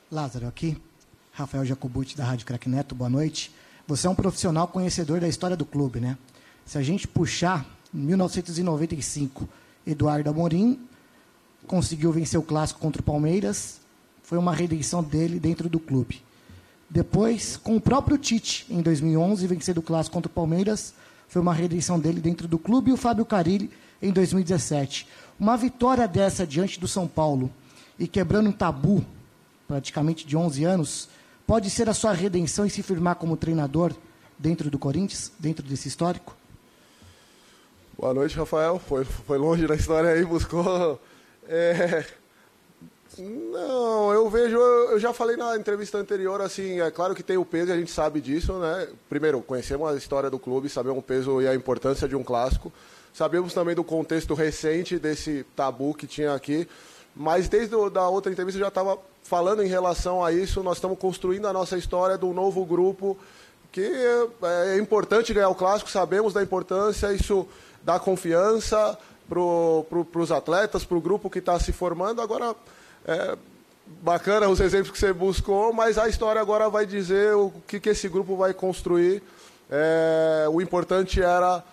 Lázaro, 0.10 0.48
aqui, 0.48 0.82
Rafael 1.34 1.66
Jacobucci 1.66 2.16
da 2.16 2.24
Rádio 2.24 2.46
Crack 2.46 2.70
Neto, 2.70 2.96
boa 2.96 3.10
noite. 3.10 3.54
Você 3.86 4.08
é 4.08 4.10
um 4.10 4.16
profissional 4.16 4.66
conhecedor 4.70 5.20
da 5.20 5.28
história 5.28 5.58
do 5.58 5.66
clube, 5.66 6.00
né? 6.00 6.18
Se 6.66 6.78
a 6.78 6.82
gente 6.82 7.06
puxar, 7.06 7.66
em 7.94 7.98
1995, 7.98 9.50
Eduardo 9.86 10.30
Amorim 10.30 10.80
conseguiu 11.68 12.12
vencer 12.12 12.40
o 12.40 12.44
clássico 12.44 12.80
contra 12.80 13.02
o 13.02 13.06
Palmeiras, 13.06 13.80
foi 14.24 14.38
uma 14.38 14.54
redenção 14.54 15.04
dele 15.04 15.40
dentro 15.40 15.70
do 15.70 15.80
clube. 15.80 16.22
Depois, 16.90 17.58
com 17.58 17.76
o 17.76 17.82
próprio 17.82 18.18
Tite, 18.18 18.66
em 18.70 18.82
2011, 18.82 19.46
vencendo 19.46 19.78
o 19.78 19.82
clássico 19.82 20.16
contra 20.16 20.30
o 20.30 20.34
Palmeiras, 20.34 20.94
foi 21.28 21.42
uma 21.42 21.54
redenção 21.54 22.00
dele 22.00 22.20
dentro 22.20 22.48
do 22.48 22.58
clube, 22.58 22.90
e 22.90 22.94
o 22.94 22.98
Fábio 22.98 23.24
Carilli 23.24 23.70
em 24.02 24.12
2017. 24.12 25.08
Uma 25.40 25.56
vitória 25.56 26.08
dessa 26.08 26.46
diante 26.46 26.80
do 26.80 26.88
São 26.88 27.08
Paulo 27.08 27.52
e 28.00 28.08
quebrando 28.08 28.50
um 28.50 28.52
tabu, 28.52 29.06
praticamente 29.68 30.26
de 30.26 30.36
11 30.36 30.64
anos, 30.64 31.10
pode 31.46 31.70
ser 31.70 31.88
a 31.88 31.94
sua 31.94 32.14
redenção 32.14 32.66
e 32.66 32.70
se 32.70 32.82
firmar 32.82 33.16
como 33.16 33.38
treinador 33.38 33.94
dentro 34.38 34.72
do 34.72 34.80
Corinthians, 34.80 35.32
dentro 35.38 35.66
desse 35.68 35.88
histórico? 35.88 36.39
Boa 38.00 38.14
noite, 38.14 38.34
Rafael. 38.38 38.80
Foi, 38.80 39.04
foi 39.04 39.38
longe 39.38 39.68
na 39.68 39.76
história 39.76 40.12
aí, 40.12 40.24
buscou. 40.24 40.98
É... 41.50 42.06
Não, 43.18 44.14
eu 44.14 44.30
vejo, 44.30 44.56
eu 44.56 44.98
já 44.98 45.12
falei 45.12 45.36
na 45.36 45.58
entrevista 45.58 45.98
anterior, 45.98 46.40
assim, 46.40 46.80
é 46.80 46.90
claro 46.90 47.14
que 47.14 47.22
tem 47.22 47.36
o 47.36 47.44
peso, 47.44 47.74
a 47.74 47.76
gente 47.76 47.92
sabe 47.92 48.22
disso, 48.22 48.54
né? 48.54 48.88
Primeiro, 49.10 49.42
conhecemos 49.42 49.92
a 49.92 49.98
história 49.98 50.30
do 50.30 50.40
clube, 50.40 50.70
sabemos 50.70 51.00
o 51.00 51.02
peso 51.02 51.42
e 51.42 51.48
a 51.48 51.54
importância 51.54 52.08
de 52.08 52.16
um 52.16 52.24
clássico. 52.24 52.72
Sabemos 53.14 53.54
também 53.54 53.76
do 53.76 53.84
contexto 53.84 54.34
recente 54.34 54.98
desse 54.98 55.46
tabu 55.54 55.94
que 55.94 56.08
tinha 56.08 56.34
aqui. 56.34 56.66
Mas 57.14 57.50
desde 57.50 57.76
a 57.76 58.08
outra 58.08 58.32
entrevista 58.32 58.58
eu 58.58 58.64
já 58.64 58.70
estava 58.70 58.98
falando 59.24 59.62
em 59.62 59.68
relação 59.68 60.24
a 60.24 60.32
isso, 60.32 60.64
nós 60.64 60.78
estamos 60.78 60.98
construindo 60.98 61.48
a 61.48 61.52
nossa 61.52 61.78
história 61.78 62.18
do 62.18 62.32
novo 62.32 62.64
grupo, 62.64 63.18
que 63.74 63.82
é, 63.82 64.76
é 64.76 64.78
importante 64.78 65.34
ganhar 65.34 65.50
o 65.50 65.56
clássico, 65.56 65.92
sabemos 65.92 66.32
da 66.32 66.42
importância, 66.42 67.12
isso 67.12 67.46
dá 67.90 68.00
confiança 68.00 68.96
para 69.28 69.40
pro, 69.90 70.08
os 70.22 70.32
atletas, 70.32 70.86
para 70.86 70.96
o 70.96 71.02
grupo 71.02 71.28
que 71.28 71.40
está 71.40 71.60
se 71.60 71.72
formando. 71.72 72.22
Agora, 72.22 72.56
é, 73.04 73.36
bacana 74.04 74.48
os 74.48 74.60
exemplos 74.60 74.92
que 74.92 75.00
você 75.00 75.12
buscou, 75.12 75.74
mas 75.74 75.98
a 75.98 76.08
história 76.08 76.40
agora 76.40 76.70
vai 76.70 76.86
dizer 76.86 77.34
o 77.34 77.52
que, 77.68 77.80
que 77.80 77.90
esse 77.90 78.08
grupo 78.08 78.36
vai 78.36 78.54
construir. 78.54 79.24
É, 79.72 80.46
o 80.52 80.62
importante 80.62 81.20
era 81.20 81.64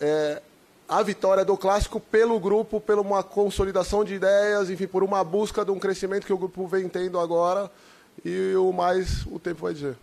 é, 0.00 0.40
a 0.88 1.02
vitória 1.02 1.44
do 1.44 1.56
clássico 1.56 1.98
pelo 1.98 2.38
grupo, 2.38 2.80
pela 2.80 3.02
uma 3.02 3.24
consolidação 3.24 4.04
de 4.04 4.14
ideias, 4.14 4.70
enfim, 4.70 4.86
por 4.86 5.02
uma 5.02 5.24
busca 5.24 5.64
de 5.64 5.72
um 5.72 5.78
crescimento 5.78 6.24
que 6.24 6.32
o 6.32 6.38
grupo 6.38 6.68
vem 6.68 6.88
tendo 6.88 7.18
agora. 7.18 7.68
E 8.24 8.54
o 8.54 8.72
mais 8.72 9.26
o 9.26 9.40
tempo 9.40 9.62
vai 9.62 9.74
dizer. 9.74 9.96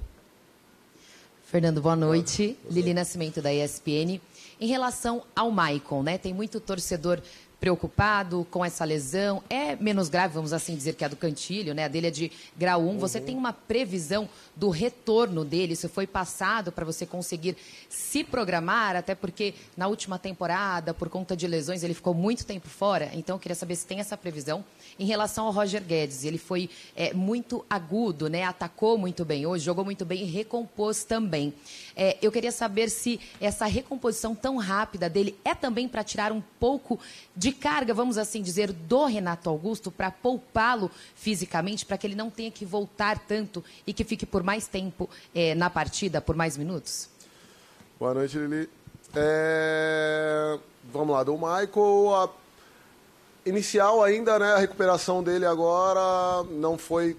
Fernando, 1.45 1.82
boa 1.82 1.95
noite. 1.95 2.58
Lili 2.70 2.93
Nascimento 2.93 3.41
da 3.41 3.53
ESPN. 3.53 4.20
Em 4.60 4.68
relação 4.68 5.24
ao 5.36 5.51
Maicon, 5.51 6.01
né? 6.01 6.18
Tem 6.18 6.34
muito 6.34 6.60
torcedor 6.60 7.22
preocupado 7.60 8.45
com 8.51 8.64
essa 8.64 8.86
lesão. 8.86 9.41
É 9.49 9.76
menos 9.76 10.08
grave, 10.08 10.34
vamos 10.34 10.53
assim 10.53 10.76
dizer, 10.76 10.93
que 10.93 11.03
a 11.03 11.08
do 11.08 11.16
Cantilho, 11.16 11.74
né? 11.74 11.86
A 11.86 11.88
dele 11.88 12.08
é 12.08 12.12
de 12.12 12.32
grau 12.56 12.82
1. 12.82 12.88
Uhum. 12.88 12.99
Você 12.99 13.20
tem 13.20 13.36
uma 13.36 13.51
previsão 13.51 14.30
do 14.56 14.70
retorno 14.70 15.43
dele? 15.43 15.74
Isso 15.74 15.89
foi 15.89 16.06
passado 16.06 16.72
para 16.72 16.86
você 16.86 17.06
conseguir 17.06 17.58
se 17.89 18.24
programar? 18.24 18.95
Até 18.95 19.16
porque 19.16 19.53
na 19.76 19.88
última 19.88 20.20
temporada, 20.20 20.93
por 20.93 21.10
conta 21.10 21.36
de 21.36 21.47
lesões, 21.47 21.84
ele 21.84 21.93
ficou 21.93 22.14
muito 22.14 22.45
tempo 22.45 22.68
fora. 22.68 23.10
Então, 23.14 23.36
eu 23.36 23.39
queria 23.39 23.56
saber 23.56 23.76
se 23.76 23.86
tem 23.86 23.99
essa 23.99 24.16
previsão. 24.16 24.64
Em 24.98 25.06
relação 25.06 25.46
ao 25.46 25.52
Roger 25.52 25.84
Guedes, 25.84 26.24
ele 26.24 26.38
foi 26.38 26.70
é, 26.96 27.14
muito 27.14 27.66
agudo, 27.70 28.30
né? 28.30 28.43
Atacou 28.43 28.98
muito 28.98 29.26
bem 29.26 29.46
hoje, 29.46 29.66
jogou 29.66 29.84
muito 29.84 30.06
bem 30.06 30.22
e 30.22 30.26
recompôs 30.26 31.04
também. 31.04 31.54
É, 31.96 32.18
eu 32.22 32.32
queria 32.32 32.52
saber 32.52 32.89
se 32.89 33.20
essa 33.41 33.66
recomposição 33.66 34.34
tão 34.34 34.58
rápida 34.58 35.10
dele 35.10 35.38
é 35.43 35.54
também 35.54 35.88
para 35.88 36.04
tirar 36.04 36.32
um 36.32 36.41
pouco 36.60 36.98
de 37.36 37.52
carga, 37.52 37.93
vamos 37.93 38.18
assim 38.18 38.41
dizer, 38.41 38.72
do 38.72 39.06
Renato 39.06 39.50
Augusto, 39.50 39.91
para 39.91 40.10
poupá-lo 40.10 40.89
fisicamente, 41.14 41.86
para 41.86 41.98
que 41.98 42.08
ele 42.08 42.16
não 42.16 42.30
tenha 42.30 42.50
que 42.50 42.66
voltar 42.66 43.20
tanto 43.20 43.64
e 43.86 43.91
que 43.91 44.06
fique 44.06 44.26
por 44.26 44.43
mais 44.43 44.66
tempo 44.66 45.10
é, 45.34 45.54
na 45.56 45.70
partida, 45.70 46.22
por 46.22 46.38
mais 46.38 46.56
minutos? 46.56 47.10
Boa 48.00 48.14
noite, 48.14 48.38
Lili. 48.38 48.70
É... 49.14 50.60
Vamos 50.91 51.16
lá, 51.16 51.24
do 51.24 51.34
Michael. 51.34 52.16
A 52.16 52.30
inicial 53.46 54.04
ainda, 54.04 54.39
né? 54.39 54.54
A 54.54 54.58
recuperação 54.58 55.24
dele 55.24 55.46
agora 55.46 56.43
não 56.52 56.78
foi 56.78 57.16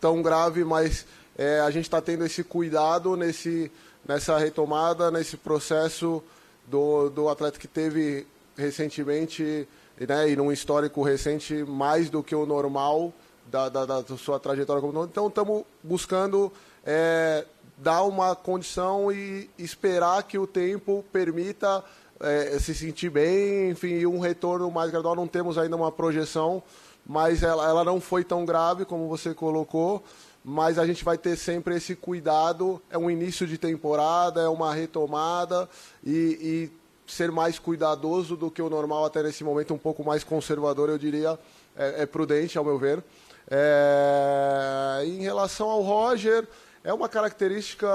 tão 0.00 0.22
grave, 0.22 0.64
mas 0.64 1.06
é, 1.36 1.60
a 1.60 1.70
gente 1.70 1.84
está 1.84 2.00
tendo 2.00 2.24
esse 2.24 2.44
cuidado 2.44 3.16
nesse, 3.16 3.70
nessa 4.06 4.36
retomada, 4.38 5.10
nesse 5.10 5.36
processo 5.36 6.22
do, 6.66 7.08
do 7.10 7.28
atleta 7.28 7.58
que 7.58 7.68
teve 7.68 8.26
recentemente, 8.56 9.66
né, 9.98 10.30
e 10.30 10.36
num 10.36 10.52
histórico 10.52 11.02
recente, 11.02 11.64
mais 11.64 12.10
do 12.10 12.22
que 12.22 12.34
o 12.34 12.44
normal 12.44 13.12
da, 13.46 13.68
da, 13.68 13.84
da 13.84 14.16
sua 14.16 14.38
trajetória 14.38 14.80
como 14.80 15.04
Então, 15.04 15.28
estamos 15.28 15.64
buscando 15.82 16.52
é, 16.84 17.44
dar 17.76 18.02
uma 18.02 18.36
condição 18.36 19.10
e 19.10 19.48
esperar 19.58 20.22
que 20.22 20.38
o 20.38 20.46
tempo 20.46 21.04
permita 21.12 21.82
é, 22.20 22.58
se 22.58 22.74
sentir 22.74 23.10
bem, 23.10 23.70
enfim, 23.70 24.04
um 24.06 24.18
retorno 24.18 24.70
mais 24.70 24.90
gradual. 24.90 25.16
Não 25.16 25.26
temos 25.26 25.56
ainda 25.58 25.76
uma 25.76 25.90
projeção, 25.90 26.62
mas 27.06 27.42
ela, 27.42 27.68
ela 27.68 27.84
não 27.84 28.00
foi 28.00 28.22
tão 28.22 28.44
grave 28.44 28.84
como 28.84 29.08
você 29.08 29.34
colocou. 29.34 30.02
Mas 30.42 30.78
a 30.78 30.86
gente 30.86 31.04
vai 31.04 31.18
ter 31.18 31.36
sempre 31.36 31.76
esse 31.76 31.94
cuidado. 31.94 32.80
É 32.90 32.96
um 32.96 33.10
início 33.10 33.46
de 33.46 33.58
temporada, 33.58 34.40
é 34.40 34.48
uma 34.48 34.74
retomada 34.74 35.68
e, 36.04 36.70
e 36.70 36.80
ser 37.10 37.30
mais 37.30 37.58
cuidadoso 37.58 38.36
do 38.36 38.50
que 38.50 38.62
o 38.62 38.70
normal 38.70 39.04
até 39.04 39.22
nesse 39.22 39.42
momento, 39.42 39.74
um 39.74 39.78
pouco 39.78 40.04
mais 40.04 40.22
conservador, 40.22 40.88
eu 40.88 40.96
diria, 40.96 41.38
é, 41.76 42.02
é 42.02 42.06
prudente, 42.06 42.56
ao 42.56 42.64
meu 42.64 42.78
ver. 42.78 43.02
É, 43.50 45.02
em 45.04 45.22
relação 45.22 45.68
ao 45.68 45.82
Roger, 45.82 46.46
é 46.84 46.92
uma 46.92 47.08
característica 47.08 47.88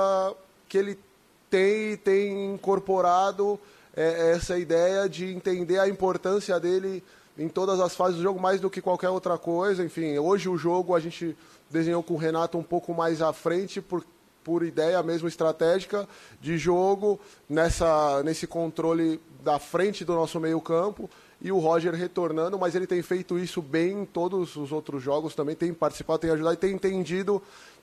que 0.68 0.78
ele 0.78 1.00
tem 1.50 1.96
tem 1.98 2.54
incorporado 2.54 3.60
é, 3.96 4.32
essa 4.32 4.58
ideia 4.58 5.08
de 5.08 5.34
entender 5.34 5.80
a 5.80 5.88
importância 5.88 6.60
dele 6.60 7.04
em 7.38 7.48
todas 7.50 7.80
as 7.80 7.96
fases 7.96 8.18
do 8.18 8.24
jogo, 8.24 8.40
mais 8.40 8.62
do 8.62 8.70
que 8.70 8.82
qualquer 8.82 9.10
outra 9.10 9.38
coisa. 9.38 9.84
Enfim, 9.84 10.18
hoje 10.18 10.48
o 10.48 10.58
jogo 10.58 10.96
a 10.96 11.00
gente 11.00 11.36
desenhou 11.70 12.02
com 12.04 12.14
o 12.14 12.18
Renato 12.18 12.58
um 12.58 12.64
pouco 12.64 12.94
mais 12.94 13.22
à 13.22 13.34
frente, 13.34 13.82
por, 13.82 14.06
por 14.44 14.64
ideia 14.64 15.02
mesmo 15.04 15.28
estratégica 15.28 16.08
de 16.40 16.58
jogo, 16.58 17.20
nessa, 17.50 18.24
nesse 18.24 18.48
controle 18.48 19.20
da 19.44 19.60
frente 19.60 20.06
do 20.06 20.14
nosso 20.14 20.40
meio-campo. 20.40 21.10
E 21.42 21.52
o 21.52 21.60
Roger 21.60 21.94
retornando, 21.94 22.58
mas 22.58 22.76
ele 22.76 22.88
tem 22.88 23.02
feito 23.02 23.38
isso 23.38 23.62
bem 23.62 24.02
em 24.02 24.06
todos 24.06 24.56
os 24.56 24.72
outros 24.72 25.04
jogos 25.04 25.36
também, 25.36 25.54
tem 25.54 25.74
participado, 25.74 26.20
tem 26.20 26.32
ajudado 26.32 26.56
e 26.56 26.58
tem 26.58 26.74
entendido 26.74 27.42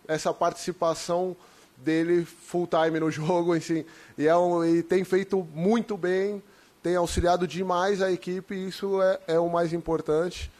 essa 0.09 0.33
participação 0.33 1.37
dele 1.85 2.24
full 2.24 2.66
time 2.66 2.99
no 3.01 3.11
jogo, 3.12 3.55
e, 3.57 4.26
é 4.26 4.37
um, 4.37 4.64
e 4.64 4.83
tem 4.83 5.05
feito 5.05 5.47
muito 5.55 5.97
bem, 5.97 6.43
tem 6.83 6.97
auxiliado 6.97 7.47
demais 7.47 8.01
a 8.03 8.11
equipe, 8.11 8.55
isso 8.55 9.01
é, 9.03 9.20
é 9.28 9.39
o 9.39 9.49
mais 9.49 9.72
importante, 9.72 10.51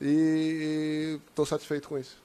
e 0.00 1.18
estou 1.28 1.46
satisfeito 1.46 1.88
com 1.88 1.98
isso. 1.98 2.22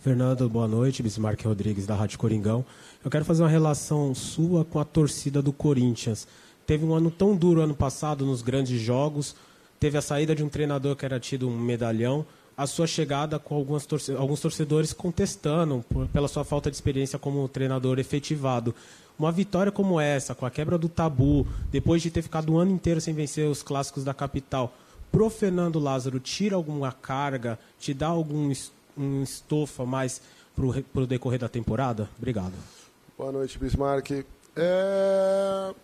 Fernando, 0.00 0.48
boa 0.48 0.68
noite. 0.68 1.02
Bismarck 1.02 1.44
Rodrigues, 1.44 1.84
da 1.84 1.94
Rádio 1.96 2.20
Coringão. 2.20 2.64
Eu 3.04 3.10
quero 3.10 3.24
fazer 3.24 3.42
uma 3.42 3.48
relação 3.48 4.14
sua 4.14 4.64
com 4.64 4.78
a 4.78 4.84
torcida 4.84 5.42
do 5.42 5.52
Corinthians. 5.52 6.26
Teve 6.64 6.84
um 6.84 6.94
ano 6.94 7.10
tão 7.10 7.34
duro 7.34 7.60
ano 7.60 7.74
passado 7.74 8.24
nos 8.24 8.40
grandes 8.40 8.80
jogos, 8.80 9.34
teve 9.80 9.98
a 9.98 10.02
saída 10.02 10.34
de 10.34 10.44
um 10.44 10.48
treinador 10.48 10.94
que 10.94 11.04
era 11.04 11.18
tido 11.18 11.48
um 11.48 11.58
medalhão, 11.58 12.24
a 12.58 12.66
sua 12.66 12.88
chegada 12.88 13.38
com 13.38 13.64
torce 13.78 14.10
alguns 14.16 14.40
torcedores 14.40 14.92
contestando 14.92 15.84
por, 15.88 16.08
pela 16.08 16.26
sua 16.26 16.44
falta 16.44 16.68
de 16.68 16.76
experiência 16.76 17.16
como 17.16 17.46
treinador 17.48 18.00
efetivado. 18.00 18.74
Uma 19.16 19.30
vitória 19.30 19.70
como 19.70 20.00
essa, 20.00 20.34
com 20.34 20.44
a 20.44 20.50
quebra 20.50 20.76
do 20.76 20.88
tabu, 20.88 21.46
depois 21.70 22.02
de 22.02 22.10
ter 22.10 22.20
ficado 22.20 22.52
um 22.52 22.58
ano 22.58 22.72
inteiro 22.72 23.00
sem 23.00 23.14
vencer 23.14 23.48
os 23.48 23.62
clássicos 23.62 24.02
da 24.02 24.12
capital, 24.12 24.74
pro 25.12 25.30
Fernando 25.30 25.78
Lázaro, 25.78 26.18
tira 26.18 26.56
alguma 26.56 26.90
carga, 26.90 27.56
te 27.78 27.94
dá 27.94 28.08
algum 28.08 28.52
um 28.96 29.22
estofa 29.22 29.86
mais 29.86 30.20
para 30.56 31.02
o 31.02 31.06
decorrer 31.06 31.38
da 31.38 31.48
temporada? 31.48 32.08
Obrigado. 32.18 32.54
Boa 33.16 33.30
noite, 33.30 33.56
Bismarck. 33.56 34.24
É... 34.56 35.74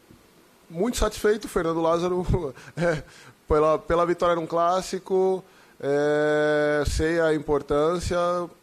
Muito 0.68 0.96
satisfeito, 0.96 1.46
Fernando 1.46 1.80
Lázaro, 1.80 2.52
é, 2.76 3.00
pela, 3.46 3.78
pela 3.78 4.04
vitória 4.04 4.34
num 4.34 4.46
clássico. 4.46 5.44
É... 5.80 6.84
Sei 6.86 7.20
a 7.20 7.34
importância, 7.34 8.18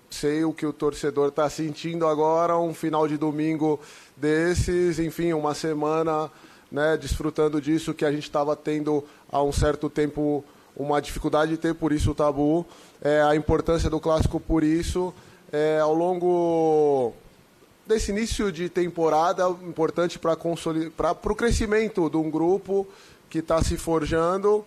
sei 0.09 0.43
o 0.43 0.53
que 0.53 0.65
o 0.65 0.73
torcedor 0.73 1.29
está 1.29 1.49
sentindo 1.49 2.07
agora, 2.07 2.57
um 2.57 2.73
final 2.73 3.07
de 3.07 3.17
domingo 3.17 3.79
desses, 4.15 4.99
enfim, 4.99 5.33
uma 5.33 5.53
semana 5.53 6.29
né, 6.71 6.95
desfrutando 6.97 7.61
disso 7.61 7.93
que 7.93 8.05
a 8.05 8.11
gente 8.11 8.23
estava 8.23 8.55
tendo 8.55 9.03
há 9.31 9.41
um 9.43 9.51
certo 9.51 9.89
tempo 9.89 10.43
uma 10.75 11.01
dificuldade 11.01 11.51
de 11.51 11.57
ter, 11.57 11.75
por 11.75 11.91
isso 11.91 12.11
o 12.11 12.15
tabu 12.15 12.65
é, 13.01 13.21
a 13.21 13.35
importância 13.35 13.89
do 13.89 13.99
clássico 13.99 14.39
por 14.39 14.63
isso. 14.63 15.13
É, 15.51 15.79
ao 15.79 15.93
longo 15.93 17.13
desse 17.85 18.11
início 18.11 18.51
de 18.51 18.69
temporada, 18.69 19.49
importante 19.63 20.17
para 20.17 20.33
o 20.33 21.35
crescimento 21.35 22.09
de 22.09 22.17
um 22.17 22.29
grupo 22.29 22.87
que 23.29 23.39
está 23.39 23.61
se 23.61 23.75
forjando. 23.75 24.63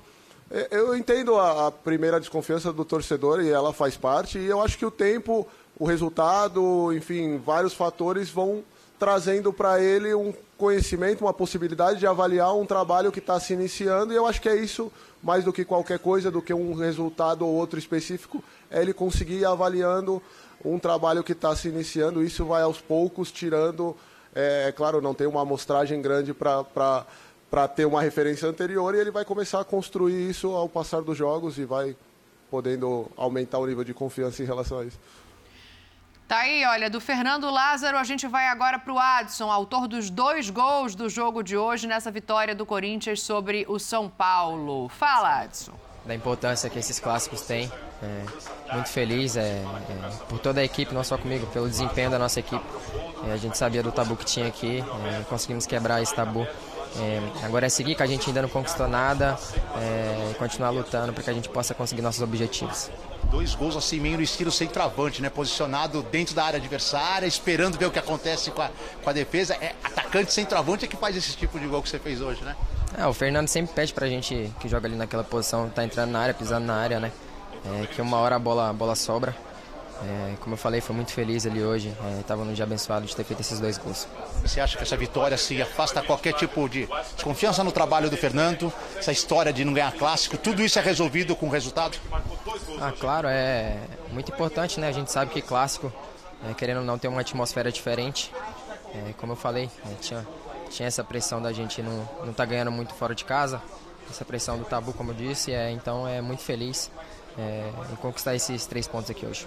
É, 0.51 0.68
eu 0.70 0.97
entendo 0.97 1.36
a, 1.36 1.68
a, 1.68 1.70
primeira 1.70 2.20
desconfiança 2.20 2.72
do 2.72 2.84
torcedor 2.84 3.42
e 3.42 3.51
ela 3.51 3.72
faz 3.72 3.97
parte, 3.97 4.38
e 4.38 4.47
eu 4.47 4.61
acho 4.61 4.76
que 4.76 4.84
o 4.86 4.90
tempo, 4.90 5.47
o 5.78 5.84
resultado, 5.84 6.92
enfim, 6.92 7.38
vários 7.38 7.72
fatores 7.72 8.28
vão 8.28 8.62
trazendo 8.99 9.53
para 9.53 9.80
ele 9.80 10.14
um 10.14 10.32
conhecimento, 10.57 11.22
uma 11.24 11.32
possibilidade 11.32 11.99
de 11.99 12.07
avaliar 12.07 12.55
um 12.55 12.64
trabalho 12.64 13.11
que 13.11 13.18
está 13.18 13.40
se 13.40 13.53
iniciando, 13.53 14.12
e 14.12 14.16
eu 14.16 14.26
acho 14.26 14.40
que 14.40 14.49
é 14.49 14.57
isso 14.57 14.92
mais 15.22 15.42
do 15.42 15.53
que 15.53 15.64
qualquer 15.64 15.99
coisa, 15.99 16.30
do 16.30 16.42
que 16.42 16.53
um 16.53 16.74
resultado 16.74 17.47
ou 17.47 17.55
outro 17.55 17.78
específico, 17.78 18.45
é 18.70 18.80
ele 18.82 18.92
conseguir 18.92 19.38
ir 19.38 19.47
avaliando 19.47 20.22
um 20.64 20.78
trabalho 20.78 21.24
que 21.24 21.32
está 21.32 21.57
se 21.57 21.68
iniciando. 21.68 22.22
Isso 22.22 22.45
vai 22.45 22.62
aos 22.62 22.78
poucos 22.78 23.32
tirando, 23.32 23.97
é, 24.34 24.66
é 24.68 24.72
claro, 24.72 25.01
não 25.01 25.14
tem 25.14 25.26
uma 25.26 25.40
amostragem 25.40 26.01
grande 26.03 26.34
para 26.34 27.07
ter 27.68 27.84
uma 27.84 28.02
referência 28.02 28.48
anterior, 28.48 28.94
e 28.94 28.98
ele 28.98 29.11
vai 29.11 29.24
começar 29.24 29.61
a 29.61 29.64
construir 29.64 30.28
isso 30.28 30.50
ao 30.50 30.68
passar 30.68 31.02
dos 31.02 31.16
jogos 31.16 31.59
e 31.59 31.64
vai 31.64 31.96
podendo 32.50 33.11
aumentar 33.16 33.59
o 33.59 33.66
nível 33.66 33.84
de 33.84 33.94
confiança 33.94 34.42
em 34.42 34.46
relação 34.46 34.78
a 34.80 34.84
isso. 34.84 34.98
Tá 36.26 36.38
aí, 36.38 36.64
olha, 36.64 36.88
do 36.88 37.00
Fernando 37.00 37.50
Lázaro, 37.50 37.98
a 37.98 38.05
gente 38.05 38.26
vai 38.26 38.48
agora 38.48 38.78
para 38.78 38.92
o 38.92 38.98
Adson, 38.98 39.50
autor 39.50 39.86
dos 39.86 40.09
dois 40.09 40.48
gols 40.48 40.94
do 40.94 41.09
jogo 41.09 41.42
de 41.42 41.57
hoje 41.57 41.86
nessa 41.86 42.11
vitória 42.11 42.55
do 42.55 42.64
Corinthians 42.64 43.20
sobre 43.20 43.66
o 43.68 43.78
São 43.78 44.09
Paulo. 44.09 44.88
Fala, 44.88 45.42
Adson. 45.42 45.74
Da 46.05 46.14
importância 46.14 46.70
que 46.70 46.78
esses 46.78 46.98
clássicos 46.98 47.42
têm. 47.42 47.70
É, 48.02 48.74
muito 48.74 48.88
feliz 48.88 49.36
é, 49.36 49.40
é, 49.40 49.64
por 50.28 50.38
toda 50.38 50.61
a 50.61 50.64
equipe, 50.64 50.92
não 50.94 51.05
só 51.05 51.16
comigo, 51.16 51.46
pelo 51.48 51.68
desempenho 51.68 52.11
da 52.11 52.18
nossa 52.18 52.40
equipe. 52.40 52.64
É, 53.28 53.32
a 53.32 53.36
gente 53.36 53.57
sabia 53.57 53.82
do 53.82 53.92
tabu 53.92 54.16
que 54.16 54.24
tinha 54.24 54.46
aqui, 54.46 54.80
é, 54.80 55.24
conseguimos 55.24 55.66
quebrar 55.66 56.02
esse 56.02 56.14
tabu. 56.14 56.46
É, 56.97 57.20
agora 57.45 57.66
é 57.66 57.68
seguir, 57.68 57.95
que 57.95 58.03
a 58.03 58.07
gente 58.07 58.28
ainda 58.28 58.42
não 58.42 58.49
conquistou 58.49 58.86
nada, 58.86 59.36
é, 59.76 60.30
e 60.30 60.34
continuar 60.34 60.70
lutando 60.70 61.12
para 61.12 61.22
que 61.24 61.30
a 61.30 61.32
gente 61.32 61.49
possa 61.49 61.74
conseguir 61.74 62.03
nossos 62.03 62.22
objetivos 62.22 62.90
dois 63.34 63.55
gols 63.55 63.76
assim 63.76 63.99
meio 63.99 64.16
no 64.16 64.22
estilo 64.22 64.53
centroavante, 64.53 65.20
né? 65.20 65.28
Posicionado 65.28 66.03
dentro 66.03 66.34
da 66.34 66.45
área 66.45 66.59
adversária, 66.59 67.26
esperando 67.26 67.76
ver 67.76 67.86
o 67.86 67.90
que 67.90 67.99
acontece 67.99 68.51
com 68.51 68.62
a, 68.62 68.70
com 69.03 69.11
a 69.11 69.12
defesa. 69.12 69.55
É 69.61 69.74
atacante 69.82 70.32
centroavante 70.32 70.84
é 70.84 70.88
que 70.88 70.97
faz 70.97 71.16
esse 71.16 71.36
tipo 71.36 71.59
de 71.59 71.66
gol 71.66 71.82
que 71.82 71.88
você 71.88 71.99
fez 71.99 72.20
hoje, 72.20 72.45
né? 72.45 72.55
É, 72.97 73.07
o 73.07 73.12
Fernando 73.12 73.49
sempre 73.49 73.74
pede 73.74 73.92
pra 73.92 74.07
gente 74.07 74.53
que 74.61 74.68
joga 74.68 74.86
ali 74.86 74.95
naquela 74.95 75.24
posição, 75.24 75.68
tá 75.68 75.84
entrando 75.84 76.11
na 76.11 76.20
área, 76.20 76.34
pisando 76.34 76.66
na 76.66 76.76
área, 76.76 77.01
né? 77.01 77.11
É, 77.82 77.86
que 77.86 78.01
uma 78.01 78.18
hora 78.18 78.36
a 78.36 78.38
bola, 78.38 78.70
a 78.70 78.72
bola 78.72 78.95
sobra. 78.95 79.34
É, 80.03 80.34
como 80.40 80.55
eu 80.55 80.59
falei, 80.59 80.80
foi 80.80 80.95
muito 80.95 81.12
feliz 81.12 81.47
ali 81.47 81.62
hoje. 81.62 81.95
Estava 82.20 82.42
é, 82.42 82.45
num 82.45 82.53
dia 82.53 82.64
abençoado 82.64 83.07
de 83.07 83.14
ter 83.14 83.24
feito 83.24 83.40
esses 83.40 83.61
dois 83.61 83.78
gols. 83.78 84.07
Você 84.42 84.61
acha 84.61 84.76
que 84.76 84.82
essa 84.82 84.97
vitória 84.97 85.36
se 85.36 85.61
afasta 85.62 86.03
qualquer 86.03 86.34
tipo 86.34 86.68
de 86.68 86.88
confiança 87.22 87.62
no 87.62 87.72
trabalho 87.72 88.11
do 88.11 88.16
Fernando? 88.16 88.72
Essa 88.97 89.12
história 89.12 89.53
de 89.53 89.64
não 89.64 89.72
ganhar 89.72 89.92
clássico, 89.92 90.36
tudo 90.36 90.62
isso 90.62 90.78
é 90.78 90.82
resolvido 90.82 91.36
com 91.36 91.47
o 91.47 91.51
resultado? 91.51 91.99
Ah, 92.80 92.92
claro, 92.99 93.28
é 93.28 93.78
muito 94.11 94.32
importante, 94.32 94.80
né? 94.80 94.88
A 94.88 94.92
gente 94.92 95.11
sabe 95.11 95.30
que 95.30 95.40
clássico, 95.40 95.92
é, 96.49 96.55
querendo 96.55 96.78
ou 96.78 96.84
não, 96.84 96.99
tem 96.99 97.11
uma 97.11 97.20
atmosfera 97.20 97.70
diferente. 97.70 98.32
É, 98.95 99.12
como 99.14 99.32
eu 99.32 99.36
falei, 99.36 99.70
é, 99.86 99.95
tinha, 100.01 100.26
tinha 100.70 100.86
essa 100.86 101.03
pressão 101.03 101.40
da 101.40 101.53
gente 101.53 101.82
não 101.82 102.03
estar 102.20 102.32
tá 102.32 102.45
ganhando 102.45 102.70
muito 102.70 102.95
fora 102.95 103.14
de 103.14 103.24
casa, 103.24 103.61
essa 104.11 104.24
pressão 104.24 104.59
do 104.59 104.64
tabu, 104.64 104.92
como 104.92 105.11
eu 105.11 105.14
disse, 105.14 105.53
é, 105.53 105.70
então 105.70 106.07
é 106.07 106.20
muito 106.20 106.42
feliz 106.42 106.90
é, 107.38 107.70
em 107.92 107.97
conquistar 107.97 108.34
esses 108.34 108.66
três 108.66 108.86
pontos 108.86 109.11
aqui 109.11 109.26
hoje. 109.26 109.47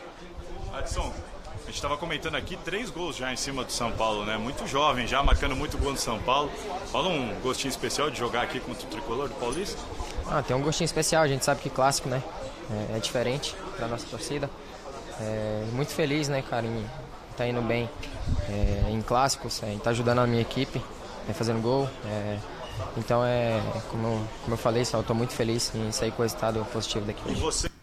Adson, 0.77 1.11
a 1.55 1.65
gente 1.65 1.75
estava 1.75 1.97
comentando 1.97 2.35
aqui 2.35 2.55
três 2.57 2.91
gols 2.91 3.15
já 3.15 3.33
em 3.33 3.35
cima 3.35 3.63
do 3.63 3.71
São 3.71 3.91
Paulo, 3.91 4.23
né? 4.25 4.37
Muito 4.37 4.67
jovem, 4.67 5.07
já 5.07 5.23
marcando 5.23 5.55
muito 5.55 5.75
gol 5.77 5.91
no 5.91 5.97
São 5.97 6.19
Paulo. 6.19 6.51
Fala 6.91 7.09
um 7.09 7.33
gostinho 7.41 7.71
especial 7.71 8.11
de 8.11 8.19
jogar 8.19 8.43
aqui 8.43 8.59
contra 8.59 8.85
o 8.85 8.89
tricolor 8.89 9.27
do 9.27 9.33
Paulista? 9.35 9.81
Ah, 10.27 10.43
tem 10.43 10.55
um 10.55 10.61
gostinho 10.61 10.85
especial, 10.85 11.23
a 11.23 11.27
gente 11.27 11.43
sabe 11.43 11.61
que 11.61 11.69
clássico, 11.69 12.07
né? 12.09 12.21
É, 12.91 12.97
é 12.97 12.99
diferente 12.99 13.55
para 13.75 13.87
nossa 13.87 14.05
torcida. 14.05 14.49
É, 15.19 15.65
muito 15.73 15.93
feliz, 15.93 16.27
né, 16.29 16.43
cara, 16.43 16.67
em 16.67 16.77
estar 16.77 17.37
tá 17.37 17.47
indo 17.47 17.61
bem 17.61 17.89
é, 18.47 18.91
em 18.91 19.01
clássicos, 19.01 19.63
é, 19.63 19.73
em 19.73 19.79
tá 19.79 19.89
ajudando 19.89 20.19
a 20.19 20.27
minha 20.27 20.41
equipe, 20.41 20.79
é, 21.27 21.33
fazendo 21.33 21.59
gol. 21.59 21.89
É, 22.05 22.37
então, 22.95 23.25
é, 23.25 23.59
como, 23.89 24.27
como 24.43 24.53
eu 24.53 24.57
falei, 24.57 24.85
só 24.85 24.99
estou 24.99 25.15
muito 25.15 25.33
feliz 25.33 25.73
em 25.73 25.91
sair 25.91 26.11
com 26.11 26.21
o 26.21 26.23
resultado 26.23 26.63
positivo 26.71 27.05
daqui. 27.05 27.23
E? 27.31 27.76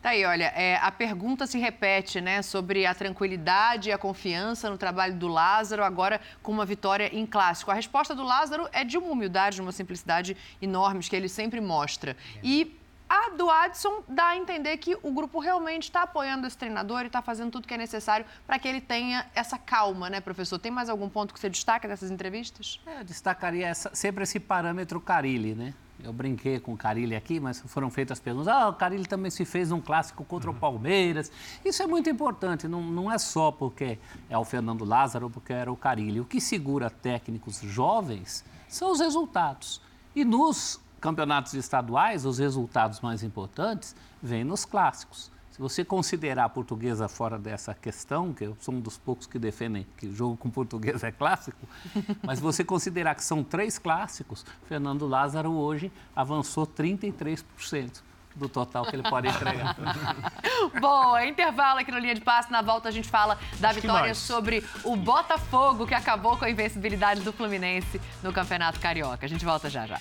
Tá 0.00 0.10
aí, 0.10 0.24
olha, 0.24 0.52
é, 0.54 0.76
a 0.76 0.92
pergunta 0.92 1.44
se 1.44 1.58
repete, 1.58 2.20
né, 2.20 2.40
sobre 2.40 2.86
a 2.86 2.94
tranquilidade 2.94 3.88
e 3.88 3.92
a 3.92 3.98
confiança 3.98 4.70
no 4.70 4.78
trabalho 4.78 5.14
do 5.14 5.26
Lázaro, 5.26 5.82
agora 5.82 6.20
com 6.40 6.52
uma 6.52 6.64
vitória 6.64 7.10
em 7.12 7.26
clássico. 7.26 7.70
A 7.72 7.74
resposta 7.74 8.14
do 8.14 8.22
Lázaro 8.22 8.68
é 8.72 8.84
de 8.84 8.96
uma 8.96 9.10
humildade, 9.10 9.56
de 9.56 9.62
uma 9.62 9.72
simplicidade 9.72 10.36
enormes 10.62 11.08
que 11.08 11.16
ele 11.16 11.28
sempre 11.28 11.60
mostra. 11.60 12.16
E 12.44 12.78
a 13.08 13.30
do 13.30 13.50
Adson 13.50 14.04
dá 14.06 14.28
a 14.28 14.36
entender 14.36 14.76
que 14.76 14.96
o 15.02 15.10
grupo 15.10 15.40
realmente 15.40 15.84
está 15.84 16.02
apoiando 16.02 16.46
esse 16.46 16.56
treinador 16.56 17.02
e 17.02 17.06
está 17.06 17.22
fazendo 17.22 17.50
tudo 17.50 17.66
que 17.66 17.74
é 17.74 17.78
necessário 17.78 18.24
para 18.46 18.58
que 18.58 18.68
ele 18.68 18.80
tenha 18.80 19.26
essa 19.34 19.58
calma, 19.58 20.08
né, 20.10 20.20
professor? 20.20 20.58
Tem 20.58 20.70
mais 20.70 20.88
algum 20.88 21.08
ponto 21.08 21.34
que 21.34 21.40
você 21.40 21.48
destaca 21.48 21.88
dessas 21.88 22.10
entrevistas? 22.10 22.80
É, 22.86 23.00
eu 23.00 23.04
destacaria 23.04 23.66
essa, 23.66 23.92
sempre 23.94 24.22
esse 24.22 24.38
parâmetro 24.38 25.00
Carilli, 25.00 25.54
né? 25.54 25.74
Eu 26.02 26.12
brinquei 26.12 26.60
com 26.60 26.74
o 26.74 26.76
Carilli 26.76 27.16
aqui, 27.16 27.40
mas 27.40 27.60
foram 27.66 27.90
feitas 27.90 28.20
perguntas. 28.20 28.48
Ah, 28.48 28.68
o 28.68 28.74
Carilli 28.74 29.04
também 29.04 29.30
se 29.30 29.44
fez 29.44 29.72
um 29.72 29.80
clássico 29.80 30.24
contra 30.24 30.48
o 30.48 30.52
uhum. 30.52 30.58
Palmeiras. 30.58 31.30
Isso 31.64 31.82
é 31.82 31.86
muito 31.86 32.08
importante, 32.08 32.68
não, 32.68 32.80
não 32.82 33.10
é 33.10 33.18
só 33.18 33.50
porque 33.50 33.98
é 34.30 34.38
o 34.38 34.44
Fernando 34.44 34.84
Lázaro, 34.84 35.28
porque 35.28 35.52
era 35.52 35.72
o 35.72 35.76
Carilli. 35.76 36.20
O 36.20 36.24
que 36.24 36.40
segura 36.40 36.88
técnicos 36.88 37.60
jovens 37.60 38.44
são 38.68 38.92
os 38.92 39.00
resultados. 39.00 39.80
E 40.14 40.24
nos 40.24 40.80
campeonatos 41.00 41.54
estaduais, 41.54 42.24
os 42.24 42.38
resultados 42.38 43.00
mais 43.00 43.22
importantes 43.22 43.94
vêm 44.22 44.44
nos 44.44 44.64
clássicos. 44.64 45.30
Se 45.58 45.62
você 45.62 45.84
considerar 45.84 46.44
a 46.44 46.48
portuguesa 46.48 47.08
fora 47.08 47.36
dessa 47.36 47.74
questão, 47.74 48.32
que 48.32 48.44
eu 48.44 48.56
sou 48.60 48.72
um 48.72 48.80
dos 48.80 48.96
poucos 48.96 49.26
que 49.26 49.40
defendem 49.40 49.84
que 49.96 50.06
o 50.06 50.14
jogo 50.14 50.36
com 50.36 50.48
português 50.48 51.02
é 51.02 51.10
clássico, 51.10 51.58
mas 52.22 52.38
você 52.38 52.62
considerar 52.62 53.16
que 53.16 53.24
são 53.24 53.42
três 53.42 53.76
clássicos, 53.76 54.46
Fernando 54.68 55.04
Lázaro 55.08 55.50
hoje 55.50 55.90
avançou 56.14 56.64
33% 56.64 58.02
do 58.36 58.48
total 58.48 58.86
que 58.86 58.94
ele 58.94 59.02
pode 59.02 59.26
entregar. 59.26 59.76
Boa, 60.80 61.26
intervalo 61.26 61.80
aqui 61.80 61.90
no 61.90 61.98
Linha 61.98 62.14
de 62.14 62.20
Passe. 62.20 62.52
Na 62.52 62.62
volta 62.62 62.88
a 62.88 62.92
gente 62.92 63.08
fala 63.08 63.36
da 63.58 63.70
Acho 63.70 63.80
vitória 63.80 64.14
sobre 64.14 64.64
o 64.84 64.94
Botafogo, 64.94 65.88
que 65.88 65.94
acabou 65.94 66.36
com 66.36 66.44
a 66.44 66.50
invencibilidade 66.50 67.22
do 67.22 67.32
Fluminense 67.32 68.00
no 68.22 68.32
Campeonato 68.32 68.78
Carioca. 68.78 69.26
A 69.26 69.28
gente 69.28 69.44
volta 69.44 69.68
já 69.68 69.88
já. 69.88 70.00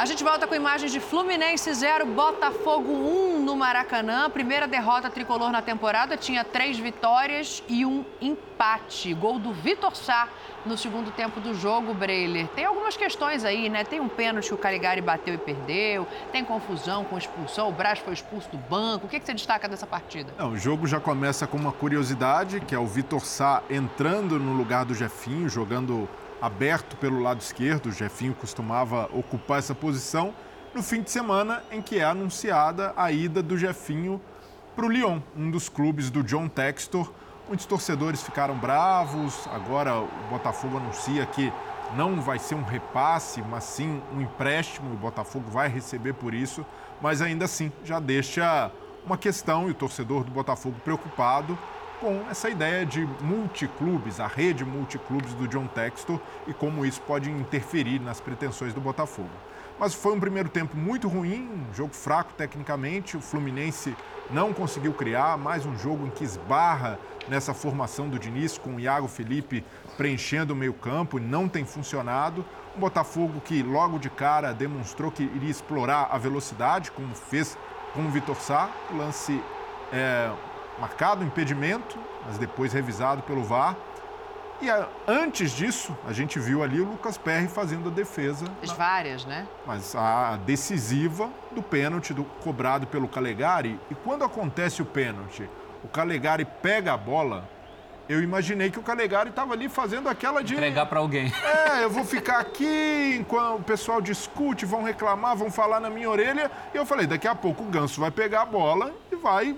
A 0.00 0.06
gente 0.06 0.24
volta 0.24 0.46
com 0.46 0.54
imagens 0.54 0.92
de 0.92 0.98
Fluminense 0.98 1.70
0, 1.74 2.06
Botafogo 2.06 2.90
1 2.90 3.44
no 3.44 3.54
Maracanã. 3.54 4.30
Primeira 4.30 4.66
derrota 4.66 5.10
tricolor 5.10 5.52
na 5.52 5.60
temporada, 5.60 6.16
tinha 6.16 6.42
três 6.42 6.78
vitórias 6.78 7.62
e 7.68 7.84
um 7.84 8.02
empate. 8.18 9.12
Gol 9.12 9.38
do 9.38 9.52
Vitor 9.52 9.94
Sá 9.94 10.26
no 10.64 10.78
segundo 10.78 11.10
tempo 11.10 11.38
do 11.38 11.52
jogo, 11.54 11.92
Breiler. 11.92 12.48
Tem 12.48 12.64
algumas 12.64 12.96
questões 12.96 13.44
aí, 13.44 13.68
né? 13.68 13.84
Tem 13.84 14.00
um 14.00 14.08
pênalti 14.08 14.48
que 14.48 14.54
o 14.54 14.56
Caligari 14.56 15.02
bateu 15.02 15.34
e 15.34 15.38
perdeu, 15.38 16.06
tem 16.32 16.46
confusão 16.46 17.04
com 17.04 17.18
expulsão, 17.18 17.68
o 17.68 17.72
Braz 17.72 17.98
foi 17.98 18.14
expulso 18.14 18.48
do 18.48 18.56
banco. 18.56 19.04
O 19.04 19.08
que, 19.08 19.20
que 19.20 19.26
você 19.26 19.34
destaca 19.34 19.68
dessa 19.68 19.86
partida? 19.86 20.32
Não, 20.38 20.52
o 20.52 20.56
jogo 20.56 20.86
já 20.86 20.98
começa 20.98 21.46
com 21.46 21.58
uma 21.58 21.72
curiosidade, 21.72 22.60
que 22.60 22.74
é 22.74 22.78
o 22.78 22.86
Vitor 22.86 23.20
Sá 23.20 23.62
entrando 23.68 24.38
no 24.38 24.54
lugar 24.54 24.86
do 24.86 24.94
Jefinho, 24.94 25.46
jogando 25.46 26.08
aberto 26.40 26.96
pelo 26.96 27.20
lado 27.20 27.40
esquerdo. 27.40 27.86
O 27.86 27.92
Jefinho 27.92 28.34
costumava 28.34 29.08
ocupar 29.12 29.58
essa 29.58 29.74
posição 29.74 30.34
no 30.74 30.82
fim 30.82 31.02
de 31.02 31.10
semana 31.10 31.62
em 31.70 31.82
que 31.82 31.98
é 31.98 32.04
anunciada 32.04 32.92
a 32.96 33.10
ida 33.10 33.42
do 33.42 33.58
Jefinho 33.58 34.20
para 34.76 34.86
o 34.86 34.88
Lyon, 34.88 35.20
um 35.36 35.50
dos 35.50 35.68
clubes 35.68 36.10
do 36.10 36.22
John 36.22 36.48
Textor. 36.48 37.12
Muitos 37.48 37.66
torcedores 37.66 38.22
ficaram 38.22 38.56
bravos. 38.56 39.48
Agora 39.52 40.00
o 40.00 40.08
Botafogo 40.30 40.76
anuncia 40.76 41.26
que 41.26 41.52
não 41.96 42.20
vai 42.20 42.38
ser 42.38 42.54
um 42.54 42.62
repasse, 42.62 43.42
mas 43.42 43.64
sim 43.64 44.00
um 44.14 44.20
empréstimo. 44.20 44.92
O 44.94 44.96
Botafogo 44.96 45.50
vai 45.50 45.68
receber 45.68 46.12
por 46.12 46.32
isso, 46.32 46.64
mas 47.00 47.20
ainda 47.20 47.46
assim 47.46 47.72
já 47.84 47.98
deixa 47.98 48.70
uma 49.04 49.18
questão 49.18 49.66
e 49.68 49.72
o 49.72 49.74
torcedor 49.74 50.22
do 50.22 50.30
Botafogo 50.30 50.76
preocupado 50.84 51.58
com 52.00 52.24
essa 52.30 52.48
ideia 52.48 52.84
de 52.86 53.06
multiclubes, 53.20 54.18
a 54.18 54.26
rede 54.26 54.64
multiclubes 54.64 55.34
do 55.34 55.46
John 55.46 55.66
Textor 55.66 56.18
e 56.48 56.54
como 56.54 56.84
isso 56.86 57.00
pode 57.02 57.30
interferir 57.30 58.00
nas 58.00 58.20
pretensões 58.20 58.72
do 58.72 58.80
Botafogo. 58.80 59.28
Mas 59.78 59.94
foi 59.94 60.14
um 60.14 60.20
primeiro 60.20 60.48
tempo 60.48 60.76
muito 60.76 61.08
ruim, 61.08 61.48
um 61.70 61.74
jogo 61.74 61.94
fraco 61.94 62.32
tecnicamente. 62.34 63.16
O 63.16 63.20
Fluminense 63.20 63.94
não 64.30 64.52
conseguiu 64.52 64.92
criar, 64.92 65.38
mais 65.38 65.64
um 65.64 65.76
jogo 65.76 66.06
em 66.06 66.10
que 66.10 66.24
esbarra 66.24 66.98
nessa 67.28 67.54
formação 67.54 68.08
do 68.08 68.18
Diniz, 68.18 68.58
com 68.58 68.76
o 68.76 68.80
Iago 68.80 69.08
Felipe 69.08 69.64
preenchendo 69.96 70.52
o 70.52 70.56
meio-campo 70.56 71.18
e 71.18 71.22
não 71.22 71.48
tem 71.48 71.64
funcionado. 71.64 72.44
Um 72.76 72.80
Botafogo 72.80 73.40
que 73.40 73.62
logo 73.62 73.98
de 73.98 74.10
cara 74.10 74.52
demonstrou 74.52 75.10
que 75.10 75.22
iria 75.22 75.50
explorar 75.50 76.08
a 76.10 76.18
velocidade, 76.18 76.90
como 76.90 77.14
fez 77.14 77.56
com 77.94 78.06
o 78.06 78.10
Vitor 78.10 78.36
Sá. 78.36 78.70
Lance 78.94 79.42
é, 79.92 80.30
marcado, 80.80 81.22
impedimento, 81.22 81.98
mas 82.26 82.38
depois 82.38 82.72
revisado 82.72 83.22
pelo 83.22 83.44
VAR. 83.44 83.76
E 84.62 84.68
a, 84.68 84.88
antes 85.06 85.52
disso, 85.52 85.96
a 86.06 86.12
gente 86.12 86.38
viu 86.38 86.62
ali 86.62 86.80
o 86.80 86.84
Lucas 86.84 87.16
Perry 87.16 87.48
fazendo 87.48 87.88
a 87.88 87.92
defesa. 87.92 88.44
As 88.62 88.72
várias, 88.72 89.24
né? 89.24 89.46
Mas 89.66 89.94
a 89.94 90.36
decisiva 90.36 91.30
do 91.52 91.62
pênalti 91.62 92.12
do, 92.12 92.24
cobrado 92.24 92.86
pelo 92.86 93.08
Calegari. 93.08 93.80
E 93.90 93.94
quando 93.94 94.22
acontece 94.22 94.82
o 94.82 94.84
pênalti, 94.84 95.48
o 95.82 95.88
Calegari 95.88 96.44
pega 96.44 96.92
a 96.92 96.96
bola, 96.96 97.48
eu 98.06 98.22
imaginei 98.22 98.70
que 98.70 98.78
o 98.78 98.82
Calegari 98.82 99.30
estava 99.30 99.54
ali 99.54 99.68
fazendo 99.68 100.08
aquela 100.08 100.42
de. 100.42 100.54
Entregar 100.54 100.84
para 100.86 100.98
alguém. 100.98 101.32
É, 101.70 101.84
eu 101.84 101.88
vou 101.88 102.04
ficar 102.04 102.40
aqui 102.40 103.16
enquanto 103.18 103.60
o 103.60 103.64
pessoal 103.64 104.00
discute, 104.00 104.66
vão 104.66 104.82
reclamar, 104.82 105.36
vão 105.36 105.50
falar 105.50 105.80
na 105.80 105.88
minha 105.88 106.10
orelha. 106.10 106.50
E 106.74 106.76
eu 106.76 106.84
falei: 106.84 107.06
daqui 107.06 107.26
a 107.26 107.34
pouco 107.34 107.62
o 107.62 107.66
Ganso 107.66 107.98
vai 108.00 108.10
pegar 108.10 108.42
a 108.42 108.46
bola 108.46 108.92
e 109.10 109.16
vai 109.16 109.56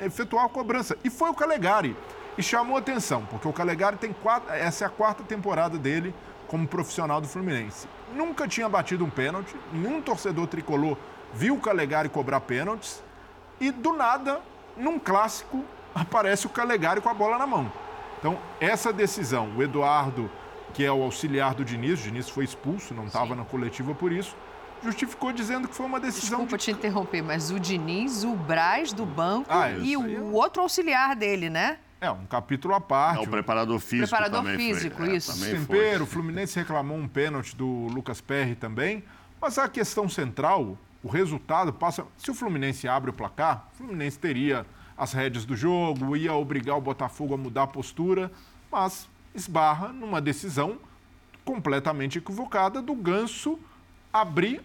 efetuar 0.00 0.44
a 0.44 0.48
cobrança. 0.48 0.96
E 1.04 1.10
foi 1.10 1.30
o 1.30 1.34
Calegari. 1.34 1.96
E 2.36 2.42
chamou 2.42 2.76
atenção, 2.76 3.24
porque 3.26 3.46
o 3.46 3.52
Calegari 3.52 3.96
tem 3.96 4.12
quatro. 4.12 4.52
Essa 4.52 4.84
é 4.84 4.86
a 4.86 4.90
quarta 4.90 5.22
temporada 5.22 5.78
dele 5.78 6.14
como 6.48 6.66
profissional 6.66 7.20
do 7.20 7.28
Fluminense. 7.28 7.86
Nunca 8.14 8.46
tinha 8.48 8.68
batido 8.68 9.04
um 9.04 9.10
pênalti, 9.10 9.54
nenhum 9.72 10.02
torcedor 10.02 10.46
tricolor 10.46 10.96
viu 11.32 11.54
o 11.56 11.60
Calegari 11.60 12.08
cobrar 12.08 12.40
pênaltis. 12.40 13.02
E 13.60 13.70
do 13.70 13.92
nada, 13.92 14.40
num 14.76 14.98
clássico, 14.98 15.64
aparece 15.94 16.46
o 16.46 16.50
Calegari 16.50 17.00
com 17.00 17.08
a 17.08 17.14
bola 17.14 17.38
na 17.38 17.46
mão. 17.46 17.70
Então, 18.18 18.38
essa 18.60 18.92
decisão, 18.92 19.50
o 19.56 19.62
Eduardo, 19.62 20.30
que 20.72 20.84
é 20.84 20.90
o 20.90 21.02
auxiliar 21.02 21.54
do 21.54 21.64
Diniz, 21.64 22.00
o 22.00 22.02
Diniz 22.04 22.28
foi 22.28 22.44
expulso, 22.44 22.94
não 22.94 23.06
estava 23.06 23.34
na 23.34 23.44
coletiva 23.44 23.94
por 23.94 24.10
isso, 24.10 24.34
justificou 24.82 25.32
dizendo 25.32 25.68
que 25.68 25.74
foi 25.74 25.86
uma 25.86 26.00
decisão. 26.00 26.38
Desculpa 26.38 26.58
de... 26.58 26.64
te 26.64 26.70
interromper, 26.70 27.22
mas 27.22 27.50
o 27.50 27.58
Diniz, 27.58 28.24
o 28.24 28.34
Braz 28.34 28.92
do 28.92 29.06
banco 29.06 29.48
ah, 29.50 29.70
e 29.70 29.96
o 29.96 30.06
é... 30.06 30.20
outro 30.20 30.62
auxiliar 30.62 31.14
dele, 31.16 31.48
né? 31.48 31.78
É, 32.00 32.10
um 32.10 32.26
capítulo 32.26 32.74
à 32.74 32.80
parte. 32.80 33.24
É, 33.24 33.26
o 33.26 33.30
preparador 33.30 33.78
físico. 33.80 34.08
Preparador 34.08 34.42
também 34.42 34.56
físico, 34.56 34.96
foi. 34.96 35.16
isso. 35.16 35.44
É, 35.44 35.52
Tempero, 35.52 36.04
o 36.04 36.06
Fluminense 36.06 36.58
reclamou 36.58 36.98
um 36.98 37.08
pênalti 37.08 37.56
do 37.56 37.66
Lucas 37.86 38.20
Perry 38.20 38.54
também. 38.54 39.02
Mas 39.40 39.58
a 39.58 39.68
questão 39.68 40.08
central, 40.08 40.76
o 41.02 41.08
resultado 41.08 41.72
passa. 41.72 42.04
Se 42.18 42.30
o 42.30 42.34
Fluminense 42.34 42.86
abre 42.86 43.10
o 43.10 43.12
placar, 43.12 43.68
o 43.72 43.76
Fluminense 43.78 44.18
teria 44.18 44.66
as 44.96 45.12
rédeas 45.12 45.44
do 45.44 45.56
jogo, 45.56 46.14
ia 46.14 46.34
obrigar 46.34 46.76
o 46.76 46.80
Botafogo 46.80 47.34
a 47.34 47.36
mudar 47.36 47.64
a 47.64 47.66
postura, 47.66 48.30
mas 48.70 49.08
esbarra 49.34 49.88
numa 49.88 50.20
decisão 50.20 50.78
completamente 51.44 52.18
equivocada 52.18 52.80
do 52.80 52.94
Ganso 52.94 53.58
abrir, 54.14 54.60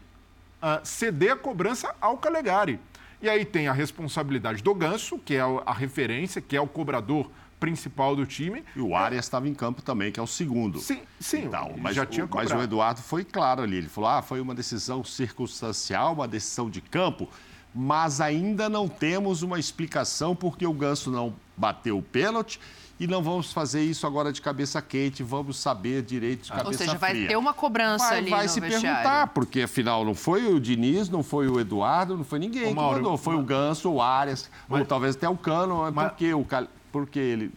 uh, 0.61 0.79
ceder 0.83 1.31
a 1.33 1.35
cobrança 1.35 1.95
ao 1.99 2.17
Calegari. 2.17 2.79
E 3.19 3.27
aí 3.27 3.43
tem 3.43 3.67
a 3.67 3.73
responsabilidade 3.73 4.61
do 4.61 4.73
Ganso, 4.75 5.17
que 5.17 5.33
é 5.33 5.41
a 5.65 5.73
referência, 5.73 6.39
que 6.39 6.55
é 6.55 6.61
o 6.61 6.67
cobrador 6.67 7.29
principal 7.59 8.15
do 8.15 8.25
time. 8.25 8.63
E 8.75 8.79
o 8.79 8.95
Arias 8.95 9.25
estava 9.25 9.49
em 9.49 9.53
campo 9.53 9.81
também, 9.81 10.11
que 10.11 10.19
é 10.19 10.23
o 10.23 10.27
segundo. 10.27 10.79
Sim, 10.79 11.01
sim. 11.19 11.45
Então, 11.45 11.73
mas, 11.77 11.95
já 11.95 12.05
tinha 12.05 12.25
o, 12.25 12.29
mas 12.31 12.51
o 12.51 12.61
Eduardo 12.61 13.01
foi 13.01 13.25
claro 13.25 13.63
ali. 13.63 13.77
Ele 13.77 13.89
falou: 13.89 14.09
ah, 14.09 14.21
foi 14.21 14.39
uma 14.39 14.55
decisão 14.55 15.03
circunstancial, 15.03 16.13
uma 16.13 16.27
decisão 16.27 16.69
de 16.69 16.79
campo, 16.79 17.27
mas 17.73 18.21
ainda 18.21 18.69
não 18.69 18.87
temos 18.87 19.41
uma 19.41 19.59
explicação 19.59 20.35
porque 20.35 20.65
o 20.65 20.71
Ganso 20.71 21.11
não 21.11 21.35
bateu 21.57 21.97
o 21.97 22.01
pênalti 22.01 22.59
e 22.99 23.07
não 23.07 23.23
vamos 23.23 23.53
fazer 23.53 23.81
isso 23.81 24.05
agora 24.05 24.33
de 24.33 24.41
cabeça 24.41 24.81
quente, 24.81 25.23
vamos 25.23 25.57
saber 25.57 26.01
direito 26.01 26.43
de 26.43 26.49
cabeça 26.49 26.65
fria. 26.65 26.79
Ou 26.79 26.85
seja, 26.85 26.97
vai 26.97 27.27
ter 27.27 27.37
uma 27.37 27.53
cobrança 27.53 28.09
vai, 28.09 28.17
ali 28.17 28.29
Vai 28.29 28.43
no 28.43 28.49
se 28.49 28.59
vestiário. 28.59 28.87
perguntar, 28.87 29.27
porque 29.27 29.61
afinal 29.61 30.03
não 30.03 30.13
foi 30.13 30.45
o 30.53 30.59
Diniz, 30.59 31.07
não 31.07 31.23
foi 31.23 31.47
o 31.47 31.59
Eduardo, 31.59 32.17
não 32.17 32.25
foi 32.25 32.39
ninguém 32.39 32.71
Ô, 32.71 32.75
Mauro, 32.75 32.97
que 32.97 33.03
mandou. 33.03 33.17
Foi 33.17 33.35
mas... 33.35 33.43
o 33.43 33.45
Ganso, 33.45 33.89
o 33.89 34.01
Arias, 34.01 34.49
mas... 34.67 34.81
ou 34.81 34.85
talvez 34.85 35.15
até 35.15 35.29
o 35.29 35.37
Cano, 35.37 35.89
mas... 35.93 36.09
porque, 36.09 36.33
o 36.33 36.43
Cal... 36.43 36.67
porque 36.91 37.19
ele... 37.19 37.53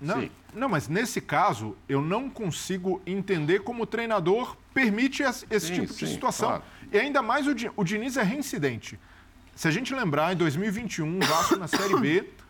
Não, 0.00 0.22
Sim. 0.22 0.30
não, 0.54 0.68
mas 0.70 0.88
nesse 0.88 1.20
caso, 1.20 1.76
eu 1.86 2.00
não 2.00 2.30
consigo 2.30 3.02
entender 3.06 3.58
como 3.60 3.82
o 3.82 3.86
treinador 3.86 4.56
permite 4.72 5.22
esse, 5.22 5.44
sim, 5.60 5.80
tipo 5.80 5.92
sim, 5.92 6.06
de 6.06 6.12
situação. 6.12 6.48
Claro. 6.48 6.62
E 6.90 6.98
ainda 6.98 7.20
mais 7.20 7.46
o, 7.46 7.50
o 7.76 7.84
Diniz 7.84 8.16
é 8.16 8.22
reincidente. 8.22 8.98
Se 9.54 9.68
a 9.68 9.70
gente 9.70 9.92
lembrar, 9.92 10.32
em 10.32 10.36
2021, 10.36 11.18
o 11.18 11.20
Vasco 11.20 11.56
na 11.56 11.66
Série 11.66 11.98
B 11.98 12.30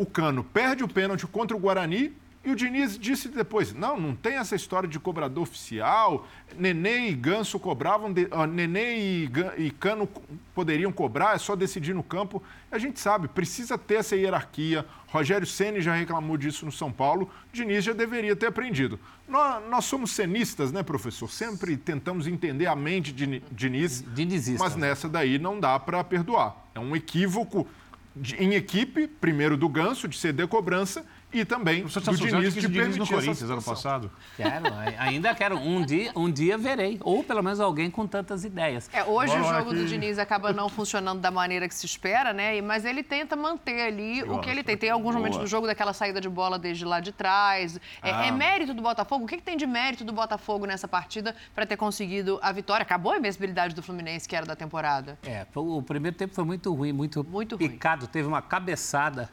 o 0.00 0.06
Cano 0.06 0.42
perde 0.42 0.82
o 0.82 0.88
pênalti 0.88 1.26
contra 1.26 1.54
o 1.54 1.60
Guarani 1.60 2.16
e 2.42 2.50
o 2.50 2.56
Diniz 2.56 2.98
disse 2.98 3.28
depois: 3.28 3.74
não, 3.74 4.00
não 4.00 4.16
tem 4.16 4.36
essa 4.36 4.56
história 4.56 4.88
de 4.88 4.98
cobrador 4.98 5.42
oficial. 5.42 6.26
Nenê 6.56 7.10
e 7.10 7.14
Ganso 7.14 7.60
cobravam, 7.60 8.10
de, 8.10 8.24
uh, 8.24 8.46
Nenê 8.46 8.96
e, 8.96 9.30
e, 9.58 9.70
Cano 9.70 10.08
poderiam 10.54 10.90
cobrar, 10.90 11.34
é 11.34 11.38
só 11.38 11.54
decidir 11.54 11.94
no 11.94 12.02
campo. 12.02 12.42
A 12.72 12.78
gente 12.78 12.98
sabe, 12.98 13.28
precisa 13.28 13.76
ter 13.76 13.96
essa 13.96 14.16
hierarquia. 14.16 14.86
Rogério 15.08 15.46
Ceni 15.46 15.82
já 15.82 15.94
reclamou 15.94 16.38
disso 16.38 16.64
no 16.64 16.72
São 16.72 16.90
Paulo, 16.90 17.30
Diniz 17.52 17.84
já 17.84 17.92
deveria 17.92 18.34
ter 18.34 18.46
aprendido. 18.46 18.98
Nós, 19.28 19.62
nós 19.68 19.84
somos 19.84 20.12
cenistas, 20.12 20.72
né, 20.72 20.82
professor? 20.82 21.28
Sempre 21.28 21.76
tentamos 21.76 22.26
entender 22.26 22.66
a 22.66 22.74
mente 22.74 23.12
de 23.12 23.42
Diniz, 23.52 24.02
Dinizista. 24.14 24.64
mas 24.64 24.76
nessa 24.76 25.10
daí 25.10 25.38
não 25.38 25.60
dá 25.60 25.78
para 25.78 26.02
perdoar. 26.02 26.56
É 26.74 26.80
um 26.80 26.96
equívoco 26.96 27.66
em 28.38 28.54
equipe, 28.54 29.06
primeiro 29.06 29.56
do 29.56 29.68
Ganso, 29.68 30.08
de 30.08 30.18
ceder 30.18 30.48
cobrança, 30.48 31.04
e 31.32 31.44
também 31.44 31.84
do 31.84 32.16
Diniz 32.16 32.54
de 32.54 32.68
permitir 32.68 32.98
no 32.98 33.06
Corinthians 33.06 33.50
ano 33.50 33.62
passado. 33.62 34.10
Quero, 34.36 34.64
ainda 34.98 35.34
quero. 35.34 35.56
Um 35.56 35.84
dia, 35.84 36.12
um 36.16 36.30
dia 36.30 36.58
verei. 36.58 36.98
Ou 37.02 37.22
pelo 37.22 37.42
menos 37.42 37.60
alguém 37.60 37.90
com 37.90 38.06
tantas 38.06 38.44
ideias. 38.44 38.90
É, 38.92 39.04
hoje 39.04 39.32
Bora 39.32 39.42
o 39.42 39.58
jogo 39.58 39.70
aqui. 39.70 39.80
do 39.80 39.86
Diniz 39.86 40.18
acaba 40.18 40.52
não 40.52 40.68
funcionando 40.68 41.20
da 41.20 41.30
maneira 41.30 41.68
que 41.68 41.74
se 41.74 41.86
espera, 41.86 42.32
né? 42.32 42.60
Mas 42.60 42.84
ele 42.84 43.02
tenta 43.02 43.36
manter 43.36 43.80
ali 43.82 44.22
o 44.22 44.38
que 44.38 44.50
ele 44.50 44.62
tem. 44.62 44.76
Tem 44.76 44.90
alguns 44.90 45.12
Boa. 45.12 45.18
momentos 45.18 45.38
do 45.38 45.46
jogo 45.46 45.66
daquela 45.66 45.92
saída 45.92 46.20
de 46.20 46.28
bola 46.28 46.58
desde 46.58 46.84
lá 46.84 47.00
de 47.00 47.12
trás. 47.12 47.78
É, 48.02 48.10
ah. 48.10 48.26
é 48.26 48.30
mérito 48.30 48.74
do 48.74 48.82
Botafogo? 48.82 49.24
O 49.24 49.26
que, 49.26 49.36
que, 49.36 49.42
tem 49.42 49.56
de 49.56 49.66
mérito 49.66 50.04
do 50.04 50.12
Botafogo 50.12 50.66
nessa 50.66 50.88
partida 50.88 51.34
para 51.54 51.64
ter 51.64 51.76
conseguido 51.76 52.38
a 52.42 52.50
vitória? 52.52 52.82
Acabou 52.82 53.12
a 53.12 53.18
invencibilidade 53.18 53.74
do 53.74 53.82
Fluminense, 53.82 54.28
que 54.28 54.34
era 54.34 54.46
da 54.46 54.56
temporada. 54.56 55.18
É, 55.22 55.46
o 55.54 55.82
primeiro 55.82 56.16
tempo 56.16 56.34
foi 56.34 56.44
muito 56.44 56.72
ruim, 56.74 56.92
muito, 56.92 57.24
muito 57.24 57.56
picado. 57.56 58.02
Ruim. 58.02 58.12
Teve 58.12 58.28
uma 58.28 58.42
cabeçada 58.42 59.28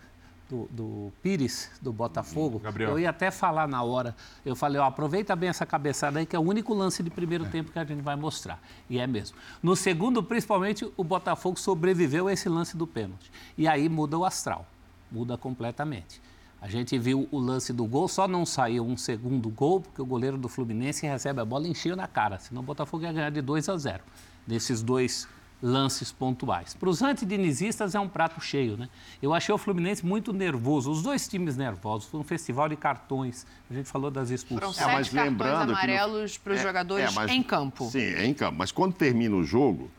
do, 0.49 0.67
do 0.71 1.13
Pires, 1.21 1.69
do 1.81 1.91
Botafogo, 1.91 2.59
Gabriel. 2.59 2.91
eu 2.91 2.99
ia 2.99 3.09
até 3.09 3.29
falar 3.31 3.67
na 3.67 3.83
hora. 3.83 4.15
Eu 4.45 4.55
falei, 4.55 4.79
ó, 4.79 4.85
aproveita 4.85 5.35
bem 5.35 5.49
essa 5.49 5.65
cabeçada 5.65 6.19
aí, 6.19 6.25
que 6.25 6.35
é 6.35 6.39
o 6.39 6.41
único 6.41 6.73
lance 6.73 7.03
de 7.03 7.09
primeiro 7.09 7.45
é. 7.45 7.49
tempo 7.49 7.71
que 7.71 7.79
a 7.79 7.83
gente 7.83 8.01
vai 8.01 8.15
mostrar. 8.15 8.61
E 8.89 8.99
é 8.99 9.05
mesmo. 9.05 9.37
No 9.61 9.75
segundo, 9.75 10.23
principalmente, 10.23 10.89
o 10.95 11.03
Botafogo 11.03 11.59
sobreviveu 11.59 12.27
a 12.27 12.33
esse 12.33 12.47
lance 12.47 12.77
do 12.77 12.87
pênalti. 12.87 13.31
E 13.57 13.67
aí 13.67 13.89
muda 13.89 14.17
o 14.17 14.25
astral. 14.25 14.65
Muda 15.11 15.37
completamente. 15.37 16.21
A 16.59 16.67
gente 16.67 16.97
viu 16.97 17.27
o 17.31 17.37
lance 17.37 17.71
do 17.71 17.85
gol, 17.85 18.07
só 18.07 18.27
não 18.27 18.45
saiu 18.45 18.83
um 18.83 18.97
segundo 18.97 19.47
gol, 19.49 19.81
porque 19.81 20.01
o 20.01 20.05
goleiro 20.05 20.37
do 20.37 20.49
Fluminense 20.49 21.05
recebe 21.05 21.39
a 21.39 21.45
bola 21.45 21.67
e 21.67 21.71
encheu 21.71 21.95
na 21.95 22.07
cara. 22.07 22.39
Senão 22.39 22.61
o 22.61 22.65
Botafogo 22.65 23.03
ia 23.03 23.13
ganhar 23.13 23.29
de 23.29 23.41
2 23.41 23.69
a 23.69 23.77
0 23.77 24.03
nesses 24.47 24.81
dois 24.81 25.27
lances 25.61 26.11
pontuais. 26.11 26.73
Para 26.73 26.89
os 26.89 27.01
antidinizistas 27.01 27.95
é 27.95 27.99
um 27.99 28.07
prato 28.07 28.39
cheio, 28.39 28.77
né? 28.77 28.89
Eu 29.21 29.33
achei 29.33 29.53
o 29.53 29.57
Fluminense 29.57 30.05
muito 30.05 30.31
nervoso, 30.31 30.91
os 30.91 31.01
dois 31.01 31.27
times 31.27 31.57
nervosos, 31.57 32.07
foi 32.09 32.19
um 32.19 32.23
festival 32.23 32.69
de 32.69 32.75
cartões. 32.75 33.45
A 33.69 33.73
gente 33.73 33.89
falou 33.89 34.11
das 34.11 34.29
expulsões. 34.29 34.75
Foram 34.77 35.03
sete 35.03 35.15
cartões 35.15 35.51
amarelos 35.51 36.37
para 36.37 36.53
os 36.53 36.61
jogadores 36.61 37.13
mas- 37.13 37.31
em 37.31 37.41
campo. 37.41 37.85
Sim, 37.89 37.99
é 37.99 38.25
em 38.25 38.33
campo. 38.33 38.57
Mas 38.57 38.71
quando 38.71 38.93
termina 38.93 39.35
o 39.35 39.43
jogo, 39.43 39.89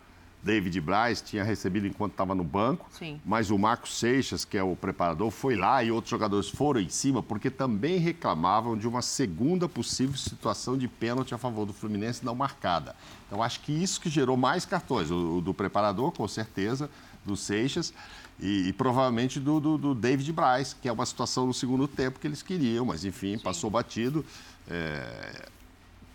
David 0.43 0.81
Braz 0.81 1.20
tinha 1.20 1.43
recebido 1.43 1.86
enquanto 1.86 2.12
estava 2.12 2.35
no 2.35 2.44
banco, 2.44 2.86
Sim. 2.90 3.20
mas 3.24 3.51
o 3.51 3.59
Marcos 3.59 3.98
Seixas, 3.98 4.44
que 4.44 4.56
é 4.56 4.62
o 4.62 4.77
preparador, 4.77 5.31
foi 5.31 5.56
lá 5.56 5.82
e 5.82 5.90
outros 5.90 6.10
jogadores 6.10 6.48
foram 6.48 6.81
em 6.81 6.89
cima 6.89 7.23
porque 7.23 7.51
também 7.51 7.98
reclamavam 7.98 8.77
de 8.78 8.86
uma 8.86 9.02
segunda 9.02 9.69
possível 9.69 10.16
situação 10.16 10.78
de 10.78 10.86
pênalti 10.86 11.35
a 11.35 11.39
favor 11.39 11.66
do 11.66 11.73
Fluminense 11.73 12.24
não 12.24 12.35
marcada. 12.35 12.94
Então 13.27 13.43
acho 13.43 13.60
que 13.60 13.73
isso 13.73 14.01
que 14.01 14.09
gerou 14.09 14.36
mais 14.36 14.65
cartões, 14.65 15.10
o, 15.10 15.39
o 15.39 15.40
do 15.40 15.52
preparador, 15.52 16.12
com 16.12 16.27
certeza, 16.28 16.89
do 17.24 17.36
Seixas. 17.36 17.93
E, 18.40 18.69
e 18.69 18.73
provavelmente 18.73 19.40
do, 19.40 19.59
do- 19.59 19.77
do 19.77 19.94
David 19.97 20.32
Braz, 20.32 20.73
que 20.81 20.89
é 20.89 20.93
uma 20.93 21.05
situação 21.05 21.44
no 21.48 21.52
segundo 21.52 21.89
tempo 21.89 22.20
que 22.20 22.27
eles 22.28 22.40
queriam, 22.40 22.85
mas 22.86 23.05
enfim, 23.05 23.36
passou 23.36 23.69
batido. 23.69 24.24
É, 24.70 25.48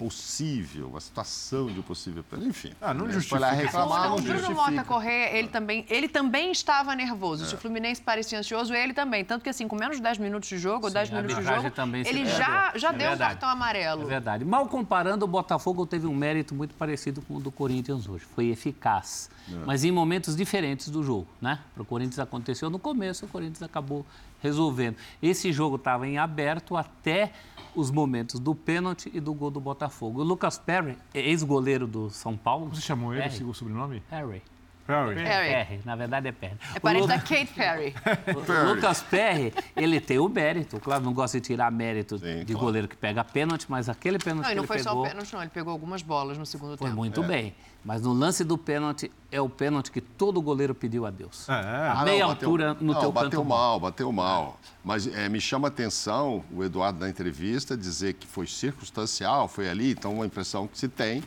possível, 0.03 0.88
uma 0.89 0.99
situação 0.99 1.67
de 1.67 1.81
possível 1.81 2.23
pênalti, 2.23 2.49
enfim. 2.49 2.73
Ah, 2.81 2.93
não 2.93 3.05
Ele 3.09 3.21
foi 3.21 3.39
lá 3.39 3.49
justifica. 3.51 3.71
reclamar, 3.80 4.09
não 4.09 4.15
o 4.17 4.21
Bruno 4.21 4.39
justifica. 4.39 4.71
Mota 4.71 4.84
Correia, 4.84 5.38
ele 5.38 5.47
também, 5.47 5.85
ele 5.89 6.07
também 6.09 6.51
estava 6.51 6.93
nervoso. 6.95 7.45
É. 7.45 7.47
Se 7.47 7.55
o 7.55 7.57
Fluminense 7.57 8.01
parecia 8.01 8.38
ansioso, 8.39 8.73
ele 8.73 8.93
também. 8.93 9.23
Tanto 9.23 9.43
que, 9.43 9.49
assim, 9.49 9.67
com 9.67 9.75
menos 9.75 9.97
de 9.97 10.03
10 10.03 10.17
minutos 10.17 10.49
de 10.49 10.57
jogo, 10.57 10.88
ou 10.88 10.91
10 10.93 11.09
a 11.11 11.15
minutos 11.15 11.38
de 11.38 11.43
jogo, 11.43 11.71
ele 12.05 12.25
já, 12.25 12.73
já 12.75 12.89
É 12.89 12.93
deu 12.93 13.07
o 13.07 13.09
verdade. 13.11 13.17
cartão 13.31 13.49
amarelo. 13.49 14.03
É 14.03 14.05
verdade. 14.05 14.43
Mal 14.45 14.67
comparando, 14.67 15.23
o 15.25 15.27
Botafogo 15.27 15.85
teve 15.85 16.05
um 16.05 16.13
mérito 16.15 16.53
muito 16.53 16.75
parecido 16.75 17.21
com 17.21 17.35
o 17.35 17.39
do 17.39 17.51
Corinthians 17.51 18.07
hoje. 18.07 18.25
Foi 18.35 18.47
eficaz, 18.47 19.30
É. 19.49 19.55
mas 19.65 19.84
em 19.84 19.91
momentos 19.91 20.35
diferentes 20.35 20.89
do 20.89 21.01
jogo, 21.03 21.27
né? 21.41 21.59
Para 21.73 21.84
o 21.84 21.85
Corinthians 21.85 22.19
aconteceu 22.19 22.69
no 22.69 22.77
começo, 22.80 23.25
o 23.25 23.27
Corinthians 23.30 23.63
acabou 23.63 24.05
resolvendo. 24.44 24.98
Esse 25.22 25.52
jogo 25.52 25.78
estava 25.78 26.07
em 26.07 26.18
aberto 26.18 26.76
até 26.76 27.32
os 27.74 27.90
momentos 27.90 28.40
do 28.40 28.53
pênalti 28.53 29.10
e 29.14 29.20
do 29.20 29.34
gol 29.34 29.49
do 29.49 29.60
Botafogo. 29.60 30.20
O 30.20 30.24
Lucas 30.24 30.60
Perry, 30.60 30.98
ex-goleiro 31.14 31.88
do 31.88 32.10
São 32.10 32.38
Paulo. 32.38 32.70
Você 32.70 32.82
chamou 32.82 33.14
ele, 33.14 33.24
Perry. 33.24 33.44
o 33.45 33.53
sobrenome? 33.53 34.03
Perry. 34.10 34.44
Perry. 34.85 35.15
Perry. 35.15 35.49
Perry, 35.49 35.80
na 35.85 35.95
verdade 35.95 36.27
é 36.27 36.31
Perry. 36.31 36.57
É 36.76 36.80
parente 36.80 37.07
da 37.07 37.18
Kate 37.19 37.47
Perry. 37.55 37.93
o 38.68 38.73
Lucas 38.73 39.01
Perry, 39.01 39.53
ele 39.76 39.99
tem 40.01 40.19
o 40.19 40.27
mérito. 40.27 40.80
Claro, 40.80 41.03
não 41.03 41.14
gosto 41.14 41.35
de 41.35 41.41
tirar 41.41 41.72
mérito 41.72 42.18
de 42.19 42.53
goleiro 42.53 42.88
que 42.88 42.95
pega 42.97 43.23
pênalti, 43.23 43.65
mas 43.69 43.88
aquele 43.88 44.19
pênalti 44.19 44.43
Não, 44.45 44.51
e 44.51 44.53
que 44.53 44.55
não 44.55 44.64
ele 44.64 44.68
foi 44.68 44.77
pegou 44.77 44.93
só 44.93 44.99
o 45.01 45.03
pênalti, 45.07 45.34
não. 45.34 45.41
Ele 45.41 45.49
pegou 45.51 45.72
algumas 45.72 46.01
bolas 46.01 46.38
no 46.38 46.45
segundo 46.45 46.77
foi 46.77 46.88
tempo. 46.88 46.97
muito 46.97 47.23
bem. 47.23 47.55
Mas 47.85 48.01
no 48.01 48.14
lance 48.14 48.45
do 48.45 48.57
pênalti, 48.57 49.11
é 49.30 49.41
o 49.41 49.49
pênalti 49.49 49.91
que 49.91 49.99
todo 49.99 50.41
goleiro 50.41 50.73
pediu 50.73 51.05
a 51.05 51.10
Deus. 51.11 51.49
É. 51.49 51.51
A 51.53 51.99
Ah, 51.99 52.05
meia 52.05 52.22
não, 52.23 52.30
bateu- 52.30 52.47
altura 52.49 52.73
no 52.80 52.93
não, 52.93 52.99
teu 53.01 53.11
bateu 53.11 53.30
canto. 53.41 53.45
mal, 53.45 53.80
bateu 53.80 54.11
mal. 54.11 54.60
Mas 54.84 55.05
é, 55.07 55.27
me 55.27 55.41
chama 55.41 55.68
a 55.68 55.69
atenção 55.69 56.43
o 56.51 56.64
Eduardo 56.64 56.99
na 56.99 57.10
entrevista 57.10 57.76
dizer 57.76 58.14
que 58.14 58.26
foi 58.26 58.47
circunstancial, 58.47 59.47
foi 59.49 59.69
ali. 59.69 59.91
Então 59.91 60.22
a 60.22 60.26
impressão 60.26 60.65
que 60.68 60.77
se 60.77 60.88
tem 60.88 61.22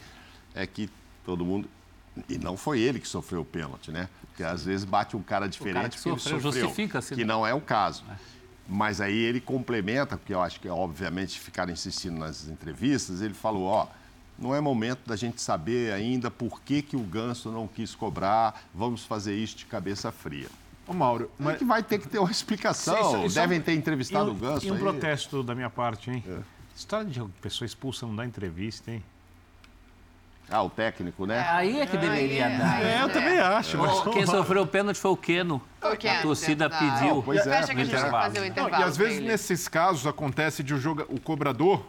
é 0.55 0.67
que 0.67 0.89
todo 1.27 1.45
mundo 1.45 1.69
e 2.29 2.39
não 2.39 2.57
foi 2.57 2.81
ele 2.81 2.99
que 2.99 3.09
sofreu 3.09 3.43
o 3.43 3.45
pênalti, 3.45 3.91
né? 3.91 4.09
Porque 4.29 4.43
às 4.43 4.65
vezes 4.65 4.85
bate 4.85 5.17
um 5.17 5.23
cara 5.23 5.49
diferente 5.49 5.97
que 5.97 6.03
que 6.03 6.09
ele 6.09 6.19
sofreu, 6.19 6.41
sofreu, 6.41 6.63
justifica-se, 6.63 7.15
que 7.15 7.23
né? 7.23 7.27
não 7.27 7.47
é 7.47 7.53
o 7.55 7.61
caso. 7.61 8.05
Mas 8.69 9.01
aí 9.01 9.17
ele 9.17 9.41
complementa, 9.41 10.17
porque 10.17 10.35
eu 10.35 10.43
acho 10.43 10.59
que 10.61 10.69
obviamente 10.69 11.39
ficaram 11.39 11.73
insistindo 11.73 12.19
nas 12.19 12.49
entrevistas, 12.49 13.21
ele 13.23 13.35
falou, 13.35 13.65
ó, 13.65 13.87
não 14.39 14.55
é 14.55 14.61
momento 14.61 15.07
da 15.07 15.15
gente 15.17 15.41
saber 15.41 15.93
ainda 15.93 16.31
por 16.31 16.61
que, 16.61 16.83
que 16.83 16.97
o 16.97 17.01
Ganso 17.01 17.51
não 17.51 17.67
quis 17.67 17.95
cobrar, 17.95 18.63
vamos 18.75 19.05
fazer 19.05 19.37
isso 19.37 19.57
de 19.57 19.67
cabeça 19.67 20.11
fria. 20.13 20.49
Ô, 20.87 20.93
Mauro, 20.93 21.31
mas... 21.39 21.55
É 21.55 21.59
que 21.59 21.65
vai 21.65 21.83
ter 21.83 21.99
que 21.99 22.09
ter 22.09 22.19
uma 22.19 22.31
explicação. 22.31 22.95
Isso- 22.95 23.27
isso 23.27 23.39
é 23.39 23.43
um- 23.43 23.45
Devem 23.47 23.61
ter 23.61 23.73
entrevistado 23.75 24.29
e 24.29 24.33
o 24.33 24.35
Ganso 24.35 24.67
E 24.67 24.71
um 24.71 24.75
aí. 24.75 24.81
protesto 24.81 25.43
da 25.43 25.55
minha 25.55 25.71
parte, 25.71 26.11
hein? 26.11 26.23
História 26.77 27.07
de 27.09 27.21
pessoa 27.41 27.67
expulsa 27.67 28.05
não 28.07 28.15
dá 28.15 28.27
entrevista, 28.27 28.91
hein? 28.91 29.03
Ah, 30.49 30.63
o 30.63 30.71
técnico, 30.71 31.27
né? 31.27 31.45
Aí 31.51 31.81
é 31.81 31.87
que 31.87 31.97
deveria 31.97 32.49
dar. 32.51 32.81
É, 32.83 33.03
eu 33.03 33.09
também 33.09 33.39
acho. 33.39 33.77
mas 33.79 34.01
Quem 34.15 34.25
sofreu 34.27 34.63
o 34.63 34.67
pênalti 34.67 34.97
foi 34.99 35.11
o 35.11 35.17
Keno. 35.17 35.61
O 35.83 35.97
Keno, 35.97 36.19
A 36.19 36.23
torcida 36.23 36.69
verdade. 36.69 36.99
pediu. 36.99 37.15
Não, 37.17 37.23
pois 37.23 37.47
é. 37.47 37.63
Que 37.65 37.73
a 37.73 37.75
gente 37.75 37.91
vai 37.97 38.11
fazer 38.11 38.39
o 38.39 38.43
Não, 38.43 38.49
intervalo. 38.49 38.83
e 38.83 38.87
às 38.87 38.97
vezes 38.97 39.21
nesses 39.21 39.67
casos 39.67 40.07
acontece 40.07 40.63
de 40.63 40.73
o, 40.73 40.79
joga... 40.79 41.05
o 41.09 41.19
cobrador 41.21 41.85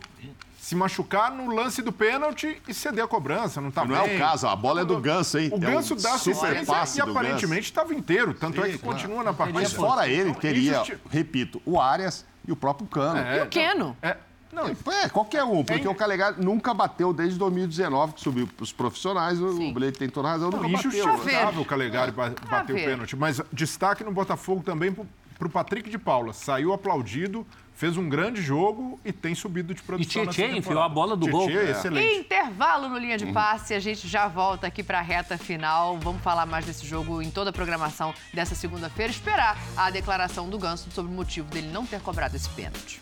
se 0.59 0.75
machucar 0.75 1.31
no 1.31 1.53
lance 1.53 1.81
do 1.81 1.93
pênalti 1.93 2.61
e 2.67 2.73
ceder 2.73 3.01
a 3.03 3.07
cobrança, 3.07 3.61
não 3.61 3.71
tá 3.71 3.85
Não 3.85 3.95
é 3.95 4.15
o 4.15 4.17
caso, 4.19 4.47
a 4.47 4.55
bola 4.55 4.81
é 4.81 4.85
do 4.85 4.99
Ganso, 4.99 5.37
hein? 5.37 5.49
O 5.49 5.55
É 5.55 5.57
um 5.57 5.59
Ganso 5.59 5.95
dá 5.95 6.17
super 6.17 6.47
assistência 6.47 6.65
passe 6.65 6.99
e 6.99 7.05
do 7.05 7.11
aparentemente 7.11 7.61
estava 7.67 7.93
inteiro, 7.93 8.33
tanto 8.33 8.61
é 8.61 8.69
que 8.71 8.77
claro. 8.77 8.95
continua 8.99 9.23
na 9.23 9.31
partida. 9.33 9.59
Mas 9.61 9.71
fora 9.71 10.09
ele, 10.09 10.31
Então, 10.31 10.41
teria, 10.41 10.71
injusti- 10.81 10.97
repito, 11.09 11.61
o 11.65 11.79
Arias 11.79 12.25
e 12.45 12.51
o 12.51 12.55
próprio 12.55 12.85
Cano. 12.87 13.17
É, 13.19 13.37
E 13.37 13.41
o 13.43 13.47
Keno? 13.47 13.95
É, 14.01 14.17
não, 14.57 14.93
É, 14.93 15.09
qualquer 15.09 15.43
um, 15.43 15.63
porque 15.63 15.87
o 15.87 15.95
Calegari 15.95 16.43
nunca 16.43 16.73
bateu 16.73 17.13
desde 17.13 17.37
2019, 17.39 18.13
que 18.13 18.21
subiu 18.21 18.47
para 18.47 18.63
os 18.63 18.71
profissionais. 18.71 19.39
O 19.41 19.71
Blake 19.71 19.97
tem 19.99 20.09
toda 20.09 20.27
razão, 20.29 20.49
Não, 20.49 20.57
nunca 20.63 20.73
bateu. 20.73 20.89
injustificável 20.91 21.61
o 21.61 21.65
Calegari 21.65 22.11
ba- 22.11 22.33
bater 22.49 22.73
o 22.73 22.75
ver. 22.75 22.85
pênalti. 22.85 23.15
Mas 23.15 23.41
destaque 23.51 24.03
no 24.03 24.11
Botafogo 24.11 24.63
também 24.63 24.91
para 24.93 25.47
o 25.47 25.49
Patrick 25.49 25.89
de 25.89 25.97
Paula. 25.97 26.33
Saiu 26.33 26.73
aplaudido, 26.73 27.45
fez 27.75 27.95
um 27.95 28.09
grande 28.09 28.41
jogo 28.41 28.99
e 29.05 29.11
tem 29.13 29.35
subido 29.35 29.71
de 29.73 29.83
produção. 29.83 30.23
E 30.23 30.27
Tietê 30.27 30.57
enfiou 30.57 30.81
a 30.81 30.89
bola 30.89 31.15
do 31.15 31.25
Tietê, 31.27 31.31
gol. 31.37 31.49
É. 31.51 31.71
excelente. 31.71 32.15
Intervalo 32.21 32.89
no 32.89 32.97
Linha 32.97 33.17
de 33.19 33.27
Passe, 33.27 33.75
a 33.75 33.79
gente 33.79 34.07
já 34.07 34.27
volta 34.27 34.65
aqui 34.65 34.81
para 34.81 34.97
a 34.97 35.01
reta 35.03 35.37
final. 35.37 35.97
Vamos 35.99 36.23
falar 36.23 36.47
mais 36.47 36.65
desse 36.65 36.85
jogo 36.87 37.21
em 37.21 37.29
toda 37.29 37.51
a 37.51 37.53
programação 37.53 38.13
dessa 38.33 38.55
segunda-feira. 38.55 39.11
Esperar 39.11 39.55
a 39.75 39.91
declaração 39.91 40.49
do 40.49 40.57
Ganso 40.57 40.89
sobre 40.91 41.11
o 41.11 41.15
motivo 41.15 41.47
dele 41.51 41.67
não 41.71 41.85
ter 41.85 42.01
cobrado 42.01 42.35
esse 42.35 42.49
pênalti. 42.49 42.99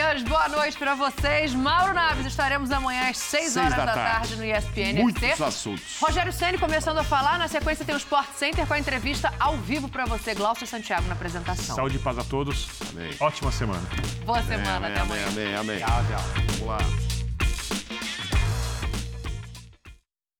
Boa 0.00 0.48
noite 0.48 0.78
para 0.78 0.94
vocês. 0.94 1.52
Mauro 1.54 1.92
Naves, 1.92 2.24
estaremos 2.24 2.70
amanhã 2.72 3.10
às 3.10 3.18
6 3.18 3.52
Seis 3.52 3.56
horas 3.58 3.76
da 3.76 3.84
da, 3.84 3.92
tarde. 3.92 4.10
tarde 4.30 4.36
no 4.36 4.44
ESPN 4.44 5.02
Muitos 5.02 5.22
FC. 5.22 5.44
assuntos. 5.44 5.98
Rogério 6.00 6.32
Ceni 6.32 6.56
começando 6.56 6.96
a 6.96 7.04
falar. 7.04 7.38
Na 7.38 7.48
sequência 7.48 7.84
tem 7.84 7.94
o 7.94 7.98
Sport 7.98 8.28
Center 8.34 8.66
com 8.66 8.72
a 8.72 8.78
entrevista 8.78 9.30
ao 9.38 9.58
vivo 9.58 9.90
para 9.90 10.06
você, 10.06 10.34
Glaucio 10.34 10.66
Santiago, 10.66 11.06
na 11.06 11.12
apresentação. 11.12 11.76
Saúde 11.76 11.96
e 11.96 11.98
paz 11.98 12.16
a 12.18 12.24
todos. 12.24 12.66
Amém. 12.90 13.10
Ótima 13.20 13.52
semana. 13.52 13.82
Boa 14.24 14.42
semana, 14.42 14.76
Amém, 14.78 14.90
até 14.92 15.00
amanhã. 15.00 15.26
amém, 15.28 15.54
amém, 15.54 15.56
amém. 15.56 15.78
Tchau, 15.80 16.04
tchau. 16.06 16.44
Vamos 16.46 16.66
lá. 16.66 17.09